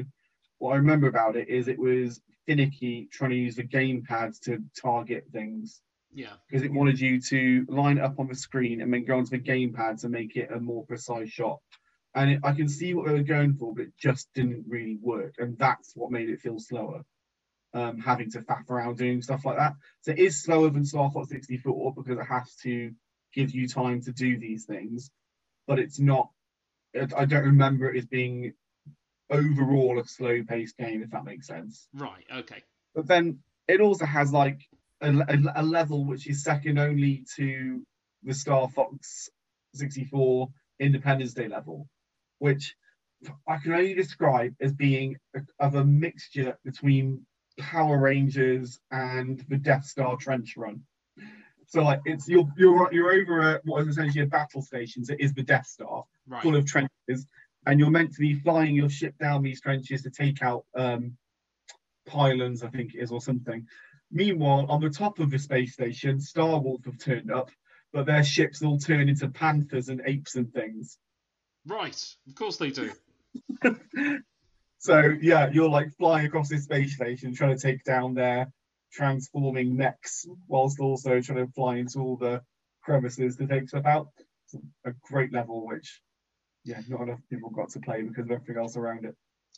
What 0.60 0.72
I 0.74 0.76
remember 0.78 1.08
about 1.08 1.36
it 1.36 1.50
is 1.50 1.68
it 1.68 1.78
was 1.78 2.22
finicky 2.46 3.10
trying 3.12 3.32
to 3.32 3.36
use 3.36 3.56
the 3.58 3.64
gamepad 3.64 4.40
to 4.44 4.64
target 4.80 5.26
things 5.34 5.82
Yeah. 6.14 6.34
because 6.48 6.64
it 6.64 6.72
wanted 6.72 7.00
you 7.00 7.20
to 7.20 7.66
line 7.68 8.00
up 8.00 8.18
on 8.20 8.28
the 8.30 8.36
screen 8.36 8.80
and 8.80 8.94
then 8.94 9.04
go 9.04 9.18
onto 9.18 9.32
the 9.32 9.40
gamepad 9.40 10.00
to 10.02 10.10
make 10.10 10.38
it 10.38 10.52
a 10.54 10.60
more 10.60 10.86
precise 10.86 11.30
shot. 11.30 11.60
And 12.16 12.32
it, 12.32 12.40
I 12.44 12.54
can 12.54 12.70
see 12.70 12.94
what 12.94 13.08
they 13.08 13.14
were 13.14 13.24
going 13.24 13.56
for, 13.56 13.74
but 13.76 13.84
it 13.86 13.94
just 14.00 14.30
didn't 14.34 14.66
really 14.68 14.98
work, 15.02 15.36
and 15.38 15.58
that's 15.58 15.92
what 15.96 16.12
made 16.12 16.30
it 16.30 16.40
feel 16.42 16.60
slower. 16.60 17.04
Um, 17.74 18.00
having 18.00 18.32
to 18.32 18.40
faff 18.40 18.70
around 18.70 18.98
doing 18.98 19.22
stuff 19.22 19.44
like 19.44 19.58
that, 19.58 19.74
so 20.02 20.12
it 20.12 20.20
is 20.20 20.42
slower 20.42 20.70
than 20.70 20.86
Star 20.86 21.12
Fox 21.12 21.28
64 21.30 21.94
because 21.94 22.18
it 22.18 22.24
has 22.24 22.56
to 22.64 22.94
give 23.34 23.52
you 23.52 23.68
time 23.68 24.02
to 24.04 24.14
do 24.14 24.40
these 24.40 24.64
things, 24.66 25.12
but 25.68 25.78
it's 25.78 26.00
not. 26.00 26.30
I 26.96 27.26
don't 27.26 27.44
remember 27.44 27.92
it 27.94 27.98
as 27.98 28.06
being 28.06 28.54
overall 29.30 30.00
a 30.00 30.06
slow-paced 30.08 30.78
game, 30.78 31.04
if 31.04 31.10
that 31.12 31.26
makes 31.26 31.48
sense 31.48 31.88
Right. 31.94 32.24
Okay. 32.34 32.64
but 32.94 33.08
then 33.08 33.40
it 33.68 33.82
also 33.82 34.06
has 34.06 34.32
like 34.32 34.62
a, 35.02 35.10
a, 35.12 35.62
a 35.62 35.64
level 35.64 36.06
which 36.06 36.28
is 36.28 36.44
second 36.44 36.78
only 36.78 37.26
to 37.36 37.86
the 38.24 38.34
Star 38.34 38.70
Fox 38.70 39.30
64 39.74 40.50
Independence 40.80 41.34
Day 41.34 41.48
level, 41.48 41.88
which 42.40 42.76
I 43.48 43.58
can 43.58 43.74
only 43.74 43.94
describe 43.94 44.56
as 44.60 44.74
being 44.74 45.18
a, 45.36 45.42
of 45.60 45.76
a 45.76 45.84
mixture 45.86 46.58
between 46.64 47.26
Power 47.60 47.98
Rangers 47.98 48.80
and 48.92 49.44
the 49.48 49.58
Death 49.58 49.86
Star 49.86 50.18
trench 50.18 50.56
run. 50.58 50.82
So 51.68 51.84
like 51.84 52.02
it's 52.06 52.28
you're 52.28 52.48
you're 52.58 52.94
you're 52.94 53.12
over 53.12 53.56
a, 53.56 53.62
what 53.64 53.82
is 53.82 53.88
essentially 53.88 54.24
a 54.24 54.28
battle 54.28 54.62
station. 54.62 55.04
So 55.04 55.14
it 55.14 55.22
is 55.22 55.34
the 55.34 55.44
Death 55.44 55.66
Star, 55.66 56.04
Right. 56.28 56.44
full 56.44 56.56
of 56.56 56.66
trenches, 56.66 57.28
and 57.66 57.80
you're 57.80 57.90
meant 57.90 58.14
to 58.14 58.20
be 58.20 58.36
flying 58.36 58.76
your 58.76 58.90
ship 58.90 59.16
down 59.18 59.42
these 59.42 59.62
trenches 59.62 60.04
to 60.04 60.10
take 60.12 60.42
out 60.44 60.66
um, 60.76 61.18
pylons, 62.06 62.64
I 62.64 62.70
think 62.70 62.94
it 62.94 63.00
is, 63.00 63.12
or 63.12 63.22
something. 63.22 63.66
Meanwhile, 64.12 64.68
on 64.70 64.82
the 64.82 64.90
top 64.90 65.20
of 65.20 65.32
the 65.32 65.40
space 65.40 65.74
station, 65.74 66.20
Star 66.22 66.60
Wolf 66.60 66.86
have 66.86 67.00
turned 67.00 67.32
up, 67.32 67.50
but 67.92 68.06
their 68.06 68.24
ships 68.24 68.62
all 68.62 68.78
turn 68.78 69.10
into 69.10 69.28
panthers 69.30 69.90
and 69.90 70.02
apes 70.06 70.36
and 70.36 70.54
things. 70.54 70.98
Right. 71.66 72.16
Of 72.28 72.36
course 72.36 72.58
they 72.58 72.72
do. 72.72 72.92
So 74.86 75.16
yeah, 75.20 75.50
you're 75.52 75.68
like 75.68 75.98
flying 75.98 76.28
across 76.28 76.48
this 76.48 76.66
space 76.66 76.94
station 76.94 77.34
trying 77.34 77.58
to 77.58 77.60
take 77.60 77.84
down 77.84 78.14
their 78.14 78.52
transforming 78.94 79.76
mechs, 79.76 80.28
whilst 80.48 80.80
also 80.80 81.20
trying 81.22 81.44
to 81.44 81.52
fly 81.54 81.78
into 81.78 81.98
all 81.98 82.18
the 82.18 82.44
crevices 82.84 83.36
to 83.38 83.48
take 83.48 83.68
stuff 83.68 83.88
out. 83.88 84.10
It's 84.44 84.64
a 84.86 84.92
great 85.02 85.34
level, 85.34 85.66
which 85.66 86.04
yeah, 86.66 86.82
not 86.88 87.02
enough 87.02 87.20
people 87.32 87.50
got 87.50 87.70
to 87.72 87.80
play 87.80 88.04
because 88.04 88.26
of 88.26 88.32
everything 88.32 88.62
else 88.62 88.78
around 88.78 89.06
it. 89.06 89.16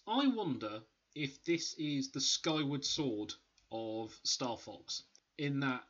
I 0.07 0.27
wonder 0.27 0.79
if 1.13 1.43
this 1.43 1.73
is 1.77 2.09
the 2.09 2.21
Skyward 2.21 2.85
Sword 2.85 3.33
of 3.69 4.17
Star 4.23 4.57
Fox, 4.57 5.03
in 5.37 5.59
that 5.59 5.83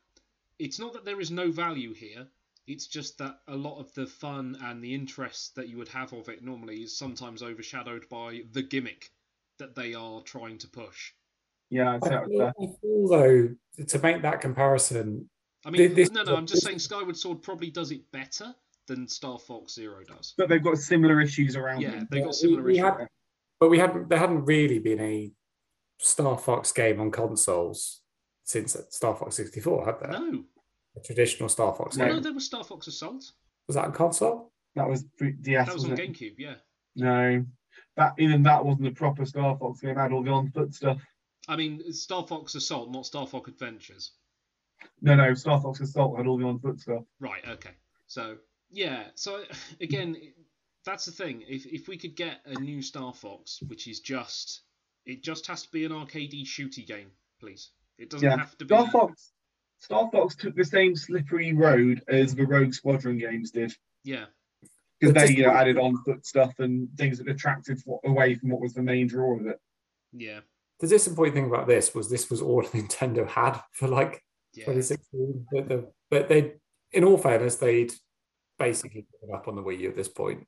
it's 0.57 0.79
not 0.79 0.93
that 0.93 1.05
there 1.05 1.21
is 1.21 1.29
no 1.29 1.51
value 1.51 1.93
here, 1.93 2.27
it's 2.67 2.87
just 2.87 3.17
that 3.17 3.39
a 3.47 3.55
lot 3.55 3.79
of 3.79 3.93
the 3.93 4.05
fun 4.05 4.57
and 4.63 4.83
the 4.83 4.93
interest 4.93 5.55
that 5.55 5.69
you 5.69 5.77
would 5.77 5.87
have 5.89 6.11
of 6.13 6.27
it 6.29 6.43
normally 6.43 6.81
is 6.83 6.97
sometimes 6.97 7.41
overshadowed 7.41 8.07
by 8.09 8.41
the 8.51 8.61
gimmick 8.61 9.09
that 9.59 9.73
they 9.75 9.93
are 9.93 10.21
trying 10.21 10.57
to 10.59 10.67
push. 10.67 11.13
Yeah, 11.69 11.95
I'd 11.95 12.03
I 12.03 12.25
feel. 12.25 12.41
I 12.59 12.65
feel 12.81 13.07
though 13.07 13.49
to 13.85 13.99
make 13.99 14.21
that 14.21 14.41
comparison, 14.41 15.29
I 15.65 15.69
mean, 15.69 15.93
This- 15.95 16.11
no, 16.11 16.23
no, 16.23 16.35
I'm 16.35 16.45
just 16.45 16.63
saying 16.63 16.79
Skyward 16.79 17.17
Sword 17.17 17.41
probably 17.41 17.69
does 17.71 17.91
it 17.91 18.09
better 18.11 18.53
than 18.87 19.07
Star 19.07 19.37
Fox 19.37 19.73
Zero 19.73 20.01
does. 20.07 20.33
But 20.37 20.47
they've 20.47 20.63
got 20.63 20.77
similar 20.77 21.19
issues 21.19 21.55
around 21.57 21.81
Yeah, 21.81 21.91
them. 21.91 22.07
they 22.09 22.21
got 22.21 22.35
similar 22.35 22.63
we 22.63 22.73
issues. 22.79 22.83
had- 22.85 23.07
but 23.59 23.69
we 23.69 23.79
hadn't 23.79 24.07
there 24.09 24.19
hadn't 24.19 24.45
really 24.45 24.79
been 24.79 24.99
a 25.01 25.31
Star 25.99 26.37
Fox 26.37 26.71
game 26.71 27.01
on 27.01 27.11
consoles 27.11 28.01
since 28.43 28.77
Star 28.91 29.15
Fox 29.15 29.35
64, 29.35 29.85
had 29.85 29.99
there? 29.99 30.11
No, 30.11 30.45
A 30.97 30.99
traditional 30.99 31.47
Star 31.47 31.73
Fox 31.75 31.95
no, 31.95 32.05
game. 32.05 32.15
no, 32.15 32.19
there 32.21 32.33
was 32.33 32.45
Star 32.45 32.63
Fox 32.63 32.87
Assault. 32.87 33.31
Was 33.67 33.75
that 33.75 33.85
on 33.85 33.91
console? 33.93 34.51
That 34.75 34.89
was 34.89 35.05
for 35.17 35.29
DS. 35.29 35.67
That 35.67 35.73
was 35.75 35.85
on 35.85 35.93
it? 35.93 35.99
GameCube, 35.99 36.35
yeah. 36.37 36.55
No, 36.95 37.45
that 37.95 38.13
even 38.17 38.43
that 38.43 38.65
wasn't 38.65 38.87
a 38.87 38.91
proper 38.91 39.25
Star 39.25 39.55
Fox 39.57 39.81
game. 39.81 39.91
It 39.91 39.97
had 40.01 40.11
all 40.11 40.23
the 40.23 40.31
on 40.31 40.49
foot 40.51 40.73
stuff. 40.73 40.99
I 41.47 41.55
mean, 41.55 41.91
Star 41.93 42.25
Fox 42.25 42.55
Assault, 42.55 42.91
not 42.91 43.05
Star 43.05 43.27
Fox 43.27 43.49
Adventures. 43.49 44.11
No, 45.01 45.15
no, 45.15 45.33
Star 45.33 45.61
Fox 45.61 45.79
Assault 45.79 46.17
had 46.17 46.27
all 46.27 46.37
the 46.37 46.45
on 46.45 46.59
foot 46.59 46.79
stuff. 46.79 47.03
Right. 47.19 47.43
Okay. 47.47 47.71
So 48.07 48.37
yeah. 48.71 49.03
So 49.15 49.43
again, 49.81 50.17
that's 50.85 51.05
the 51.05 51.11
thing. 51.11 51.43
If 51.47 51.65
if 51.67 51.87
we 51.87 51.97
could 51.97 52.15
get 52.15 52.39
a 52.45 52.59
new 52.59 52.81
Star 52.81 53.13
Fox, 53.13 53.59
which 53.67 53.87
is 53.87 53.99
just 53.99 54.61
it 55.05 55.23
just 55.23 55.45
has 55.47 55.63
to 55.63 55.71
be 55.71 55.85
an 55.85 55.91
arcadey 55.91 56.43
shooty 56.45 56.85
game, 56.85 57.11
please. 57.39 57.69
It 57.97 58.09
doesn't 58.09 58.27
Yeah, 58.27 58.37
have 58.37 58.57
to 58.57 58.65
be. 58.65 58.75
Star 58.75 58.89
Fox. 58.89 59.31
Star 59.79 60.09
Fox 60.11 60.35
took 60.35 60.55
the 60.55 60.65
same 60.65 60.95
slippery 60.95 61.53
road 61.53 62.01
as 62.07 62.33
the 62.35 62.45
Rogue 62.45 62.73
Squadron 62.73 63.17
games 63.17 63.51
did 63.51 63.71
Yeah. 64.03 64.25
because 64.99 65.13
they 65.13 65.33
you 65.35 65.43
know 65.43 65.51
added 65.53 65.77
on 65.77 66.03
foot 66.03 66.25
stuff 66.25 66.53
and 66.59 66.89
things 66.97 67.19
that 67.19 67.29
attracted 67.29 67.79
fo- 67.81 67.99
away 68.05 68.35
from 68.35 68.49
what 68.49 68.61
was 68.61 68.73
the 68.73 68.81
main 68.81 69.07
draw 69.07 69.35
of 69.39 69.45
it. 69.45 69.59
Yeah. 70.11 70.39
The 70.79 70.87
disappointing 70.87 71.33
thing 71.33 71.45
about 71.45 71.67
this 71.67 71.93
was 71.93 72.09
this 72.09 72.29
was 72.29 72.41
all 72.41 72.63
Nintendo 72.73 73.27
had 73.27 73.59
for 73.71 73.87
like 73.87 74.23
Yeah. 74.53 74.65
2016. 74.65 75.45
But, 75.51 75.69
the, 75.69 75.91
but 76.09 76.29
they, 76.29 76.53
in 76.91 77.03
all 77.03 77.17
fairness, 77.17 77.55
they'd 77.55 77.93
basically 78.57 79.05
given 79.21 79.35
up 79.35 79.47
on 79.47 79.55
the 79.55 79.61
Wii 79.63 79.79
U 79.81 79.89
at 79.89 79.95
this 79.95 80.07
point. 80.09 80.45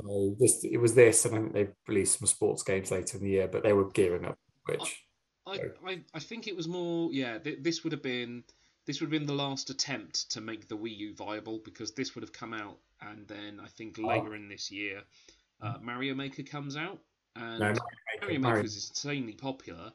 So 0.00 0.34
this 0.40 0.64
it 0.64 0.78
was 0.78 0.94
this, 0.96 1.24
and 1.24 1.34
I 1.34 1.38
think 1.38 1.52
they 1.52 1.68
released 1.86 2.18
some 2.18 2.26
sports 2.26 2.64
games 2.64 2.90
later 2.90 3.16
in 3.16 3.22
the 3.22 3.30
year, 3.30 3.46
but 3.46 3.62
they 3.62 3.72
were 3.72 3.90
gearing 3.92 4.24
up, 4.24 4.36
which 4.66 5.04
I, 5.46 5.60
I, 5.86 6.00
I 6.12 6.18
think 6.18 6.48
it 6.48 6.56
was 6.56 6.66
more 6.66 7.12
yeah 7.12 7.38
th- 7.38 7.58
this 7.62 7.84
would 7.84 7.92
have 7.92 8.02
been 8.02 8.42
this 8.86 9.00
would 9.00 9.06
have 9.12 9.18
been 9.18 9.26
the 9.26 9.32
last 9.32 9.70
attempt 9.70 10.30
to 10.30 10.40
make 10.40 10.68
the 10.68 10.76
Wii 10.76 10.96
U 10.98 11.14
viable 11.14 11.60
because 11.64 11.92
this 11.92 12.14
would 12.14 12.22
have 12.22 12.32
come 12.32 12.52
out 12.52 12.78
and 13.00 13.26
then 13.28 13.60
I 13.62 13.68
think 13.68 13.98
Oh. 13.98 14.06
later 14.06 14.34
in 14.34 14.48
this 14.48 14.70
year 14.70 15.02
uh, 15.62 15.78
Mario 15.80 16.14
Maker 16.14 16.42
comes 16.42 16.76
out 16.76 16.98
and 17.36 17.60
No, 17.60 17.66
Mario 17.66 17.78
Mario 18.20 18.38
Maker- 18.40 18.54
Maker 18.56 18.64
is 18.66 18.88
insanely 18.90 19.32
popular 19.34 19.92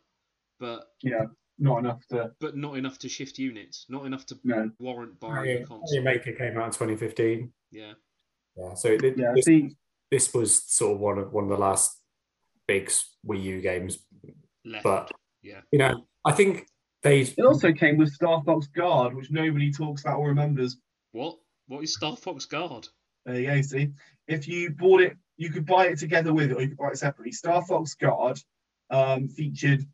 but 0.60 0.94
Yeah, 1.02 1.26
not 1.58 1.80
enough 1.80 2.06
to. 2.08 2.32
but 2.40 2.56
not 2.58 2.78
enough 2.78 2.98
to 3.00 3.10
shift 3.10 3.38
units 3.38 3.86
not 3.90 4.06
enough 4.06 4.26
to 4.28 4.40
No. 4.44 4.72
warrant 4.80 5.20
buying 5.20 5.34
a 5.34 5.36
Mario, 5.36 5.66
console 5.66 6.02
Mario 6.04 6.18
Maker 6.20 6.34
came 6.34 6.58
out 6.58 6.66
in 6.66 6.72
2015. 6.72 7.54
yeah 7.72 7.94
Yeah, 8.58 8.74
so 8.74 8.90
it, 8.90 9.18
Yeah, 9.18 9.34
this, 9.36 9.46
see, 9.46 9.76
this 10.12 10.34
was 10.34 10.64
sort 10.64 10.94
of 10.96 11.00
one 11.00 11.18
of 11.20 11.32
one 11.32 11.44
of 11.46 11.50
the 11.50 11.58
last 11.58 12.02
big 12.68 12.90
Wii 13.26 13.42
U 13.44 13.62
games, 13.62 14.00
left 14.66 14.84
but 14.84 15.12
yeah 15.42 15.62
you 15.72 15.80
know, 15.80 16.06
I 16.26 16.32
think 16.34 16.68
they 17.02 17.22
it 17.22 17.46
also 17.46 17.72
came 17.72 17.98
with 17.98 18.12
Star 18.12 18.42
Fox 18.44 18.68
Guard, 18.68 19.16
which 19.16 19.32
nobody 19.32 19.72
talks 19.72 20.02
about 20.02 20.20
or 20.20 20.30
remembers. 20.30 20.78
what 21.12 21.38
what 21.68 21.84
is 21.84 21.94
Star 21.94 22.16
Fox 22.16 22.46
Guard 22.46 22.88
There 23.26 23.40
you 23.40 23.48
go. 23.48 23.62
See, 23.62 23.90
if 24.28 24.48
you 24.48 24.72
bought 24.72 25.02
it, 25.02 25.18
you 25.38 25.50
could 25.50 25.66
buy 25.66 25.88
it 25.88 26.00
together 26.00 26.34
with 26.34 26.52
it, 26.52 26.58
or 26.58 26.62
you 26.62 26.70
could 26.70 26.78
buy 26.78 26.90
it 26.90 26.98
separately. 26.98 27.32
Star 27.32 27.64
Fox 27.66 27.96
Guard 27.96 28.40
um, 28.90 29.28
featured 29.30 29.86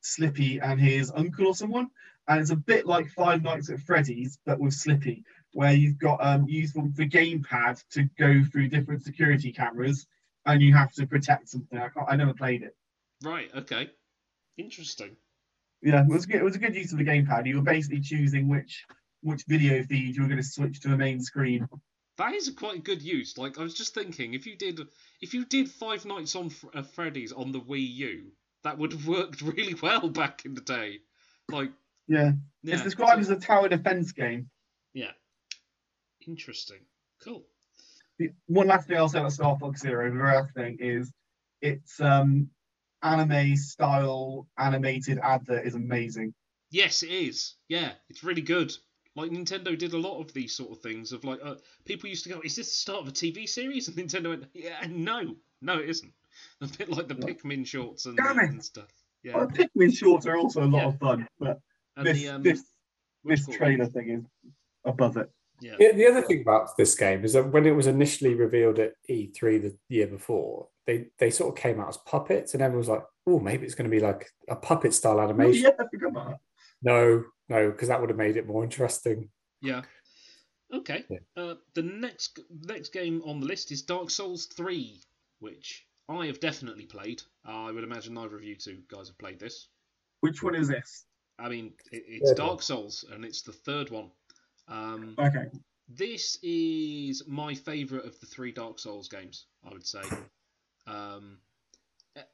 Slippy 0.00 0.58
and 0.60 0.80
his 0.80 1.12
uncle 1.14 1.48
or 1.48 1.54
someone, 1.54 1.88
and 2.28 2.40
it's 2.40 2.50
a 2.50 2.56
bit 2.56 2.86
like 2.86 3.08
Five 3.10 3.42
Nights 3.42 3.70
at 3.70 3.80
Freddy's, 3.80 4.38
but 4.46 4.60
with 4.60 4.74
Slippy, 4.74 5.24
where 5.52 5.72
you've 5.72 5.98
got 5.98 6.24
um, 6.24 6.46
use 6.48 6.72
the, 6.72 6.90
the 6.94 7.08
gamepad 7.08 7.82
to 7.90 8.04
go 8.18 8.42
through 8.50 8.68
different 8.68 9.02
security 9.02 9.52
cameras, 9.52 10.06
and 10.46 10.62
you 10.62 10.74
have 10.74 10.92
to 10.92 11.06
protect 11.06 11.48
something. 11.48 11.78
I, 11.78 11.88
can't, 11.88 12.06
I 12.08 12.16
never 12.16 12.34
played 12.34 12.62
it. 12.62 12.74
right 13.22 13.50
okay 13.54 13.90
interesting 14.56 15.16
Yeah, 15.84 16.00
it 16.02 16.08
was 16.08 16.24
good. 16.26 16.36
It 16.36 16.44
was 16.44 16.56
a 16.56 16.58
good 16.58 16.74
use 16.74 16.90
of 16.92 16.98
the 16.98 17.04
gamepad. 17.04 17.46
You 17.46 17.56
were 17.56 17.62
basically 17.62 18.00
choosing 18.00 18.48
which 18.48 18.84
which 19.22 19.44
video 19.46 19.82
feed 19.84 20.16
you 20.16 20.22
were 20.22 20.28
going 20.28 20.40
to 20.42 20.46
switch 20.46 20.80
to 20.80 20.88
the 20.88 20.96
main 20.96 21.20
screen. 21.20 21.68
That 22.16 22.34
is 22.34 22.48
a 22.48 22.52
quite 22.54 22.84
good 22.84 23.02
use. 23.02 23.36
Like 23.38 23.58
I 23.58 23.62
was 23.62 23.74
just 23.74 23.94
thinking, 23.94 24.34
if 24.34 24.46
you 24.46 24.56
did, 24.56 24.80
if 25.20 25.34
you 25.34 25.44
did 25.44 25.70
Five 25.70 26.04
Nights 26.04 26.34
on 26.36 26.46
F- 26.46 26.64
at 26.74 26.86
Freddy's 26.94 27.32
on 27.32 27.52
the 27.52 27.60
Wii 27.60 27.94
U, 27.96 28.32
that 28.64 28.78
would 28.78 28.92
have 28.92 29.06
worked 29.06 29.42
really 29.52 29.74
well 29.74 30.08
back 30.08 30.44
in 30.44 30.54
the 30.54 30.60
day. 30.62 31.00
Like, 31.50 31.70
Yeah, 32.08 32.32
yeah, 32.62 32.74
it's 32.74 32.82
described 32.82 33.20
as 33.20 33.30
a 33.30 33.36
tower 33.36 33.68
defense 33.68 34.12
game. 34.12 34.48
yeah, 34.94 35.10
interesting, 36.26 36.80
cool. 37.22 37.44
the 38.18 38.30
one 38.46 38.68
last 38.68 38.88
thing 38.88 38.96
I'll 38.96 39.08
say 39.08 39.18
about 39.18 39.32
Star 39.32 39.58
Fox 39.58 39.80
Zero, 39.80 40.10
the 40.10 40.22
last 40.22 40.54
thing 40.54 40.78
is 40.80 41.12
it's 41.60 42.00
um 42.00 42.48
anime 43.04 43.56
style 43.56 44.48
animated 44.58 45.18
advert 45.18 45.66
is 45.66 45.74
amazing. 45.74 46.34
Yes, 46.70 47.02
it 47.02 47.10
is. 47.10 47.54
Yeah, 47.68 47.92
it's 48.08 48.24
really 48.24 48.42
good. 48.42 48.72
Like 49.14 49.30
Nintendo 49.30 49.78
did 49.78 49.92
a 49.92 49.98
lot 49.98 50.20
of 50.20 50.32
these 50.32 50.56
sort 50.56 50.72
of 50.72 50.80
things. 50.80 51.12
Of 51.12 51.22
like, 51.24 51.38
uh, 51.42 51.54
people 51.84 52.08
used 52.08 52.24
to 52.24 52.30
go, 52.30 52.40
"Is 52.42 52.56
this 52.56 52.68
the 52.68 52.74
start 52.74 53.02
of 53.02 53.08
a 53.08 53.12
TV 53.12 53.48
series?" 53.48 53.86
And 53.86 53.96
Nintendo 53.96 54.30
went, 54.30 54.46
"Yeah, 54.54 54.84
no, 54.88 55.36
no, 55.60 55.78
it 55.78 55.88
isn't." 55.88 56.12
A 56.60 56.66
bit 56.66 56.88
like 56.88 57.06
the 57.06 57.14
Pikmin 57.14 57.64
shorts 57.64 58.06
and, 58.06 58.18
and 58.18 58.64
stuff. 58.64 58.88
Yeah. 59.22 59.36
Well, 59.36 59.46
Pikmin 59.46 59.96
shorts 59.96 60.26
are 60.26 60.36
also 60.36 60.64
a 60.64 60.66
lot 60.66 60.82
Yeah. 60.82 60.88
of 60.88 60.98
fun, 60.98 61.28
but 61.38 61.60
And 61.96 62.06
this 62.06 62.18
the, 62.18 62.28
um, 62.30 62.42
this 62.42 62.64
this 63.22 63.48
it? 63.48 63.56
trailer 63.56 63.86
thing 63.86 64.10
is 64.10 64.24
above 64.84 65.16
it. 65.16 65.30
Yeah. 65.64 65.76
The, 65.78 65.92
the 65.96 66.06
other 66.06 66.22
thing 66.22 66.42
about 66.42 66.76
this 66.76 66.94
game 66.94 67.24
is 67.24 67.32
that 67.32 67.50
when 67.50 67.64
it 67.66 67.70
was 67.70 67.86
initially 67.86 68.34
revealed 68.34 68.78
at 68.78 68.92
E3 69.10 69.62
the 69.62 69.76
year 69.88 70.06
before, 70.06 70.68
they, 70.86 71.06
they 71.18 71.30
sort 71.30 71.56
of 71.56 71.62
came 71.62 71.80
out 71.80 71.88
as 71.88 71.96
puppets, 71.98 72.52
and 72.52 72.62
everyone 72.62 72.80
was 72.80 72.88
like, 72.88 73.02
oh, 73.26 73.40
maybe 73.40 73.64
it's 73.64 73.74
going 73.74 73.90
to 73.90 73.96
be 73.96 74.02
like 74.02 74.28
a 74.50 74.56
puppet 74.56 74.92
style 74.92 75.18
Oh, 75.18 75.24
animation. 75.24 75.62
yeah, 75.64 75.70
I 75.80 75.84
forgot. 75.90 76.38
No, 76.82 77.24
no, 77.48 77.70
because 77.70 77.88
that 77.88 77.98
would 77.98 78.10
have 78.10 78.18
made 78.18 78.36
it 78.36 78.46
more 78.46 78.62
interesting. 78.62 79.30
Yeah. 79.62 79.82
Okay. 80.72 81.04
Yeah. 81.08 81.18
Uh, 81.36 81.54
the 81.74 81.82
next 81.82 82.40
next 82.66 82.92
game 82.92 83.22
on 83.24 83.40
the 83.40 83.46
list 83.46 83.72
is 83.72 83.80
Dark 83.82 84.10
Souls 84.10 84.46
3, 84.46 85.00
which 85.38 85.86
I 86.10 86.26
have 86.26 86.40
definitely 86.40 86.84
played. 86.84 87.22
I 87.46 87.70
would 87.72 87.84
imagine 87.84 88.12
neither 88.12 88.36
of 88.36 88.44
you 88.44 88.56
two 88.56 88.78
guys 88.90 89.08
have 89.08 89.18
played 89.18 89.40
this. 89.40 89.68
Which 90.20 90.42
one 90.42 90.54
is 90.54 90.68
this? 90.68 91.06
I 91.38 91.48
mean, 91.48 91.72
it, 91.92 92.04
it's 92.06 92.28
Third 92.30 92.36
Dark 92.36 92.50
one. 92.50 92.58
Souls, 92.60 93.04
and 93.12 93.24
it's 93.24 93.40
the 93.42 93.52
third 93.52 93.88
one. 93.90 94.10
Um, 94.68 95.14
Okay. 95.18 95.50
this 95.88 96.38
is 96.42 97.26
my 97.26 97.54
favourite 97.54 98.06
of 98.06 98.18
the 98.20 98.26
three 98.26 98.52
Dark 98.52 98.78
Souls 98.78 99.08
games, 99.08 99.46
I 99.64 99.72
would 99.72 99.86
say. 99.86 100.02
Um, 100.86 101.38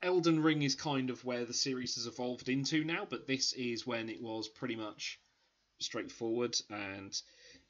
Elden 0.03 0.43
Ring 0.43 0.63
is 0.63 0.75
kind 0.75 1.11
of 1.11 1.25
where 1.25 1.45
the 1.45 1.55
series 1.55 1.95
has 1.95 2.07
evolved 2.07 2.49
into 2.49 2.85
now, 2.85 3.07
but 3.09 3.27
this 3.27 3.53
is 3.55 3.87
when 3.87 4.09
it 4.09 4.21
was 4.21 4.49
pretty 4.49 4.77
much 4.77 5.21
straightforward, 5.81 6.57
and 6.69 7.21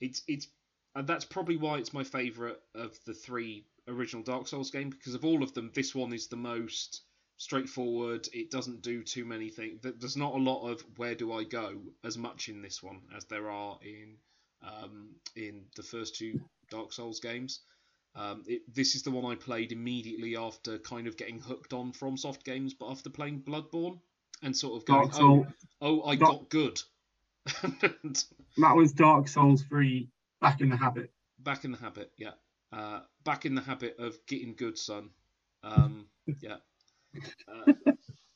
it's 0.01 0.23
it's 0.27 0.49
and 0.95 1.07
that's 1.07 1.25
probably 1.25 1.57
why 1.57 1.79
it's 1.79 1.93
my 1.93 2.03
favourite 2.03 2.59
of 2.75 2.99
the 3.05 3.15
three 3.15 3.65
original 3.87 4.23
Dark 4.23 4.49
Souls 4.49 4.71
games 4.71 4.95
because 4.97 5.15
of 5.15 5.25
all 5.25 5.43
of 5.43 5.55
them, 5.55 5.71
this 5.75 5.95
one 5.95 6.13
is 6.13 6.27
the 6.27 6.37
most 6.37 7.03
straightforward. 7.37 8.29
It 8.33 8.51
doesn't 8.51 8.83
do 8.83 9.03
too 9.03 9.25
many 9.25 9.49
things. 9.51 9.81
There's 9.83 10.17
not 10.17 10.35
a 10.35 10.39
lot 10.39 10.69
of 10.69 10.85
where 10.97 11.15
do 11.15 11.33
I 11.33 11.45
go 11.45 11.81
as 12.05 12.19
much 12.19 12.49
in 12.49 12.61
this 12.61 12.83
one 12.83 13.03
as 13.17 13.25
there 13.27 13.51
are 13.51 13.79
in 13.83 14.17
um, 14.63 15.11
in 15.37 15.63
the 15.77 15.83
first 15.83 16.17
two 16.17 16.41
Dark 16.71 16.93
Souls 16.93 17.21
games. 17.21 17.61
Um, 18.17 18.43
it, 18.47 18.63
this 18.75 18.95
is 18.97 19.03
the 19.03 19.11
one 19.11 19.31
I 19.31 19.37
played 19.37 19.73
immediately 19.73 20.37
after 20.37 20.79
kind 20.79 21.07
of 21.07 21.17
getting 21.17 21.39
hooked 21.41 21.73
on 21.73 21.93
FromSoft 21.93 22.45
games, 22.45 22.75
but 22.75 22.91
after 22.91 23.09
playing 23.11 23.43
Bloodborne 23.43 24.01
and 24.43 24.57
sort 24.57 24.81
of 24.81 24.87
going, 24.87 25.11
oh, 25.15 25.47
oh, 25.81 26.03
I 26.03 26.17
Dark- 26.17 26.33
got 26.33 26.49
good. 26.49 26.81
And 27.63 28.25
That 28.59 28.77
was 28.77 28.93
Dark 28.93 29.29
Souls 29.29 29.63
3 29.69 30.09
back 30.41 30.61
in 30.61 30.71
the 30.71 30.77
habit. 30.77 31.11
back 31.39 31.65
in 31.65 31.73
the 31.73 31.79
habit, 31.79 32.11
yeah. 32.17 32.33
Uh, 32.73 33.01
back 33.25 33.47
in 33.47 33.55
the 33.55 33.61
habit 33.61 33.97
of 33.99 34.17
getting 34.27 34.55
good, 34.55 34.77
son. 34.77 35.11
Um, 35.63 36.07
yeah. 36.41 36.57
Uh, 37.49 37.73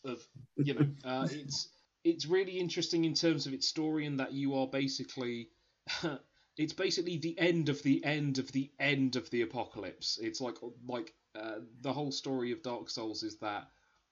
of 0.05 0.26
you 0.56 0.74
know, 0.74 0.86
uh, 1.05 1.26
it's 1.30 1.68
it's 2.05 2.26
really 2.26 2.59
interesting 2.59 3.05
in 3.05 3.14
terms 3.14 3.46
of 3.46 3.55
its 3.55 3.66
story 3.66 4.06
and 4.06 4.20
that 4.20 4.32
you 4.32 4.55
are 4.56 4.66
basically 4.66 5.48
it's 6.56 6.73
basically 6.73 7.19
the 7.19 7.39
end 7.39 7.69
of 7.69 7.82
the 7.82 8.05
end 8.05 8.39
of 8.39 8.51
the 8.52 8.70
end 8.78 9.16
of 9.16 9.28
the 9.31 9.43
apocalypse. 9.43 10.19
It's 10.20 10.40
like 10.40 10.56
like 10.86 11.15
uh, 11.35 11.61
the 11.81 11.93
whole 11.93 12.12
story 12.12 12.52
of 12.52 12.62
Dark 12.62 12.89
Souls 12.90 13.23
is 13.23 13.39
that 13.39 13.69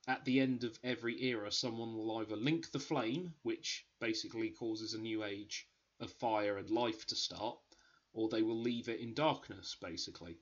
at 0.09 0.25
the 0.25 0.41
end 0.41 0.65
of 0.65 0.79
every 0.83 1.23
era, 1.23 1.53
someone 1.53 1.97
will 1.97 2.19
either 2.19 2.35
link 2.35 2.71
the 2.73 2.81
flame, 2.81 3.35
which 3.43 3.87
basically 4.01 4.51
causes 4.51 4.95
a 4.95 5.01
new 5.01 5.23
age 5.23 5.69
of 6.01 6.13
fire 6.15 6.59
and 6.59 6.71
life 6.71 7.07
to 7.07 7.15
start, 7.15 7.59
or 8.13 8.29
they 8.29 8.43
will 8.43 8.59
leave 8.59 8.89
it 8.89 8.99
in 8.99 9.15
darkness, 9.15 9.77
basically. 9.81 10.37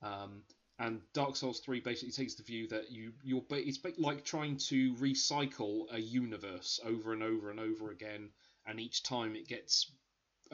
Um, 0.00 0.42
and 0.78 1.02
Dark 1.12 1.36
Souls 1.36 1.60
3 1.60 1.80
basically 1.80 2.12
takes 2.12 2.34
the 2.34 2.42
view 2.42 2.66
that 2.68 2.90
you 2.90 3.12
you're 3.22 3.44
it's 3.50 3.78
like 3.98 4.24
trying 4.24 4.56
to 4.56 4.94
recycle 4.94 5.86
a 5.92 6.00
universe 6.00 6.80
over 6.84 7.12
and 7.12 7.22
over 7.22 7.50
and 7.50 7.60
over 7.60 7.90
again, 7.90 8.30
and 8.66 8.80
each 8.80 9.02
time 9.02 9.36
it 9.36 9.46
gets 9.46 9.92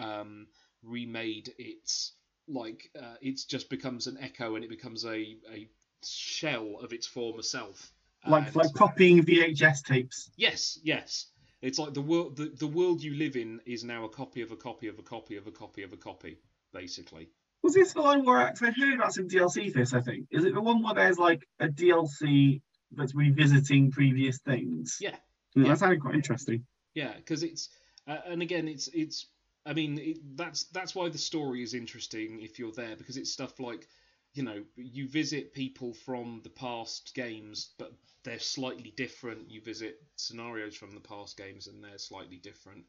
um, 0.00 0.46
remade, 0.82 1.52
it's 1.58 2.12
like 2.48 2.90
uh, 3.00 3.14
it 3.20 3.40
just 3.48 3.70
becomes 3.70 4.06
an 4.06 4.18
echo 4.20 4.54
and 4.56 4.64
it 4.64 4.70
becomes 4.70 5.04
a, 5.04 5.36
a 5.52 5.68
shell 6.04 6.78
of 6.82 6.92
its 6.92 7.06
former 7.06 7.42
self. 7.42 7.92
Like 8.26 8.46
And- 8.48 8.56
like 8.56 8.74
copying 8.74 9.22
VHS 9.24 9.84
tapes. 9.84 10.30
Yes, 10.36 10.78
yes. 10.82 11.26
It's 11.62 11.78
like 11.78 11.92
the 11.94 12.00
world 12.00 12.36
the, 12.36 12.46
the 12.58 12.66
world 12.66 13.02
you 13.02 13.14
live 13.14 13.36
in 13.36 13.60
is 13.66 13.84
now 13.84 14.04
a 14.04 14.08
copy 14.08 14.40
of 14.42 14.50
a 14.50 14.56
copy 14.56 14.88
of 14.88 14.98
a 14.98 15.02
copy 15.02 15.36
of 15.36 15.46
a 15.46 15.50
copy 15.50 15.82
of 15.82 15.92
a 15.92 15.96
copy, 15.96 16.38
basically. 16.72 17.28
Was 17.62 17.74
this 17.74 17.92
the 17.92 18.00
one 18.02 18.24
where 18.24 18.38
I 18.38 18.46
heard 18.58 18.94
about 18.94 19.12
some 19.12 19.28
DLC 19.28 19.70
for 19.70 19.78
this? 19.80 19.92
I 19.92 20.00
think 20.00 20.26
is 20.30 20.44
it 20.44 20.54
the 20.54 20.60
one 20.62 20.82
where 20.82 20.94
there's 20.94 21.18
like 21.18 21.46
a 21.60 21.68
DLC 21.68 22.62
that's 22.92 23.14
revisiting 23.14 23.90
previous 23.90 24.38
things? 24.38 24.96
Yeah. 25.00 25.10
Yeah, 25.54 25.64
Yeah. 25.64 25.68
that 25.70 25.78
sounded 25.80 26.00
quite 26.00 26.14
interesting. 26.14 26.64
Yeah, 26.94 27.12
because 27.16 27.42
it's 27.42 27.68
uh, 28.08 28.16
and 28.26 28.40
again 28.40 28.66
it's 28.66 28.88
it's 28.94 29.26
I 29.70 29.74
mean 29.74 29.98
it, 29.98 30.36
that's 30.36 30.64
that's 30.64 30.94
why 30.94 31.08
the 31.08 31.18
story 31.18 31.62
is 31.62 31.74
interesting 31.74 32.40
if 32.42 32.58
you're 32.58 32.72
there 32.72 32.96
because 32.96 33.16
it's 33.16 33.30
stuff 33.30 33.60
like 33.60 33.86
you 34.34 34.42
know 34.42 34.64
you 34.76 35.08
visit 35.08 35.54
people 35.54 35.94
from 35.94 36.40
the 36.42 36.50
past 36.50 37.12
games 37.14 37.70
but 37.78 37.92
they're 38.22 38.38
slightly 38.38 38.92
different. 38.96 39.50
You 39.50 39.60
visit 39.62 40.02
scenarios 40.16 40.76
from 40.76 40.92
the 40.94 41.00
past 41.00 41.36
games 41.36 41.66
and 41.66 41.82
they're 41.82 41.98
slightly 41.98 42.36
different. 42.36 42.84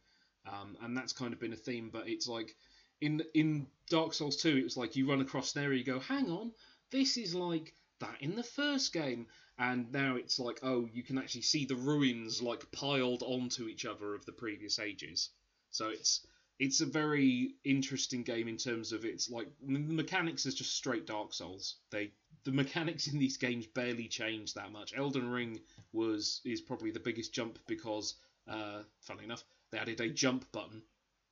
Um, 0.46 0.76
and 0.82 0.98
that's 0.98 1.14
kind 1.14 1.34
of 1.34 1.40
been 1.40 1.54
a 1.54 1.58
theme, 1.58 1.90
but 1.92 2.10
it's 2.10 2.28
like 2.28 2.56
in 3.00 3.24
in 3.34 3.68
Dark 3.90 4.14
Souls 4.14 4.38
2, 4.38 4.58
it 4.58 4.64
was 4.64 4.78
like 4.78 4.96
you 4.96 5.10
run 5.10 5.22
across 5.22 5.56
an 5.56 5.64
area, 5.64 5.80
you 5.80 5.86
go, 5.86 6.00
hang 6.00 6.30
on, 6.30 6.52
this 6.90 7.18
is 7.18 7.34
like 7.36 7.74
that 8.00 8.18
in 8.22 8.36
the 8.36 8.44
first 8.44 8.92
game, 8.92 9.28
and 9.58 9.92
now 9.92 10.16
it's 10.16 10.40
like, 10.40 10.60
oh, 10.64 10.88
you 10.92 11.04
can 11.04 11.18
actually 11.18 11.44
see 11.44 11.66
the 11.66 11.76
ruins 11.76 12.42
like 12.42 12.72
piled 12.72 13.24
onto 13.24 13.68
each 13.68 13.86
other 13.86 14.16
of 14.16 14.26
the 14.26 14.34
previous 14.34 14.80
ages. 14.80 15.30
So 15.70 15.90
it's 15.90 16.26
it's 16.62 16.80
a 16.80 16.86
very 16.86 17.56
interesting 17.64 18.22
game 18.22 18.48
in 18.48 18.56
terms 18.56 18.92
of 18.92 19.04
its 19.04 19.32
like 19.32 19.48
the 19.64 19.80
mechanics 19.80 20.46
is 20.46 20.54
just 20.54 20.76
straight 20.76 21.08
Dark 21.08 21.34
Souls. 21.34 21.78
They 21.90 22.12
the 22.44 22.52
mechanics 22.52 23.08
in 23.08 23.18
these 23.18 23.36
games 23.36 23.66
barely 23.66 24.08
change 24.08 24.54
that 24.54 24.72
much. 24.72 24.94
Elden 24.96 25.32
Ring 25.32 25.60
was 25.92 26.40
is 26.46 26.62
probably 26.62 26.92
the 26.92 27.00
biggest 27.00 27.34
jump 27.34 27.58
because, 27.66 28.14
uh, 28.48 28.84
funnily 29.00 29.26
enough, 29.26 29.44
they 29.72 29.80
added 29.80 30.02
a 30.02 30.10
jump 30.10 30.52
button. 30.52 30.84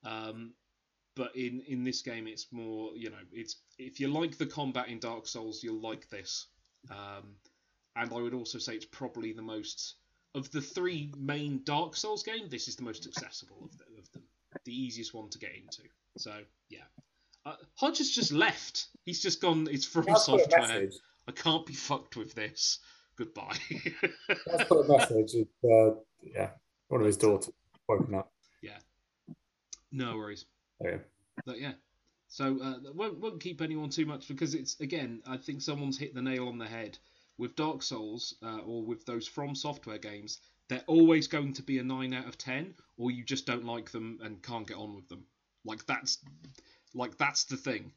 Um, 0.03 0.53
but 1.15 1.35
in 1.35 1.61
in 1.67 1.83
this 1.83 2.01
game, 2.01 2.25
it's 2.25 2.47
more 2.51 2.89
you 2.95 3.11
know 3.11 3.23
it's 3.31 3.57
if 3.77 3.99
you 3.99 4.07
like 4.07 4.35
the 4.39 4.47
combat 4.47 4.87
in 4.87 4.97
Dark 4.97 5.27
Souls, 5.27 5.63
you'll 5.63 5.79
like 5.79 6.09
this. 6.09 6.47
Um, 6.89 7.35
and 7.95 8.11
I 8.11 8.15
would 8.15 8.33
also 8.33 8.57
say 8.57 8.73
it's 8.73 8.85
probably 8.85 9.33
the 9.33 9.43
most 9.43 9.93
of 10.33 10.49
the 10.49 10.61
three 10.61 11.13
main 11.15 11.61
Dark 11.65 11.95
Souls 11.95 12.23
games. 12.23 12.49
This 12.49 12.67
is 12.67 12.77
the 12.77 12.83
most 12.83 13.05
accessible 13.05 13.57
of, 13.63 13.77
the, 13.77 13.83
of 13.99 14.11
them, 14.11 14.23
the 14.65 14.73
easiest 14.73 15.13
one 15.13 15.29
to 15.29 15.39
get 15.39 15.51
into. 15.55 15.83
So 16.17 16.33
yeah. 16.69 16.79
Uh, 17.45 17.55
Hodge 17.75 17.99
has 17.99 18.09
just 18.09 18.31
left. 18.31 18.87
He's 19.05 19.21
just 19.21 19.41
gone. 19.41 19.67
It's 19.71 19.85
from 19.85 20.05
That's 20.05 20.25
software. 20.25 20.89
I 21.27 21.31
can't 21.31 21.65
be 21.65 21.73
fucked 21.73 22.17
with 22.17 22.33
this. 22.35 22.79
Goodbye. 23.15 23.57
That's 24.47 24.63
put 24.65 24.85
a 24.85 24.97
message. 24.97 25.35
Uh, 25.63 25.91
yeah, 26.23 26.49
one 26.87 27.01
of 27.01 27.07
his 27.07 27.17
daughters 27.17 27.51
woken 27.87 28.15
up. 28.15 28.31
yeah. 28.61 28.77
No 29.91 30.17
worries. 30.17 30.45
Yeah. 30.81 30.97
But 31.45 31.59
yeah. 31.59 31.73
So 32.27 32.59
uh, 32.61 32.91
won't 32.93 33.19
won't 33.19 33.41
keep 33.41 33.61
anyone 33.61 33.89
too 33.89 34.05
much 34.05 34.27
because 34.27 34.53
it's 34.53 34.79
again 34.79 35.21
I 35.25 35.37
think 35.37 35.61
someone's 35.61 35.97
hit 35.97 36.13
the 36.13 36.21
nail 36.21 36.47
on 36.47 36.59
the 36.59 36.67
head 36.67 36.97
with 37.37 37.55
Dark 37.55 37.81
Souls 37.81 38.35
uh, 38.43 38.59
or 38.59 38.83
with 38.83 39.05
those 39.05 39.27
From 39.27 39.55
Software 39.55 39.97
games. 39.97 40.39
They're 40.69 40.83
always 40.87 41.27
going 41.27 41.53
to 41.53 41.63
be 41.63 41.79
a 41.79 41.83
nine 41.83 42.13
out 42.13 42.27
of 42.27 42.37
ten, 42.37 42.75
or 42.97 43.11
you 43.11 43.23
just 43.23 43.45
don't 43.45 43.65
like 43.65 43.91
them 43.91 44.19
and 44.23 44.41
can't 44.41 44.67
get 44.67 44.77
on 44.77 44.95
with 44.95 45.09
them. 45.09 45.25
Like 45.65 45.85
that's 45.85 46.19
like 46.93 47.17
that's 47.17 47.45
the 47.45 47.57
thing. 47.57 47.91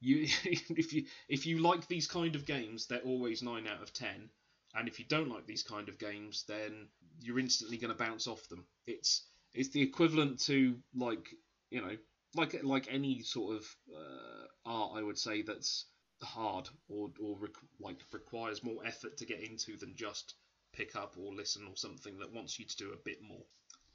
You 0.00 0.26
if 0.44 0.92
you 0.92 1.06
if 1.28 1.46
you 1.46 1.58
like 1.58 1.86
these 1.86 2.06
kind 2.06 2.34
of 2.34 2.44
games, 2.44 2.86
they're 2.86 2.98
always 3.00 3.42
nine 3.42 3.66
out 3.66 3.82
of 3.82 3.92
ten. 3.92 4.28
And 4.74 4.88
if 4.88 4.98
you 4.98 5.06
don't 5.08 5.30
like 5.30 5.46
these 5.46 5.62
kind 5.62 5.88
of 5.88 5.98
games, 5.98 6.44
then 6.46 6.88
you're 7.20 7.38
instantly 7.38 7.78
going 7.78 7.92
to 7.92 8.04
bounce 8.04 8.26
off 8.26 8.46
them. 8.48 8.66
It's 8.86 9.22
it's 9.54 9.70
the 9.70 9.80
equivalent 9.80 10.40
to 10.40 10.76
like 10.94 11.28
you 11.70 11.80
know 11.80 11.96
like 12.34 12.62
like 12.62 12.88
any 12.90 13.22
sort 13.22 13.56
of 13.56 13.76
uh, 13.94 14.46
art, 14.66 14.92
I 14.96 15.02
would 15.02 15.18
say 15.18 15.42
that's 15.42 15.86
hard 16.22 16.68
or 16.88 17.10
or 17.20 17.36
requ- 17.36 17.68
like 17.80 18.00
requires 18.12 18.62
more 18.62 18.84
effort 18.84 19.16
to 19.18 19.26
get 19.26 19.40
into 19.40 19.76
than 19.76 19.94
just 19.96 20.34
pick 20.76 20.94
up 20.96 21.14
or 21.18 21.34
listen 21.34 21.62
or 21.68 21.76
something 21.76 22.18
that 22.18 22.32
wants 22.32 22.58
you 22.58 22.66
to 22.66 22.76
do 22.76 22.92
a 22.92 22.96
bit 23.04 23.18
more. 23.26 23.42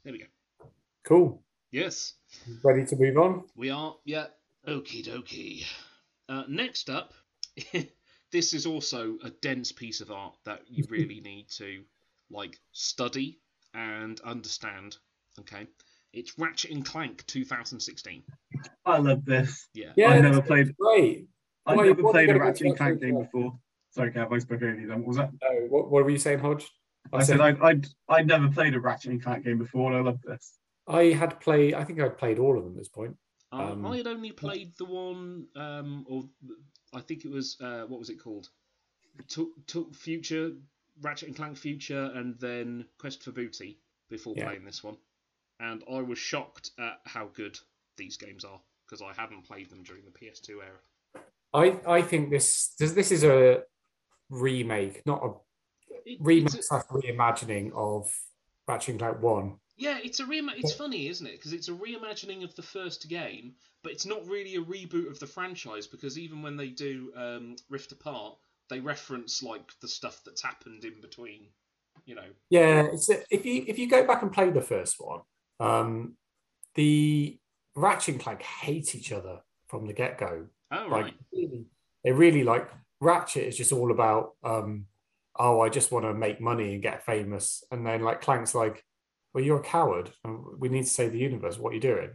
There 0.04 0.12
we 0.12 0.18
go. 0.18 0.26
Cool. 1.04 1.42
Yes, 1.70 2.14
Ready 2.62 2.84
to 2.86 2.96
move 2.96 3.16
on? 3.16 3.44
we 3.56 3.70
are. 3.70 3.94
Yeah. 4.04 4.26
Okie 4.68 5.04
dokie. 5.06 5.64
Uh, 6.28 6.42
next 6.48 6.90
up, 6.90 7.14
this 8.32 8.52
is 8.52 8.66
also 8.66 9.16
a 9.24 9.30
dense 9.30 9.72
piece 9.72 10.00
of 10.00 10.10
art 10.10 10.34
that 10.44 10.62
you 10.68 10.84
really 10.90 11.20
need 11.20 11.48
to 11.56 11.82
like 12.30 12.60
study 12.72 13.38
and 13.74 14.20
understand. 14.20 14.96
Okay, 15.40 15.66
it's 16.12 16.38
Ratchet 16.38 16.72
and 16.72 16.84
Clank 16.84 17.24
2016. 17.26 18.22
I 18.84 18.98
love 18.98 19.24
this. 19.24 19.66
Yeah. 19.72 19.92
Yeah, 19.96 20.08
I 20.10 20.20
never 20.20 20.42
played. 20.42 20.76
Great. 20.76 21.26
I've 21.64 21.76
Why- 21.78 21.86
never 21.86 22.02
played 22.02 22.28
a 22.30 22.38
Ratchet 22.38 22.66
and 22.66 22.76
Clank 22.76 23.00
game 23.00 23.18
before. 23.22 23.58
Sorry, 23.92 24.10
Gav, 24.10 24.32
I 24.32 24.38
spoke 24.38 24.62
over 24.62 24.74
you 24.74 24.86
then. 24.86 24.98
What 25.00 25.08
was 25.08 25.16
that? 25.18 25.30
No, 25.40 25.66
what, 25.68 25.90
what 25.90 26.04
were 26.04 26.10
you 26.10 26.18
saying, 26.18 26.38
Hodge? 26.40 26.68
I 27.12 27.22
said 27.22 27.40
I'd, 27.40 27.60
I'd 27.60 27.86
I'd 28.08 28.26
never 28.26 28.48
played 28.48 28.74
a 28.74 28.80
Ratchet 28.80 29.10
and 29.10 29.22
Clank 29.22 29.44
game 29.44 29.58
before, 29.58 29.90
and 29.92 30.00
I 30.00 30.10
love 30.10 30.20
this. 30.22 30.58
I 30.86 31.04
had 31.06 31.40
played. 31.40 31.74
I 31.74 31.84
think 31.84 32.00
I'd 32.00 32.16
played 32.16 32.38
all 32.38 32.56
of 32.56 32.64
them 32.64 32.72
at 32.72 32.78
this 32.78 32.88
point. 32.88 33.16
Uh, 33.52 33.72
Um, 33.72 33.86
I 33.86 33.96
had 33.98 34.06
only 34.06 34.32
played 34.32 34.72
the 34.78 34.84
one, 34.86 35.46
um, 35.56 36.04
or 36.08 36.24
I 36.94 37.00
think 37.00 37.24
it 37.24 37.30
was 37.30 37.56
uh, 37.60 37.82
what 37.82 37.98
was 37.98 38.08
it 38.08 38.16
called? 38.22 38.48
Took 39.28 39.50
took 39.66 39.94
Future, 39.94 40.52
Ratchet 41.02 41.28
and 41.28 41.36
Clank 41.36 41.56
Future, 41.58 42.10
and 42.14 42.38
then 42.40 42.86
Quest 42.98 43.22
for 43.24 43.32
Booty 43.32 43.78
before 44.08 44.34
Yeah. 44.36 44.44
playing 44.46 44.64
this 44.64 44.82
one, 44.82 44.96
and 45.60 45.82
I 45.92 46.00
was 46.02 46.18
shocked 46.18 46.70
at 46.78 47.00
how 47.04 47.26
good 47.34 47.58
these 47.96 48.16
games 48.16 48.44
are 48.44 48.60
because 48.86 49.02
I 49.02 49.12
hadn't 49.20 49.42
played 49.44 49.68
them 49.70 49.82
during 49.82 50.04
the 50.04 50.12
PS2 50.12 50.62
era. 50.62 50.80
I 51.52 51.98
I 51.98 52.00
think 52.02 52.30
this 52.30 52.74
this, 52.78 52.92
this 52.92 53.12
is 53.12 53.24
a 53.24 53.64
remake, 54.32 55.02
not 55.06 55.22
a 55.22 55.34
It- 56.04 56.18
remake 56.20 56.46
it's 56.46 56.54
a- 56.56 56.62
slash 56.62 56.84
reimagining 56.86 57.72
of 57.72 58.10
Ratchet 58.66 58.90
and 58.90 58.98
Clank 58.98 59.20
One. 59.20 59.58
Yeah, 59.76 59.98
it's 60.02 60.20
a 60.20 60.24
reima- 60.24 60.56
It's 60.58 60.74
funny, 60.74 61.08
isn't 61.08 61.26
it? 61.26 61.32
Because 61.32 61.52
it's 61.52 61.68
a 61.68 61.72
reimagining 61.72 62.44
of 62.44 62.54
the 62.54 62.62
first 62.62 63.08
game, 63.08 63.54
but 63.82 63.92
it's 63.92 64.06
not 64.06 64.26
really 64.26 64.54
a 64.56 64.60
reboot 64.60 65.10
of 65.10 65.18
the 65.18 65.26
franchise. 65.26 65.86
Because 65.86 66.18
even 66.18 66.42
when 66.42 66.56
they 66.56 66.68
do 66.68 67.12
um, 67.16 67.56
Rift 67.68 67.92
Apart, 67.92 68.36
they 68.68 68.80
reference 68.80 69.42
like 69.42 69.72
the 69.80 69.88
stuff 69.88 70.22
that's 70.24 70.42
happened 70.42 70.84
in 70.84 71.00
between. 71.00 71.48
You 72.04 72.14
know. 72.14 72.28
Yeah, 72.50 72.88
it's 72.92 73.08
a, 73.10 73.22
if 73.30 73.44
you 73.44 73.64
if 73.66 73.78
you 73.78 73.88
go 73.88 74.06
back 74.06 74.22
and 74.22 74.32
play 74.32 74.50
the 74.50 74.60
first 74.60 74.96
one, 74.98 75.20
um, 75.60 76.16
the 76.74 77.38
Ratchet 77.74 78.14
and 78.14 78.22
Clank 78.22 78.42
hate 78.42 78.94
each 78.94 79.12
other 79.12 79.40
from 79.68 79.86
the 79.86 79.92
get 79.92 80.18
go. 80.18 80.46
Oh 80.70 80.88
right. 80.88 81.14
they 82.04 82.12
really 82.12 82.44
like 82.44 82.68
Ratchet 83.02 83.48
is 83.48 83.56
just 83.56 83.72
all 83.72 83.90
about 83.90 84.32
um, 84.44 84.86
oh, 85.36 85.60
I 85.60 85.68
just 85.68 85.90
want 85.90 86.04
to 86.04 86.14
make 86.14 86.40
money 86.40 86.74
and 86.74 86.82
get 86.82 87.04
famous, 87.04 87.64
and 87.70 87.84
then 87.86 88.02
like 88.02 88.20
Clank's 88.20 88.54
like, 88.54 88.84
well, 89.34 89.42
you're 89.42 89.60
a 89.60 89.64
coward. 89.64 90.10
and 90.24 90.38
We 90.58 90.68
need 90.68 90.84
to 90.84 90.90
save 90.90 91.12
the 91.12 91.18
universe. 91.18 91.58
What 91.58 91.70
are 91.72 91.74
you 91.74 91.80
doing? 91.80 92.10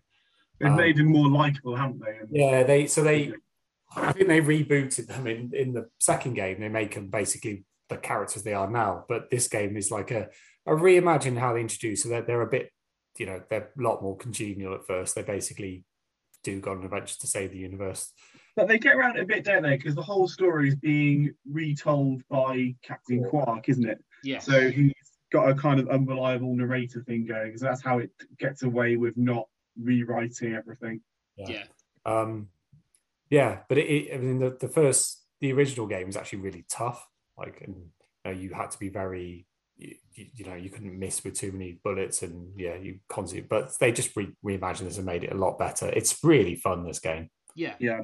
They've 0.59 0.71
Um, 0.71 0.77
made 0.77 0.97
him 0.97 1.07
more 1.07 1.29
likable, 1.29 1.75
haven't 1.75 1.99
they? 1.99 2.17
And 2.17 2.29
Yeah, 2.31 2.63
they 2.63 2.87
so 2.87 3.03
they 3.03 3.33
I 3.95 4.11
think 4.11 4.27
they 4.27 4.41
rebooted 4.41 5.07
them 5.07 5.27
in 5.27 5.51
in 5.53 5.73
the 5.73 5.89
second 5.99 6.33
game. 6.35 6.59
They 6.59 6.69
make 6.69 6.95
them 6.95 7.07
basically 7.09 7.65
the 7.89 7.97
characters 7.97 8.43
they 8.43 8.53
are 8.53 8.69
now. 8.69 9.05
But 9.09 9.29
this 9.29 9.47
game 9.47 9.75
is 9.77 9.91
like 9.91 10.11
a 10.11 10.29
a 10.65 10.71
reimagine 10.71 11.37
how 11.37 11.53
they 11.53 11.61
introduce. 11.61 12.03
So 12.03 12.09
they're 12.09 12.21
they're 12.21 12.41
a 12.41 12.49
bit, 12.49 12.71
you 13.17 13.25
know, 13.25 13.41
they're 13.49 13.71
a 13.77 13.81
lot 13.81 14.01
more 14.01 14.15
congenial 14.17 14.73
at 14.73 14.85
first. 14.87 15.15
They 15.15 15.23
basically 15.23 15.83
do 16.43 16.61
go 16.61 16.71
on 16.71 16.77
an 16.79 16.85
adventure 16.85 17.17
to 17.19 17.27
save 17.27 17.51
the 17.51 17.57
universe. 17.57 18.11
But 18.57 18.67
they 18.67 18.79
get 18.79 18.95
around 18.95 19.17
it 19.17 19.21
a 19.21 19.25
bit, 19.25 19.45
don't 19.45 19.61
they? 19.61 19.77
Because 19.77 19.93
the 19.93 20.01
whole 20.01 20.27
story 20.27 20.69
is 20.69 20.75
being 20.75 21.35
retold 21.49 22.23
by 22.27 22.75
Captain 22.81 23.23
Quark, 23.23 23.69
isn't 23.69 23.87
it? 23.87 24.03
Yeah. 24.23 24.39
So 24.39 24.71
he's 24.71 24.93
got 25.31 25.47
a 25.47 25.53
kind 25.53 25.79
of 25.79 25.87
unreliable 25.89 26.55
narrator 26.55 27.03
thing 27.03 27.27
going. 27.27 27.55
So 27.55 27.65
that's 27.65 27.83
how 27.83 27.99
it 27.99 28.09
gets 28.39 28.63
away 28.63 28.97
with 28.97 29.15
not 29.15 29.47
rewriting 29.79 30.55
everything. 30.55 31.01
Yeah. 31.37 31.65
Um, 32.03 32.47
yeah, 33.29 33.59
but 33.69 33.77
it, 33.77 33.85
it, 33.85 34.15
I 34.15 34.17
mean, 34.17 34.39
the, 34.39 34.57
the 34.59 34.69
first, 34.69 35.21
the 35.39 35.53
original 35.53 35.85
game 35.85 36.07
was 36.07 36.17
actually 36.17 36.39
really 36.39 36.65
tough. 36.67 37.07
Like, 37.37 37.61
and 37.61 37.75
you, 37.75 37.91
know, 38.25 38.31
you 38.31 38.53
had 38.55 38.71
to 38.71 38.79
be 38.79 38.89
very, 38.89 39.45
you, 39.77 39.97
you, 40.15 40.25
you 40.33 40.45
know, 40.45 40.55
you 40.55 40.71
couldn't 40.71 40.97
miss 40.97 41.23
with 41.23 41.35
too 41.35 41.51
many 41.51 41.79
bullets, 41.83 42.23
and 42.23 42.59
yeah, 42.59 42.75
you 42.75 43.01
constantly. 43.07 43.45
But 43.47 43.77
they 43.79 43.91
just 43.91 44.15
re, 44.15 44.33
reimagined 44.43 44.85
this 44.85 44.97
and 44.97 45.05
made 45.05 45.25
it 45.25 45.31
a 45.31 45.37
lot 45.37 45.59
better. 45.59 45.89
It's 45.89 46.23
really 46.23 46.55
fun. 46.55 46.85
This 46.85 46.97
game. 46.99 47.29
Yeah. 47.53 47.75
Yeah. 47.77 47.99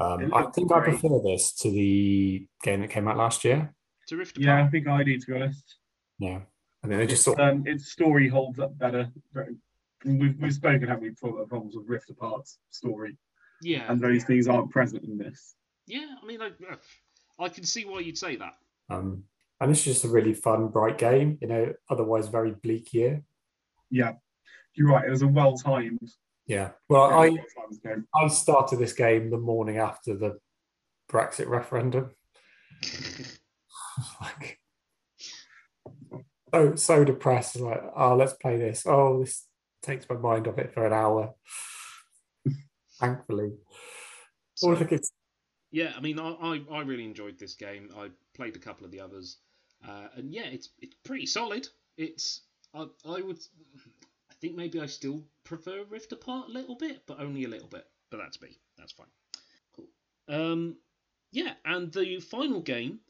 Um, 0.00 0.32
I 0.34 0.40
looks 0.42 0.54
think 0.56 0.72
I 0.72 0.80
prefer 0.80 1.20
this 1.22 1.52
to 1.56 1.70
the 1.70 2.46
game 2.62 2.80
that 2.80 2.90
came 2.90 3.06
out 3.06 3.16
last 3.16 3.44
year. 3.44 3.74
To 4.08 4.16
Rift 4.16 4.38
Yeah, 4.38 4.64
I 4.64 4.68
think 4.68 4.88
I 4.88 5.04
do, 5.04 5.18
to 5.18 5.26
be 5.26 5.34
honest. 5.34 5.76
Yeah, 6.18 6.40
I 6.82 6.88
then 6.88 6.98
they 6.98 7.06
just 7.06 7.20
It's, 7.20 7.24
sort. 7.24 7.40
um, 7.40 7.64
its 7.66 7.90
story 7.92 8.28
holds 8.28 8.58
up 8.58 8.76
better. 8.78 9.10
We've, 10.04 10.34
we've 10.40 10.54
spoken, 10.54 10.88
haven't 10.88 11.02
we, 11.02 11.10
before 11.10 11.30
about 11.30 11.48
problems 11.50 11.76
with 11.76 11.86
Rift 11.88 12.08
Apart's 12.10 12.58
story, 12.70 13.18
Yeah. 13.62 13.84
and 13.92 14.00
those 14.00 14.24
things 14.24 14.48
aren't 14.48 14.70
present 14.70 15.04
in 15.04 15.18
this. 15.18 15.54
Yeah. 15.86 16.06
I 16.22 16.26
mean, 16.26 16.40
I, 16.40 16.50
I 17.38 17.48
can 17.50 17.64
see 17.64 17.84
why 17.84 18.00
you'd 18.00 18.16
say 18.18 18.36
that. 18.36 18.54
Um, 18.88 19.24
and 19.60 19.70
it's 19.70 19.84
just 19.84 20.04
a 20.04 20.08
really 20.08 20.32
fun, 20.32 20.68
bright 20.68 20.96
game. 20.96 21.36
You 21.42 21.48
know, 21.48 21.72
otherwise 21.90 22.28
very 22.28 22.52
bleak 22.52 22.94
year. 22.94 23.22
Yeah, 23.90 24.12
you're 24.74 24.88
right. 24.88 25.06
It 25.06 25.10
was 25.10 25.20
a 25.22 25.28
well 25.28 25.56
timed. 25.56 26.10
Yeah. 26.50 26.70
Well, 26.88 27.04
I 27.04 27.30
I 28.12 28.26
started 28.26 28.80
this 28.80 28.92
game 28.92 29.30
the 29.30 29.38
morning 29.38 29.78
after 29.78 30.16
the 30.16 30.40
Brexit 31.08 31.46
referendum. 31.46 32.10
like, 34.20 34.58
so 36.52 36.74
so 36.74 37.04
depressed. 37.04 37.54
Like, 37.60 37.84
oh, 37.94 38.16
let's 38.16 38.32
play 38.32 38.56
this. 38.56 38.82
Oh, 38.84 39.20
this 39.20 39.46
takes 39.80 40.08
my 40.10 40.16
mind 40.16 40.48
off 40.48 40.58
it 40.58 40.74
for 40.74 40.84
an 40.84 40.92
hour. 40.92 41.34
Thankfully. 42.98 43.52
So- 44.54 44.70
look, 44.70 44.90
Yeah, 45.70 45.92
I 45.96 46.00
mean, 46.00 46.18
I, 46.18 46.32
I, 46.32 46.62
I 46.72 46.80
really 46.80 47.04
enjoyed 47.04 47.38
this 47.38 47.54
game. 47.54 47.90
I 47.96 48.08
played 48.34 48.56
a 48.56 48.58
couple 48.58 48.84
of 48.84 48.90
the 48.90 49.00
others, 49.00 49.38
uh, 49.88 50.08
and 50.16 50.34
yeah, 50.34 50.46
it's 50.46 50.70
it's 50.80 50.96
pretty 51.04 51.26
solid. 51.26 51.68
It's 51.96 52.40
I, 52.74 52.86
I 53.06 53.20
would 53.20 53.38
I 53.38 53.78
think 54.40 54.56
maybe 54.56 54.80
I 54.80 54.86
still 54.86 55.22
prefer 55.44 55.84
Rift 55.84 56.12
Apart 56.12 56.48
a 56.48 56.52
little 56.52 56.76
bit, 56.76 57.02
but 57.06 57.20
only 57.20 57.44
a 57.44 57.48
little 57.48 57.68
bit. 57.68 57.84
But 58.10 58.18
that's 58.18 58.40
me. 58.40 58.58
That's 58.76 58.92
fine. 58.92 59.06
Cool. 59.76 59.88
Um, 60.28 60.76
yeah, 61.32 61.54
and 61.64 61.92
the 61.92 62.20
final 62.20 62.60
game 62.60 63.00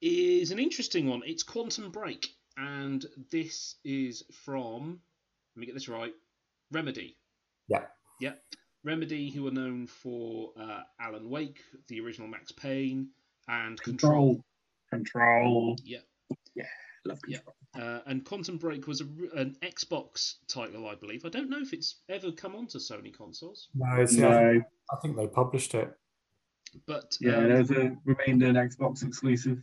is 0.00 0.50
an 0.50 0.58
interesting 0.58 1.08
one. 1.08 1.22
It's 1.24 1.42
Quantum 1.42 1.90
Break, 1.90 2.28
and 2.56 3.04
this 3.30 3.76
is 3.84 4.24
from 4.44 5.00
let 5.56 5.60
me 5.60 5.66
get 5.66 5.74
this 5.74 5.88
right. 5.88 6.14
Remedy. 6.70 7.16
yeah. 7.68 7.86
Yeah. 8.20 8.34
Remedy, 8.84 9.30
who 9.30 9.46
are 9.46 9.50
known 9.50 9.86
for 9.86 10.52
uh, 10.58 10.82
Alan 11.00 11.28
Wake, 11.28 11.60
the 11.88 12.00
original 12.00 12.28
Max 12.28 12.52
Payne, 12.52 13.08
and 13.48 13.80
Control. 13.80 14.42
Control. 14.90 15.24
Control. 15.34 15.76
Yeah. 15.84 15.98
Yeah. 16.54 16.64
Love 17.04 17.18
Yeah. 17.28 17.38
Uh, 17.78 18.00
and 18.06 18.24
Quantum 18.24 18.56
Break 18.56 18.88
was 18.88 19.00
a, 19.00 19.04
an 19.38 19.56
Xbox 19.62 20.34
title, 20.48 20.88
I 20.88 20.96
believe. 20.96 21.24
I 21.24 21.28
don't 21.28 21.48
know 21.48 21.60
if 21.60 21.72
it's 21.72 21.96
ever 22.08 22.32
come 22.32 22.56
onto 22.56 22.78
Sony 22.78 23.16
consoles, 23.16 23.68
No, 23.74 23.94
it's, 23.96 24.14
No. 24.14 24.60
I 24.92 24.96
think 24.96 25.16
they 25.16 25.28
published 25.28 25.74
it. 25.74 25.96
but 26.86 27.16
Yeah, 27.20 27.36
um, 27.36 27.48
there's 27.48 27.70
a 27.70 27.96
remained 28.04 28.42
an 28.42 28.56
Xbox 28.56 29.06
exclusive. 29.06 29.62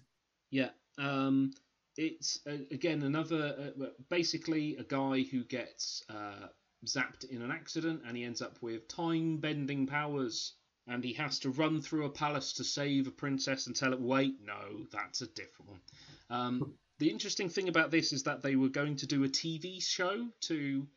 Yeah. 0.52 0.70
Um, 0.98 1.52
it's 1.98 2.40
uh, 2.48 2.58
again 2.72 3.02
another 3.04 3.74
uh, 3.82 3.86
basically 4.10 4.78
a 4.78 4.84
guy 4.84 5.24
who 5.24 5.44
gets 5.44 6.04
uh, 6.10 6.48
zapped 6.86 7.26
in 7.30 7.42
an 7.42 7.52
accident 7.52 8.02
and 8.08 8.16
he 8.16 8.24
ends 8.24 8.42
up 8.42 8.58
with 8.62 8.88
time 8.88 9.38
bending 9.38 9.88
powers 9.88 10.54
and 10.88 11.04
he 11.04 11.12
has 11.14 11.40
to 11.40 11.50
run 11.50 11.82
through 11.82 12.06
a 12.06 12.10
palace 12.10 12.54
to 12.54 12.64
save 12.64 13.08
a 13.08 13.12
princess 13.12 13.68
and 13.68 13.76
tell 13.76 13.94
it 13.94 14.00
wait 14.00 14.36
no 14.46 14.86
that's 14.92 15.22
a 15.22 15.28
different 15.28 15.72
one. 15.72 15.82
Um, 16.30 16.74
the 17.00 17.10
interesting 17.10 17.50
thing 17.50 17.70
about 17.70 17.92
this 17.92 18.12
is 18.12 18.24
that 18.24 18.42
they 18.42 18.56
were 18.56 18.70
going 18.70 18.96
to 18.98 19.08
do 19.08 19.24
a 19.24 19.28
TV 19.28 19.82
show 19.84 20.28
to 20.42 20.88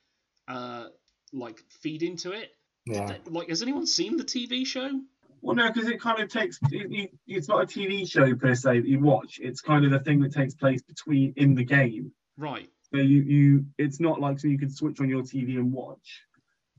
uh, 0.49 0.87
like 1.33 1.63
feed 1.69 2.03
into 2.03 2.33
it. 2.33 2.51
Yeah. 2.87 3.17
Like 3.27 3.49
has 3.49 3.63
anyone 3.63 3.87
seen 3.87 4.17
the 4.17 4.25
TV 4.25 4.67
show? 4.67 4.91
Well, 5.43 5.57
no, 5.57 5.73
because 5.73 5.89
it 5.89 6.01
kind 6.01 6.21
of 6.21 6.29
takes. 6.29 6.59
It, 6.71 6.87
it, 6.91 7.11
it's 7.27 7.49
not 7.49 7.63
a 7.63 7.67
TV 7.67 8.11
show 8.11 8.35
per 8.35 8.55
se 8.55 8.81
that 8.81 8.89
you 8.89 9.01
watch. 9.01 9.41
It's 9.43 9.61
kind 9.61 9.85
of 9.85 9.91
the 9.91 10.01
thing 10.01 10.21
that 10.21 10.35
takes 10.35 10.55
place 10.55 10.83
between 10.83 11.33
in 11.37 11.55
the 11.55 11.65
game. 11.65 12.13
Right. 12.37 12.69
So 12.93 12.99
you, 12.99 13.23
you 13.23 13.65
it's 13.79 14.01
not 14.01 14.21
like 14.21 14.39
so 14.39 14.49
you 14.49 14.59
can 14.59 14.71
switch 14.71 15.01
on 15.01 15.09
your 15.09 15.23
TV 15.23 15.57
and 15.57 15.73
watch. 15.73 16.23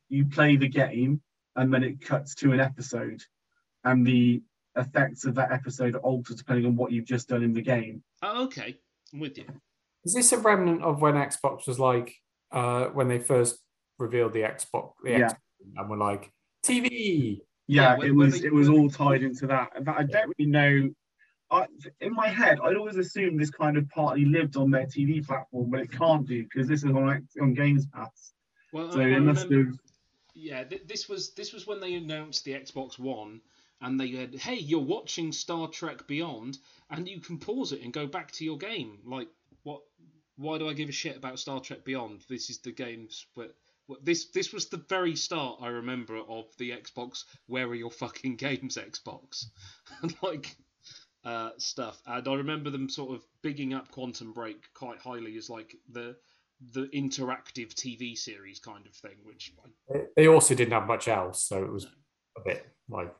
You 0.10 0.26
play 0.26 0.57
the 0.57 0.68
game 0.68 1.22
and 1.56 1.73
then 1.73 1.84
it 1.84 2.02
cuts 2.02 2.35
to 2.35 2.52
an 2.52 2.60
episode, 2.60 3.22
and 3.84 4.06
the 4.06 4.43
effects 4.76 5.26
of 5.26 5.35
that 5.35 5.52
episode 5.52 5.95
are 5.95 5.99
altered 5.99 6.38
depending 6.38 6.65
on 6.65 6.76
what 6.76 6.91
you've 6.91 7.06
just 7.06 7.30
done 7.30 7.43
in 7.43 7.53
the 7.53 7.61
game. 7.61 8.03
Oh, 8.22 8.45
okay. 8.45 8.77
I'm 9.14 9.20
with 9.20 9.38
you. 9.38 9.46
Is 10.04 10.14
this 10.14 10.32
a 10.32 10.38
remnant 10.38 10.82
of 10.84 11.02
when 11.02 11.16
Xbox 11.16 11.68
was 11.68 11.80
like 11.80 12.16
uh, 12.52 12.86
when 12.88 13.08
they 13.08 13.20
first 13.20 13.58
revealed 14.00 14.34
the 14.34 14.42
Xbox, 14.42 14.94
the 15.04 15.12
Yeah. 15.12 15.18
Xbox 15.30 15.36
and 15.78 15.90
were 15.90 15.98
like 15.98 16.32
TV? 16.66 17.42
Yeah, 17.68 17.98
when- 17.98 18.08
it 18.08 18.12
was 18.16 18.42
they- 18.42 18.48
it 18.48 18.54
was 18.54 18.68
all 18.70 18.90
tied 18.90 19.24
into 19.24 19.48
that. 19.48 19.72
But 19.84 19.96
I 19.98 20.04
don't 20.04 20.34
really 20.38 20.50
know. 20.52 20.90
I, 21.52 21.68
in 22.00 22.14
my 22.14 22.28
head, 22.30 22.60
I'd 22.64 22.78
always 22.78 22.96
assumed 22.96 23.40
this 23.40 23.50
kind 23.50 23.76
of 23.78 23.88
partly 23.90 24.24
lived 24.26 24.56
on 24.56 24.72
their 24.72 24.86
TV 24.86 25.26
platform, 25.26 25.70
but 25.70 25.82
it 25.82 25.92
can't 25.92 26.26
do 26.26 26.44
because 26.44 26.68
this 26.68 26.84
is 26.84 26.92
on 26.92 27.28
on 27.42 27.54
Games 27.54 27.86
Pass. 27.88 28.34
Well, 28.74 28.92
So 28.92 29.00
I, 29.02 29.04
I 29.04 29.08
it 29.08 29.20
must 29.20 29.48
remember- 29.50 29.72
have. 29.72 29.80
Yeah, 30.34 30.64
th- 30.64 30.84
this 30.88 31.10
was 31.10 31.34
this 31.34 31.52
was 31.52 31.68
when 31.68 31.82
they 31.82 31.96
announced 31.96 32.46
the 32.46 32.54
Xbox 32.54 32.98
One, 32.98 33.42
and 33.82 33.99
they 33.99 34.12
said, 34.14 34.36
"Hey, 34.36 34.56
you're 34.56 34.80
watching 34.80 35.32
Star 35.32 35.68
Trek 35.68 36.08
Beyond, 36.08 36.58
and 36.90 37.08
you 37.08 37.20
can 37.20 37.38
pause 37.40 37.72
it 37.74 37.82
and 37.82 37.91
go 37.94 38.08
back 38.08 38.32
to 38.34 38.45
your 38.45 38.58
game." 38.58 38.99
Like, 39.06 39.30
what? 39.64 39.82
why 40.38 40.58
do 40.58 40.68
I 40.68 40.74
give 40.74 40.90
a 40.90 40.94
shit 40.94 41.18
about 41.18 41.38
Star 41.40 41.60
Trek 41.60 41.84
Beyond? 41.84 42.24
This 42.28 42.49
is 42.49 42.60
the 42.60 42.72
games 42.72 43.26
where- 43.36 43.53
this 44.02 44.26
this 44.32 44.53
was 44.53 44.70
the 44.70 44.78
very 44.90 45.16
start 45.16 45.60
I 45.62 45.68
remember 45.68 46.18
of 46.18 46.45
the 46.58 46.72
Xbox. 46.72 47.26
Where 47.48 47.68
are 47.68 47.76
your 47.76 47.91
fucking 47.91 48.36
games, 48.48 48.78
Xbox? 48.78 49.45
like 50.24 50.56
uh, 51.24 51.52
stuff, 51.58 52.02
and 52.08 52.28
I 52.28 52.34
remember 52.36 52.70
them 52.72 52.90
sort 52.90 53.14
of 53.16 53.24
bigging 53.44 53.74
up 53.74 53.91
Quantum 53.91 54.34
Break 54.34 54.74
quite 54.74 54.98
highly 54.99 55.38
as 55.38 55.49
like 55.49 55.76
the 55.90 56.16
the 56.74 56.88
interactive 56.88 57.74
TV 57.74 58.16
series 58.18 58.60
kind 58.60 58.86
of 58.88 58.94
thing, 58.95 59.18
which 59.24 59.53
I 59.64 59.70
They- 59.94 60.06
They 60.16 60.28
also 60.28 60.56
didn't 60.56 60.74
have 60.74 60.88
much 60.88 61.08
else, 61.08 61.44
so 61.44 61.64
it 61.64 61.72
was 61.72 61.86
a 62.38 62.41
bit 62.41 62.66
like 62.90 63.14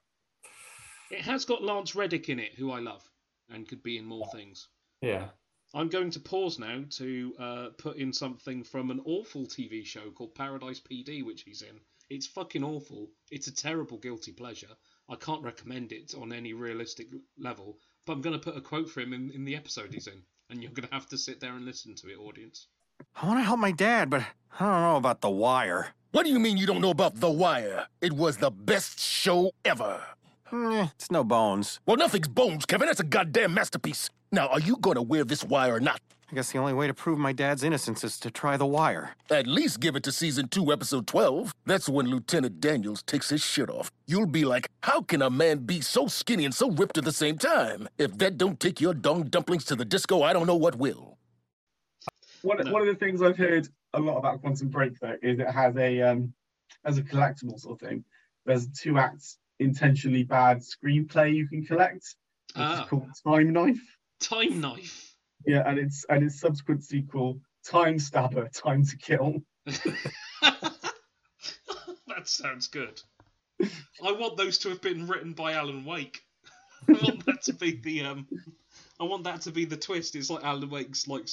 It 1.12 1.22
has 1.22 1.46
got 1.46 1.64
Lance 1.64 1.94
Reddick 1.94 2.30
in 2.30 2.40
it, 2.40 2.54
who 2.56 2.72
I 2.72 2.80
love, 2.80 3.04
and 3.50 3.68
could 3.68 3.84
be 3.84 3.98
in 3.98 4.06
more 4.06 4.28
things. 4.32 4.68
yeah. 5.02 5.28
I'm 5.74 5.88
going 5.88 6.12
to 6.12 6.20
pause 6.20 6.60
now 6.60 6.84
to 6.98 7.34
uh, 7.40 7.68
put 7.78 7.96
in 7.96 8.12
something 8.12 8.62
from 8.62 8.92
an 8.92 9.00
awful 9.06 9.46
TV 9.46 9.86
show 9.86 10.12
called 10.12 10.36
Paradise 10.36 10.82
PD, 10.82 11.24
which 11.24 11.44
he's 11.44 11.62
in. 11.62 11.80
It's 12.10 12.28
fucking 12.28 12.64
awful. 12.64 13.10
It's 13.32 13.48
a 13.48 13.56
terrible 13.56 13.98
guilty 13.98 14.34
pleasure. 14.34 14.76
I 15.08 15.16
can't 15.16 15.44
recommend 15.44 15.94
it 15.94 16.14
on 16.14 16.34
any 16.34 16.52
realistic 16.52 17.08
level, 17.38 17.78
but 18.06 18.14
I'm 18.14 18.22
going 18.22 18.38
to 18.38 18.52
put 18.52 18.58
a 18.58 18.62
quote 18.62 18.90
for 18.90 19.00
him 19.00 19.14
in, 19.14 19.32
in 19.32 19.46
the 19.46 19.56
episode 19.56 19.94
he's 19.94 20.08
in, 20.08 20.22
and 20.50 20.62
you're 20.62 20.74
going 20.74 20.90
to 20.90 20.94
have 20.94 21.08
to 21.08 21.18
sit 21.18 21.40
there 21.40 21.54
and 21.54 21.64
listen 21.64 21.96
to 21.96 22.10
it, 22.10 22.18
audience. 22.18 22.68
I 23.16 23.26
want 23.26 23.40
to 23.40 23.44
help 23.44 23.60
my 23.60 23.72
dad, 23.72 24.10
but 24.10 24.26
I 24.60 24.66
don't 24.66 24.82
know 24.82 24.98
about 24.98 25.22
The 25.22 25.30
Wire. 25.30 25.94
What 26.12 26.26
do 26.26 26.32
you 26.32 26.40
mean 26.40 26.58
you 26.58 26.68
don't 26.68 26.82
know 26.82 26.92
about 26.92 27.16
The 27.16 27.32
Wire? 27.32 27.88
It 28.02 28.12
was 28.12 28.38
the 28.38 28.52
best 28.52 29.00
show 29.00 29.52
ever. 29.64 30.04
Eh, 30.54 30.88
it's 30.96 31.10
no 31.12 31.24
bones. 31.24 31.80
Well, 31.86 31.98
nothing's 31.98 32.28
bones, 32.28 32.66
Kevin. 32.66 32.88
That's 32.88 33.00
a 33.00 33.06
goddamn 33.06 33.54
masterpiece. 33.54 34.10
Now, 34.32 34.48
are 34.48 34.60
you 34.60 34.78
gonna 34.78 35.02
wear 35.02 35.24
this 35.24 35.44
wire 35.44 35.76
or 35.76 35.80
not? 35.80 36.02
I 36.32 36.36
guess 36.36 36.52
the 36.52 36.60
only 36.60 36.74
way 36.74 36.88
to 36.88 36.94
prove 36.94 37.20
my 37.20 37.34
dad's 37.34 37.62
innocence 37.62 38.06
is 38.06 38.18
to 38.22 38.32
try 38.32 38.56
The 38.56 38.66
Wire. 38.66 39.16
At 39.30 39.48
least 39.48 39.82
give 39.82 39.98
it 39.98 40.04
to 40.04 40.14
season 40.14 40.48
two, 40.48 40.72
episode 40.72 41.06
12. 41.06 41.54
That's 41.66 41.90
when 41.90 42.08
Lieutenant 42.08 42.62
Daniels 42.62 43.04
takes 43.04 43.30
his 43.30 43.44
shit 43.44 43.70
off. 43.70 43.92
You'll 44.08 44.28
be 44.28 44.46
like, 44.46 44.70
how 44.84 45.02
can 45.02 45.22
a 45.22 45.30
man 45.30 45.60
be 45.60 45.82
so 45.82 46.08
skinny 46.08 46.46
and 46.46 46.56
so 46.56 46.72
ripped 46.72 46.98
at 46.98 47.04
the 47.04 47.12
same 47.12 47.38
time? 47.38 47.90
If 47.98 48.18
that 48.20 48.38
don't 48.38 48.62
take 48.62 48.80
your 48.80 48.94
dong 48.94 49.24
dumplings 49.24 49.66
to 49.66 49.76
the 49.76 49.84
disco, 49.84 50.22
I 50.22 50.32
don't 50.32 50.48
know 50.48 50.56
what 50.56 50.78
will. 50.78 51.18
One, 52.44 52.72
one 52.72 52.82
of 52.82 52.88
the 52.88 52.96
things 52.96 53.22
I've 53.22 53.38
heard 53.38 53.68
a 53.94 54.00
lot 54.00 54.18
about 54.18 54.40
Quantum 54.40 54.70
Break 54.70 55.00
though 55.00 55.18
is 55.22 55.40
it 55.40 55.50
has 55.52 55.76
a 55.76 56.02
um 56.02 56.34
as 56.86 56.98
a 56.98 57.04
collectible 57.04 57.60
sort 57.60 57.82
of 57.82 57.88
thing. 57.88 58.06
There's 58.46 58.68
two 58.68 58.98
acts 58.98 59.38
intentionally 59.62 60.24
bad 60.24 60.60
screenplay 60.62 61.34
you 61.36 61.48
can 61.48 61.66
collect. 61.66 62.16
Which 62.54 62.58
Ah. 62.58 62.84
is 62.84 62.90
called 62.90 63.10
Time 63.26 63.54
Knife. 63.54 63.98
Time 64.20 64.60
Knife. 64.60 65.16
Yeah, 65.46 65.64
and 65.68 65.80
it's 65.80 66.06
and 66.10 66.24
its 66.24 66.40
subsequent 66.40 66.84
sequel, 66.84 67.40
Time 67.66 67.98
Stabber, 67.98 68.50
Time 68.50 68.84
to 68.86 68.98
Kill. 68.98 69.42
that 70.42 70.74
sounds 72.26 72.68
good. 72.68 73.02
I 73.62 74.12
want 74.12 74.38
those 74.38 74.58
to 74.60 74.70
have 74.70 74.82
been 74.82 75.08
written 75.08 75.34
by 75.34 75.54
Alan 75.54 75.86
Wake. 75.86 76.22
I 76.90 76.94
want 76.94 77.26
that 77.26 77.44
to 77.44 77.54
be 77.54 77.80
the 77.84 78.02
um. 78.02 78.28
I 79.00 79.04
want 79.04 79.24
that 79.24 79.42
to 79.42 79.52
be 79.52 79.66
the 79.66 79.78
twist. 79.78 80.16
It's 80.16 80.30
like 80.30 80.44
Alan 80.44 80.70
Wake's 80.70 81.08
like 81.08 81.28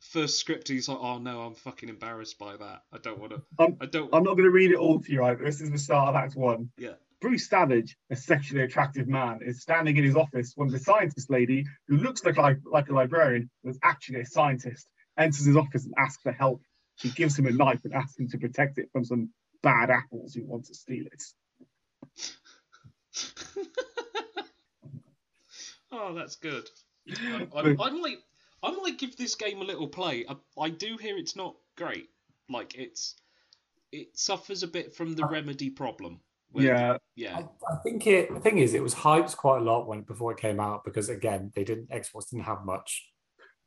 first 0.00 0.38
script. 0.38 0.68
He's 0.68 0.88
like, 0.88 0.98
oh 1.00 1.18
no, 1.18 1.42
I'm 1.42 1.54
fucking 1.54 1.88
embarrassed 1.88 2.38
by 2.38 2.56
that. 2.56 2.82
I 2.92 2.98
don't 2.98 3.18
want 3.18 3.32
to. 3.32 3.42
I'm, 3.58 3.76
I 3.80 3.86
don't. 3.86 4.14
I'm 4.14 4.22
not 4.24 4.34
going 4.34 4.44
to 4.44 4.50
read 4.50 4.70
it 4.72 4.76
all 4.76 5.00
to 5.00 5.12
you, 5.12 5.20
right? 5.20 5.38
This 5.38 5.60
is 5.60 5.70
the 5.70 5.78
start 5.78 6.10
of 6.10 6.16
Act 6.16 6.36
One. 6.36 6.70
Yeah. 6.76 6.94
Bruce 7.24 7.48
Savage, 7.48 7.96
a 8.10 8.16
sexually 8.16 8.64
attractive 8.64 9.08
man, 9.08 9.38
is 9.40 9.62
standing 9.62 9.96
in 9.96 10.04
his 10.04 10.14
office 10.14 10.52
when 10.56 10.68
the 10.68 10.78
scientist 10.78 11.30
lady, 11.30 11.64
who 11.88 11.96
looks 11.96 12.22
like, 12.22 12.36
like, 12.36 12.58
like 12.70 12.90
a 12.90 12.92
librarian, 12.92 13.48
was 13.62 13.78
actually 13.82 14.20
a 14.20 14.26
scientist, 14.26 14.86
enters 15.16 15.46
his 15.46 15.56
office 15.56 15.86
and 15.86 15.94
asks 15.96 16.22
for 16.22 16.32
help. 16.32 16.60
She 16.96 17.08
gives 17.08 17.38
him 17.38 17.46
a 17.46 17.50
knife 17.50 17.80
and 17.84 17.94
asks 17.94 18.18
him 18.18 18.28
to 18.28 18.36
protect 18.36 18.76
it 18.76 18.90
from 18.92 19.06
some 19.06 19.30
bad 19.62 19.88
apples 19.88 20.34
who 20.34 20.44
want 20.44 20.66
to 20.66 20.74
steal 20.74 21.06
it. 21.06 21.22
Oh, 25.96 26.12
that's 26.12 26.34
good. 26.36 26.68
I, 27.08 27.46
I, 27.54 27.60
I 27.60 27.90
might, 27.90 28.18
I 28.64 28.72
might 28.72 28.98
give 28.98 29.16
this 29.16 29.36
game 29.36 29.60
a 29.60 29.64
little 29.64 29.86
play. 29.86 30.26
I, 30.28 30.34
I 30.60 30.68
do 30.68 30.96
hear 30.96 31.16
it's 31.16 31.36
not 31.36 31.54
great. 31.76 32.08
Like 32.50 32.74
it's, 32.74 33.14
it 33.92 34.18
suffers 34.18 34.64
a 34.64 34.66
bit 34.66 34.96
from 34.96 35.14
the 35.14 35.24
uh, 35.24 35.28
remedy 35.28 35.70
problem. 35.70 36.20
Where- 36.54 36.64
Yeah. 36.64 36.96
Yeah. 37.16 37.42
I 37.70 37.76
think 37.82 38.06
it. 38.06 38.32
The 38.32 38.40
thing 38.40 38.58
is, 38.58 38.74
it 38.74 38.82
was 38.82 38.94
hyped 38.94 39.36
quite 39.36 39.58
a 39.60 39.64
lot 39.64 39.86
when 39.86 40.02
before 40.02 40.32
it 40.32 40.38
came 40.38 40.58
out 40.60 40.84
because 40.84 41.08
again, 41.08 41.52
they 41.54 41.64
didn't 41.64 41.90
Xbox 41.90 42.30
didn't 42.30 42.44
have 42.46 42.64
much. 42.64 43.06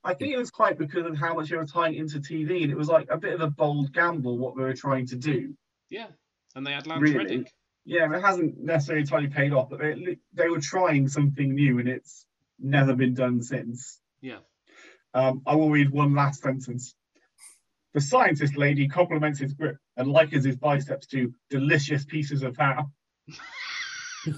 I 0.04 0.14
think 0.14 0.34
it 0.34 0.38
was 0.38 0.52
quite 0.52 0.78
because 0.78 1.06
of 1.06 1.18
how 1.18 1.34
much 1.34 1.50
they 1.50 1.58
were 1.58 1.66
tying 1.66 1.96
into 1.96 2.20
TV, 2.20 2.64
and 2.64 2.72
it 2.72 2.78
was 2.78 2.88
like 2.88 3.08
a 3.10 3.18
bit 3.18 3.34
of 3.34 3.42
a 3.42 3.50
bold 3.50 3.92
gamble 3.94 4.38
what 4.38 4.56
they 4.56 4.64
were 4.64 4.74
trying 4.74 5.06
to 5.08 5.16
do. 5.18 5.54
Yeah. 5.90 6.08
And 6.56 6.66
they 6.66 6.72
had 6.72 6.88
Lance 6.88 7.02
Really? 7.02 7.18
Reddick. 7.18 7.52
Yeah, 7.86 8.14
it 8.14 8.22
hasn't 8.22 8.58
necessarily 8.58 9.02
entirely 9.02 9.28
paid 9.28 9.54
off, 9.54 9.70
but 9.70 9.80
they, 9.80 10.18
they 10.34 10.50
were 10.50 10.60
trying 10.62 11.08
something 11.08 11.54
new, 11.54 11.80
and 11.80 11.88
it's 11.90 12.26
never 12.60 12.96
been 12.96 13.14
done 13.14 13.42
since. 13.42 14.00
Yeah. 14.22 14.40
Um, 15.14 15.42
I 15.46 15.56
will 15.56 15.70
read 15.70 15.90
one 15.92 16.14
last 16.14 16.42
sentence. 16.42 16.96
The 17.98 18.02
scientist 18.02 18.56
lady 18.58 18.88
compliments 18.88 19.40
his 19.40 19.54
grip 19.54 19.78
and 19.96 20.12
likens 20.12 20.46
his 20.46 20.56
biceps 20.56 21.08
to 21.08 21.34
delicious 21.50 22.06
pieces 22.06 22.44
of 22.44 22.56
ham. 22.56 22.94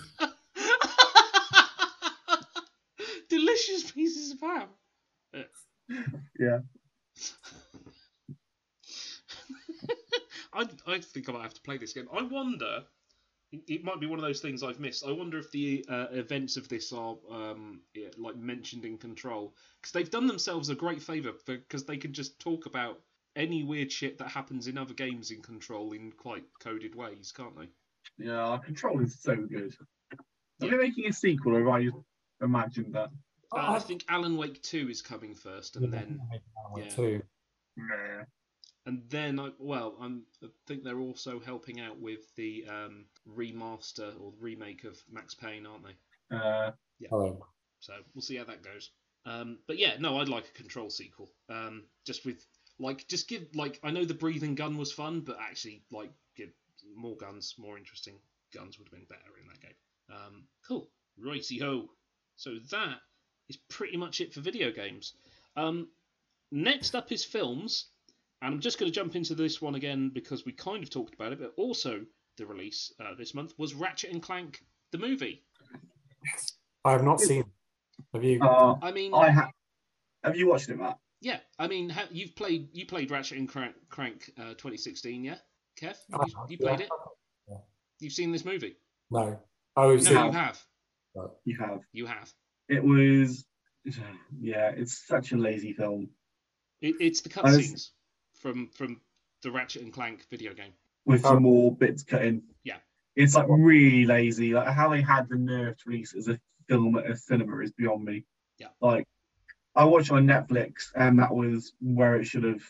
Delicious 3.29 3.91
pieces 3.91 4.31
of 4.31 4.39
ham. 4.39 4.69
Yeah. 6.39 6.59
I, 10.53 10.65
I 10.87 10.99
think 10.99 11.27
I 11.27 11.33
might 11.33 11.43
have 11.43 11.53
to 11.55 11.61
play 11.61 11.75
this 11.77 11.91
game. 11.91 12.07
I 12.13 12.21
wonder. 12.21 12.85
it- 13.67 13.83
might 13.83 13.99
be 13.99 14.07
one 14.07 14.19
of 14.19 14.23
those 14.23 14.39
things 14.39 14.63
I've 14.63 14.79
missed. 14.79 15.05
I 15.05 15.11
wonder 15.11 15.37
if 15.37 15.51
the 15.51 15.83
uh, 15.89 16.07
events 16.11 16.55
of 16.55 16.69
this 16.69 16.93
are 16.93 17.17
um, 17.29 17.81
yeah, 17.93 18.07
like 18.17 18.37
mentioned 18.37 18.85
in 18.85 18.97
Control 18.97 19.53
because 19.81 19.91
they've 19.91 20.09
done 20.09 20.27
themselves 20.27 20.69
a 20.69 20.75
great 20.75 21.01
favor 21.01 21.33
because 21.45 21.83
they 21.85 21.97
can 21.97 22.13
just 22.13 22.39
talk 22.39 22.65
about 22.65 23.01
any 23.35 23.63
weird 23.63 23.91
shit 23.91 24.17
that 24.17 24.29
happens 24.29 24.67
in 24.67 24.77
other 24.77 24.93
games 24.93 25.31
in 25.31 25.41
Control 25.41 25.91
in 25.93 26.11
quite 26.11 26.43
coded 26.59 26.95
ways, 26.95 27.31
can't 27.35 27.57
they? 27.57 27.69
Yeah, 28.17 28.57
Control 28.63 29.01
is 29.01 29.19
so 29.19 29.35
good. 29.35 29.75
Are 30.61 30.69
they 30.69 30.77
making 30.77 31.07
a 31.07 31.13
sequel, 31.13 31.55
or 31.55 31.59
have 31.59 31.67
I 31.69 31.89
imagined 32.43 32.93
that? 32.95 33.09
Uh, 33.51 33.73
I 33.73 33.79
think 33.79 34.03
Alan 34.09 34.37
Wake 34.37 34.61
Two 34.61 34.89
is 34.89 35.01
coming 35.01 35.35
first, 35.35 35.75
and 35.75 35.91
then 35.91 36.19
Alan 36.65 36.83
yeah. 36.83 36.89
Too. 36.89 37.21
Yeah. 37.77 38.23
And 38.85 39.03
then, 39.09 39.39
I, 39.39 39.49
well, 39.59 39.95
I'm, 40.01 40.23
I 40.43 40.47
think 40.65 40.83
they're 40.83 40.99
also 40.99 41.39
helping 41.39 41.79
out 41.79 41.99
with 41.99 42.33
the 42.35 42.65
um, 42.67 43.05
remaster 43.27 44.19
or 44.19 44.33
remake 44.39 44.83
of 44.83 44.97
Max 45.11 45.35
Payne, 45.35 45.65
aren't 45.65 45.85
they? 45.85 46.35
Uh, 46.35 46.71
Yeah. 46.99 47.09
Hello. 47.09 47.45
So 47.79 47.93
we'll 48.13 48.21
see 48.21 48.35
how 48.35 48.45
that 48.45 48.63
goes. 48.63 48.91
Um, 49.25 49.59
but 49.67 49.77
yeah, 49.77 49.93
no, 49.99 50.19
I'd 50.19 50.27
like 50.29 50.45
a 50.45 50.57
Control 50.57 50.89
sequel. 50.89 51.29
Um, 51.49 51.83
just 52.05 52.25
with 52.25 52.45
like, 52.79 53.07
just 53.07 53.27
give 53.27 53.43
like 53.55 53.79
I 53.83 53.91
know 53.91 54.05
the 54.05 54.13
breathing 54.13 54.55
gun 54.55 54.77
was 54.77 54.91
fun, 54.91 55.21
but 55.21 55.37
actually 55.39 55.83
like 55.91 56.11
give 56.35 56.49
more 56.95 57.17
guns, 57.17 57.55
more 57.57 57.77
interesting 57.77 58.15
guns 58.53 58.77
would 58.77 58.87
have 58.87 58.93
been 58.93 59.07
better 59.07 59.37
in 59.41 59.47
that 59.47 59.61
game. 59.61 59.75
Um, 60.11 60.43
cool, 60.67 60.89
righty 61.17 61.59
ho. 61.59 61.89
So 62.35 62.55
that 62.71 62.97
is 63.49 63.57
pretty 63.69 63.97
much 63.97 64.21
it 64.21 64.33
for 64.33 64.41
video 64.41 64.71
games. 64.71 65.13
Um, 65.55 65.89
next 66.51 66.95
up 66.95 67.11
is 67.11 67.25
films, 67.25 67.87
and 68.41 68.53
I'm 68.53 68.61
just 68.61 68.79
going 68.79 68.91
to 68.91 68.95
jump 68.95 69.15
into 69.15 69.35
this 69.35 69.61
one 69.61 69.75
again 69.75 70.09
because 70.13 70.45
we 70.45 70.51
kind 70.51 70.83
of 70.83 70.89
talked 70.89 71.13
about 71.13 71.33
it, 71.33 71.39
but 71.39 71.53
also 71.57 72.01
the 72.37 72.45
release 72.45 72.93
uh, 72.99 73.13
this 73.17 73.33
month 73.33 73.53
was 73.57 73.73
Ratchet 73.73 74.11
and 74.11 74.21
Clank 74.21 74.63
the 74.91 74.97
movie. 74.97 75.43
I 76.85 76.93
have 76.93 77.03
not 77.03 77.19
seen. 77.19 77.43
Have 78.13 78.23
you? 78.23 78.41
Uh, 78.41 78.75
I 78.81 78.91
mean, 78.91 79.13
I 79.13 79.29
have. 79.29 79.51
Have 80.23 80.37
you 80.37 80.47
watched 80.47 80.69
it, 80.69 80.77
Matt? 80.77 80.97
Yeah, 81.21 81.39
I 81.57 81.67
mean, 81.67 81.89
ha- 81.89 82.07
you've 82.11 82.35
played 82.35 82.69
you 82.73 82.85
played 82.85 83.11
Ratchet 83.11 83.37
and 83.37 83.47
Crank, 83.49 83.75
Crank 83.89 84.31
uh, 84.37 84.49
2016, 84.51 85.23
yeah, 85.23 85.35
Kev? 85.81 85.95
You, 86.09 86.19
you 86.49 86.57
played 86.57 86.81
it. 86.81 86.89
You've 87.99 88.13
seen 88.13 88.31
this 88.31 88.45
movie? 88.45 88.77
No. 89.11 89.39
Oh, 89.75 89.95
no, 89.95 89.97
so- 89.97 90.25
you 90.25 90.31
have. 90.31 90.61
You 91.43 91.57
have. 91.59 91.79
You 91.91 92.05
have. 92.05 92.31
It 92.69 92.83
was. 92.83 93.45
Yeah, 94.39 94.69
it's 94.75 95.05
such 95.07 95.31
a 95.31 95.37
lazy 95.37 95.73
film 95.73 96.09
It, 96.81 96.95
it's 96.99 97.21
the 97.21 97.41
I 97.41 97.43
was- 97.43 97.57
cutscenes 97.57 97.89
from 98.41 98.69
from 98.75 99.01
the 99.43 99.51
Ratchet 99.51 99.81
and 99.81 99.91
Clank 99.93 100.25
video 100.29 100.53
game. 100.53 100.73
with 101.05 101.23
some 101.23 101.43
more 101.43 101.75
bits 101.75 102.03
cut 102.03 102.23
in. 102.23 102.43
Yeah. 102.63 102.77
It's 103.15 103.35
like 103.35 103.47
really 103.49 104.05
lazy. 104.05 104.53
Like 104.53 104.67
how 104.67 104.89
they 104.89 105.01
had 105.01 105.27
the 105.29 105.37
nerve 105.37 105.77
to 105.77 105.89
release 105.89 106.13
as 106.15 106.27
a 106.27 106.39
film 106.69 106.95
at 106.97 107.09
a 107.09 107.15
cinema 107.17 107.57
is 107.59 107.71
beyond 107.71 108.03
me. 108.05 108.25
Yeah. 108.59 108.67
Like 108.81 109.05
I 109.75 109.85
watched 109.85 110.11
on 110.11 110.25
Netflix, 110.27 110.91
and 110.95 111.19
that 111.19 111.33
was 111.33 111.73
where 111.81 112.15
it 112.15 112.25
should 112.25 112.43
have 112.43 112.63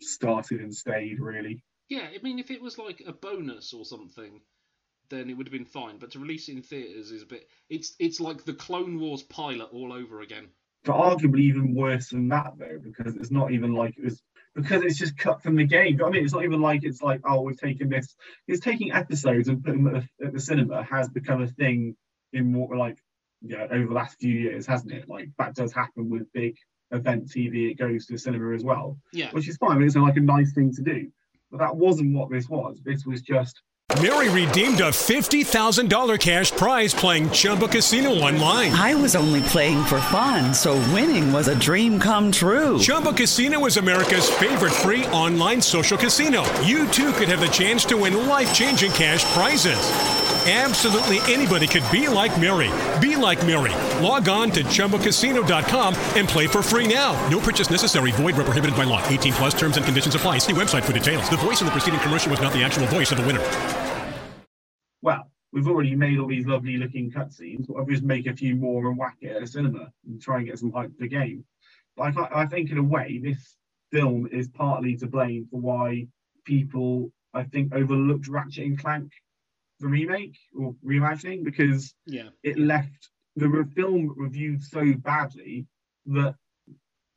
started 0.00 0.60
and 0.60 0.74
stayed. 0.74 1.18
Really. 1.20 1.62
Yeah, 1.88 2.08
I 2.14 2.22
mean, 2.22 2.38
if 2.38 2.50
it 2.50 2.60
was 2.62 2.78
like 2.78 3.02
a 3.06 3.12
bonus 3.12 3.72
or 3.72 3.84
something, 3.84 4.40
then 5.08 5.30
it 5.30 5.34
would 5.36 5.46
have 5.46 5.52
been 5.52 5.64
fine. 5.64 5.98
But 5.98 6.10
to 6.12 6.18
release 6.18 6.48
it 6.48 6.56
in 6.56 6.62
theaters 6.62 7.10
is 7.12 7.22
a 7.22 7.26
bit. 7.26 7.48
It's 7.70 7.94
it's 7.98 8.20
like 8.20 8.44
the 8.44 8.54
Clone 8.54 8.98
Wars 9.00 9.22
pilot 9.22 9.68
all 9.72 9.92
over 9.92 10.20
again. 10.20 10.48
but 10.84 10.94
arguably 10.96 11.40
even 11.40 11.74
worse 11.74 12.10
than 12.10 12.28
that 12.28 12.54
though, 12.58 12.78
because 12.82 13.16
it's 13.16 13.30
not 13.30 13.52
even 13.52 13.72
like 13.74 13.96
it 13.98 14.04
was 14.04 14.22
because 14.54 14.82
it's 14.82 14.98
just 14.98 15.16
cut 15.18 15.42
from 15.42 15.56
the 15.56 15.64
game. 15.64 16.00
I 16.04 16.10
mean, 16.10 16.24
it's 16.24 16.32
not 16.32 16.44
even 16.44 16.60
like 16.60 16.84
it's 16.84 17.02
like 17.02 17.20
oh 17.24 17.42
we're 17.42 17.52
taking 17.54 17.88
this. 17.88 18.14
It's 18.48 18.60
taking 18.60 18.92
episodes 18.92 19.48
and 19.48 19.62
putting 19.64 19.84
them 19.84 19.96
at 19.96 20.04
the, 20.18 20.26
at 20.26 20.32
the 20.32 20.40
cinema 20.40 20.82
has 20.84 21.08
become 21.08 21.42
a 21.42 21.48
thing 21.48 21.96
in 22.32 22.52
more 22.52 22.76
like 22.76 22.98
yeah 23.48 23.66
over 23.70 23.86
the 23.86 23.94
last 23.94 24.18
few 24.18 24.32
years, 24.32 24.66
hasn't 24.66 24.92
it? 24.92 25.08
Like 25.08 25.28
that 25.38 25.54
does 25.54 25.72
happen 25.72 26.08
with 26.10 26.30
big 26.32 26.56
event 26.92 27.28
TV. 27.28 27.70
It 27.70 27.78
goes 27.78 28.06
to 28.06 28.12
the 28.12 28.18
cinema 28.18 28.54
as 28.54 28.64
well, 28.64 28.98
Yeah. 29.12 29.30
which 29.32 29.48
is 29.48 29.56
fine. 29.56 29.82
It's 29.82 29.96
like 29.96 30.16
a 30.16 30.20
nice 30.20 30.52
thing 30.52 30.72
to 30.74 30.82
do. 30.82 31.08
But 31.50 31.58
that 31.60 31.76
wasn't 31.76 32.14
what 32.14 32.30
this 32.30 32.48
was. 32.48 32.80
This 32.84 33.04
was 33.06 33.22
just 33.22 33.60
Mary 34.02 34.28
redeemed 34.28 34.80
a 34.80 34.90
$50,000 34.90 36.18
cash 36.18 36.50
prize 36.52 36.92
playing 36.92 37.30
Chumba 37.30 37.68
Casino 37.68 38.10
online. 38.10 38.72
I 38.72 38.94
was 38.96 39.14
only 39.14 39.42
playing 39.42 39.84
for 39.84 40.00
fun, 40.00 40.52
so 40.52 40.74
winning 40.92 41.32
was 41.32 41.46
a 41.48 41.58
dream 41.58 42.00
come 42.00 42.32
true. 42.32 42.78
Chumba 42.80 43.12
Casino 43.12 43.64
is 43.64 43.76
America's 43.76 44.28
favorite 44.28 44.72
free 44.72 45.06
online 45.06 45.60
social 45.62 45.96
casino. 45.96 46.42
You 46.62 46.88
too 46.88 47.12
could 47.12 47.28
have 47.28 47.40
the 47.40 47.46
chance 47.48 47.84
to 47.86 47.96
win 47.96 48.26
life 48.26 48.52
changing 48.52 48.90
cash 48.90 49.24
prizes. 49.32 49.78
Absolutely 50.48 51.18
anybody 51.22 51.66
could 51.66 51.82
be 51.90 52.06
like 52.06 52.40
Mary. 52.40 52.70
Be 53.00 53.16
like 53.16 53.44
Mary. 53.44 53.74
Log 54.00 54.28
on 54.28 54.48
to 54.52 54.62
ChumbaCasino.com 54.62 55.96
and 56.14 56.28
play 56.28 56.46
for 56.46 56.62
free 56.62 56.86
now. 56.86 57.14
No 57.28 57.40
purchase 57.40 57.68
necessary. 57.68 58.12
Void 58.12 58.36
where 58.36 58.44
prohibited 58.44 58.76
by 58.76 58.84
law. 58.84 59.04
18 59.08 59.32
plus 59.32 59.54
terms 59.54 59.76
and 59.76 59.84
conditions 59.84 60.14
apply. 60.14 60.38
See 60.38 60.52
website 60.52 60.84
for 60.84 60.92
details. 60.92 61.28
The 61.28 61.36
voice 61.36 61.60
in 61.62 61.66
the 61.66 61.72
preceding 61.72 61.98
commercial 61.98 62.30
was 62.30 62.40
not 62.40 62.52
the 62.52 62.62
actual 62.62 62.86
voice 62.86 63.10
of 63.10 63.18
the 63.18 63.26
winner. 63.26 63.42
well, 65.02 65.28
we've 65.52 65.66
already 65.66 65.96
made 65.96 66.20
all 66.20 66.28
these 66.28 66.46
lovely 66.46 66.76
looking 66.76 67.10
cutscenes. 67.10 67.68
Why 67.68 67.78
don't 67.78 67.86
we 67.86 67.94
just 67.94 68.04
make 68.04 68.28
a 68.28 68.36
few 68.36 68.54
more 68.54 68.86
and 68.88 68.96
whack 68.96 69.16
it 69.22 69.34
at 69.34 69.42
a 69.42 69.48
cinema 69.48 69.90
and 70.06 70.22
try 70.22 70.36
and 70.36 70.46
get 70.46 70.60
some 70.60 70.70
hype 70.70 70.92
for 70.92 71.00
the 71.00 71.08
game? 71.08 71.44
But 71.96 72.16
I, 72.16 72.42
I 72.42 72.46
think 72.46 72.70
in 72.70 72.78
a 72.78 72.84
way, 72.84 73.20
this 73.20 73.56
film 73.90 74.28
is 74.30 74.46
partly 74.46 74.96
to 74.98 75.08
blame 75.08 75.48
for 75.50 75.60
why 75.60 76.06
people, 76.44 77.10
I 77.34 77.42
think, 77.42 77.74
overlooked 77.74 78.28
Ratchet 78.28 78.66
and 78.66 78.78
Clank, 78.78 79.10
the 79.80 79.86
remake 79.86 80.36
or 80.58 80.74
reimagining, 80.84 81.44
because 81.44 81.94
Yeah. 82.06 82.28
it 82.42 82.58
left 82.58 83.10
the 83.36 83.48
re- 83.48 83.64
film 83.74 84.14
reviewed 84.16 84.62
so 84.62 84.94
badly 84.94 85.66
that 86.06 86.34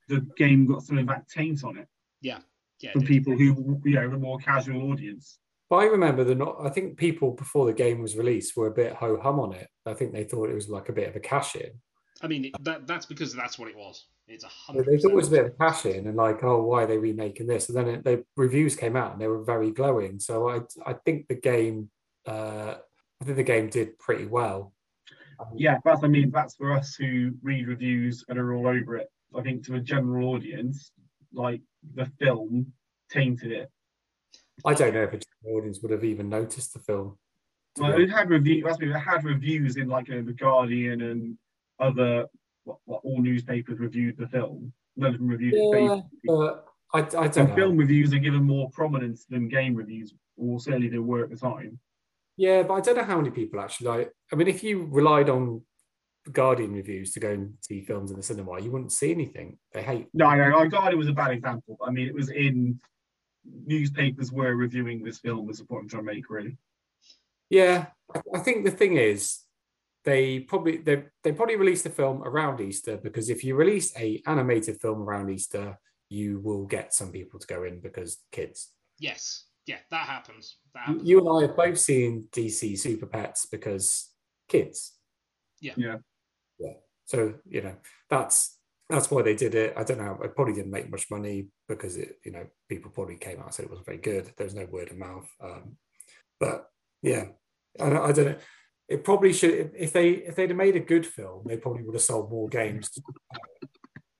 the 0.07 0.21
game 0.37 0.65
got 0.65 0.83
some 0.83 0.97
of 0.97 1.07
that 1.07 1.27
taint 1.29 1.63
on 1.63 1.77
it 1.77 1.87
Yeah. 2.21 2.39
Yeah. 2.79 2.91
from 2.93 3.03
people 3.05 3.37
who, 3.37 3.79
you 3.85 3.95
know, 3.95 4.09
the 4.09 4.17
more 4.17 4.39
casual 4.39 4.91
audience. 4.91 5.39
But 5.69 5.77
I 5.77 5.85
remember 5.85 6.23
the 6.23 6.33
not. 6.33 6.57
I 6.61 6.69
think 6.69 6.97
people 6.97 7.31
before 7.31 7.67
the 7.67 7.73
game 7.73 8.01
was 8.01 8.17
released 8.17 8.57
were 8.57 8.67
a 8.67 8.71
bit 8.71 8.93
ho 8.93 9.19
hum 9.21 9.39
on 9.39 9.53
it. 9.53 9.67
I 9.85 9.93
think 9.93 10.11
they 10.13 10.23
thought 10.23 10.49
it 10.49 10.55
was 10.55 10.67
like 10.67 10.89
a 10.89 10.93
bit 10.93 11.07
of 11.07 11.15
a 11.15 11.19
cash 11.19 11.55
in. 11.55 11.69
I 12.23 12.27
mean, 12.27 12.51
that 12.61 12.87
that's 12.87 13.05
because 13.05 13.33
that's 13.35 13.59
what 13.59 13.69
it 13.69 13.77
was. 13.77 14.07
It's 14.27 14.43
a 14.43 14.47
hundred. 14.47 14.87
they 14.87 14.97
thought 14.97 15.11
it 15.11 15.15
was 15.15 15.27
a 15.27 15.31
bit 15.31 15.45
of 15.45 15.51
a 15.53 15.55
cash 15.57 15.85
in, 15.85 16.07
and 16.07 16.17
like, 16.17 16.43
oh, 16.43 16.63
why 16.63 16.83
are 16.83 16.87
they 16.87 16.97
remaking 16.97 17.45
this? 17.45 17.69
And 17.69 17.77
then 17.77 17.87
it, 17.87 18.03
the 18.03 18.25
reviews 18.35 18.75
came 18.75 18.95
out, 18.95 19.11
and 19.13 19.21
they 19.21 19.27
were 19.27 19.43
very 19.43 19.69
glowing. 19.71 20.19
So 20.19 20.49
I, 20.49 20.61
I 20.87 20.93
think 20.93 21.27
the 21.27 21.35
game, 21.35 21.91
uh, 22.29 22.75
I 23.21 23.25
think 23.25 23.37
the 23.37 23.43
game 23.43 23.69
did 23.69 23.97
pretty 23.99 24.25
well. 24.25 24.73
yeah, 25.55 25.77
that's 25.85 26.03
I 26.03 26.07
mean 26.07 26.31
that's 26.31 26.55
for 26.55 26.71
us 26.71 26.95
who 26.95 27.31
read 27.41 27.67
reviews 27.67 28.23
and 28.29 28.37
are 28.37 28.53
all 28.53 28.67
over 28.67 28.97
it. 28.97 29.07
I 29.35 29.41
think 29.41 29.65
to 29.65 29.75
a 29.75 29.79
general 29.79 30.29
audience, 30.29 30.91
like 31.33 31.61
the 31.95 32.05
film 32.19 32.71
tainted 33.09 33.51
it. 33.51 33.71
I 34.65 34.73
don't 34.73 34.93
know 34.93 35.03
if 35.03 35.13
a 35.13 35.19
general 35.19 35.59
audience 35.59 35.79
would 35.81 35.91
have 35.91 36.03
even 36.03 36.29
noticed 36.29 36.73
the 36.73 36.79
film. 36.79 37.17
Well, 37.77 37.99
it 37.99 38.09
had 38.09 38.29
review. 38.29 38.67
It 38.67 38.93
had 38.93 39.23
reviews 39.23 39.77
in 39.77 39.87
like 39.87 40.07
you 40.09 40.15
know, 40.15 40.23
the 40.23 40.33
Guardian 40.33 41.01
and 41.01 41.37
other 41.79 42.25
what, 42.65 42.77
what 42.85 43.01
all 43.03 43.21
newspapers 43.21 43.79
reviewed 43.79 44.17
the 44.17 44.27
film. 44.27 44.73
None 44.97 45.13
of 45.13 45.19
them 45.19 45.27
reviewed 45.29 45.53
it. 45.53 45.57
Yeah, 45.59 45.71
favorably. 45.71 46.03
but 46.25 46.65
I, 46.93 46.99
I 46.99 47.01
don't 47.27 47.37
And 47.37 47.49
know. 47.49 47.55
film 47.55 47.77
reviews 47.77 48.13
are 48.13 48.19
given 48.19 48.43
more 48.43 48.69
prominence 48.71 49.25
than 49.29 49.47
game 49.47 49.75
reviews, 49.75 50.13
or 50.35 50.59
certainly 50.59 50.89
they 50.89 50.97
were 50.97 51.23
at 51.23 51.29
the 51.29 51.37
time. 51.37 51.79
Yeah, 52.39 52.63
but 52.63 52.75
I 52.75 52.79
don't 52.79 52.95
know 52.95 53.03
how 53.03 53.17
many 53.17 53.31
people 53.31 53.59
actually 53.59 53.87
like. 53.87 54.11
I 54.31 54.37
mean, 54.37 54.47
if 54.47 54.63
you 54.63 54.87
relied 54.89 55.29
on 55.29 55.61
Guardian 56.31 56.71
reviews 56.71 57.11
to 57.11 57.19
go 57.19 57.31
and 57.31 57.55
see 57.59 57.81
films 57.81 58.11
in 58.11 58.17
the 58.17 58.23
cinema, 58.23 58.61
you 58.61 58.71
wouldn't 58.71 58.93
see 58.93 59.11
anything. 59.11 59.57
They 59.73 59.83
hate. 59.83 60.07
No, 60.13 60.33
no, 60.33 60.47
no. 60.47 60.69
Guardian 60.69 60.97
was 60.97 61.09
a 61.09 61.13
bad 61.13 61.31
example. 61.31 61.77
I 61.85 61.91
mean, 61.91 62.07
it 62.07 62.13
was 62.13 62.29
in 62.29 62.79
newspapers 63.65 64.31
were 64.31 64.55
reviewing 64.55 65.03
this 65.03 65.19
film. 65.19 65.49
Is 65.49 65.57
the 65.57 65.65
point 65.65 65.81
I'm 65.81 65.89
trying 65.89 66.05
to 66.05 66.13
make, 66.13 66.29
really. 66.29 66.55
Yeah, 67.49 67.87
I, 68.15 68.21
I 68.33 68.39
think 68.39 68.63
the 68.63 68.71
thing 68.71 68.95
is, 68.95 69.39
they 70.05 70.39
probably 70.39 70.77
they 70.77 71.03
they 71.25 71.33
probably 71.33 71.57
released 71.57 71.83
the 71.83 71.89
film 71.89 72.23
around 72.23 72.61
Easter 72.61 72.95
because 72.95 73.29
if 73.29 73.43
you 73.43 73.55
release 73.55 73.93
a 73.97 74.21
animated 74.25 74.79
film 74.79 75.01
around 75.01 75.29
Easter, 75.29 75.77
you 76.07 76.39
will 76.39 76.65
get 76.67 76.93
some 76.93 77.11
people 77.11 77.37
to 77.37 77.47
go 77.47 77.65
in 77.65 77.81
because 77.81 78.23
kids. 78.31 78.69
Yes. 78.97 79.43
Yeah. 79.65 79.77
That 79.91 80.07
happens. 80.07 80.57
That 80.73 80.83
happens. 80.85 81.07
You 81.07 81.19
and 81.19 81.29
I 81.29 81.47
have 81.47 81.55
both 81.57 81.79
seen 81.79 82.27
DC 82.31 82.77
Super 82.77 83.05
Pets 83.05 83.45
because 83.45 84.09
kids. 84.47 84.93
Yeah. 85.61 85.73
Yeah. 85.77 85.97
Yeah. 86.59 86.73
So 87.05 87.35
you 87.47 87.61
know 87.61 87.75
that's 88.09 88.57
that's 88.89 89.11
why 89.11 89.21
they 89.21 89.35
did 89.35 89.53
it. 89.55 89.73
I 89.77 89.83
don't 89.83 89.99
know. 89.99 90.17
It 90.23 90.35
probably 90.35 90.53
didn't 90.53 90.71
make 90.71 90.89
much 90.89 91.11
money 91.11 91.47
because 91.67 91.95
it 91.97 92.17
you 92.25 92.31
know 92.31 92.45
people 92.67 92.91
probably 92.91 93.17
came 93.17 93.39
out 93.39 93.45
and 93.45 93.53
said 93.53 93.65
it 93.65 93.69
wasn't 93.69 93.85
very 93.85 93.99
good. 93.99 94.31
There 94.37 94.45
was 94.45 94.55
no 94.55 94.65
word 94.65 94.89
of 94.91 94.97
mouth. 94.97 95.29
Um, 95.41 95.77
but 96.39 96.67
yeah, 97.01 97.25
I, 97.79 97.89
don't- 97.89 98.09
I 98.09 98.11
don't 98.11 98.25
know. 98.25 98.35
It 98.87 99.03
probably 99.03 99.33
should 99.33 99.51
if- 99.53 99.71
if 99.77 99.93
they 99.93 100.09
if 100.09 100.35
they'd 100.35 100.49
have 100.49 100.57
made 100.57 100.75
a 100.75 100.79
good 100.79 101.05
film, 101.05 101.43
they 101.45 101.57
probably 101.57 101.83
would 101.83 101.93
have 101.95 102.01
sold 102.01 102.31
more 102.31 102.47
games. 102.49 102.89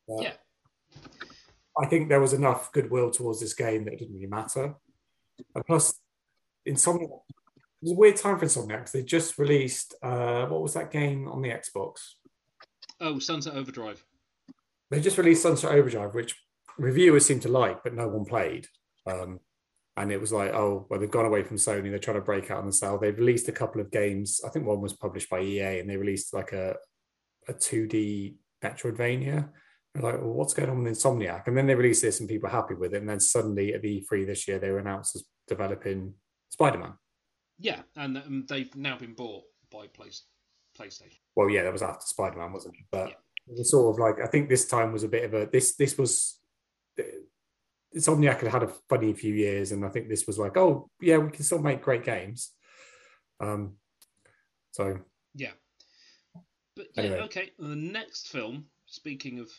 Yeah. 0.08 0.34
I 1.82 1.86
think 1.88 2.10
there 2.10 2.20
was 2.22 2.34
enough 2.34 2.72
goodwill 2.72 3.10
towards 3.12 3.40
this 3.40 3.54
game 3.54 3.86
that 3.86 3.94
it 3.94 4.00
didn't 4.00 4.16
really 4.16 4.28
matter. 4.28 4.76
And 5.56 5.66
plus, 5.66 6.00
Insomniac, 6.68 7.04
it 7.04 7.84
was 7.84 7.92
a 7.92 7.96
weird 7.96 8.18
time 8.18 8.38
for 8.38 8.46
Insomniac 8.46 8.80
'cause 8.80 8.92
they 8.92 9.04
just 9.04 9.38
released 9.38 9.96
uh, 10.02 10.46
what 10.48 10.62
was 10.62 10.74
that 10.74 10.92
game 10.92 11.28
on 11.28 11.42
the 11.42 11.50
Xbox? 11.50 12.16
Oh, 13.00 13.20
Sunset 13.20 13.56
Overdrive. 13.56 14.04
They 14.92 15.00
just 15.00 15.18
released 15.18 15.44
Sunset 15.44 15.72
Overdrive, 15.72 16.14
which 16.14 16.36
reviewers 16.78 17.26
seem 17.26 17.40
to 17.42 17.50
like, 17.50 17.84
but 17.84 17.94
no 17.94 18.08
one 18.08 18.26
played. 18.26 18.68
Um, 19.06 19.40
and 19.96 20.12
it 20.12 20.20
was 20.20 20.32
like, 20.32 20.54
oh, 20.54 20.88
well, 20.90 21.00
they've 21.00 21.12
gone 21.12 21.26
away 21.26 21.44
from 21.44 21.58
Sony. 21.58 21.90
They're 21.90 22.00
trying 22.00 22.18
to 22.18 22.22
break 22.22 22.50
out 22.52 22.60
on 22.60 22.66
the 22.66 22.72
sale. 22.74 22.98
They've 22.98 23.18
released 23.18 23.50
a 23.50 23.54
couple 23.54 23.82
of 23.82 23.92
games. 23.92 24.42
I 24.46 24.50
think 24.50 24.66
one 24.66 24.82
was 24.82 24.94
published 24.94 25.30
by 25.30 25.42
EA, 25.42 25.80
and 25.80 25.90
they 25.90 25.98
released 25.98 26.34
like 26.34 26.54
a 26.54 26.76
a 27.48 27.54
2D 27.54 28.36
Metroidvania. 28.64 29.50
Like, 29.96 30.22
well, 30.22 30.34
what's 30.34 30.54
going 30.54 30.70
on 30.70 30.84
with 30.84 30.94
Insomniac? 30.94 31.48
And 31.48 31.58
then 31.58 31.66
they 31.68 31.76
released 31.76 32.02
this, 32.02 32.20
and 32.20 32.30
people 32.30 32.48
are 32.48 32.52
happy 32.52 32.76
with 32.76 32.94
it. 32.94 32.98
And 33.02 33.10
then 33.10 33.20
suddenly 33.20 33.74
at 33.74 33.82
the 33.82 34.06
E3 34.12 34.26
this 34.28 34.48
year, 34.48 34.60
they 34.60 34.70
were 34.70 34.80
announced 34.80 35.16
as 35.16 35.26
developing 35.48 36.14
Spider 36.50 36.78
Man. 36.78 36.94
Yeah, 37.60 37.82
and 37.96 38.18
um, 38.18 38.46
they've 38.48 38.74
now 38.76 38.98
been 38.98 39.14
bought 39.14 39.44
by 39.72 39.88
Play- 39.88 40.10
PlayStation. 40.80 41.18
well, 41.36 41.50
yeah, 41.50 41.64
that 41.64 41.74
was 41.74 41.82
after 41.82 42.06
Spider 42.06 42.38
Man, 42.38 42.54
wasn't 42.54 42.76
it? 42.76 42.86
But 42.92 43.10
it 43.48 43.58
was 43.58 43.72
sort 43.72 43.94
of 43.96 44.00
like 44.00 44.22
I 44.24 44.28
think 44.28 44.48
this 44.48 44.68
time 44.68 44.94
was 44.94 45.04
a 45.04 45.08
bit 45.10 45.26
of 45.26 45.34
a 45.34 45.50
this 45.52 45.76
this 45.76 45.98
was 45.98 46.40
Insomniac 47.96 48.42
had 48.42 48.52
had 48.52 48.64
a 48.64 48.74
funny 48.88 49.14
few 49.14 49.34
years, 49.34 49.72
and 49.72 49.84
I 49.84 49.90
think 49.90 50.08
this 50.08 50.28
was 50.28 50.38
like, 50.38 50.56
oh 50.56 50.90
yeah, 51.02 51.18
we 51.18 51.32
can 51.32 51.44
still 51.44 51.60
make 51.62 51.82
great 51.82 52.04
games. 52.04 52.52
Um, 53.40 53.74
so 54.72 55.00
Yeah. 55.36 55.52
But 56.76 56.88
yeah, 56.96 57.04
Anyway. 57.04 57.20
okay. 57.22 57.52
The 57.58 57.76
next 57.76 58.28
film, 58.28 58.66
speaking 58.86 59.40
of. 59.40 59.50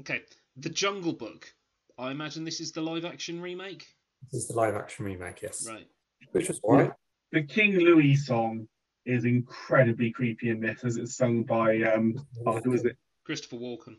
Okay, 0.00 0.22
The 0.56 0.70
Jungle 0.70 1.12
Book. 1.12 1.52
I 1.98 2.10
imagine 2.10 2.44
this 2.44 2.60
is 2.60 2.72
the 2.72 2.80
live 2.80 3.04
action 3.04 3.40
remake? 3.40 3.86
this 4.32 4.42
is 4.42 4.48
the 4.48 4.54
live 4.54 4.74
action 4.74 5.04
remake, 5.04 5.42
yes, 5.42 5.68
Right. 5.68 5.86
which 6.32 6.48
was 6.48 6.58
all 6.62 6.76
right. 6.78 6.92
The 7.32 7.42
King 7.42 7.76
Louis 7.78 8.16
song 8.16 8.66
is 9.04 9.24
incredibly 9.24 10.10
creepy 10.10 10.48
in 10.48 10.60
this, 10.60 10.82
as 10.82 10.96
it's 10.96 11.14
sung 11.16 11.42
by 11.44 11.82
um, 11.82 12.14
oh, 12.46 12.58
who 12.60 12.72
is 12.72 12.84
it? 12.84 12.96
Christopher 13.24 13.56
Walken. 13.56 13.96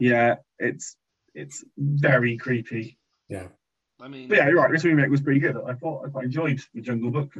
Yeah, 0.00 0.36
it's 0.58 0.96
it's 1.34 1.64
very 1.78 2.36
creepy. 2.36 2.98
Yeah. 3.28 3.48
I 4.00 4.08
mean, 4.08 4.28
But 4.28 4.38
yeah, 4.38 4.48
you're 4.48 4.56
right. 4.56 4.70
This 4.72 4.84
remake 4.84 5.10
was 5.10 5.20
pretty 5.20 5.40
good. 5.40 5.56
I 5.56 5.74
thought 5.74 6.04
I 6.06 6.10
quite 6.10 6.24
enjoyed 6.24 6.60
the 6.74 6.80
Jungle 6.80 7.10
Book. 7.10 7.32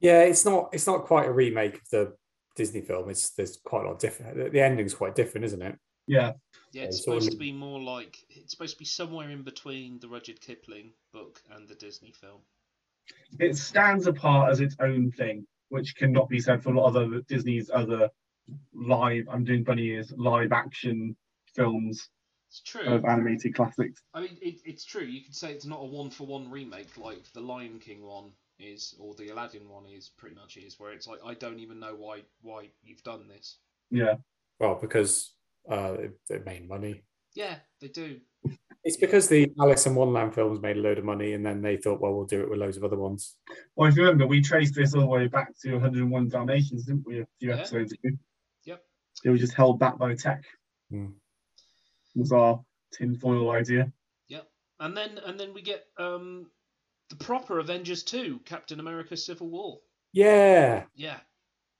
Yeah, 0.00 0.22
it's 0.22 0.44
not 0.44 0.70
it's 0.72 0.86
not 0.86 1.04
quite 1.04 1.26
a 1.26 1.32
remake 1.32 1.74
of 1.76 1.88
the 1.90 2.16
Disney 2.54 2.80
film. 2.80 3.10
It's 3.10 3.30
there's 3.30 3.58
quite 3.64 3.84
a 3.84 3.88
lot 3.88 3.98
different. 3.98 4.36
The, 4.36 4.50
the 4.50 4.60
ending's 4.60 4.94
quite 4.94 5.14
different, 5.14 5.44
isn't 5.46 5.62
it? 5.62 5.78
Yeah. 6.06 6.32
Yeah, 6.72 6.82
it's 6.84 6.96
It's 6.96 7.04
sort 7.04 7.16
of 7.18 7.22
supposed 7.22 7.32
to 7.32 7.38
be 7.38 7.52
more 7.52 7.80
like. 7.80 8.18
It's 8.30 8.52
supposed 8.52 8.74
to 8.74 8.78
be 8.78 8.84
somewhere 8.84 9.30
in 9.30 9.42
between 9.42 9.98
the 10.00 10.08
Rudyard 10.08 10.40
Kipling 10.40 10.92
book 11.12 11.40
and 11.50 11.66
the 11.68 11.74
Disney 11.74 12.12
film. 12.12 12.40
It 13.38 13.56
stands 13.56 14.06
apart 14.06 14.50
as 14.50 14.60
its 14.60 14.76
own 14.80 15.10
thing, 15.12 15.46
which 15.68 15.96
cannot 15.96 16.28
be 16.28 16.40
said 16.40 16.62
for 16.62 16.70
a 16.70 16.78
lot 16.78 16.88
of 16.88 16.96
other 16.96 17.20
Disney's 17.28 17.70
other 17.72 18.10
live. 18.74 19.24
I'm 19.30 19.44
doing 19.44 19.64
bunny 19.64 19.86
ears 19.86 20.12
live 20.16 20.52
action 20.52 21.16
films 21.54 22.08
It's 22.48 22.60
true. 22.60 22.82
of 22.82 23.04
animated 23.04 23.54
classics. 23.54 24.02
I 24.12 24.20
mean, 24.20 24.36
it, 24.42 24.60
it's 24.64 24.84
true. 24.84 25.04
You 25.04 25.22
could 25.22 25.34
say 25.34 25.52
it's 25.52 25.66
not 25.66 25.80
a 25.80 25.84
one 25.84 26.10
for 26.10 26.26
one 26.26 26.50
remake 26.50 26.96
like 26.98 27.32
the 27.32 27.40
Lion 27.40 27.78
King 27.78 28.02
one 28.02 28.32
is, 28.58 28.94
or 28.98 29.14
the 29.14 29.28
Aladdin 29.30 29.68
one 29.68 29.86
is. 29.86 30.10
Pretty 30.16 30.34
much 30.36 30.56
is, 30.56 30.78
where 30.78 30.92
it's 30.92 31.06
like 31.06 31.20
I 31.24 31.34
don't 31.34 31.60
even 31.60 31.78
know 31.80 31.94
why 31.96 32.22
why 32.42 32.68
you've 32.82 33.02
done 33.02 33.28
this. 33.28 33.58
Yeah. 33.90 34.16
Well, 34.58 34.78
because 34.80 35.32
Uh, 35.70 35.96
they, 36.28 36.38
they 36.38 36.44
made 36.44 36.68
money. 36.68 37.02
Yeah, 37.34 37.56
they 37.80 37.88
do. 37.88 38.18
It's 38.84 38.96
because 38.96 39.28
the 39.28 39.50
Alice 39.60 39.86
in 39.86 39.94
Wonderland 39.94 40.34
films 40.34 40.60
made 40.60 40.76
a 40.76 40.80
load 40.80 40.98
of 40.98 41.04
money, 41.04 41.32
and 41.32 41.44
then 41.44 41.60
they 41.60 41.76
thought, 41.76 42.00
well, 42.00 42.14
we'll 42.14 42.24
do 42.26 42.40
it 42.42 42.48
with 42.48 42.60
loads 42.60 42.76
of 42.76 42.84
other 42.84 42.96
ones. 42.96 43.36
Well, 43.74 43.88
if 43.90 43.96
you 43.96 44.02
remember, 44.02 44.26
we 44.26 44.40
traced 44.40 44.74
this 44.76 44.94
all 44.94 45.00
the 45.02 45.06
way 45.08 45.26
back 45.26 45.52
to 45.62 45.72
101 45.72 46.28
Dalmatians, 46.28 46.86
didn't 46.86 47.06
we? 47.06 47.20
A 47.20 47.26
few 47.40 47.50
Yeah. 47.50 47.56
episodes 47.56 47.92
ago. 47.92 48.16
Yep. 48.64 48.82
It 49.24 49.30
was 49.30 49.40
just 49.40 49.54
held 49.54 49.80
back 49.80 49.98
by 49.98 50.14
tech. 50.14 50.44
Hmm. 50.90 51.08
Was 52.14 52.32
our 52.32 52.60
tinfoil 52.92 53.50
idea. 53.50 53.92
Yep. 54.28 54.46
And 54.80 54.96
then 54.96 55.18
and 55.26 55.38
then 55.38 55.52
we 55.52 55.60
get 55.62 55.84
um 55.98 56.46
the 57.10 57.16
proper 57.16 57.58
Avengers 57.58 58.02
2, 58.04 58.40
Captain 58.44 58.80
America 58.80 59.16
Civil 59.16 59.50
War. 59.50 59.78
Yeah. 60.12 60.84
Yeah. 60.94 61.18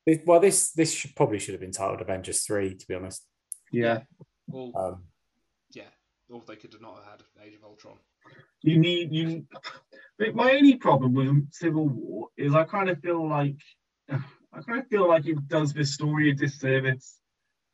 It- 0.07 0.27
well, 0.27 0.41
this 0.41 0.73
this 0.73 0.93
should, 0.93 1.15
probably 1.17 1.39
should 1.39 1.55
have 1.55 1.61
been 1.61 1.73
titled 1.73 2.01
Avengers 2.03 2.43
Three, 2.43 2.75
to 2.75 2.87
be 2.87 2.95
honest. 2.95 3.25
Yeah. 3.73 4.03
Well, 4.47 4.73
Um, 4.77 5.05
yeah. 5.73 5.89
Or 6.29 6.43
they 6.47 6.57
could 6.57 6.73
have 6.73 6.83
not 6.83 6.97
have 6.97 7.05
had 7.05 7.23
Age 7.45 7.55
of 7.55 7.65
Ultron. 7.65 7.99
You 8.63 8.79
need 8.79 9.13
you. 9.13 9.47
But 10.19 10.35
my 10.35 10.53
only 10.53 10.77
problem 10.77 11.15
with 11.15 11.53
Civil 11.53 11.89
War 11.89 12.29
is 12.37 12.55
I 12.55 12.65
kind 12.65 12.89
of 12.89 13.01
feel 13.01 13.29
like 13.29 13.57
I 14.11 14.61
kind 14.67 14.81
of 14.81 14.89
feel 14.89 15.09
like 15.09 15.27
it 15.27 15.47
does 15.49 15.73
this 15.73 15.95
story 15.95 16.31
a 16.31 16.35
disservice. 16.35 17.21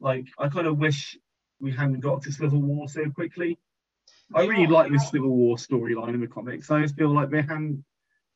Like 0.00 0.26
I 0.38 0.48
kind 0.48 0.66
of 0.66 0.78
wish 0.78 1.16
we 1.60 1.72
hadn't 1.72 2.00
got 2.00 2.22
to 2.22 2.32
Civil 2.32 2.60
War 2.60 2.88
so 2.88 3.08
quickly. 3.10 3.58
I 4.34 4.46
really 4.46 4.66
like 4.66 4.90
this 4.90 5.10
Civil 5.10 5.30
War 5.30 5.56
storyline 5.56 6.14
in 6.14 6.20
the 6.20 6.26
comics. 6.26 6.70
I 6.70 6.82
just 6.82 6.96
feel 6.96 7.14
like 7.14 7.30
they 7.30 7.42
hadn't 7.42 7.84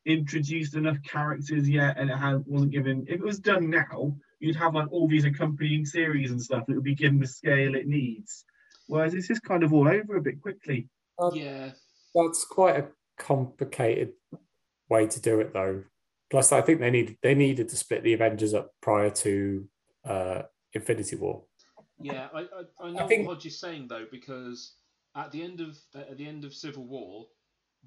introduced 0.04 0.74
enough 0.74 1.02
characters 1.02 1.68
yet, 1.68 1.98
and 1.98 2.10
it 2.10 2.16
had, 2.16 2.44
wasn't 2.46 2.72
given. 2.72 3.06
If 3.08 3.20
it 3.20 3.24
was 3.24 3.40
done 3.40 3.70
now, 3.70 4.16
you'd 4.40 4.56
have 4.56 4.74
like 4.74 4.90
all 4.92 5.08
these 5.08 5.24
accompanying 5.24 5.84
series 5.84 6.30
and 6.30 6.40
stuff. 6.42 6.64
It 6.68 6.74
would 6.74 6.84
be 6.84 6.94
given 6.94 7.18
the 7.18 7.26
scale 7.26 7.74
it 7.74 7.86
needs. 7.86 8.44
Whereas 8.88 9.14
it's 9.14 9.28
just 9.28 9.42
kind 9.42 9.62
of 9.62 9.72
all 9.72 9.88
over 9.88 10.16
a 10.16 10.22
bit 10.22 10.40
quickly. 10.40 10.88
yeah. 11.32 11.70
That's 12.14 12.44
quite 12.44 12.76
a 12.76 12.88
complicated 13.18 14.12
way 14.88 15.06
to 15.06 15.20
do 15.20 15.40
it, 15.40 15.52
though. 15.52 15.82
Plus, 16.30 16.50
I 16.52 16.60
think 16.60 16.80
they 16.80 16.90
need 16.90 17.18
they 17.22 17.34
needed 17.34 17.68
to 17.68 17.76
split 17.76 18.02
the 18.02 18.14
Avengers 18.14 18.54
up 18.54 18.72
prior 18.80 19.10
to 19.10 19.68
uh, 20.04 20.42
Infinity 20.72 21.16
War. 21.16 21.44
Yeah, 22.00 22.28
I 22.34 22.40
I, 22.40 22.46
I 22.80 22.90
know 22.90 23.06
think- 23.06 23.26
what 23.28 23.34
Hodge 23.34 23.46
is 23.46 23.60
saying 23.60 23.86
though, 23.88 24.06
because 24.10 24.74
at 25.14 25.30
the 25.30 25.42
end 25.42 25.60
of 25.60 25.76
at 25.94 26.16
the 26.16 26.26
end 26.26 26.44
of 26.44 26.52
Civil 26.54 26.84
War, 26.86 27.26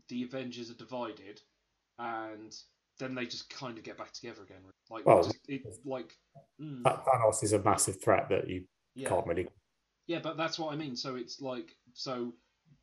the 0.09 0.23
Avengers 0.23 0.69
are 0.71 0.75
divided, 0.75 1.41
and 1.97 2.55
then 2.99 3.15
they 3.15 3.25
just 3.25 3.49
kind 3.49 3.77
of 3.77 3.83
get 3.83 3.97
back 3.97 4.11
together 4.11 4.43
again. 4.43 4.61
Like 4.89 5.05
Well, 5.05 5.23
just, 5.23 5.37
it, 5.47 5.61
like 5.85 6.15
mm, 6.61 6.83
Thanos 6.83 7.43
is 7.43 7.53
a 7.53 7.59
massive 7.63 8.01
threat 8.03 8.29
that 8.29 8.47
you 8.49 8.65
Yeah. 8.95 9.09
can't 9.09 9.25
really. 9.25 9.47
yeah, 10.07 10.19
but 10.19 10.37
that's 10.37 10.59
what 10.59 10.73
I 10.73 10.75
mean. 10.75 10.95
So 10.95 11.15
it's 11.15 11.41
like 11.41 11.75
so 11.93 12.33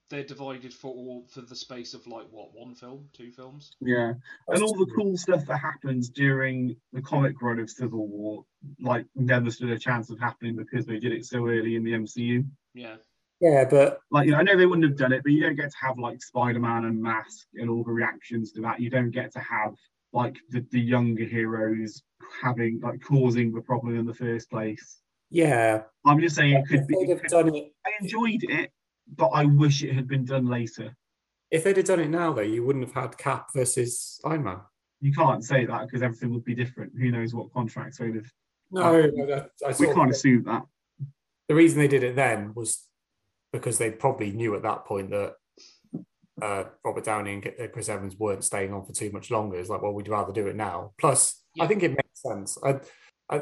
they're 0.08 0.24
divided 0.24 0.72
for 0.72 0.94
all 0.94 1.26
for 1.28 1.40
the 1.40 1.56
space 1.56 1.92
of 1.92 2.06
like 2.06 2.26
what 2.30 2.54
one 2.54 2.74
film, 2.74 3.08
two 3.12 3.30
films. 3.32 3.72
Yeah, 3.80 4.14
and 4.48 4.62
all 4.62 4.74
the 4.74 4.90
cool 4.96 5.16
stuff 5.16 5.44
that 5.46 5.58
happens 5.58 6.08
during 6.08 6.76
the 6.92 7.02
comic 7.02 7.42
run 7.42 7.58
of 7.58 7.68
Civil 7.68 8.06
War, 8.06 8.44
like 8.80 9.04
never 9.16 9.50
stood 9.50 9.70
a 9.70 9.78
chance 9.78 10.08
of 10.10 10.18
happening 10.20 10.54
because 10.56 10.86
they 10.86 10.98
did 10.98 11.12
it 11.12 11.26
so 11.26 11.46
early 11.46 11.74
in 11.76 11.82
the 11.84 11.92
MCU. 11.92 12.44
Yeah. 12.74 12.96
Yeah, 13.40 13.64
but 13.68 13.98
Like, 14.10 14.24
you 14.26 14.32
know, 14.32 14.38
I 14.38 14.42
know 14.44 14.56
they 14.56 14.64
wouldn't 14.64 14.88
have 14.88 14.96
done 14.96 15.12
it, 15.12 15.22
but 15.22 15.30
you 15.32 15.42
don't 15.42 15.56
get 15.56 15.70
to 15.70 15.76
have 15.82 15.98
like 15.98 16.22
Spider-Man 16.22 16.86
and 16.86 17.02
Mask 17.02 17.46
and 17.56 17.68
all 17.68 17.84
the 17.84 17.92
reactions 17.92 18.50
to 18.52 18.62
that. 18.62 18.80
You 18.80 18.88
don't 18.88 19.10
get 19.10 19.30
to 19.32 19.40
have 19.40 19.74
like 20.12 20.36
the, 20.50 20.64
the 20.70 20.80
younger 20.80 21.24
heroes 21.24 22.02
having 22.42 22.80
like 22.82 23.00
causing 23.02 23.52
the 23.52 23.60
problem 23.60 23.98
in 23.98 24.06
the 24.06 24.14
first 24.14 24.50
place. 24.50 25.00
yeah, 25.30 25.82
I'm 26.04 26.20
just 26.20 26.36
saying 26.36 26.54
it 26.54 26.68
could 26.68 26.86
be. 26.86 26.94
it 26.96 27.20
could- 27.22 27.54
it. 27.54 27.72
I 27.86 27.90
enjoyed 28.00 28.42
it, 28.44 28.70
but 29.16 29.28
I 29.28 29.44
wish 29.44 29.82
it 29.82 29.94
had 29.94 30.08
been 30.08 30.24
done 30.24 30.46
later. 30.46 30.96
If 31.50 31.64
they'd 31.64 31.76
have 31.76 31.86
done 31.86 32.00
it 32.00 32.08
now, 32.10 32.32
though, 32.32 32.42
you 32.42 32.64
wouldn't 32.64 32.86
have 32.86 32.94
had 32.94 33.18
Cap 33.18 33.48
versus 33.54 34.20
Iron 34.24 34.44
Man. 34.44 34.60
You 35.00 35.12
can't 35.12 35.44
say 35.44 35.64
that 35.66 35.82
because 35.86 36.02
everything 36.02 36.32
would 36.32 36.44
be 36.44 36.54
different. 36.54 36.92
Who 36.98 37.10
knows 37.10 37.34
what 37.34 37.52
contracts 37.52 37.98
they'd 37.98 38.14
have. 38.16 38.32
No, 38.70 39.10
we 39.78 39.86
can't 39.94 40.10
assume 40.10 40.42
that. 40.44 40.62
the 41.48 41.54
reason 41.54 41.78
they 41.78 41.86
did 41.86 42.02
it 42.02 42.16
then 42.16 42.52
was 42.54 42.82
because 43.52 43.78
they 43.78 43.90
probably 43.92 44.32
knew 44.32 44.56
at 44.56 44.62
that 44.62 44.84
point 44.86 45.10
that 45.10 45.34
uh, 46.42 46.64
Robert 46.84 47.04
Downey 47.04 47.34
and 47.34 47.46
uh, 47.46 47.68
Chris 47.72 47.88
Evans 47.88 48.16
weren't 48.18 48.44
staying 48.44 48.72
on 48.72 48.84
for 48.84 48.92
too 48.92 49.10
much 49.10 49.30
longer. 49.30 49.56
It's 49.58 49.68
like, 49.70 49.82
well, 49.82 49.92
we'd 49.92 50.08
rather 50.08 50.32
do 50.32 50.46
it 50.48 50.56
now. 50.56 50.92
Plus, 50.98 51.42
I 51.60 51.66
think 51.66 51.82
it 51.82 51.90
makes 51.90 52.22
sense. 52.22 52.58
I, 52.64 52.76
I, 53.30 53.40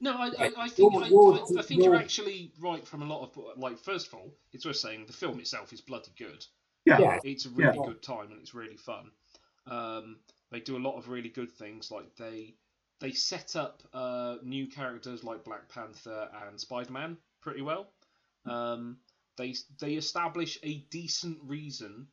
No, 0.00 0.12
I, 0.12 0.26
I, 0.38 0.50
I 0.58 0.68
think 0.68 0.92
You're- 0.94 1.04
I, 1.04 1.08
you're- 1.08 1.40
I, 1.56 1.60
I 1.60 1.62
think 1.62 1.82
you're 1.82 1.92
you're- 1.94 2.04
actually 2.04 2.52
right 2.60 2.86
from 2.86 3.02
a 3.02 3.06
lot 3.06 3.22
of 3.22 3.38
like. 3.56 3.78
First 3.78 4.08
of 4.08 4.14
all, 4.14 4.32
it's 4.52 4.64
worth 4.66 4.76
saying 4.76 5.04
the 5.06 5.12
film 5.12 5.38
itself 5.40 5.72
is 5.72 5.80
bloody 5.80 6.12
good. 6.18 6.44
Yeah. 6.84 6.98
Yeah. 7.00 7.18
it's 7.24 7.44
a 7.46 7.50
really 7.50 7.76
Yeah. 7.78 7.86
good 7.86 8.02
time 8.02 8.30
and 8.32 8.40
it's 8.40 8.54
really 8.54 8.76
fun. 8.76 9.10
Um, 9.66 10.16
they 10.50 10.60
do 10.60 10.76
a 10.76 10.78
lot 10.78 10.96
of 10.96 11.08
really 11.08 11.28
good 11.28 11.52
things. 11.52 11.90
Like 11.90 12.14
they 12.16 12.54
they 13.00 13.12
set 13.12 13.54
up 13.56 13.82
uh, 13.92 14.36
new 14.42 14.66
characters 14.68 15.22
like 15.22 15.44
Black 15.44 15.68
Panther 15.68 16.28
and 16.48 16.58
Spider 16.60 16.92
Man 16.92 17.16
pretty 17.42 17.62
well. 17.62 17.92
Um, 18.46 18.98
they 19.38 19.54
they 19.80 19.94
establish 19.94 20.58
a 20.62 20.84
decent 20.90 21.38
reason 21.44 22.08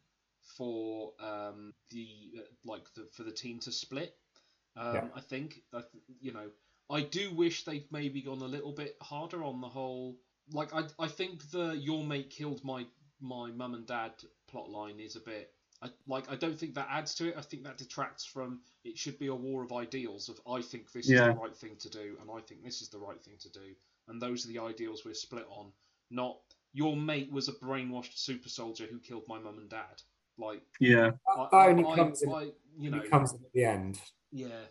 for 0.58 1.12
um, 1.20 1.74
the 1.92 2.08
uh, 2.38 2.42
like 2.64 2.86
the, 2.96 3.08
for 3.12 3.24
the 3.24 3.32
team 3.32 3.60
to 3.60 3.72
split. 3.72 4.16
Um, 4.78 4.96
Yeah. 4.96 5.08
I 5.16 5.22
think 5.22 5.62
you 6.22 6.32
know 6.32 6.50
I 6.90 7.02
do 7.02 7.34
wish 7.34 7.64
they'd 7.66 7.92
maybe 7.92 8.22
gone 8.22 8.42
a 8.42 8.46
little 8.46 8.72
bit 8.72 8.96
harder 9.02 9.44
on 9.44 9.60
the 9.62 9.68
whole. 9.68 10.16
Like 10.52 10.74
I 10.74 10.84
I 11.00 11.08
think 11.08 11.50
the 11.52 11.72
your 11.72 12.04
mate 12.04 12.30
killed 12.30 12.64
my 12.64 12.86
my 13.20 13.52
mum 13.52 13.74
and 13.74 13.88
dad 13.88 14.14
plot 14.48 14.70
line 14.70 15.00
is 15.00 15.16
a 15.16 15.22
bit. 15.22 15.52
I, 15.82 15.90
like 16.08 16.32
I 16.32 16.36
don't 16.36 16.58
think 16.58 16.76
that 16.76 16.88
adds 16.90 17.16
to 17.16 17.30
it. 17.30 17.36
I 17.38 17.42
think 17.42 17.64
that 17.64 17.78
detracts 17.78 18.26
from. 18.26 18.62
It 18.84 18.98
should 18.98 19.20
be 19.20 19.28
a 19.28 19.36
war 19.36 19.64
of 19.64 19.74
ideals. 19.74 20.30
Of 20.30 20.40
I 20.48 20.62
think 20.62 20.92
this 20.92 21.06
is 21.06 21.12
the 21.36 21.42
right 21.42 21.56
thing 21.56 21.76
to 21.80 21.90
do, 21.90 22.18
and 22.22 22.30
I 22.32 22.40
think 22.42 22.64
this 22.64 22.82
is 22.82 22.90
the 22.90 23.00
right 23.00 23.22
thing 23.24 23.38
to 23.42 23.50
do, 23.50 23.76
and 24.08 24.22
those 24.22 24.46
are 24.46 24.50
the 24.50 24.60
ideals 24.60 25.04
we're 25.04 25.14
split 25.16 25.48
on. 25.50 25.72
Not 26.12 26.38
your 26.76 26.96
mate 26.98 27.32
was 27.32 27.48
a 27.48 27.54
brainwashed 27.54 28.18
super 28.18 28.50
soldier 28.50 28.86
who 28.92 29.00
killed 29.00 29.24
my 29.30 29.40
mum 29.40 29.58
and 29.58 29.70
dad. 29.70 30.02
Like 30.38 30.62
Yeah. 30.82 31.12
I, 31.38 31.48
that 31.52 31.70
only 31.70 31.86
I- 31.86 31.96
comes 31.96 32.22
in, 32.22 32.30
I- 32.30 32.52
you 32.78 32.90
know, 32.92 33.02
comes 33.10 33.32
in 33.32 33.38
at 33.40 33.54
the 33.54 33.64
end. 33.64 34.02
yeah, 34.32 34.66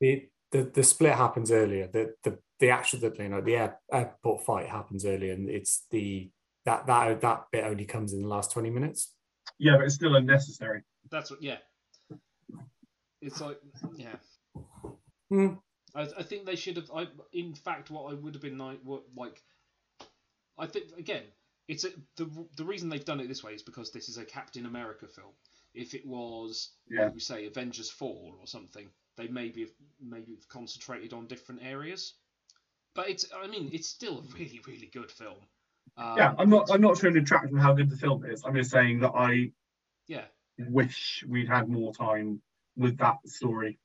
The, 0.00 0.28
the 0.52 0.64
the 0.64 0.82
split 0.82 1.14
happens 1.14 1.50
earlier. 1.50 1.86
The 1.88 2.14
the 2.22 2.38
the 2.58 2.68
actual 2.68 3.00
the, 3.00 3.14
you 3.22 3.30
know 3.30 3.40
the 3.40 3.56
air, 3.56 3.80
airport 3.90 4.44
fight 4.44 4.68
happens 4.68 5.06
earlier, 5.06 5.32
and 5.32 5.48
it's 5.48 5.86
the 5.90 6.30
that 6.66 6.86
that 6.86 7.22
that 7.22 7.46
bit 7.50 7.64
only 7.64 7.86
comes 7.86 8.12
in 8.12 8.20
the 8.20 8.28
last 8.28 8.52
twenty 8.52 8.68
minutes. 8.68 9.14
Yeah, 9.58 9.76
but 9.78 9.86
it's 9.86 9.94
still 9.94 10.16
unnecessary. 10.16 10.82
that's 11.10 11.30
what. 11.30 11.42
Yeah, 11.42 11.56
it's 13.22 13.40
like 13.40 13.58
yeah. 13.96 14.16
Hmm. 15.30 15.54
I, 15.94 16.02
I 16.18 16.22
think 16.22 16.44
they 16.44 16.56
should 16.56 16.76
have. 16.76 16.90
I, 16.94 17.06
in 17.32 17.54
fact, 17.54 17.90
what 17.90 18.10
I 18.12 18.14
would 18.14 18.34
have 18.34 18.42
been 18.42 18.58
like, 18.58 18.80
what, 18.84 19.02
like, 19.16 19.42
I 20.60 20.66
think 20.66 20.86
again, 20.98 21.22
it's 21.68 21.84
a, 21.84 21.88
the 22.16 22.28
the 22.56 22.64
reason 22.64 22.88
they've 22.88 23.04
done 23.04 23.20
it 23.20 23.28
this 23.28 23.42
way 23.42 23.52
is 23.52 23.62
because 23.62 23.90
this 23.90 24.08
is 24.08 24.18
a 24.18 24.24
Captain 24.24 24.66
America 24.66 25.06
film. 25.06 25.32
If 25.74 25.94
it 25.94 26.04
was, 26.06 26.70
Yeah. 26.88 27.04
like 27.04 27.14
we 27.14 27.20
say, 27.20 27.46
Avengers 27.46 27.90
Four 27.90 28.34
or 28.40 28.46
something, 28.46 28.88
they 29.16 29.28
maybe 29.28 29.62
have, 29.62 29.70
maybe 30.00 30.32
have 30.34 30.48
concentrated 30.48 31.12
on 31.12 31.26
different 31.26 31.62
areas. 31.64 32.14
But 32.94 33.08
it's, 33.08 33.26
I 33.32 33.46
mean, 33.46 33.70
it's 33.72 33.88
still 33.88 34.18
a 34.18 34.34
really, 34.34 34.60
really 34.66 34.90
good 34.92 35.10
film. 35.10 35.38
Um, 35.96 36.16
yeah, 36.16 36.34
I'm 36.38 36.50
not. 36.50 36.70
I'm 36.70 36.80
not 36.80 36.96
trying 36.96 37.14
to 37.14 37.20
detract 37.20 37.48
from 37.48 37.58
how 37.58 37.72
good 37.72 37.90
the 37.90 37.96
film 37.96 38.24
is. 38.24 38.44
I'm 38.44 38.54
just 38.54 38.70
saying 38.70 39.00
that 39.00 39.12
I 39.14 39.52
Yeah, 40.08 40.24
wish 40.58 41.24
we'd 41.28 41.48
had 41.48 41.68
more 41.68 41.94
time 41.94 42.42
with 42.76 42.98
that 42.98 43.18
story 43.26 43.78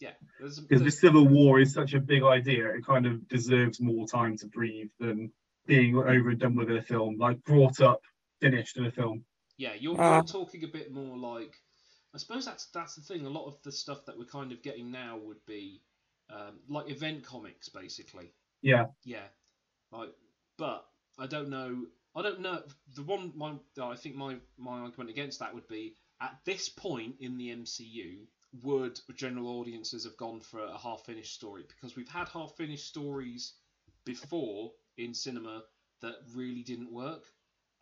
yeah. 0.00 0.12
Because 0.38 0.82
the 0.82 0.90
Civil 0.90 1.28
War 1.28 1.60
is 1.60 1.72
such 1.74 1.92
a 1.94 2.00
big 2.00 2.22
idea. 2.22 2.70
It 2.70 2.84
kind 2.84 3.06
of 3.06 3.28
deserves 3.28 3.80
more 3.80 4.06
time 4.08 4.36
to 4.38 4.46
breathe 4.46 4.90
than 4.98 5.30
being 5.66 5.96
over 5.96 6.30
and 6.30 6.38
done 6.38 6.56
with 6.56 6.70
in 6.70 6.76
a 6.76 6.82
film, 6.82 7.18
like 7.18 7.42
brought 7.44 7.80
up, 7.80 8.02
finished 8.40 8.76
in 8.76 8.86
a 8.86 8.90
film. 8.90 9.24
Yeah, 9.56 9.74
you're, 9.78 10.00
Uh, 10.00 10.16
you're 10.16 10.24
talking 10.24 10.64
a 10.64 10.68
bit 10.68 10.92
more 10.92 11.16
like. 11.16 11.54
I 12.14 12.18
suppose 12.18 12.44
that's 12.44 12.66
that's 12.66 12.96
the 12.96 13.02
thing. 13.02 13.26
A 13.26 13.30
lot 13.30 13.46
of 13.46 13.62
the 13.62 13.70
stuff 13.70 14.04
that 14.06 14.18
we're 14.18 14.24
kind 14.24 14.52
of 14.52 14.62
getting 14.62 14.90
now 14.90 15.18
would 15.18 15.44
be 15.46 15.80
um, 16.30 16.58
like 16.68 16.90
event 16.90 17.24
comics, 17.24 17.68
basically. 17.68 18.32
Yeah. 18.62 18.86
Yeah, 19.04 19.26
like, 19.92 20.10
but 20.56 20.84
I 21.18 21.26
don't 21.26 21.50
know. 21.50 21.86
I 22.14 22.22
don't 22.22 22.40
know. 22.40 22.62
The 22.96 23.02
one, 23.02 23.32
my, 23.36 23.54
I 23.80 23.94
think 23.94 24.16
my 24.16 24.36
my 24.58 24.80
argument 24.80 25.10
against 25.10 25.38
that 25.38 25.54
would 25.54 25.68
be 25.68 25.94
at 26.20 26.38
this 26.44 26.68
point 26.68 27.16
in 27.20 27.38
the 27.38 27.48
MCU, 27.50 28.26
would 28.62 29.00
general 29.16 29.60
audiences 29.60 30.04
have 30.04 30.16
gone 30.16 30.40
for 30.40 30.60
a 30.60 30.78
half 30.78 31.04
finished 31.04 31.34
story? 31.34 31.64
Because 31.66 31.96
we've 31.96 32.08
had 32.08 32.28
half 32.28 32.56
finished 32.56 32.86
stories 32.86 33.54
before 34.04 34.72
in 35.04 35.14
cinema 35.14 35.62
that 36.02 36.14
really 36.34 36.62
didn't 36.62 36.92
work. 36.92 37.24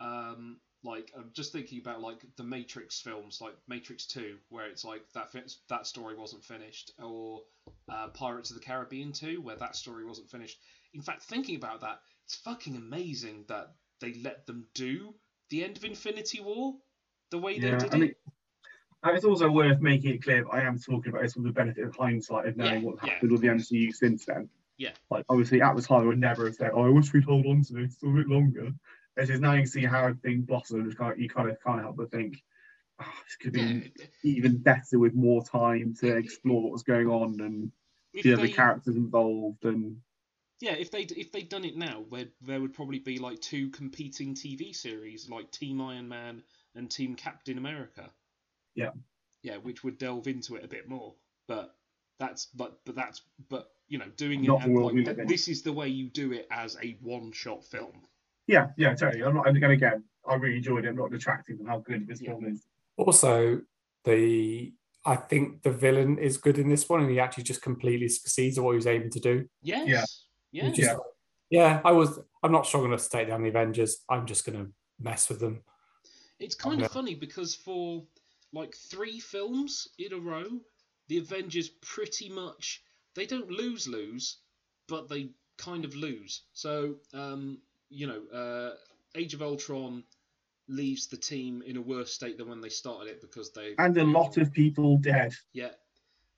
Um, 0.01 0.61
like 0.85 1.13
I'm 1.17 1.31
just 1.33 1.53
thinking 1.53 1.81
about 1.81 2.01
like 2.01 2.25
the 2.37 2.45
Matrix 2.45 3.01
films, 3.01 3.41
like 3.41 3.55
Matrix 3.67 4.07
Two, 4.07 4.37
where 4.49 4.67
it's 4.67 4.85
like 4.85 5.03
that 5.15 5.35
that 5.69 5.87
story 5.87 6.17
wasn't 6.17 6.45
finished, 6.45 6.93
or 7.03 7.43
uh, 7.89 8.09
Pirates 8.09 8.51
of 8.51 8.57
the 8.57 8.63
Caribbean 8.63 9.13
Two, 9.13 9.41
where 9.41 9.57
that 9.57 9.75
story 9.75 10.05
wasn't 10.05 10.31
finished. 10.31 10.59
In 10.95 11.03
fact, 11.03 11.23
thinking 11.23 11.57
about 11.57 11.81
that, 11.81 12.01
it's 12.25 12.37
fucking 12.37 12.77
amazing 12.77 13.45
that 13.49 13.75
they 14.01 14.15
let 14.15 14.47
them 14.47 14.67
do 14.75 15.15
the 15.51 15.65
end 15.65 15.77
of 15.77 15.85
Infinity 15.85 16.41
War 16.41 16.75
the 17.31 17.39
way 17.39 17.59
they 17.59 17.71
did 17.71 17.83
it. 17.83 18.17
and 19.03 19.17
it's 19.17 19.25
also 19.25 19.51
worth 19.51 19.81
making 19.81 20.15
it 20.15 20.23
clear 20.23 20.45
that 20.45 20.51
I 20.51 20.63
am 20.63 20.79
talking 20.79 21.11
about 21.11 21.23
this 21.23 21.37
with 21.37 21.45
the 21.45 21.53
benefit 21.53 21.85
of 21.85 21.97
hindsight 21.97 22.47
of 22.47 22.57
knowing 22.57 22.85
Yeah, 22.85 22.91
yeah, 23.05 23.13
happened 23.13 23.33
with 23.33 23.41
the 23.41 23.49
MCU 23.49 23.93
since 23.93 24.25
then. 24.25 24.49
Yeah. 24.79 24.93
Like 25.11 25.25
obviously 25.29 25.61
at 25.61 25.75
the 25.77 25.83
time 25.83 26.03
I 26.03 26.07
would 26.07 26.19
never 26.19 26.47
have 26.47 26.55
said, 26.55 26.71
"Oh, 26.73 26.85
I 26.87 26.89
wish 26.89 27.13
we'd 27.13 27.25
hold 27.25 27.47
on 27.47 27.63
to 27.65 27.73
this 27.75 27.97
a 28.03 28.07
bit 28.07 28.29
longer." 28.29 28.71
It's 29.17 29.29
just 29.29 29.43
now 29.43 29.53
you 29.53 29.63
can 29.63 29.67
see 29.67 29.85
how 29.85 30.15
things 30.23 30.47
blossom. 30.47 30.91
Kind 30.95 31.13
of, 31.13 31.19
you 31.19 31.29
kind 31.29 31.51
of 31.51 31.57
can't 31.61 31.81
help 31.83 31.97
but 31.97 32.11
think, 32.13 32.41
oh, 33.01 33.13
this 33.27 33.37
could 33.37 33.53
be 33.53 33.93
even 34.23 34.59
better 34.59 34.99
with 35.01 35.15
more 35.15 35.45
time 35.45 35.95
to 36.01 36.17
explore 36.17 36.63
what 36.63 36.73
was 36.73 36.85
going 36.85 37.09
on 37.09 37.41
and 37.41 37.73
If 38.15 38.23
the 38.23 38.35
other 38.35 38.47
they- 38.47 38.53
characters 38.53 38.95
involved. 38.95 39.65
And 39.65 40.01
Yeah, 40.61 40.75
if 40.75 40.93
they 40.93 41.01
if 41.03 41.33
they'd 41.33 41.49
done 41.49 41.65
it 41.65 41.77
now, 41.77 42.05
where 42.11 42.27
there 42.43 42.61
would 42.61 42.75
probably 42.75 43.01
be 43.01 43.19
like 43.19 43.41
two 43.41 43.71
competing 43.71 44.35
TV 44.35 44.73
series, 44.73 45.29
like 45.29 45.51
Team 45.51 45.81
Iron 45.81 46.07
Man 46.09 46.45
and 46.77 46.89
Team 46.89 47.17
Captain 47.17 47.59
America. 47.59 48.13
yeah, 48.77 48.91
Yeah, 49.43 49.57
which 49.57 49.83
would 49.83 49.99
delve 49.99 50.29
into 50.29 50.55
it 50.55 50.65
a 50.65 50.69
bit 50.69 50.89
more. 50.89 51.17
But 51.49 51.75
that's 52.19 52.47
but 52.47 52.81
but 52.85 52.95
that's 52.95 53.23
but 53.49 53.71
you 53.89 53.99
know 53.99 54.07
doing 54.17 54.43
Not 54.43 54.57
it 54.57 54.59
the 54.61 54.65
and, 54.67 54.75
world 54.75 54.95
we 54.95 55.05
like 55.05 55.17
live 55.17 55.29
this 55.29 55.49
is 55.49 55.63
the 55.63 55.73
way 55.73 55.89
you 55.89 56.09
do 56.11 56.33
it 56.33 56.47
as 56.51 56.77
a 56.83 56.97
one 57.03 57.33
shot 57.33 57.65
film. 57.65 57.93
yeah, 58.47 58.69
yeah, 58.77 58.95
totally. 58.95 59.23
I'm 59.25 59.35
not. 59.35 59.47
And 59.49 59.57
again, 59.65 60.05
I 60.29 60.35
really 60.35 60.57
enjoyed 60.57 60.85
it. 60.85 60.89
I'm 60.89 60.97
not 60.97 61.11
detracting 61.11 61.57
from 61.57 61.67
how 61.67 61.79
good 61.79 62.07
this 62.07 62.21
film 62.21 62.45
is. 62.47 62.67
Also, 62.97 63.61
the 64.05 64.73
I 65.05 65.17
think 65.17 65.63
the 65.63 65.71
villain 65.71 66.19
is 66.19 66.37
good 66.37 66.59
in 66.59 66.69
this 66.69 66.89
one, 66.89 67.01
and 67.01 67.11
he 67.11 67.21
actually 67.21 67.45
just 67.45 67.63
completely 67.63 68.09
succeeds 68.09 68.59
at 68.59 68.65
what 68.65 68.73
he 68.73 68.77
was 68.77 68.87
aiming 68.87 69.11
to 69.11 69.21
do. 69.21 69.49
Yes. 69.63 70.25
He 70.51 70.59
Yeah. 70.61 70.71
just- 70.71 71.01
yeah. 71.51 71.81
I 71.85 71.93
was. 71.93 72.19
I'm 72.43 72.53
not 72.53 72.67
strong 72.67 72.85
enough 72.85 73.03
to 73.05 73.09
take 73.11 73.29
down 73.29 73.43
the 73.43 73.49
Avengers. 73.49 74.05
I'm 74.09 74.27
just 74.27 74.45
gonna 74.45 74.67
mess 75.01 75.29
with 75.29 75.41
them. 75.41 75.63
It's 76.39 76.55
kind 76.55 76.81
Yeah. 76.81 76.87
of 76.87 76.93
funny 76.93 77.15
because 77.15 77.55
for 77.55 78.05
like 78.53 78.75
three 78.75 79.19
films 79.21 79.89
in 79.99 80.13
a 80.13 80.19
row, 80.19 80.61
the 81.09 81.19
Avengers 81.19 81.69
pretty 81.69 82.29
much 82.29 82.83
they 83.15 83.27
don't 83.27 83.51
lose 83.51 83.89
lose, 83.89 84.39
but 84.89 85.09
they 85.09 85.31
kind 85.57 85.85
of 85.85 85.95
lose. 85.95 86.43
So 86.53 86.97
um, 87.13 87.59
you 87.91 88.07
know, 88.07 88.23
uh, 88.33 88.75
Age 89.15 89.35
of 89.35 89.43
Ultron 89.43 90.05
leaves 90.69 91.07
the 91.07 91.17
team 91.17 91.63
in 91.67 91.77
a 91.77 91.81
worse 91.81 92.13
state 92.13 92.37
than 92.37 92.49
when 92.49 92.61
they 92.61 92.69
started 92.69 93.09
it 93.09 93.21
because 93.21 93.53
they 93.53 93.75
And 93.79 93.97
a 93.97 94.05
lot 94.05 94.37
of 94.37 94.53
people 94.53 94.99
dead. 94.99 95.33
yeah. 95.53 95.71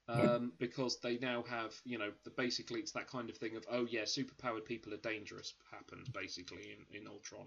Um, 0.09 0.53
because 0.59 0.99
they 0.99 1.19
now 1.19 1.45
have, 1.49 1.73
you 1.85 1.97
know, 1.97 2.11
the, 2.25 2.31
basically 2.31 2.81
it's 2.81 2.91
that 2.93 3.07
kind 3.07 3.31
of 3.31 3.37
thing 3.37 3.55
of, 3.55 3.65
oh 3.71 3.87
yeah, 3.89 4.03
superpowered 4.03 4.65
people 4.65 4.93
are 4.93 4.97
dangerous 4.97 5.55
happened 5.71 6.09
basically 6.13 6.75
in, 6.77 7.01
in 7.03 7.07
Ultron, 7.07 7.47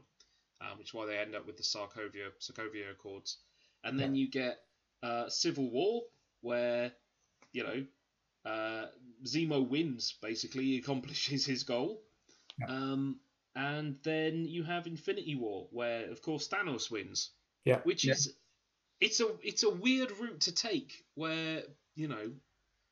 um, 0.61 0.77
which 0.77 0.89
is 0.89 0.93
why 0.93 1.05
they 1.05 1.17
end 1.17 1.35
up 1.35 1.45
with 1.45 1.57
the 1.57 1.63
Sokovia 1.63 2.29
Sokovia 2.39 2.91
Accords, 2.91 3.39
and 3.83 3.99
then 3.99 4.15
you 4.15 4.29
get 4.29 4.59
uh, 5.01 5.27
Civil 5.27 5.69
War 5.71 6.03
where, 6.39 6.93
you 7.53 7.63
know, 7.63 7.85
uh, 8.45 8.87
Zemo 9.25 9.67
wins 9.67 10.13
basically, 10.21 10.65
he 10.65 10.77
accomplishes 10.79 11.45
his 11.45 11.63
goal, 11.63 12.03
um, 12.67 13.19
and 13.55 13.97
then 14.03 14.45
you 14.45 14.63
have 14.63 14.87
Infinity 14.87 15.35
War 15.35 15.67
where 15.71 16.09
of 16.11 16.21
course 16.21 16.47
Thanos 16.49 16.91
wins, 16.91 17.31
Yeah. 17.65 17.81
which 17.83 18.05
Yeah. 18.05 18.13
is 18.13 18.35
it's 19.01 19.19
a 19.21 19.27
it's 19.43 19.63
a 19.63 19.69
weird 19.69 20.11
route 20.11 20.41
to 20.41 20.51
take 20.53 21.05
where 21.15 21.63
you 21.95 22.07
know 22.07 22.33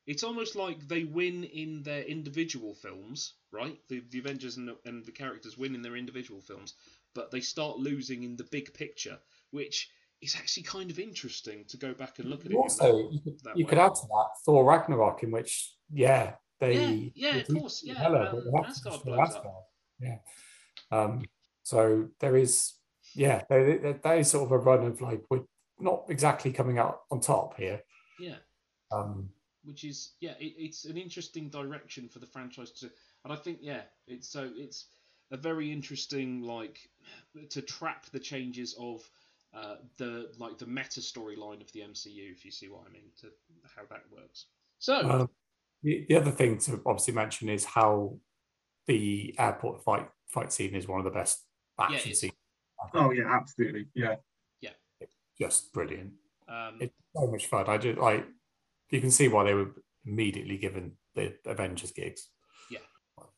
it's 0.06 0.24
almost 0.24 0.56
like 0.56 0.88
they 0.88 1.04
win 1.04 1.44
in 1.44 1.82
their 1.82 2.02
individual 2.02 2.74
films 2.74 3.34
right 3.52 3.78
the, 3.88 4.00
the 4.10 4.18
avengers 4.18 4.56
and 4.56 4.68
the, 4.68 4.78
and 4.84 5.04
the 5.06 5.12
characters 5.12 5.56
win 5.56 5.74
in 5.74 5.82
their 5.82 5.96
individual 5.96 6.40
films 6.40 6.74
but 7.14 7.30
they 7.30 7.40
start 7.40 7.78
losing 7.78 8.22
in 8.22 8.36
the 8.36 8.44
big 8.44 8.74
picture 8.74 9.18
which 9.50 9.90
is 10.22 10.36
actually 10.36 10.62
kind 10.62 10.90
of 10.90 10.98
interesting 10.98 11.64
to 11.68 11.76
go 11.76 11.92
back 11.92 12.18
and 12.18 12.30
look 12.30 12.46
at 12.46 12.52
it 12.52 12.56
Also, 12.56 12.84
that- 12.84 13.12
you 13.12 13.20
could, 13.20 13.40
you 13.56 13.66
could 13.66 13.78
add 13.78 13.94
to 13.94 14.06
that 14.06 14.28
Thor 14.44 14.64
Ragnarok, 14.64 15.22
in 15.22 15.30
which 15.32 15.74
yeah 15.90 16.34
they 16.60 16.74
Yeah, 17.14 17.34
yeah, 17.34 17.36
of 17.40 17.48
course, 17.48 17.82
yeah, 17.84 17.94
Hela, 17.94 18.30
um, 18.30 18.64
Asgard 18.64 19.08
up. 19.08 19.18
Asgard. 19.28 19.54
Yeah. 20.00 20.18
Um. 20.90 21.24
So 21.64 22.08
there 22.20 22.36
is 22.36 22.74
yeah 23.14 23.42
there, 23.48 23.78
there, 23.78 23.92
that 23.94 24.18
is 24.18 24.30
sort 24.30 24.44
of 24.46 24.52
a 24.52 24.58
run 24.58 24.84
of 24.86 25.00
like 25.00 25.22
we're 25.28 25.42
not 25.78 26.04
exactly 26.08 26.52
coming 26.52 26.78
out 26.78 27.00
on 27.10 27.20
top 27.20 27.56
here. 27.56 27.82
yeah 28.20 28.36
Um. 28.92 29.28
which 29.64 29.84
is 29.84 30.14
yeah 30.20 30.34
it, 30.40 30.54
it's 30.56 30.84
an 30.84 30.96
interesting 30.96 31.48
direction 31.50 32.08
for 32.08 32.20
the 32.20 32.26
franchise 32.26 32.70
to 32.72 32.90
and 33.24 33.32
i 33.32 33.36
think 33.36 33.58
yeah 33.60 33.82
it's 34.06 34.28
so 34.28 34.50
it's 34.56 34.86
a 35.30 35.36
very 35.36 35.70
interesting 35.72 36.42
like 36.42 36.78
to 37.50 37.62
track 37.62 38.06
the 38.12 38.18
changes 38.18 38.74
of 38.78 39.08
uh, 39.54 39.76
the 39.98 40.30
like 40.38 40.56
the 40.58 40.66
meta 40.66 41.00
storyline 41.00 41.60
of 41.60 41.70
the 41.72 41.80
mcu 41.80 42.30
if 42.32 42.44
you 42.44 42.50
see 42.50 42.68
what 42.68 42.82
i 42.88 42.92
mean 42.92 43.10
to 43.20 43.26
how 43.76 43.82
that 43.90 44.02
works 44.10 44.46
so 44.78 44.94
Um, 45.08 45.30
the, 45.82 46.06
the 46.08 46.16
other 46.16 46.30
thing 46.30 46.58
to 46.58 46.80
obviously 46.86 47.14
mention 47.14 47.48
is 47.48 47.64
how 47.64 48.16
the 48.86 49.34
airport 49.38 49.82
fight 49.84 50.08
fight 50.28 50.52
scene 50.52 50.74
is 50.74 50.88
one 50.88 50.98
of 51.00 51.04
the 51.04 51.10
best 51.10 51.44
Yeah, 51.78 51.84
action 51.86 51.98
it's- 52.12 52.20
scenes. 52.20 52.32
Oh 52.94 53.10
yeah, 53.12 53.28
absolutely. 53.30 53.86
Yeah. 53.94 54.16
yeah 54.60 54.70
Just 55.40 55.72
brilliant. 55.72 56.12
um 56.48 56.78
It's 56.80 56.94
so 57.14 57.26
much 57.30 57.46
fun. 57.46 57.66
I 57.68 57.78
just 57.78 57.98
like 57.98 58.26
you 58.90 59.00
can 59.00 59.10
see 59.10 59.28
why 59.28 59.44
they 59.44 59.54
were 59.54 59.70
immediately 60.04 60.56
given 60.58 60.96
the 61.14 61.34
Avengers 61.46 61.92
gigs. 61.92 62.28
yeah 62.70 62.80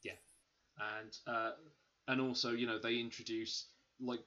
yeah 0.02 0.18
and 0.96 1.12
uh 1.26 1.52
and 2.08 2.20
also 2.20 2.52
you 2.52 2.66
know 2.66 2.78
they 2.78 2.98
introduce 3.00 3.68
like 4.00 4.24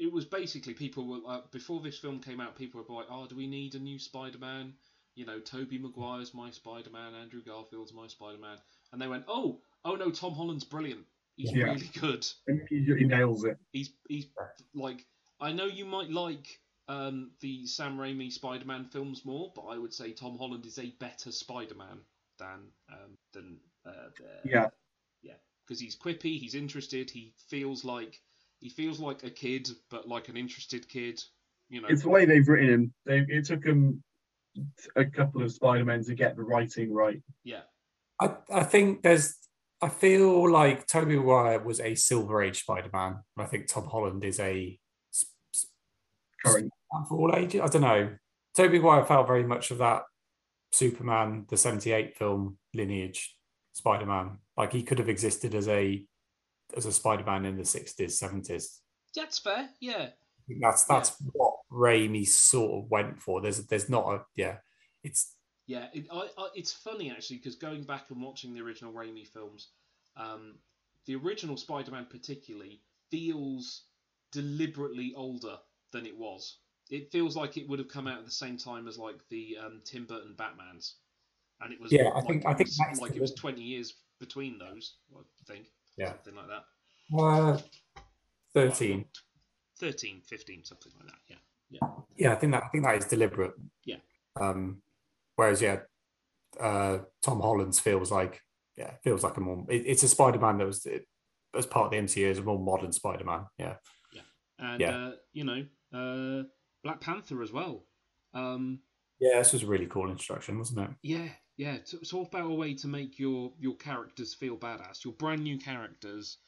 it 0.00 0.12
was 0.12 0.24
basically 0.24 0.74
people 0.74 1.06
were 1.06 1.20
uh, 1.28 1.40
before 1.52 1.80
this 1.80 1.98
film 1.98 2.18
came 2.20 2.40
out 2.40 2.56
people 2.56 2.82
were 2.88 2.94
like 2.96 3.06
oh 3.10 3.26
do 3.26 3.36
we 3.36 3.46
need 3.46 3.74
a 3.74 3.78
new 3.78 3.98
spider-man 3.98 4.72
you 5.14 5.26
know 5.26 5.38
tobey 5.40 5.78
maguire's 5.78 6.32
my 6.34 6.50
spider-man 6.50 7.14
andrew 7.14 7.42
garfield's 7.44 7.92
my 7.92 8.06
spider-man 8.06 8.56
and 8.92 9.00
they 9.02 9.06
went 9.08 9.24
oh 9.28 9.60
oh 9.84 9.94
no 9.94 10.10
tom 10.10 10.32
holland's 10.32 10.64
brilliant 10.64 11.04
he's 11.36 11.52
Yeah. 11.52 11.64
really 11.64 11.90
good 12.00 12.26
he, 12.68 12.82
he 12.98 13.04
nails 13.04 13.44
it. 13.44 13.58
he's 13.72 13.90
he's 14.08 14.26
like 14.74 15.04
I 15.40 15.52
know 15.52 15.66
you 15.66 15.84
might 15.86 16.10
like 16.10 16.46
um, 16.88 17.30
the 17.40 17.66
Sam 17.66 17.96
Raimi 17.96 18.30
Spider-Man 18.32 18.86
films 18.86 19.24
more, 19.24 19.52
but 19.54 19.62
I 19.66 19.78
would 19.78 19.94
say 19.94 20.10
Tom 20.12 20.36
Holland 20.36 20.66
is 20.66 20.78
a 20.78 20.90
better 20.98 21.30
Spider-Man 21.32 22.00
than 22.38 22.58
um, 22.92 23.16
than 23.32 23.56
uh, 23.86 24.10
the- 24.18 24.50
Yeah. 24.50 24.66
yeah 25.22 25.34
because 25.64 25.80
he's 25.80 25.96
quippy, 25.96 26.38
he's 26.38 26.54
interested, 26.56 27.08
he 27.10 27.32
feels 27.48 27.84
like 27.84 28.20
he 28.60 28.68
feels 28.68 29.00
like 29.00 29.24
a 29.24 29.30
kid, 29.30 29.68
but 29.90 30.06
like 30.06 30.28
an 30.28 30.36
interested 30.36 30.88
kid. 30.88 31.22
You 31.68 31.80
know, 31.80 31.88
It's 31.88 32.02
the 32.02 32.08
way 32.08 32.24
they've 32.24 32.46
written 32.46 32.68
him. 32.68 32.94
They 33.06 33.24
it 33.28 33.46
took 33.46 33.62
them 33.62 34.02
a 34.96 35.04
couple 35.04 35.42
of 35.42 35.52
Spider-Men 35.52 36.04
to 36.04 36.14
get 36.14 36.36
the 36.36 36.42
writing 36.42 36.92
right. 36.92 37.22
yeah, 37.44 37.60
I, 38.20 38.34
I 38.52 38.64
think 38.64 39.02
there's 39.02 39.36
I 39.82 39.88
feel 39.88 40.50
like 40.50 40.86
Tobey 40.86 41.16
Maguire 41.16 41.60
was 41.60 41.80
a 41.80 41.94
Silver 41.94 42.42
Age 42.42 42.60
Spider-Man. 42.60 43.12
and 43.36 43.46
I 43.46 43.48
think 43.48 43.66
Tom 43.66 43.86
Holland 43.86 44.24
is 44.24 44.38
a 44.38 44.78
Current. 46.44 46.70
Spider-Man 46.70 47.08
for 47.08 47.18
all 47.18 47.34
ages. 47.36 47.60
I 47.62 47.68
don't 47.68 47.82
know. 47.82 48.10
Tobey 48.56 48.78
Maguire 48.78 49.04
felt 49.06 49.26
very 49.26 49.44
much 49.44 49.70
of 49.70 49.78
that 49.78 50.02
Superman, 50.72 51.46
the 51.48 51.56
78 51.56 52.16
film 52.16 52.58
lineage 52.74 53.36
Spider-Man. 53.72 54.38
Like 54.56 54.72
he 54.72 54.82
could 54.82 54.98
have 54.98 55.08
existed 55.08 55.54
as 55.54 55.68
a 55.68 56.04
as 56.76 56.86
a 56.86 56.92
Spider-Man 56.92 57.44
in 57.44 57.56
the 57.56 57.62
60s, 57.62 57.96
70s. 58.22 58.78
that's 59.14 59.38
fair. 59.38 59.68
Yeah, 59.80 60.08
I 60.48 60.54
That's 60.60 60.84
that's 60.84 61.16
what 61.32 61.54
Raimi 61.70 62.26
sort 62.26 62.84
of 62.84 62.90
went 62.90 63.20
for. 63.20 63.40
There's 63.40 63.66
there's 63.66 63.88
not 63.88 64.12
a 64.14 64.24
yeah. 64.36 64.56
It's 65.02 65.34
Yeah, 65.66 65.86
it, 65.92 66.06
I, 66.12 66.28
I, 66.36 66.48
it's 66.54 66.72
funny 66.72 67.10
actually 67.10 67.36
because 67.38 67.54
going 67.56 67.84
back 67.84 68.10
and 68.10 68.20
watching 68.22 68.52
the 68.54 68.60
original 68.60 68.92
Raimi 68.92 69.26
films, 69.26 69.68
um, 70.16 70.56
the 71.06 71.14
original 71.16 71.56
Spider-Man 71.56 72.06
particularly 72.10 72.80
feels 73.10 73.84
deliberately 74.32 75.12
older 75.16 75.56
than 75.92 76.06
it 76.06 76.16
was. 76.16 76.58
It 76.90 77.10
feels 77.12 77.36
like 77.36 77.56
it 77.56 77.68
would 77.68 77.78
have 77.78 77.88
come 77.88 78.06
out 78.08 78.18
at 78.18 78.24
the 78.24 78.30
same 78.30 78.56
time 78.56 78.88
as 78.88 78.98
like 78.98 79.16
the 79.28 79.56
um, 79.64 79.80
Tim 79.84 80.04
Burton 80.06 80.34
Batman's, 80.36 80.96
and 81.60 81.72
it 81.72 81.80
was 81.80 81.92
Yeah, 81.92 82.08
I 82.08 82.14
like, 82.16 82.26
think- 82.26 82.46
I 82.46 82.54
think 82.54 82.68
was, 82.90 83.00
like 83.00 83.10
the- 83.12 83.18
it 83.18 83.22
was 83.22 83.34
twenty 83.34 83.62
years 83.62 83.94
between 84.18 84.58
those. 84.58 84.96
I 85.16 85.22
think. 85.46 85.66
Yeah. 85.96 86.12
something 86.12 86.34
like 86.36 86.46
that. 86.48 86.64
uh, 87.22 87.58
13. 88.54 89.04
13, 89.78 90.20
15, 90.26 90.64
something 90.64 90.92
like 90.98 91.06
that. 91.08 91.18
Yeah, 91.28 91.36
yeah, 91.70 91.88
Yeah, 92.16 92.32
I 92.32 92.36
think 92.36 92.52
that 92.52 92.64
I 92.64 92.68
think 92.68 92.84
that 92.84 92.96
is 92.96 93.06
deliberate. 93.06 93.52
yeah. 93.84 93.96
Um, 94.40 94.82
whereas 95.36 95.60
yeah, 95.62 95.80
uh, 96.58 96.98
Tom 97.22 97.40
Holland's 97.40 97.80
feels 97.80 98.10
like 98.10 98.40
yeah 98.76 98.92
feels 99.02 99.24
like 99.24 99.36
a 99.36 99.40
more 99.40 99.64
it, 99.68 99.84
it's 99.86 100.02
a 100.02 100.08
Spider-Man 100.08 100.58
that 100.58 100.66
was 100.66 100.86
as 101.56 101.66
part 101.66 101.86
of 101.86 101.90
the 101.92 101.98
MCU 101.98 102.26
is 102.30 102.38
a 102.38 102.42
more 102.42 102.58
modern 102.58 102.92
Spider-Man. 102.92 103.46
Yeah, 103.58 103.76
And 104.58 104.80
Yeah. 104.80 104.96
uh, 104.96 105.12
you 105.32 105.44
know, 105.44 105.64
uh, 105.92 106.44
Black 106.84 107.00
Panther 107.00 107.42
as 107.42 107.52
well. 107.52 107.86
Um, 108.34 108.80
yeah, 109.18 109.38
this 109.38 109.52
was 109.52 109.62
a 109.62 109.66
really 109.66 109.86
cool 109.86 110.10
introduction, 110.10 110.58
wasn't 110.58 110.80
it? 110.80 110.90
Yeah, 111.02 111.28
yeah. 111.60 111.74
It's 111.74 112.14
all 112.14 112.22
about 112.24 112.50
a 112.50 112.54
way 112.54 112.72
to 112.74 112.88
make 112.88 113.18
your 113.18 113.52
your 113.60 113.76
characters 113.76 114.32
feel 114.32 114.56
badass. 114.56 115.04
Your 115.04 115.12
brand 115.12 115.42
new 115.42 115.58
characters, 115.58 116.38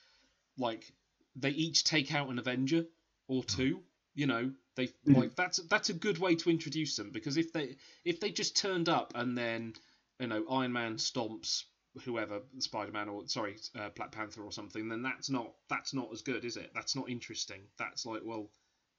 like 0.57 0.91
they 1.37 1.51
each 1.51 1.85
take 1.85 2.15
out 2.15 2.31
an 2.31 2.39
Avenger 2.39 2.87
or 3.29 3.45
two. 3.45 3.83
You 4.15 4.27
know, 4.27 4.53
they 4.75 4.87
Mm. 5.07 5.17
like 5.17 5.37
that's 5.37 5.59
that's 5.69 5.91
a 5.91 5.95
good 5.95 6.17
way 6.17 6.35
to 6.37 6.49
introduce 6.51 6.97
them 6.97 7.11
because 7.11 7.37
if 7.37 7.53
they 7.53 7.77
if 8.07 8.21
they 8.21 8.31
just 8.31 8.57
turned 8.57 8.89
up 8.89 9.13
and 9.15 9.37
then 9.37 9.75
you 10.19 10.29
know 10.29 10.47
Iron 10.49 10.73
Man 10.73 10.97
stomps 10.97 11.65
whoever 12.05 12.41
Spider 12.61 12.93
Man 12.93 13.11
or 13.11 13.29
sorry 13.29 13.59
uh, 13.79 13.91
Black 13.91 14.13
Panther 14.13 14.43
or 14.43 14.53
something, 14.53 14.89
then 14.89 15.03
that's 15.03 15.29
not 15.29 15.53
that's 15.69 15.93
not 15.93 16.09
as 16.11 16.23
good, 16.23 16.47
is 16.47 16.57
it? 16.57 16.71
That's 16.75 16.97
not 16.97 17.11
interesting. 17.11 17.61
That's 17.79 18.07
like 18.07 18.23
well, 18.25 18.51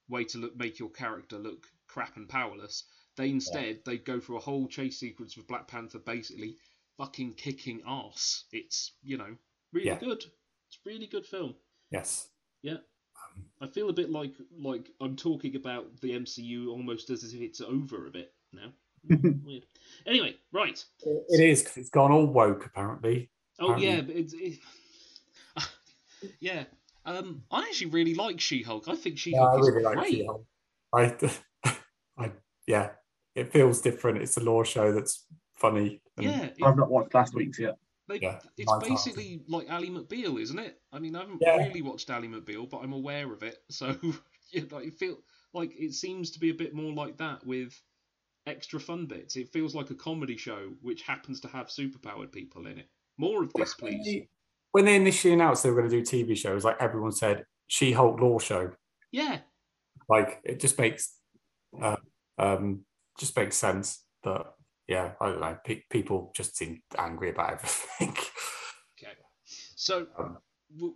way 0.10 0.26
to 0.26 0.38
look 0.38 0.56
make 0.56 0.77
your 0.77 0.91
character 0.91 1.40
look 1.40 1.65
crap 1.88 2.18
and 2.18 2.30
powerless. 2.30 2.84
They 3.15 3.30
instead 3.30 3.80
they 3.85 3.98
go 3.98 4.19
through 4.19 4.38
a 4.38 4.41
whole 4.41 4.68
chase 4.68 4.99
sequence 4.99 5.38
with 5.38 5.48
Black 5.48 5.68
Panther 5.68 5.99
basically 5.99 6.56
fucking 6.98 7.34
kicking 7.34 7.81
ass. 7.88 8.45
It's 8.52 8.94
you 9.03 9.18
know 9.18 9.35
really 9.72 9.88
Yeah. 9.88 9.99
good. 9.99 10.23
It's 10.68 10.77
a 10.85 10.90
really 10.90 11.07
good 11.07 11.26
film. 11.26 11.56
Yes. 11.91 12.30
Yeah. 12.64 12.77
I 13.61 13.68
feel 13.68 13.90
a 13.90 13.94
bit 13.94 14.10
like 14.10 14.34
like 14.57 14.90
I'm 14.99 15.15
talking 15.15 15.56
about 15.56 15.99
the 16.02 16.11
MCU 16.11 16.69
almost 16.69 17.10
as 17.10 17.23
if 17.34 17.40
it's 17.41 17.61
over 17.61 18.07
a 18.07 18.11
bit 18.11 18.34
now. 18.52 18.72
Weird. 19.44 19.65
Anyway, 20.07 20.35
right. 20.52 20.84
It 21.03 21.40
is 21.40 21.61
'cause 21.64 21.77
it's 21.77 21.90
gone 21.90 22.11
all 22.11 22.26
woke 22.26 22.65
apparently. 22.65 23.30
Oh 23.60 23.73
Apparently- 23.73 23.88
yeah, 23.88 24.02
but 24.02 24.15
it's 24.15 24.34
it... 24.34 24.60
yeah. 26.40 26.64
Um, 27.06 27.44
I 27.52 27.64
actually 27.64 27.91
really 27.91 28.15
like 28.15 28.40
She-Hulk. 28.40 28.88
I 28.88 28.95
think 28.95 29.23
Yeah, 29.26 29.44
I 29.44 29.57
She-Hulk 29.57 29.60
is 29.61 29.68
really 29.69 29.84
like 29.84 29.98
great. 29.98 30.11
She-Hulk. 30.14 30.45
I, 30.94 31.77
I, 32.18 32.31
yeah, 32.65 32.91
it 33.35 33.51
feels 33.51 33.81
different. 33.81 34.19
It's 34.22 34.38
a 34.38 34.41
law 34.43 34.64
show 34.64 34.91
that's 34.91 35.26
funny. 35.55 36.01
and- 36.18 36.26
Yeah, 36.26 36.43
it- 36.45 36.57
I've 36.64 36.77
not 36.77 36.89
watched 36.91 37.14
last 37.14 37.34
week's 37.34 37.60
yet. 37.60 37.77
They, 38.07 38.19
Yeah, 38.19 38.39
it's 38.57 38.68
light-hearted. 38.68 38.89
basically 38.89 39.43
like 39.47 39.69
Ally 39.69 39.88
McBeal, 39.88 40.39
isn't 40.41 40.60
it? 40.60 40.81
I 40.91 40.99
mean, 40.99 41.15
I 41.15 41.22
haven't 41.22 41.41
Yeah. 41.41 41.55
really 41.57 41.81
watched 41.81 42.10
Ally 42.10 42.27
McBeal, 42.27 42.69
but 42.69 42.80
I'm 42.80 42.93
aware 42.93 43.31
of 43.31 43.43
it. 43.43 43.64
So 43.69 43.95
yeah, 44.51 44.64
like, 44.72 44.88
it 44.88 44.93
feel 44.95 45.18
like 45.53 45.72
it 45.80 45.93
seems 45.93 46.31
to 46.31 46.39
be 46.39 46.49
a 46.49 46.53
bit 46.53 46.73
more 46.73 46.91
like 46.93 47.18
that 47.18 47.45
with 47.45 47.73
extra 48.45 48.80
fun 48.80 49.05
bits. 49.05 49.35
It 49.38 49.49
feels 49.53 49.73
like 49.73 49.89
a 49.89 49.95
comedy 49.95 50.35
show 50.38 50.73
which 50.81 51.01
happens 51.03 51.39
to 51.41 51.47
have 51.47 51.68
superpowered 51.68 52.31
people 52.34 52.68
in 52.68 52.77
it. 52.80 52.89
More 53.18 53.41
of 53.43 53.53
this, 53.53 53.73
please. 53.73 54.27
When 54.72 54.85
they 54.85 54.95
initially 54.97 55.34
announced 55.34 55.64
they 55.64 55.69
were 55.69 55.77
going 55.81 55.89
to 55.89 56.01
do 56.03 56.26
TV 56.26 56.35
shows, 56.35 56.65
like 56.65 56.77
everyone 56.81 57.11
said, 57.14 57.45
She-Hulk 57.68 58.19
law 58.19 58.38
show. 58.39 58.72
Yeah, 59.11 59.39
Like 60.10 60.41
it 60.43 60.60
just 60.60 60.77
makes, 60.77 61.18
uh, 61.81 61.95
um, 62.38 62.84
just 63.19 63.35
makes 63.38 63.57
sense. 63.57 64.03
But 64.23 64.53
yeah, 64.88 65.11
I 65.22 65.30
don't 65.30 65.41
know. 65.41 65.57
Pe- 65.65 65.84
people 65.90 66.31
just 66.35 66.56
seem 66.57 66.81
angry 66.98 67.30
about 67.30 67.53
everything. 67.53 68.15
Okay. 68.98 69.14
So, 69.76 70.07
Um, 70.18 70.38
we'll, 70.77 70.95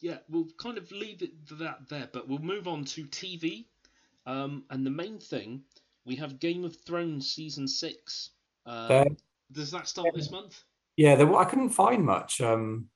yeah, 0.00 0.18
we'll 0.28 0.48
kind 0.58 0.78
of 0.78 0.90
leave 0.92 1.22
it 1.22 1.32
that 1.58 1.88
there, 1.88 2.08
but 2.12 2.28
we'll 2.28 2.38
move 2.40 2.68
on 2.68 2.84
to 2.86 3.04
TV. 3.04 3.66
Um, 4.26 4.64
and 4.70 4.84
the 4.84 4.90
main 4.90 5.18
thing, 5.18 5.62
we 6.04 6.16
have 6.16 6.38
Game 6.40 6.64
of 6.64 6.76
Thrones 6.84 7.32
season 7.32 7.66
six. 7.68 8.30
Uh, 8.66 8.88
There- 8.88 9.06
does 9.52 9.70
that 9.70 9.88
start 9.88 10.08
this 10.14 10.30
month? 10.30 10.62
yeah, 10.96 11.14
there, 11.14 11.34
I 11.34 11.44
couldn't 11.44 11.70
find 11.70 12.04
much. 12.04 12.40
Um, 12.40 12.88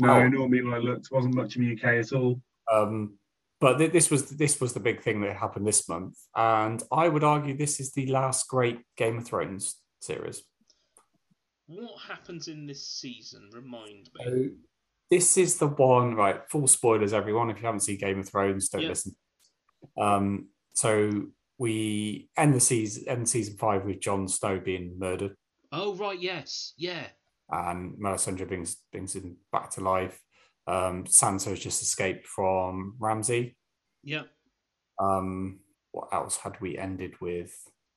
No, 0.00 0.10
Oh. 0.14 0.28
normally 0.28 0.62
when 0.62 0.74
I 0.74 0.78
looked, 0.78 1.10
wasn't 1.10 1.34
much 1.34 1.56
in 1.56 1.62
the 1.64 1.72
UK 1.72 1.98
at 1.98 2.12
all. 2.12 2.40
Um, 2.70 3.18
but 3.60 3.78
th- 3.78 3.92
this 3.92 4.10
was 4.10 4.30
this 4.30 4.60
was 4.60 4.72
the 4.74 4.80
big 4.80 5.02
thing 5.02 5.20
that 5.22 5.36
happened 5.36 5.66
this 5.66 5.88
month, 5.88 6.16
and 6.36 6.82
I 6.92 7.08
would 7.08 7.24
argue 7.24 7.56
this 7.56 7.80
is 7.80 7.92
the 7.92 8.06
last 8.06 8.48
great 8.48 8.80
Game 8.96 9.18
of 9.18 9.26
Thrones 9.26 9.76
series. 10.00 10.42
What 11.66 12.00
happens 12.08 12.48
in 12.48 12.66
this 12.66 12.86
season? 12.86 13.50
Remind 13.52 14.08
me. 14.18 14.24
So 14.24 14.48
this 15.10 15.36
is 15.36 15.58
the 15.58 15.66
one, 15.68 16.14
right? 16.14 16.40
Full 16.50 16.66
spoilers, 16.66 17.12
everyone. 17.12 17.50
If 17.50 17.58
you 17.58 17.66
haven't 17.66 17.80
seen 17.80 17.98
Game 17.98 18.20
of 18.20 18.28
Thrones, 18.28 18.68
don't 18.68 18.82
Yeah. 18.82 18.88
listen. 18.88 19.16
Um, 19.98 20.48
so 20.74 21.26
we 21.58 22.28
end 22.36 22.54
the 22.54 22.60
season, 22.60 23.08
end 23.08 23.28
season 23.28 23.56
five 23.56 23.84
with 23.84 24.00
Jon 24.00 24.28
Snow 24.28 24.60
being 24.60 24.98
murdered, 24.98 25.36
Oh 25.72 25.94
right, 25.96 26.18
yes, 26.18 26.72
yeah, 26.78 27.08
and 27.50 27.94
Melisandre 27.98 28.48
brings 28.48 28.76
brings 28.92 29.14
him 29.14 29.36
back 29.52 29.70
to 29.72 29.80
life. 29.82 30.18
Um, 30.68 31.04
Sansa's 31.04 31.58
just 31.60 31.82
escaped 31.82 32.26
from 32.26 32.94
Ramsay. 33.00 33.56
yeah. 34.04 34.24
Um, 35.00 35.60
what 35.92 36.08
else 36.12 36.36
had 36.36 36.60
we 36.60 36.76
ended 36.76 37.14
with? 37.20 37.52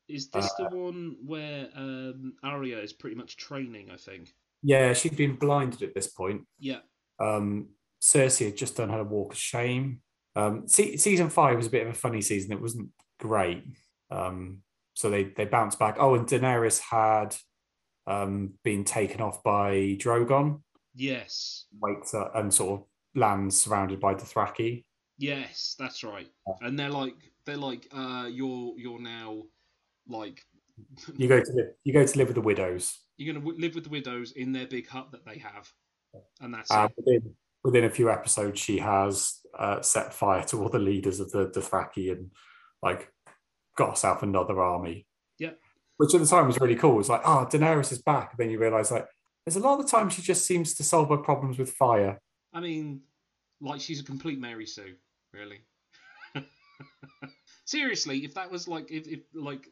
Is 0.07 0.29
this 0.29 0.49
Uh, 0.59 0.69
the 0.69 0.75
one 0.77 1.15
where 1.25 1.67
um, 1.75 2.33
Arya 2.43 2.79
is 2.79 2.93
pretty 2.93 3.15
much 3.15 3.37
training? 3.37 3.89
I 3.91 3.97
think. 3.97 4.33
Yeah, 4.63 4.93
she'd 4.93 5.17
been 5.17 5.35
blinded 5.35 5.81
at 5.81 5.93
this 5.95 6.07
point. 6.07 6.43
Yeah, 6.59 6.79
Um, 7.19 7.69
Cersei 8.01 8.45
had 8.45 8.57
just 8.57 8.77
done 8.77 8.89
her 8.89 9.03
walk 9.03 9.33
of 9.33 9.39
shame. 9.39 10.01
Um, 10.35 10.67
se- 10.67 10.97
season 10.97 11.29
five 11.29 11.57
was 11.57 11.67
a 11.67 11.71
bit 11.71 11.85
of 11.87 11.91
a 11.93 11.97
funny 11.97 12.21
season. 12.21 12.51
It 12.53 12.61
wasn't 12.61 12.89
great. 13.19 13.63
Um, 14.11 14.59
so 14.93 15.09
they 15.09 15.23
they 15.25 15.45
bounced 15.45 15.79
back. 15.79 15.97
Oh, 15.99 16.13
and 16.15 16.27
Daenerys 16.27 16.79
had 16.79 17.35
um, 18.07 18.53
been 18.63 18.83
taken 18.85 19.21
off 19.21 19.41
by 19.43 19.97
Drogon, 19.99 20.61
yes, 20.95 21.65
wakes 21.81 22.13
up 22.13 22.31
and 22.35 22.53
sort 22.53 22.81
of 22.81 22.87
lands 23.15 23.59
surrounded 23.61 23.99
by 23.99 24.13
Dothraki. 24.15 24.83
yes. 25.17 25.75
That's 25.77 26.03
right. 26.03 26.27
And 26.61 26.77
they're 26.77 26.89
like, 26.89 27.15
they're 27.45 27.57
like, 27.57 27.87
uh, 27.91 28.27
you're 28.31 28.73
you're 28.77 29.01
now 29.01 29.43
like 30.07 30.41
You 31.17 31.27
go 31.27 31.39
to 31.39 31.51
live, 31.53 31.67
you 31.83 31.93
go 31.93 32.05
to 32.05 32.17
live 32.17 32.27
with 32.27 32.35
the 32.35 32.41
widows. 32.41 32.97
you're 33.17 33.33
gonna 33.33 33.43
w- 33.45 33.59
live 33.61 33.75
with 33.75 33.83
the 33.85 33.89
widows 33.89 34.31
in 34.31 34.51
their 34.51 34.67
big 34.67 34.87
hut 34.87 35.11
that 35.11 35.25
they 35.25 35.37
have, 35.39 35.71
and 36.41 36.53
that's 36.53 36.71
it. 36.71 36.91
within, 36.97 37.35
within 37.63 37.83
a 37.85 37.89
few 37.89 38.09
episodes, 38.09 38.59
she 38.59 38.79
has 38.79 39.39
uh, 39.57 39.81
set 39.81 40.13
fire 40.13 40.43
to 40.45 40.61
all 40.61 40.69
the 40.69 40.79
leaders 40.79 41.19
of 41.19 41.31
the 41.31 41.47
Dothraki 41.49 42.11
and 42.11 42.31
like 42.81 43.11
got 43.77 43.91
herself 43.91 44.23
another 44.23 44.59
army. 44.61 45.05
Yeah. 45.37 45.51
Which 45.97 46.15
at 46.15 46.21
the 46.21 46.25
time 46.27 46.47
was 46.47 46.59
really 46.59 46.75
cool. 46.75 46.99
It's 46.99 47.09
like, 47.09 47.21
oh, 47.25 47.47
Daenerys 47.51 47.91
is 47.91 48.01
back. 48.01 48.31
And 48.31 48.39
then 48.39 48.49
you 48.49 48.57
realise 48.59 48.89
like 48.89 49.05
there's 49.45 49.55
a 49.55 49.59
lot 49.59 49.79
of 49.79 49.85
the 49.85 49.91
time 49.91 50.09
she 50.09 50.21
just 50.21 50.45
seems 50.45 50.73
to 50.75 50.83
solve 50.83 51.09
her 51.09 51.17
problems 51.17 51.57
with 51.57 51.71
fire. 51.71 52.19
I 52.53 52.59
mean, 52.59 53.01
like 53.59 53.81
she's 53.81 53.99
a 53.99 54.03
complete 54.03 54.39
Mary 54.39 54.65
Sue, 54.65 54.95
really. 55.33 55.61
Seriously, 57.65 58.19
if 58.19 58.33
that 58.35 58.51
was 58.51 58.67
like, 58.67 58.91
if, 58.91 59.07
if 59.07 59.21
like, 59.33 59.67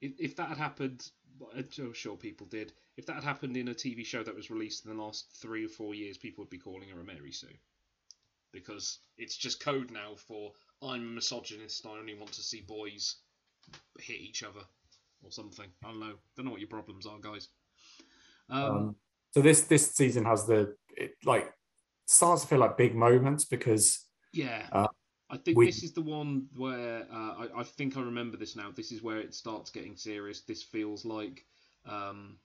if, 0.00 0.12
if 0.18 0.36
that 0.36 0.48
had 0.48 0.58
happened, 0.58 1.10
I'm 1.56 1.92
sure 1.92 2.16
people 2.16 2.46
did. 2.46 2.72
If 2.96 3.06
that 3.06 3.14
had 3.14 3.24
happened 3.24 3.56
in 3.56 3.68
a 3.68 3.74
TV 3.74 4.04
show 4.04 4.22
that 4.22 4.34
was 4.34 4.50
released 4.50 4.84
in 4.84 4.94
the 4.94 5.02
last 5.02 5.30
three 5.40 5.64
or 5.64 5.68
four 5.68 5.94
years, 5.94 6.18
people 6.18 6.42
would 6.42 6.50
be 6.50 6.58
calling 6.58 6.88
her 6.90 7.00
a 7.00 7.04
Mary 7.04 7.32
Sue, 7.32 7.48
because 8.52 8.98
it's 9.18 9.36
just 9.36 9.62
code 9.62 9.90
now 9.90 10.14
for 10.16 10.52
I'm 10.82 11.02
a 11.02 11.14
misogynist. 11.14 11.86
I 11.86 11.98
only 11.98 12.14
want 12.14 12.32
to 12.32 12.42
see 12.42 12.62
boys 12.62 13.16
hit 13.98 14.20
each 14.20 14.42
other 14.42 14.60
or 15.22 15.30
something. 15.30 15.66
I 15.84 15.88
don't 15.88 16.00
know. 16.00 16.14
Don't 16.36 16.46
know 16.46 16.52
what 16.52 16.60
your 16.60 16.68
problems 16.68 17.06
are, 17.06 17.18
guys. 17.18 17.48
Um, 18.48 18.62
Um, 18.62 18.96
so 19.32 19.40
this 19.42 19.62
this 19.62 19.92
season 19.92 20.24
has 20.24 20.46
the 20.46 20.74
it, 20.96 21.12
like 21.24 21.52
starts 22.06 22.42
to 22.42 22.48
feel 22.48 22.58
like 22.58 22.76
big 22.76 22.94
moments 22.94 23.44
because 23.44 24.06
Yeah. 24.32 24.66
uh, 24.72 24.88
I 25.30 25.36
think 25.36 25.56
we- 25.56 25.66
this 25.66 25.82
is 25.84 25.92
the 25.92 26.02
one 26.02 26.46
where 26.56 27.06
uh, 27.12 27.34
I, 27.44 27.48
I 27.58 27.62
think 27.62 27.96
I 27.96 28.00
remember 28.00 28.36
this 28.36 28.56
now. 28.56 28.70
This 28.74 28.90
is 28.90 29.02
where 29.02 29.18
it 29.18 29.32
starts 29.34 29.70
getting 29.70 29.96
serious. 29.96 30.42
This 30.42 30.62
feels 30.64 31.04
like, 31.04 31.44
um, 31.86 32.38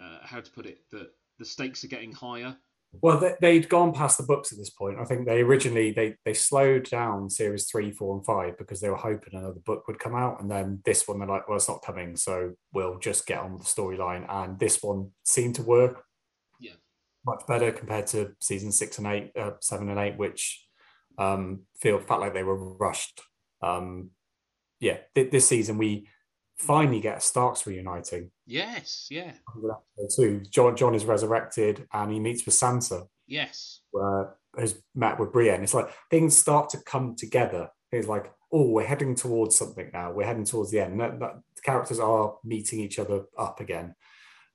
uh, 0.00 0.18
how 0.22 0.40
to 0.40 0.50
put 0.52 0.66
it, 0.66 0.78
that 0.92 1.10
the 1.40 1.44
stakes 1.44 1.82
are 1.84 1.88
getting 1.88 2.12
higher. 2.12 2.56
Well, 3.02 3.18
they, 3.20 3.34
they'd 3.40 3.68
gone 3.68 3.92
past 3.92 4.18
the 4.18 4.24
books 4.24 4.50
at 4.52 4.58
this 4.58 4.70
point. 4.70 4.98
I 4.98 5.04
think 5.04 5.24
they 5.26 5.40
originally 5.42 5.92
they 5.92 6.16
they 6.24 6.34
slowed 6.34 6.84
down 6.90 7.30
series 7.30 7.68
three, 7.70 7.92
four, 7.92 8.16
and 8.16 8.24
five 8.26 8.58
because 8.58 8.80
they 8.80 8.90
were 8.90 8.96
hoping 8.96 9.34
another 9.34 9.60
book 9.64 9.86
would 9.86 10.00
come 10.00 10.16
out, 10.16 10.40
and 10.40 10.50
then 10.50 10.80
this 10.84 11.06
one 11.06 11.18
they're 11.18 11.28
like, 11.28 11.48
well, 11.48 11.56
it's 11.56 11.68
not 11.68 11.82
coming, 11.84 12.16
so 12.16 12.52
we'll 12.72 12.98
just 12.98 13.26
get 13.26 13.38
on 13.38 13.52
with 13.54 13.62
the 13.62 13.68
storyline. 13.68 14.24
And 14.28 14.58
this 14.58 14.82
one 14.82 15.10
seemed 15.24 15.54
to 15.56 15.62
work. 15.62 16.04
Much 17.26 17.42
better 17.46 17.70
compared 17.70 18.06
to 18.08 18.32
season 18.40 18.72
six 18.72 18.98
and 18.98 19.06
eight, 19.06 19.32
uh, 19.38 19.52
seven 19.60 19.88
and 19.90 19.98
eight, 19.98 20.16
which 20.16 20.66
um, 21.18 21.62
feel 21.80 21.98
felt 22.00 22.20
like 22.20 22.32
they 22.34 22.42
were 22.44 22.74
rushed. 22.76 23.20
Um, 23.62 24.10
yeah, 24.80 24.98
th- 25.14 25.30
this 25.30 25.46
season 25.46 25.76
we 25.76 26.08
finally 26.58 27.00
get 27.00 27.22
Starks 27.22 27.66
reuniting. 27.66 28.30
Yes, 28.46 29.06
yeah, 29.10 29.32
So 30.08 30.40
Jon 30.50 30.76
Jon 30.76 30.94
is 30.94 31.04
resurrected 31.04 31.86
and 31.92 32.10
he 32.10 32.20
meets 32.20 32.44
with 32.46 32.54
Sansa 32.54 33.06
yes, 33.26 33.80
where 33.90 34.34
has 34.58 34.80
met 34.94 35.18
with 35.20 35.32
Brienne. 35.32 35.62
It's 35.62 35.74
like 35.74 35.90
things 36.10 36.36
start 36.36 36.70
to 36.70 36.78
come 36.86 37.14
together. 37.16 37.68
It's 37.92 38.08
like, 38.08 38.32
oh, 38.52 38.70
we're 38.70 38.86
heading 38.86 39.14
towards 39.14 39.56
something 39.56 39.90
now. 39.92 40.10
We're 40.12 40.26
heading 40.26 40.44
towards 40.44 40.70
the 40.70 40.80
end. 40.80 40.98
That- 41.00 41.18
that- 41.20 41.40
the 41.54 41.62
characters 41.62 42.00
are 42.00 42.36
meeting 42.44 42.80
each 42.80 42.98
other 42.98 43.24
up 43.38 43.60
again. 43.60 43.94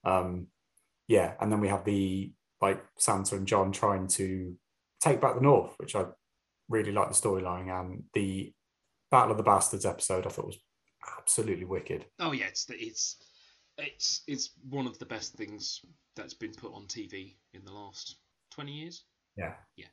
Um, 0.03 0.47
yeah, 1.07 1.35
and 1.39 1.51
then 1.51 1.59
we 1.59 1.67
have 1.67 1.85
the 1.85 2.33
like 2.61 2.83
Sansa 2.99 3.33
and 3.33 3.47
Jon 3.47 3.71
trying 3.71 4.07
to 4.09 4.55
take 5.01 5.21
back 5.21 5.35
the 5.35 5.41
North, 5.41 5.73
which 5.77 5.95
I 5.95 6.05
really 6.69 6.91
like 6.91 7.09
the 7.09 7.13
storyline 7.13 7.69
and 7.69 8.03
the 8.13 8.53
Battle 9.11 9.31
of 9.31 9.37
the 9.37 9.43
Bastards 9.43 9.85
episode. 9.85 10.25
I 10.25 10.29
thought 10.29 10.47
was 10.47 10.59
absolutely 11.19 11.65
wicked. 11.65 12.05
Oh 12.19 12.31
yeah, 12.31 12.45
it's 12.47 12.65
the, 12.65 12.75
it's 12.75 13.17
it's 13.77 14.21
it's 14.27 14.51
one 14.69 14.87
of 14.87 14.97
the 14.99 15.05
best 15.05 15.33
things 15.35 15.81
that's 16.15 16.33
been 16.33 16.53
put 16.53 16.73
on 16.73 16.85
TV 16.87 17.35
in 17.53 17.63
the 17.65 17.71
last 17.73 18.17
twenty 18.51 18.71
years. 18.73 19.03
Yeah. 19.37 19.53
Yeah. 19.75 19.87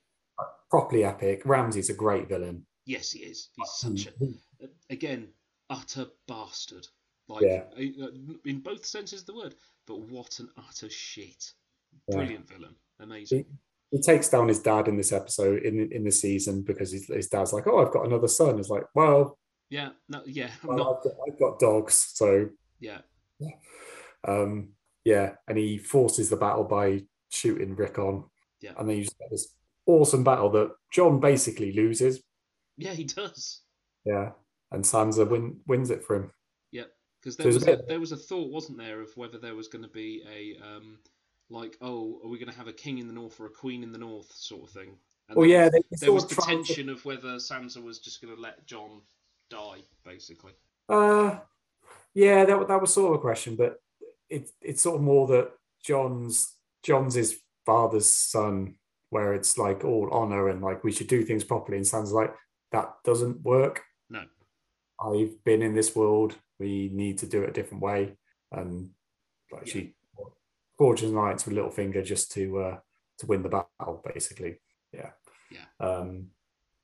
properly 0.70 1.05
epic. 1.05 1.43
Ramsay's 1.44 1.90
a 1.90 1.94
great 1.94 2.28
villain. 2.28 2.64
Yes, 2.86 3.10
he 3.10 3.20
is. 3.20 3.51
He's 3.56 3.70
such 3.70 4.06
a 4.12 4.66
again 4.90 5.28
utter 5.70 6.06
bastard. 6.28 6.86
Like 7.28 7.43
Yeah. 7.44 7.64
uh, 7.76 8.09
in 8.44 8.60
both 8.60 8.84
senses 8.84 9.20
of 9.20 9.26
the 9.26 9.34
word. 9.34 9.55
But 9.86 10.01
what 10.01 10.39
an 10.39 10.48
utter 10.56 10.89
shit. 10.90 11.52
Yeah. 12.09 12.16
Brilliant 12.16 12.48
villain. 12.48 12.74
Amazing. 13.01 13.44
He, 13.90 13.97
he 13.98 14.02
takes 14.02 14.28
down 14.28 14.48
his 14.48 14.60
dad 14.60 14.89
in 14.89 14.97
this 14.97 15.12
episode 15.12 15.62
in 15.62 15.90
in 15.93 16.05
the 16.05 16.10
season 16.12 16.62
because 16.62 16.93
his, 16.93 17.06
his 17.06 17.28
dad's 17.28 17.52
like, 17.52 17.66
"Oh, 17.66 17.85
I've 17.85 17.93
got 17.93 18.06
another 18.06 18.28
son." 18.28 18.59
It's 18.59 18.69
like, 18.70 18.85
well, 18.94 19.39
Yeah. 19.70 19.90
No. 20.09 20.23
Yeah. 20.27 20.51
Well, 20.64 20.77
not. 20.78 20.97
I've, 20.98 21.02
got, 21.05 21.12
I've 21.28 21.39
got 21.39 21.59
dogs, 21.59 22.10
so 22.14 22.48
Yeah. 22.81 23.01
um, 24.27 24.70
yeah. 25.05 25.35
And 25.48 25.59
he 25.59 25.78
forces 25.78 26.28
the 26.31 26.36
battle 26.36 26.64
by 26.64 27.02
shooting 27.31 27.74
Rickon, 27.77 28.24
Yeah. 28.60 28.73
and 28.78 28.89
then 28.89 28.97
you 28.98 29.05
just 29.05 29.19
get 29.19 29.31
this 29.31 29.55
awesome 29.86 30.24
battle 30.24 30.51
that 30.51 30.70
Jon 30.93 31.20
basically 31.20 31.73
loses. 31.73 32.23
Yeah. 32.77 32.93
He 32.93 33.05
does. 33.05 33.60
Yeah, 34.05 34.31
and 34.73 34.82
Sansa 34.85 35.28
win, 35.28 35.60
wins 35.66 35.90
it 35.90 36.02
for 36.05 36.16
him. 36.16 36.31
Yeah. 36.73 36.85
Because 37.20 37.36
there 37.36 37.47
it's 37.47 37.55
was 37.55 37.66
a 37.69 37.73
a, 37.73 37.77
bit- 37.77 37.89
there 37.89 38.01
was 38.01 38.12
a 38.12 38.16
thought, 38.16 38.51
wasn't 38.51 38.78
there, 38.78 39.01
of 39.01 39.10
whether 39.16 39.39
there 39.39 39.55
was 39.55 39.69
going 39.69 39.85
to 39.85 39.90
be 39.90 40.23
a 40.28 40.56
um 40.64 40.98
like 41.52 41.76
oh 41.80 42.20
are 42.24 42.28
we 42.28 42.38
going 42.38 42.50
to 42.50 42.56
have 42.56 42.68
a 42.68 42.72
king 42.72 42.98
in 42.98 43.06
the 43.06 43.12
north 43.12 43.38
or 43.38 43.46
a 43.46 43.50
queen 43.50 43.82
in 43.82 43.92
the 43.92 43.98
north 43.98 44.32
sort 44.34 44.64
of 44.64 44.70
thing. 44.70 44.96
And 45.28 45.36
Well, 45.36 45.46
yeah, 45.46 45.70
there 46.00 46.12
was 46.12 46.26
the 46.26 46.34
tried 46.34 46.44
to- 46.44 46.64
tension 46.64 46.88
of 46.88 47.04
whether 47.04 47.36
Sansa 47.36 47.82
was 47.82 47.98
just 48.00 48.20
going 48.20 48.34
to 48.34 48.40
let 48.40 48.66
Jon 48.66 49.02
die, 49.50 49.82
basically. 50.04 50.52
Uh, 50.88 51.38
yeah, 52.14 52.44
that 52.44 52.68
that 52.68 52.80
was 52.80 52.92
sort 52.92 53.12
of 53.12 53.18
a 53.18 53.22
question, 53.22 53.54
but 53.56 53.76
it 54.28 54.50
it's 54.60 54.82
sort 54.82 54.96
of 54.96 55.02
more 55.02 55.26
that 55.28 55.52
Jon's 55.84 56.54
Jon's 56.82 57.14
his 57.14 57.38
father's 57.64 58.06
son, 58.06 58.74
where 59.10 59.32
it's 59.34 59.56
like 59.58 59.84
all 59.84 60.08
honor 60.10 60.48
and 60.48 60.60
like 60.60 60.82
we 60.82 60.92
should 60.92 61.06
do 61.06 61.24
things 61.24 61.44
properly, 61.44 61.76
and 61.76 61.86
Sansa's 61.86 62.12
like 62.12 62.34
that 62.72 62.94
doesn't 63.04 63.42
work. 63.42 63.82
No. 64.10 64.24
I've 65.00 65.42
been 65.44 65.62
in 65.62 65.74
this 65.74 65.94
world. 65.94 66.34
We 66.58 66.90
need 66.92 67.18
to 67.18 67.26
do 67.26 67.42
it 67.42 67.50
a 67.50 67.52
different 67.52 67.82
way, 67.82 68.16
and 68.50 68.90
like 69.52 69.66
she 69.66 69.94
forges 70.82 71.10
an 71.10 71.16
alliance 71.16 71.46
with 71.46 71.56
Littlefinger 71.56 72.04
just 72.04 72.32
to 72.32 72.59
uh 72.59 72.78
to 73.18 73.26
win 73.26 73.42
the 73.42 73.48
battle, 73.48 74.02
basically. 74.12 74.56
Yeah. 74.92 75.10
Yeah. 75.48 75.86
Um, 75.86 76.30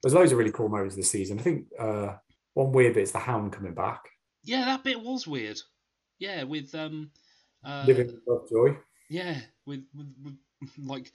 there's 0.01 0.15
loads 0.15 0.31
of 0.31 0.39
really 0.39 0.53
cool 0.53 0.69
moments 0.69 0.95
this 0.95 1.11
season. 1.11 1.41
I 1.41 1.43
think 1.43 1.67
uh 1.79 2.15
one 2.55 2.71
weird 2.71 2.95
bit 2.95 3.03
is 3.03 3.13
the 3.13 3.19
Hound 3.19 3.53
coming 3.53 3.75
back. 3.75 4.09
Yeah, 4.45 4.67
that 4.67 4.85
bit 4.85 5.01
was 5.01 5.27
weird. 5.27 5.61
Yeah, 6.21 6.45
with 6.45 6.73
um, 6.77 7.11
uh, 7.65 7.85
Living 7.87 8.07
with 8.07 8.23
Lovejoy. 8.27 8.77
yeah, 9.09 9.41
with, 9.67 9.85
with, 9.97 10.15
with 10.25 10.37
like 10.79 11.11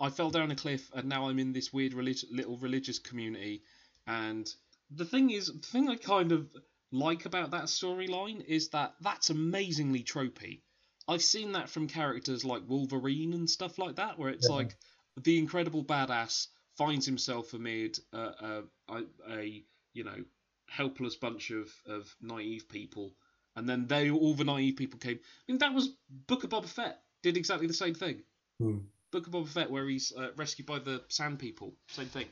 I 0.00 0.10
fell 0.10 0.30
down 0.30 0.52
a 0.52 0.56
cliff 0.56 0.90
and 0.94 1.08
now 1.08 1.28
I'm 1.28 1.40
in 1.40 1.52
this 1.52 1.72
weird 1.72 1.94
relig- 1.94 2.30
little 2.30 2.56
religious 2.58 3.00
community. 3.00 3.62
And 4.06 4.48
the 4.90 5.04
thing 5.04 5.30
is, 5.30 5.46
the 5.48 5.66
thing 5.72 5.88
I 5.88 5.96
kind 5.96 6.30
of 6.32 6.48
like 6.92 7.26
about 7.26 7.50
that 7.50 7.64
storyline 7.64 8.44
is 8.44 8.68
that 8.70 8.94
that's 9.00 9.30
amazingly 9.30 10.02
tropey. 10.04 10.60
I've 11.08 11.22
seen 11.22 11.52
that 11.52 11.68
from 11.70 11.88
characters 11.88 12.44
like 12.44 12.62
Wolverine 12.68 13.32
and 13.32 13.48
stuff 13.48 13.78
like 13.78 13.96
that, 13.96 14.18
where 14.18 14.28
it's 14.28 14.48
Yeah. 14.48 14.56
like 14.56 14.76
the 15.22 15.38
incredible 15.38 15.82
badass 15.84 16.48
finds 16.76 17.06
himself 17.06 17.54
amid 17.54 17.98
a, 18.12 18.62
a, 18.88 19.64
you 19.94 20.04
know 20.04 20.22
helpless 20.68 21.16
bunch 21.16 21.50
of, 21.50 21.72
of 21.86 22.14
naive 22.20 22.68
people, 22.68 23.14
and 23.56 23.68
then 23.68 23.86
they 23.86 24.10
all 24.10 24.34
the 24.34 24.44
naive 24.44 24.76
people 24.76 24.98
came. 24.98 25.18
I 25.18 25.52
mean, 25.52 25.58
that 25.58 25.72
was 25.74 25.96
Book 26.26 26.44
of 26.44 26.50
Boba 26.50 26.66
Fett 26.68 27.00
did 27.22 27.36
exactly 27.36 27.66
the 27.66 27.74
same 27.74 27.94
thing. 27.94 28.22
Hmm. 28.60 28.78
Book 29.10 29.26
of 29.26 29.32
Boba 29.32 29.48
Fett, 29.48 29.70
where 29.70 29.88
he's 29.88 30.12
uh, 30.16 30.28
rescued 30.36 30.66
by 30.66 30.78
the 30.78 31.02
Sand 31.08 31.38
People, 31.38 31.74
same 31.88 32.06
thing, 32.06 32.26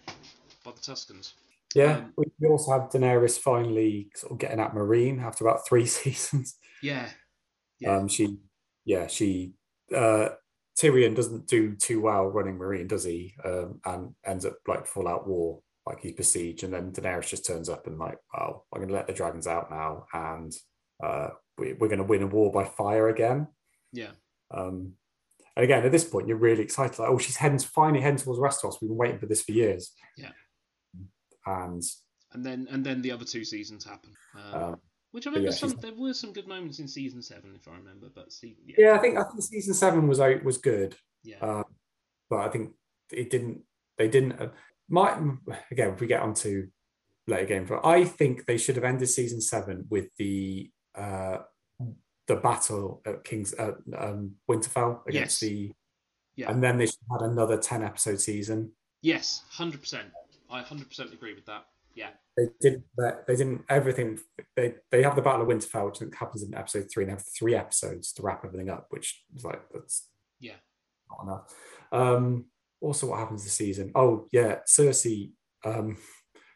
by 0.64 0.72
the 0.72 0.80
Tuskens. 0.80 1.32
Yeah, 1.74 1.96
Um, 1.96 2.12
we 2.16 2.48
also 2.48 2.72
had 2.72 2.90
Daenerys 2.90 3.38
finally 3.38 4.08
sort 4.14 4.32
of 4.32 4.38
getting 4.38 4.60
at 4.60 4.72
Meereen 4.74 5.20
after 5.22 5.46
about 5.46 5.66
three 5.66 5.86
seasons. 5.98 6.56
Yeah, 6.82 7.08
Um, 7.86 8.08
she, 8.08 8.38
yeah, 8.86 9.08
she, 9.08 9.52
uh, 9.94 10.30
Tyrion 10.78 11.14
doesn't 11.14 11.46
do 11.46 11.74
too 11.74 12.00
well 12.00 12.26
running 12.26 12.58
Meereen, 12.58 12.88
does 12.88 13.04
he? 13.04 13.34
Um, 13.44 13.80
and 13.84 14.14
ends 14.24 14.46
up 14.46 14.56
like 14.66 14.86
full 14.86 15.08
out 15.08 15.26
war, 15.26 15.60
like 15.86 16.00
he's 16.00 16.12
besieged, 16.14 16.64
and 16.64 16.72
then 16.72 16.92
Daenerys 16.92 17.28
just 17.28 17.44
turns 17.44 17.68
up 17.68 17.86
and 17.86 17.98
like, 17.98 18.18
well, 18.32 18.64
I'm 18.72 18.80
going 18.80 18.88
to 18.88 18.94
let 18.94 19.06
the 19.06 19.12
dragons 19.12 19.46
out 19.46 19.70
now, 19.70 20.06
and 20.14 20.54
uh, 21.02 21.28
we, 21.58 21.74
we're 21.74 21.88
going 21.88 21.98
to 21.98 22.04
win 22.04 22.22
a 22.22 22.26
war 22.26 22.52
by 22.52 22.64
fire 22.64 23.08
again. 23.08 23.48
yeah, 23.92 24.12
Um, 24.50 24.92
and 25.56 25.64
again, 25.64 25.84
at 25.84 25.92
this 25.92 26.04
point, 26.04 26.28
you're 26.28 26.36
really 26.36 26.62
excited. 26.62 26.98
Like, 26.98 27.08
oh, 27.08 27.18
she's 27.18 27.36
heading 27.36 27.58
finally 27.58 28.02
heading 28.02 28.18
towards 28.18 28.40
Westeros. 28.40 28.76
We've 28.80 28.90
been 28.90 28.98
waiting 28.98 29.18
for 29.18 29.26
this 29.26 29.42
for 29.42 29.52
years. 29.52 29.92
Yeah. 30.16 30.32
And 31.46 31.82
and 32.32 32.44
then 32.44 32.66
and 32.70 32.84
then 32.84 33.00
the 33.00 33.12
other 33.12 33.24
two 33.24 33.44
seasons 33.44 33.84
happen. 33.84 34.12
Um, 34.36 34.62
um, 34.62 34.76
which 35.16 35.26
I 35.26 35.30
remember 35.30 35.48
yeah, 35.48 35.56
some 35.56 35.74
there 35.80 35.94
were 35.94 36.12
some 36.12 36.34
good 36.34 36.47
moments 36.47 36.78
in 36.78 36.86
season 36.86 37.22
seven, 37.22 37.55
if 37.59 37.66
I 37.66 37.72
remember. 37.76 38.09
But 38.14 38.30
see, 38.30 38.59
yeah, 38.66 38.74
yeah, 38.78 38.93
I 38.93 38.98
think 38.98 39.16
I 39.16 39.22
think 39.24 39.43
season 39.43 39.72
seven 39.72 40.06
was 40.09 40.20
out 40.20 40.44
was 40.44 40.59
good. 40.59 40.94
Yeah. 41.24 41.38
Um, 41.40 41.64
but 42.28 42.40
I 42.40 42.48
think 42.51 42.72
it 43.10 43.30
didn't. 43.30 43.62
They 43.97 44.09
didn't. 44.09 44.32
Uh, 44.38 44.48
might 44.90 45.16
again 45.70 45.94
if 45.94 46.01
we 46.01 46.06
get 46.06 46.20
onto 46.20 46.68
later 47.26 47.47
game, 47.47 47.64
but 47.64 47.86
I 47.86 48.05
think 48.05 48.44
they 48.44 48.59
should 48.59 48.76
have 48.76 48.84
ended 48.84 49.09
season 49.09 49.40
seven 49.40 49.86
with 49.88 50.09
the 50.18 50.70
uh 50.94 51.38
the 52.26 52.36
battle 52.36 53.01
at 53.06 53.24
King's 53.24 53.55
uh, 53.55 53.72
um, 53.97 54.32
Winterfell 54.51 55.01
against 55.06 55.40
Yes. 55.43 55.51
the, 55.51 55.72
Yeah. 56.34 56.51
and 56.51 56.62
then 56.62 56.76
they 56.76 56.86
should 56.86 56.98
have 57.10 57.22
had 57.22 57.30
another 57.30 57.56
ten 57.56 57.82
episode 57.82 58.20
season. 58.20 58.72
yes, 59.01 59.44
hundred 59.48 59.80
percent. 59.80 60.09
I 60.51 60.60
hundred 60.60 60.88
percent 60.88 61.12
agree 61.14 61.34
with 61.34 61.47
that. 61.47 61.64
Yeah, 61.97 62.10
they 62.36 62.47
didn't 62.60 62.85
they 63.27 63.35
didn't 63.36 63.64
everything 63.68 64.18
they 64.55 64.74
they 64.93 65.02
have 65.02 65.16
the 65.16 65.23
battle 65.23 65.43
of 65.43 65.48
winterfell 65.48 65.86
which 65.90 66.14
happens 66.14 66.43
in 66.43 66.55
episode 66.55 66.89
three 66.93 67.05
and 67.05 67.09
they 67.10 67.14
have 67.16 67.24
three 67.36 67.55
episodes 67.56 68.12
to 68.12 68.23
wrap 68.23 68.44
everything 68.44 68.68
up 68.70 68.86
which 68.90 69.24
is 69.35 69.44
like 69.44 69.62
that's 69.73 70.06
yeah, 70.39 70.59
not 71.10 71.24
enough. 71.24 71.55
Um 71.90 72.44
also 72.82 73.09
what 73.09 73.18
happens 73.18 73.43
this 73.43 73.55
season? 73.55 73.90
Oh 73.94 74.28
yeah 74.32 74.59
cersei 74.68 75.32
um 75.64 75.97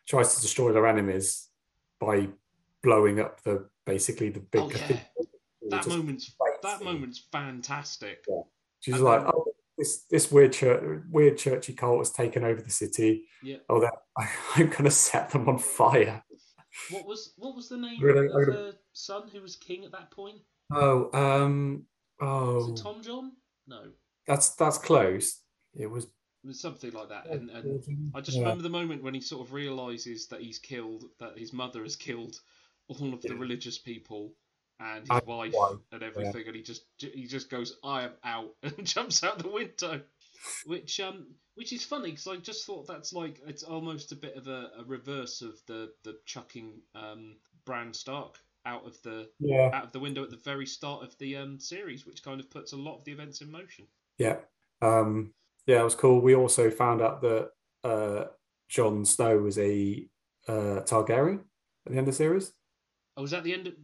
tries 0.07 0.35
to 0.37 0.43
destroy 0.43 0.73
their 0.73 0.87
enemies 0.87 1.49
by 1.99 2.29
blowing 2.83 3.19
up 3.21 3.43
the 3.43 3.67
basically 3.87 4.29
the 4.29 4.41
big 4.41 4.61
Oh, 4.63 4.71
yeah. 4.71 5.01
that 5.71 5.87
moment's 5.89 6.35
that 6.63 6.83
moment's 6.85 7.27
fantastic. 7.33 8.25
she's 8.81 8.95
And 8.97 9.05
like 9.05 9.21
then- 9.23 9.31
oh 9.35 9.50
this 9.81 10.05
this 10.11 10.31
weird 10.31 10.53
church 10.53 11.03
weird 11.11 11.39
churchy 11.39 11.73
cult 11.73 11.99
has 11.99 12.11
taken 12.11 12.45
over 12.45 12.61
the 12.61 12.71
city 12.71 13.25
Yeah. 13.43 13.57
oh 13.71 13.81
that 13.81 13.95
i'm 14.57 14.69
gonna 14.69 14.91
set 14.91 15.31
them 15.31 15.49
on 15.49 15.59
fire 15.59 16.23
What 16.91 17.07
was 17.07 17.33
what 17.37 17.57
was 17.57 17.69
the 17.69 17.79
name 17.79 18.01
Really, 18.01 18.27
of 18.27 18.33
gonna- 18.33 18.47
the 18.53 18.77
son 18.93 19.29
who 19.33 19.41
was 19.43 19.57
king 19.57 19.85
at 19.85 19.93
that 19.93 20.11
point? 20.13 20.39
Oh, 20.73 21.11
um, 21.13 21.85
Was 22.21 22.69
oh, 22.69 22.73
it 22.73 22.77
Tom 22.77 23.03
John? 23.03 23.33
No, 23.67 23.91
that's 24.29 24.51
that's 24.55 24.79
close. 24.79 25.41
It 25.75 25.87
was 25.91 26.07
something 26.53 26.93
like 26.93 27.09
that. 27.09 27.27
And, 27.27 27.51
and 27.51 27.67
I 28.15 28.21
just 28.21 28.37
Yeah. 28.37 28.45
remember 28.45 28.63
the 28.63 28.69
moment 28.81 29.03
when 29.03 29.15
he 29.15 29.21
sort 29.21 29.45
of 29.47 29.53
realizes 29.53 30.29
that 30.29 30.41
he's 30.43 30.59
killed, 30.61 31.05
that 31.19 31.37
his 31.37 31.53
mother 31.53 31.83
has 31.83 31.97
killed 31.97 32.37
all 32.89 33.13
of 33.15 33.21
the 33.23 33.35
religious 33.35 33.79
people 33.79 34.33
and 34.81 35.07
his 35.07 35.23
wife 35.27 35.55
and 35.93 36.03
everything, 36.03 36.47
and 36.47 36.57
he 36.57 36.63
just 36.63 36.83
he 36.99 37.27
just 37.27 37.51
goes, 37.51 37.77
"I 37.85 38.03
am 38.05 38.13
out," 38.25 38.55
and 38.63 38.87
jumps 38.87 39.23
out 39.23 39.39
the 39.39 39.49
window. 39.51 40.01
Which 40.65 41.01
um 41.01 41.27
which 41.55 41.73
is 41.73 41.85
funny 41.85 42.11
because 42.11 42.27
I 42.27 42.37
just 42.37 42.65
thought 42.67 42.87
that's 42.87 43.13
like 43.13 43.41
it's 43.47 43.63
almost 43.63 44.13
a 44.13 44.17
bit 44.17 44.37
of 44.37 44.47
a, 44.47 44.71
a 44.79 44.85
reverse 44.87 45.43
of 45.43 45.55
the 45.67 45.93
the 46.03 46.19
chucking 46.25 46.81
um 46.95 47.37
Bran 47.67 47.93
Stark 47.93 48.39
out 48.65 48.87
of 48.87 49.01
the 49.03 49.29
Yeah. 49.39 49.71
out 49.73 49.85
of 49.85 49.93
the 49.93 50.01
window 50.01 50.23
at 50.23 50.31
the 50.31 50.37
very 50.39 50.67
start 50.67 51.03
of 51.03 51.17
the 51.19 51.37
um 51.37 51.61
series, 51.61 52.07
which 52.07 52.23
kind 52.23 52.41
of 52.41 52.51
puts 52.51 52.73
a 52.73 52.77
lot 52.77 52.97
of 52.97 53.05
the 53.05 53.13
events 53.13 53.43
in 53.43 53.51
motion. 53.51 53.87
yeah, 54.19 54.37
um, 54.83 55.35
yeah, 55.67 55.81
it 55.81 55.85
was 55.85 55.95
cool. 55.95 56.21
We 56.23 56.35
also 56.35 56.71
found 56.71 57.03
out 57.03 57.21
that 57.21 57.51
uh, 57.85 58.25
Jon 58.69 59.05
Snow 59.05 59.39
was 59.39 59.59
a 59.59 60.07
uh, 60.49 60.81
Targaryen 60.87 61.41
at 61.87 61.93
the 61.93 61.99
end 61.99 62.01
of 62.01 62.07
the 62.07 62.13
series. 62.13 62.53
Oh, 63.17 63.23
was 63.23 63.31
that 63.33 63.45
the 63.45 63.53
end 63.53 63.67
of 63.67 63.75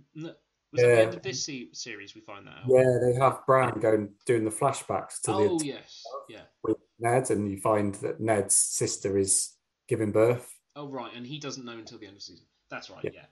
was 0.73 0.83
that 0.83 0.89
the 0.89 1.03
end 1.03 1.15
of 1.15 1.23
this 1.23 1.45
se- 1.45 1.71
series? 1.73 2.15
We 2.15 2.21
find 2.21 2.47
that 2.47 2.55
out. 2.59 2.65
Yeah, 2.69 2.99
they 3.01 3.15
have 3.19 3.45
Bran 3.47 3.79
going 3.81 4.11
doing 4.27 4.45
the 4.45 4.51
flashbacks 4.51 5.21
to 5.23 5.33
Oh 5.33 5.59
the 5.59 5.67
yes, 5.67 6.03
yeah. 6.29 6.43
with 6.63 6.77
Ned, 6.99 7.31
and 7.31 7.51
you 7.51 7.59
find 7.59 7.95
that 7.97 8.21
Ned's 8.21 8.55
sister 8.55 9.17
is 9.19 9.55
giving 9.89 10.13
birth. 10.13 10.53
Oh 10.75 10.89
right, 10.89 11.13
and 11.15 11.27
he 11.27 11.39
doesn't 11.39 11.65
know 11.65 11.73
until 11.79 11.99
the 11.99 12.07
end 12.07 12.17
of 12.17 12.23
season. 12.23 12.47
That's 12.71 12.91
right. 12.91 13.05
Yeah. 13.05 13.27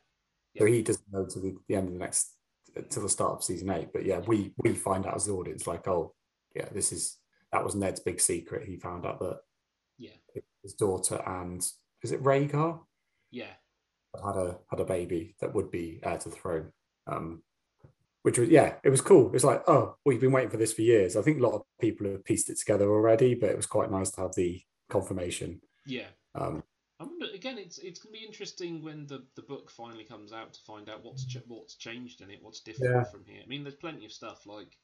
Yeah. 0.55 0.61
So 0.61 0.67
he 0.67 0.83
doesn't 0.83 1.13
know 1.13 1.27
to 1.27 1.41
the, 1.41 1.57
the 1.69 1.75
end 1.75 1.89
of 1.89 1.93
the 1.95 1.99
next 1.99 2.31
till 2.91 3.03
the 3.03 3.09
start 3.09 3.33
of 3.33 3.45
season 3.45 3.71
eight. 3.71 3.89
But 3.93 4.05
yeah, 4.05 4.21
we 4.21 4.55
we 4.59 4.75
find 4.75 5.05
out 5.07 5.17
as 5.17 5.27
the 5.27 5.33
audience 5.33 5.67
like, 5.67 5.87
oh 5.89 6.15
yeah, 6.55 6.69
this 6.73 6.93
is 6.93 7.19
that 7.53 7.65
was 7.65 7.75
Ned's 7.75 8.01
big 8.01 8.21
secret. 8.21 8.67
He 8.69 8.77
found 8.77 9.05
out 9.07 9.19
that 9.21 9.41
Yeah. 9.99 10.11
his 10.63 10.75
daughter 10.75 11.21
and 11.27 11.61
is 12.03 12.13
it 12.13 12.23
Rhaegar 12.23 12.81
Yeah. 13.31 13.53
had 14.25 14.37
a 14.37 14.59
had 14.71 14.81
a 14.81 14.85
baby 14.85 15.35
that 15.41 15.55
would 15.55 15.71
be 15.71 15.99
heir 16.03 16.19
to 16.19 16.29
the 16.29 16.37
throne. 16.37 16.73
Um, 17.07 17.43
which 18.23 18.39
was 18.39 18.49
yeah, 18.49 18.77
it 18.83 18.89
was 18.91 19.03
cool. 19.03 19.31
It's 19.35 19.45
like 19.45 19.63
oh, 19.69 19.97
we've 20.07 20.21
been 20.21 20.33
waiting 20.33 20.51
for 20.51 20.57
this 20.57 20.73
for 20.73 20.83
years. 20.83 21.17
I 21.17 21.23
think 21.23 21.39
a 21.39 21.43
lot 21.43 21.53
of 21.55 21.63
people 21.81 22.07
have 22.11 22.25
pieced 22.25 22.49
it 22.49 22.59
together 22.59 22.91
already, 22.91 23.35
but 23.35 23.51
it 23.51 23.57
was 23.57 23.67
quite 23.67 23.91
nice 23.91 24.11
to 24.13 24.23
have 24.23 24.35
the 24.35 24.63
confirmation. 24.89 25.61
Yeah. 25.87 26.07
Um, 26.35 26.63
I 27.01 27.05
wonder 27.05 27.27
again. 27.35 27.59
It's 27.59 27.77
it's 27.79 28.01
gonna 28.01 28.13
be 28.13 28.25
interesting 28.25 28.83
when 28.83 29.07
the, 29.07 29.25
the 29.37 29.43
book 29.43 29.71
finally 29.71 30.05
comes 30.05 30.33
out 30.33 30.55
to 30.55 30.61
find 30.67 30.89
out 30.89 31.05
what's 31.05 31.27
ch- 31.27 31.43
what's 31.49 31.75
changed 31.77 32.23
in 32.23 32.31
it, 32.31 32.39
what's 32.41 32.61
different 32.61 32.95
Yeah. 32.95 33.05
from 33.05 33.25
here. 33.27 33.43
I 33.45 33.47
mean, 33.47 33.63
there's 33.63 33.75
plenty 33.75 34.07
of 34.07 34.13
stuff 34.13 34.47
like 34.47 34.79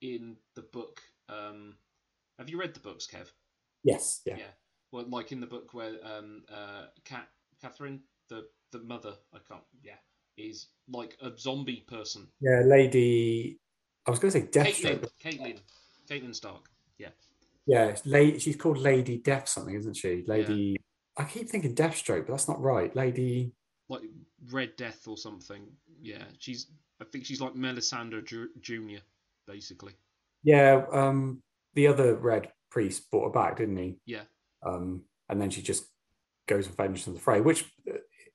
in 0.00 0.36
the 0.54 0.62
book. 0.62 1.00
Um, 1.28 1.74
have 2.38 2.48
you 2.48 2.60
read 2.60 2.74
the 2.74 2.80
books, 2.80 3.08
Kev? 3.12 3.26
yes, 3.82 4.20
yeah. 4.24 4.36
Yeah. 4.38 4.52
Well, 4.92 5.06
like 5.08 5.32
in 5.32 5.40
the 5.40 5.46
book 5.48 5.74
where 5.74 5.94
um 6.04 6.44
uh 6.48 6.84
Cat 7.04 7.28
Catherine 7.60 8.02
the 8.28 8.46
the 8.70 8.78
mother 8.80 9.14
I 9.32 9.38
can't 9.48 9.64
yeah 9.82 9.96
is 10.36 10.66
like 10.90 11.16
a 11.22 11.30
zombie 11.38 11.84
person. 11.86 12.26
Yeah, 12.40 12.62
Lady. 12.64 13.58
I 14.06 14.10
was 14.10 14.18
going 14.18 14.32
to 14.32 14.40
say 14.40 14.46
Deathstroke. 14.46 15.08
Catelyn, 15.22 15.58
Catelyn 16.08 16.34
Stark. 16.34 16.68
Yeah. 16.98 17.08
Yeah, 17.66 17.86
it's 17.86 18.04
lady, 18.04 18.38
she's 18.38 18.56
called 18.56 18.78
Lady 18.78 19.16
Death 19.18 19.48
something, 19.48 19.74
isn't 19.74 19.96
she? 19.96 20.22
Lady. 20.26 20.76
I 21.16 21.24
keep 21.24 21.48
thinking 21.48 21.74
Deathstroke, 21.74 22.26
but 22.26 22.32
that's 22.32 22.48
not 22.48 22.60
right. 22.60 22.94
Lady. 22.94 23.52
like 23.88 24.02
Red 24.50 24.76
Death 24.76 25.06
or 25.06 25.16
something. 25.16 25.62
Yeah, 26.02 26.24
she's. 26.38 26.66
I 27.00 27.04
think 27.06 27.24
she's 27.24 27.40
like 27.40 27.54
Melisandre 27.54 28.24
Ju- 28.24 28.50
Junior, 28.60 29.00
basically. 29.46 29.94
Yeah, 30.42 30.84
um, 30.92 31.42
the 31.74 31.86
other 31.86 32.14
Red 32.16 32.52
priest 32.70 33.10
brought 33.10 33.24
her 33.24 33.30
back, 33.32 33.56
didn't 33.56 33.76
he? 33.76 33.96
Yeah, 34.06 34.22
Um, 34.64 35.02
and 35.28 35.40
then 35.40 35.50
she 35.50 35.62
just 35.62 35.86
goes 36.46 36.66
and 36.66 36.76
vengeance 36.76 37.08
on 37.08 37.14
the 37.14 37.20
Frey, 37.20 37.40
which 37.40 37.64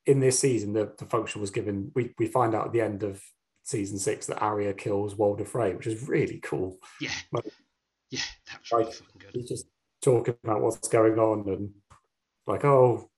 in 0.05 0.19
this 0.19 0.39
season 0.39 0.73
the, 0.73 0.91
the 0.97 1.05
function 1.05 1.41
was 1.41 1.51
given. 1.51 1.91
We 1.95 2.13
we 2.17 2.27
find 2.27 2.55
out 2.55 2.67
at 2.67 2.73
the 2.73 2.81
end 2.81 3.03
of 3.03 3.21
season 3.63 3.99
six 3.99 4.25
that 4.25 4.41
Arya 4.41 4.73
kills 4.73 5.15
Walder 5.15 5.45
Frey, 5.45 5.73
which 5.73 5.87
is 5.87 6.07
really 6.07 6.39
cool. 6.41 6.77
yeah, 6.99 7.11
Like, 7.31 7.45
yeah. 8.09 8.21
That's 8.47 8.71
like, 8.71 8.79
really 8.79 8.91
fucking 8.91 9.19
good. 9.19 9.29
he's 9.33 9.49
just 9.49 9.67
talking 10.01 10.35
about 10.43 10.61
what's 10.61 10.87
going 10.87 11.19
on 11.19 11.47
and 11.47 11.71
like, 12.47 12.65
oh, 12.65 13.09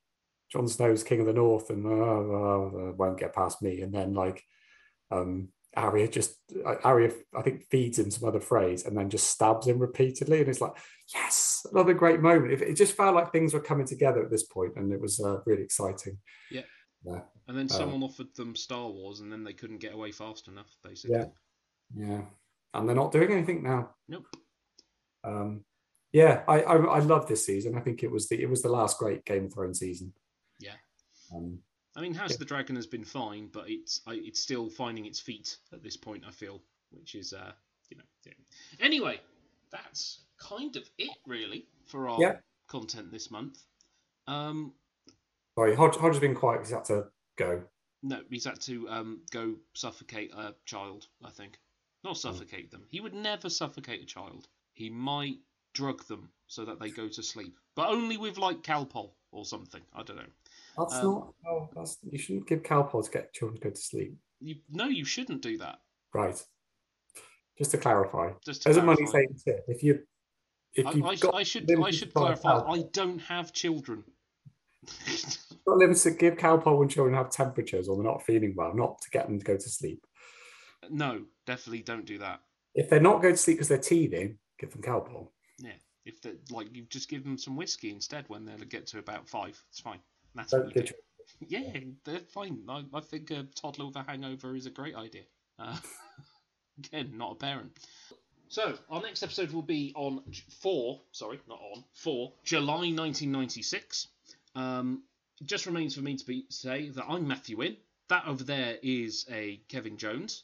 Jon 0.51 0.67
Snow's 0.67 1.03
king 1.03 1.21
of 1.21 1.25
the 1.25 1.33
north 1.33 1.69
and 1.69 1.85
uh, 1.85 1.89
uh, 1.89 2.89
uh, 2.89 2.91
won't 2.93 3.19
get 3.19 3.33
past 3.33 3.61
me. 3.61 3.81
And 3.81 3.93
then 3.93 4.13
like, 4.13 4.43
um, 5.09 5.49
Arya 5.75 6.07
just 6.07 6.35
uh, 6.65 6.75
Arya, 6.83 7.11
I 7.35 7.41
think, 7.41 7.63
feeds 7.69 7.97
him 7.97 8.11
some 8.11 8.27
other 8.27 8.41
phrase 8.41 8.85
and 8.85 8.97
then 8.97 9.09
just 9.09 9.29
stabs 9.29 9.67
him 9.67 9.79
repeatedly. 9.79 10.39
And 10.39 10.49
it's 10.49 10.61
like, 10.61 10.73
yes, 11.13 11.65
another 11.71 11.93
great 11.93 12.21
moment. 12.21 12.51
It, 12.51 12.61
it 12.61 12.73
just 12.75 12.95
felt 12.95 13.15
like 13.15 13.31
things 13.31 13.53
were 13.53 13.61
coming 13.61 13.87
together 13.87 14.21
at 14.23 14.29
this 14.29 14.43
point, 14.43 14.75
and 14.75 14.91
it 14.91 14.99
was 14.99 15.19
uh, 15.19 15.39
really 15.45 15.63
exciting. 15.63 16.17
Yeah. 16.49 16.63
Yeah. 17.03 17.21
And 17.47 17.57
then 17.57 17.65
Um, 17.65 17.69
someone 17.69 18.03
offered 18.03 18.33
them 18.35 18.55
Star 18.55 18.89
Wars, 18.89 19.21
and 19.21 19.31
then 19.31 19.43
they 19.43 19.53
couldn't 19.53 19.79
get 19.79 19.93
away 19.93 20.11
fast 20.11 20.47
enough, 20.47 20.75
basically. 20.83 21.17
Yeah. 21.17 21.25
Yeah. 21.95 22.21
And 22.73 22.87
they're 22.87 22.95
not 22.95 23.11
doing 23.11 23.31
anything 23.31 23.63
now. 23.63 23.91
Nope. 24.07 24.27
Um, 25.23 25.65
yeah, 26.13 26.43
I, 26.47 26.61
I 26.61 26.75
I 26.75 26.99
love 26.99 27.27
this 27.27 27.45
season. 27.45 27.77
I 27.77 27.81
think 27.81 28.03
it 28.03 28.11
was 28.11 28.27
the 28.27 28.41
it 28.41 28.49
was 28.49 28.61
the 28.61 28.69
last 28.69 28.97
great 28.97 29.23
Game 29.23 29.45
of 29.45 29.53
Thrones 29.53 29.79
season. 29.79 30.13
Yeah. 30.59 30.75
Um, 31.33 31.59
I 31.95 32.01
mean, 32.01 32.13
House 32.13 32.29
Yeah. 32.31 32.35
of 32.35 32.39
the 32.39 32.45
Dragon 32.45 32.75
has 32.77 32.87
been 32.87 33.03
fine, 33.03 33.47
but 33.47 33.69
it's 33.69 34.01
I, 34.07 34.13
it's 34.13 34.39
still 34.39 34.69
finding 34.69 35.05
its 35.05 35.19
feet 35.19 35.57
at 35.73 35.83
this 35.83 35.97
point. 35.97 36.23
I 36.27 36.31
feel, 36.31 36.61
which 36.91 37.15
is 37.15 37.33
uh, 37.33 37.51
you 37.89 37.97
know. 37.97 38.03
yeah. 38.25 38.33
Anyway, 38.79 39.19
that's 39.71 40.19
kind 40.37 40.75
of 40.75 40.89
it 40.97 41.11
really 41.27 41.65
for 41.85 42.07
our 42.09 42.21
Yeah. 42.21 42.35
content 42.67 43.11
this 43.11 43.29
month. 43.29 43.63
Um, 44.27 44.73
sorry, 45.55 45.75
Hodge, 45.75 45.95
Hodge 45.97 46.13
has 46.13 46.19
been 46.21 46.35
quiet 46.35 46.57
because 46.59 46.69
he 46.69 46.75
had 46.75 46.85
to 46.85 47.07
go. 47.37 47.63
no, 48.03 48.21
he's 48.29 48.45
had 48.45 48.61
to 48.61 48.87
um 48.89 49.21
go 49.31 49.55
suffocate 49.73 50.31
a 50.33 50.55
child. 50.65 51.07
I 51.23 51.29
think 51.31 51.59
not 52.03 52.17
suffocate 52.17 52.71
them. 52.71 52.83
He 52.89 53.01
would 53.01 53.13
never 53.13 53.49
suffocate 53.49 54.01
a 54.01 54.05
child. 54.05 54.47
He 54.73 54.89
might 54.89 55.37
drug 55.73 56.03
them 56.07 56.29
so 56.47 56.65
that 56.65 56.79
they 56.79 56.89
go 56.89 57.07
to 57.09 57.21
sleep, 57.23 57.57
but 57.75 57.89
only 57.89 58.17
with 58.17 58.37
like 58.37 58.63
Calpol 58.63 59.11
or 59.31 59.45
something. 59.45 59.81
I 59.93 60.03
don't 60.03 60.17
know. 60.17 60.23
That's 60.77 60.95
Um, 60.95 61.05
not. 61.05 61.33
Oh, 61.47 61.69
that's, 61.75 61.97
you 62.09 62.17
shouldn't 62.17 62.47
give 62.47 62.63
to 62.63 63.09
get 63.11 63.33
children 63.33 63.59
to 63.59 63.67
go 63.67 63.69
to 63.69 63.81
sleep. 63.81 64.15
You 64.39 64.55
no, 64.69 64.85
you 64.85 65.05
shouldn't 65.05 65.41
do 65.41 65.57
that. 65.57 65.79
Right. 66.13 66.41
Just 67.57 67.71
to 67.71 67.77
clarify, 67.77 68.31
Just 68.43 68.63
to 68.63 68.69
as 68.69 68.77
a 68.77 68.83
money 68.83 69.05
saving 69.05 69.35
tip, 69.43 69.65
if 69.67 69.83
you 69.83 69.99
if 70.73 70.87
I, 70.87 70.91
you've 70.91 71.05
I, 71.05 71.15
got 71.15 71.35
I 71.35 71.43
should 71.43 71.69
I 71.69 71.91
should 71.91 72.13
clarify. 72.13 72.53
Calpol- 72.53 72.79
I 72.79 72.89
don't 72.91 73.19
have 73.19 73.53
children. 73.53 74.03
got 75.67 75.77
limited, 75.77 76.17
give 76.17 76.37
Calpol 76.37 76.79
when 76.79 76.89
children 76.89 77.15
have 77.15 77.29
temperatures 77.29 77.87
or 77.87 77.97
they're 77.97 78.05
not 78.11 78.23
feeling 78.23 78.53
well, 78.55 78.73
not 78.73 78.99
to 79.01 79.09
get 79.11 79.27
them 79.27 79.37
to 79.37 79.45
go 79.45 79.55
to 79.55 79.69
sleep. 79.69 80.03
No, 80.89 81.25
definitely 81.45 81.83
don't 81.83 82.05
do 82.05 82.17
that. 82.17 82.39
If 82.73 82.89
they're 82.89 82.99
not 82.99 83.21
going 83.21 83.35
to 83.35 83.37
sleep 83.37 83.57
because 83.57 83.67
they're 83.67 83.77
teething, 83.77 84.37
give 84.57 84.71
them 84.71 84.81
Calpol. 84.81 85.27
Yeah, 85.59 85.73
if 86.05 86.21
they 86.21 86.33
like, 86.49 86.75
you 86.75 86.85
just 86.89 87.09
give 87.09 87.23
them 87.23 87.37
some 87.37 87.55
whiskey 87.55 87.91
instead 87.91 88.25
when 88.27 88.45
they 88.45 88.53
get 88.65 88.87
to 88.87 88.97
about 88.97 89.29
five. 89.29 89.61
It's 89.69 89.79
fine. 89.79 89.99
That's 90.35 90.51
Don't 90.51 90.65
what 90.65 90.75
you 90.75 90.81
give 90.81 90.91
do. 90.91 90.95
Yeah, 91.47 91.79
they're 92.05 92.19
fine. 92.19 92.63
I, 92.69 92.83
I 92.93 93.01
think 93.01 93.31
a 93.31 93.43
toddler 93.55 93.87
with 93.87 93.95
a 93.95 94.03
hangover 94.03 94.55
is 94.55 94.65
a 94.65 94.69
great 94.69 94.95
idea. 94.95 95.23
Uh, 95.57 95.77
again, 96.77 97.13
not 97.17 97.33
a 97.33 97.35
parent. 97.35 97.77
So 98.49 98.77
our 98.89 99.01
next 99.01 99.23
episode 99.23 99.51
will 99.51 99.61
be 99.61 99.93
on 99.95 100.23
for 100.59 101.01
sorry, 101.11 101.39
not 101.47 101.59
on 101.73 101.83
for 101.93 102.33
July 102.43 102.91
1996. 102.91 104.07
Um, 104.55 105.03
it 105.39 105.47
just 105.47 105.65
remains 105.65 105.95
for 105.95 106.01
me 106.01 106.17
to 106.17 106.25
be 106.25 106.45
say 106.49 106.89
that 106.89 107.05
I'm 107.07 107.27
Matthew 107.27 107.61
In. 107.61 107.77
That 108.09 108.27
over 108.27 108.43
there 108.43 108.77
is 108.83 109.25
a 109.31 109.61
Kevin 109.69 109.97
Jones, 109.97 110.43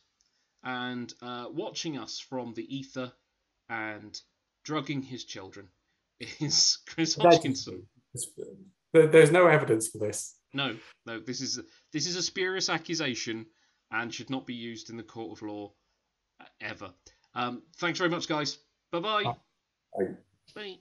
and 0.63 1.13
uh, 1.21 1.47
watching 1.51 1.97
us 1.97 2.17
from 2.17 2.53
the 2.53 2.75
ether 2.75 3.11
and 3.69 4.19
drugging 4.63 5.01
his 5.01 5.25
children 5.25 5.67
is 6.39 6.77
Chris 6.87 7.15
Hodgkinson. 7.15 7.87
It's- 8.97 9.03
there- 9.03 9.07
There's 9.11 9.31
no 9.31 9.47
evidence 9.47 9.87
for 9.87 9.97
this. 9.99 10.35
No, 10.53 10.75
no, 11.05 11.19
this 11.19 11.41
is 11.41 11.59
this 11.93 12.07
is 12.07 12.15
a 12.15 12.21
spurious 12.21 12.69
accusation 12.69 13.45
and 13.91 14.13
should 14.13 14.29
not 14.29 14.45
be 14.47 14.55
used 14.55 14.89
in 14.89 14.97
the 14.97 15.03
court 15.03 15.37
of 15.37 15.41
law 15.47 15.73
ever. 16.61 16.93
Um, 17.35 17.63
thanks 17.77 17.97
very 17.99 18.09
much, 18.09 18.27
guys. 18.27 18.57
Bye-bye. 18.91 19.23
Bye. 20.55 20.79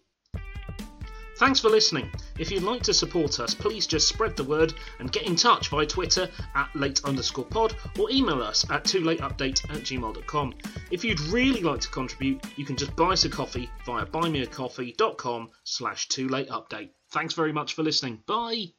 Thanks 1.38 1.60
for 1.60 1.68
listening. 1.68 2.10
If 2.38 2.50
you'd 2.50 2.62
like 2.62 2.82
to 2.84 2.94
support 2.94 3.40
us, 3.40 3.52
please 3.54 3.86
just 3.86 4.08
spread 4.08 4.36
the 4.36 4.44
word 4.44 4.72
and 5.00 5.12
get 5.12 5.24
in 5.26 5.36
touch 5.36 5.68
via 5.68 5.84
Twitter 5.84 6.30
at 6.54 6.74
late 6.74 7.04
underscore 7.04 7.44
pod 7.44 7.76
or 7.98 8.10
email 8.10 8.42
us 8.42 8.64
at 8.70 8.84
toolateupdate 8.84 9.68
at 9.70 9.82
gmail.com. 9.82 10.54
If 10.90 11.04
you'd 11.04 11.20
really 11.20 11.60
like 11.60 11.80
to 11.80 11.90
contribute, 11.90 12.42
you 12.56 12.64
can 12.64 12.76
just 12.76 12.96
buy 12.96 13.10
us 13.12 13.24
a 13.26 13.28
coffee 13.28 13.68
via 13.84 14.06
buymeacoffee.com 14.06 15.50
slash 15.64 16.08
toolateupdate. 16.08 16.90
Thanks 17.10 17.34
very 17.34 17.52
much 17.52 17.74
for 17.74 17.82
listening. 17.82 18.22
Bye. 18.26 18.72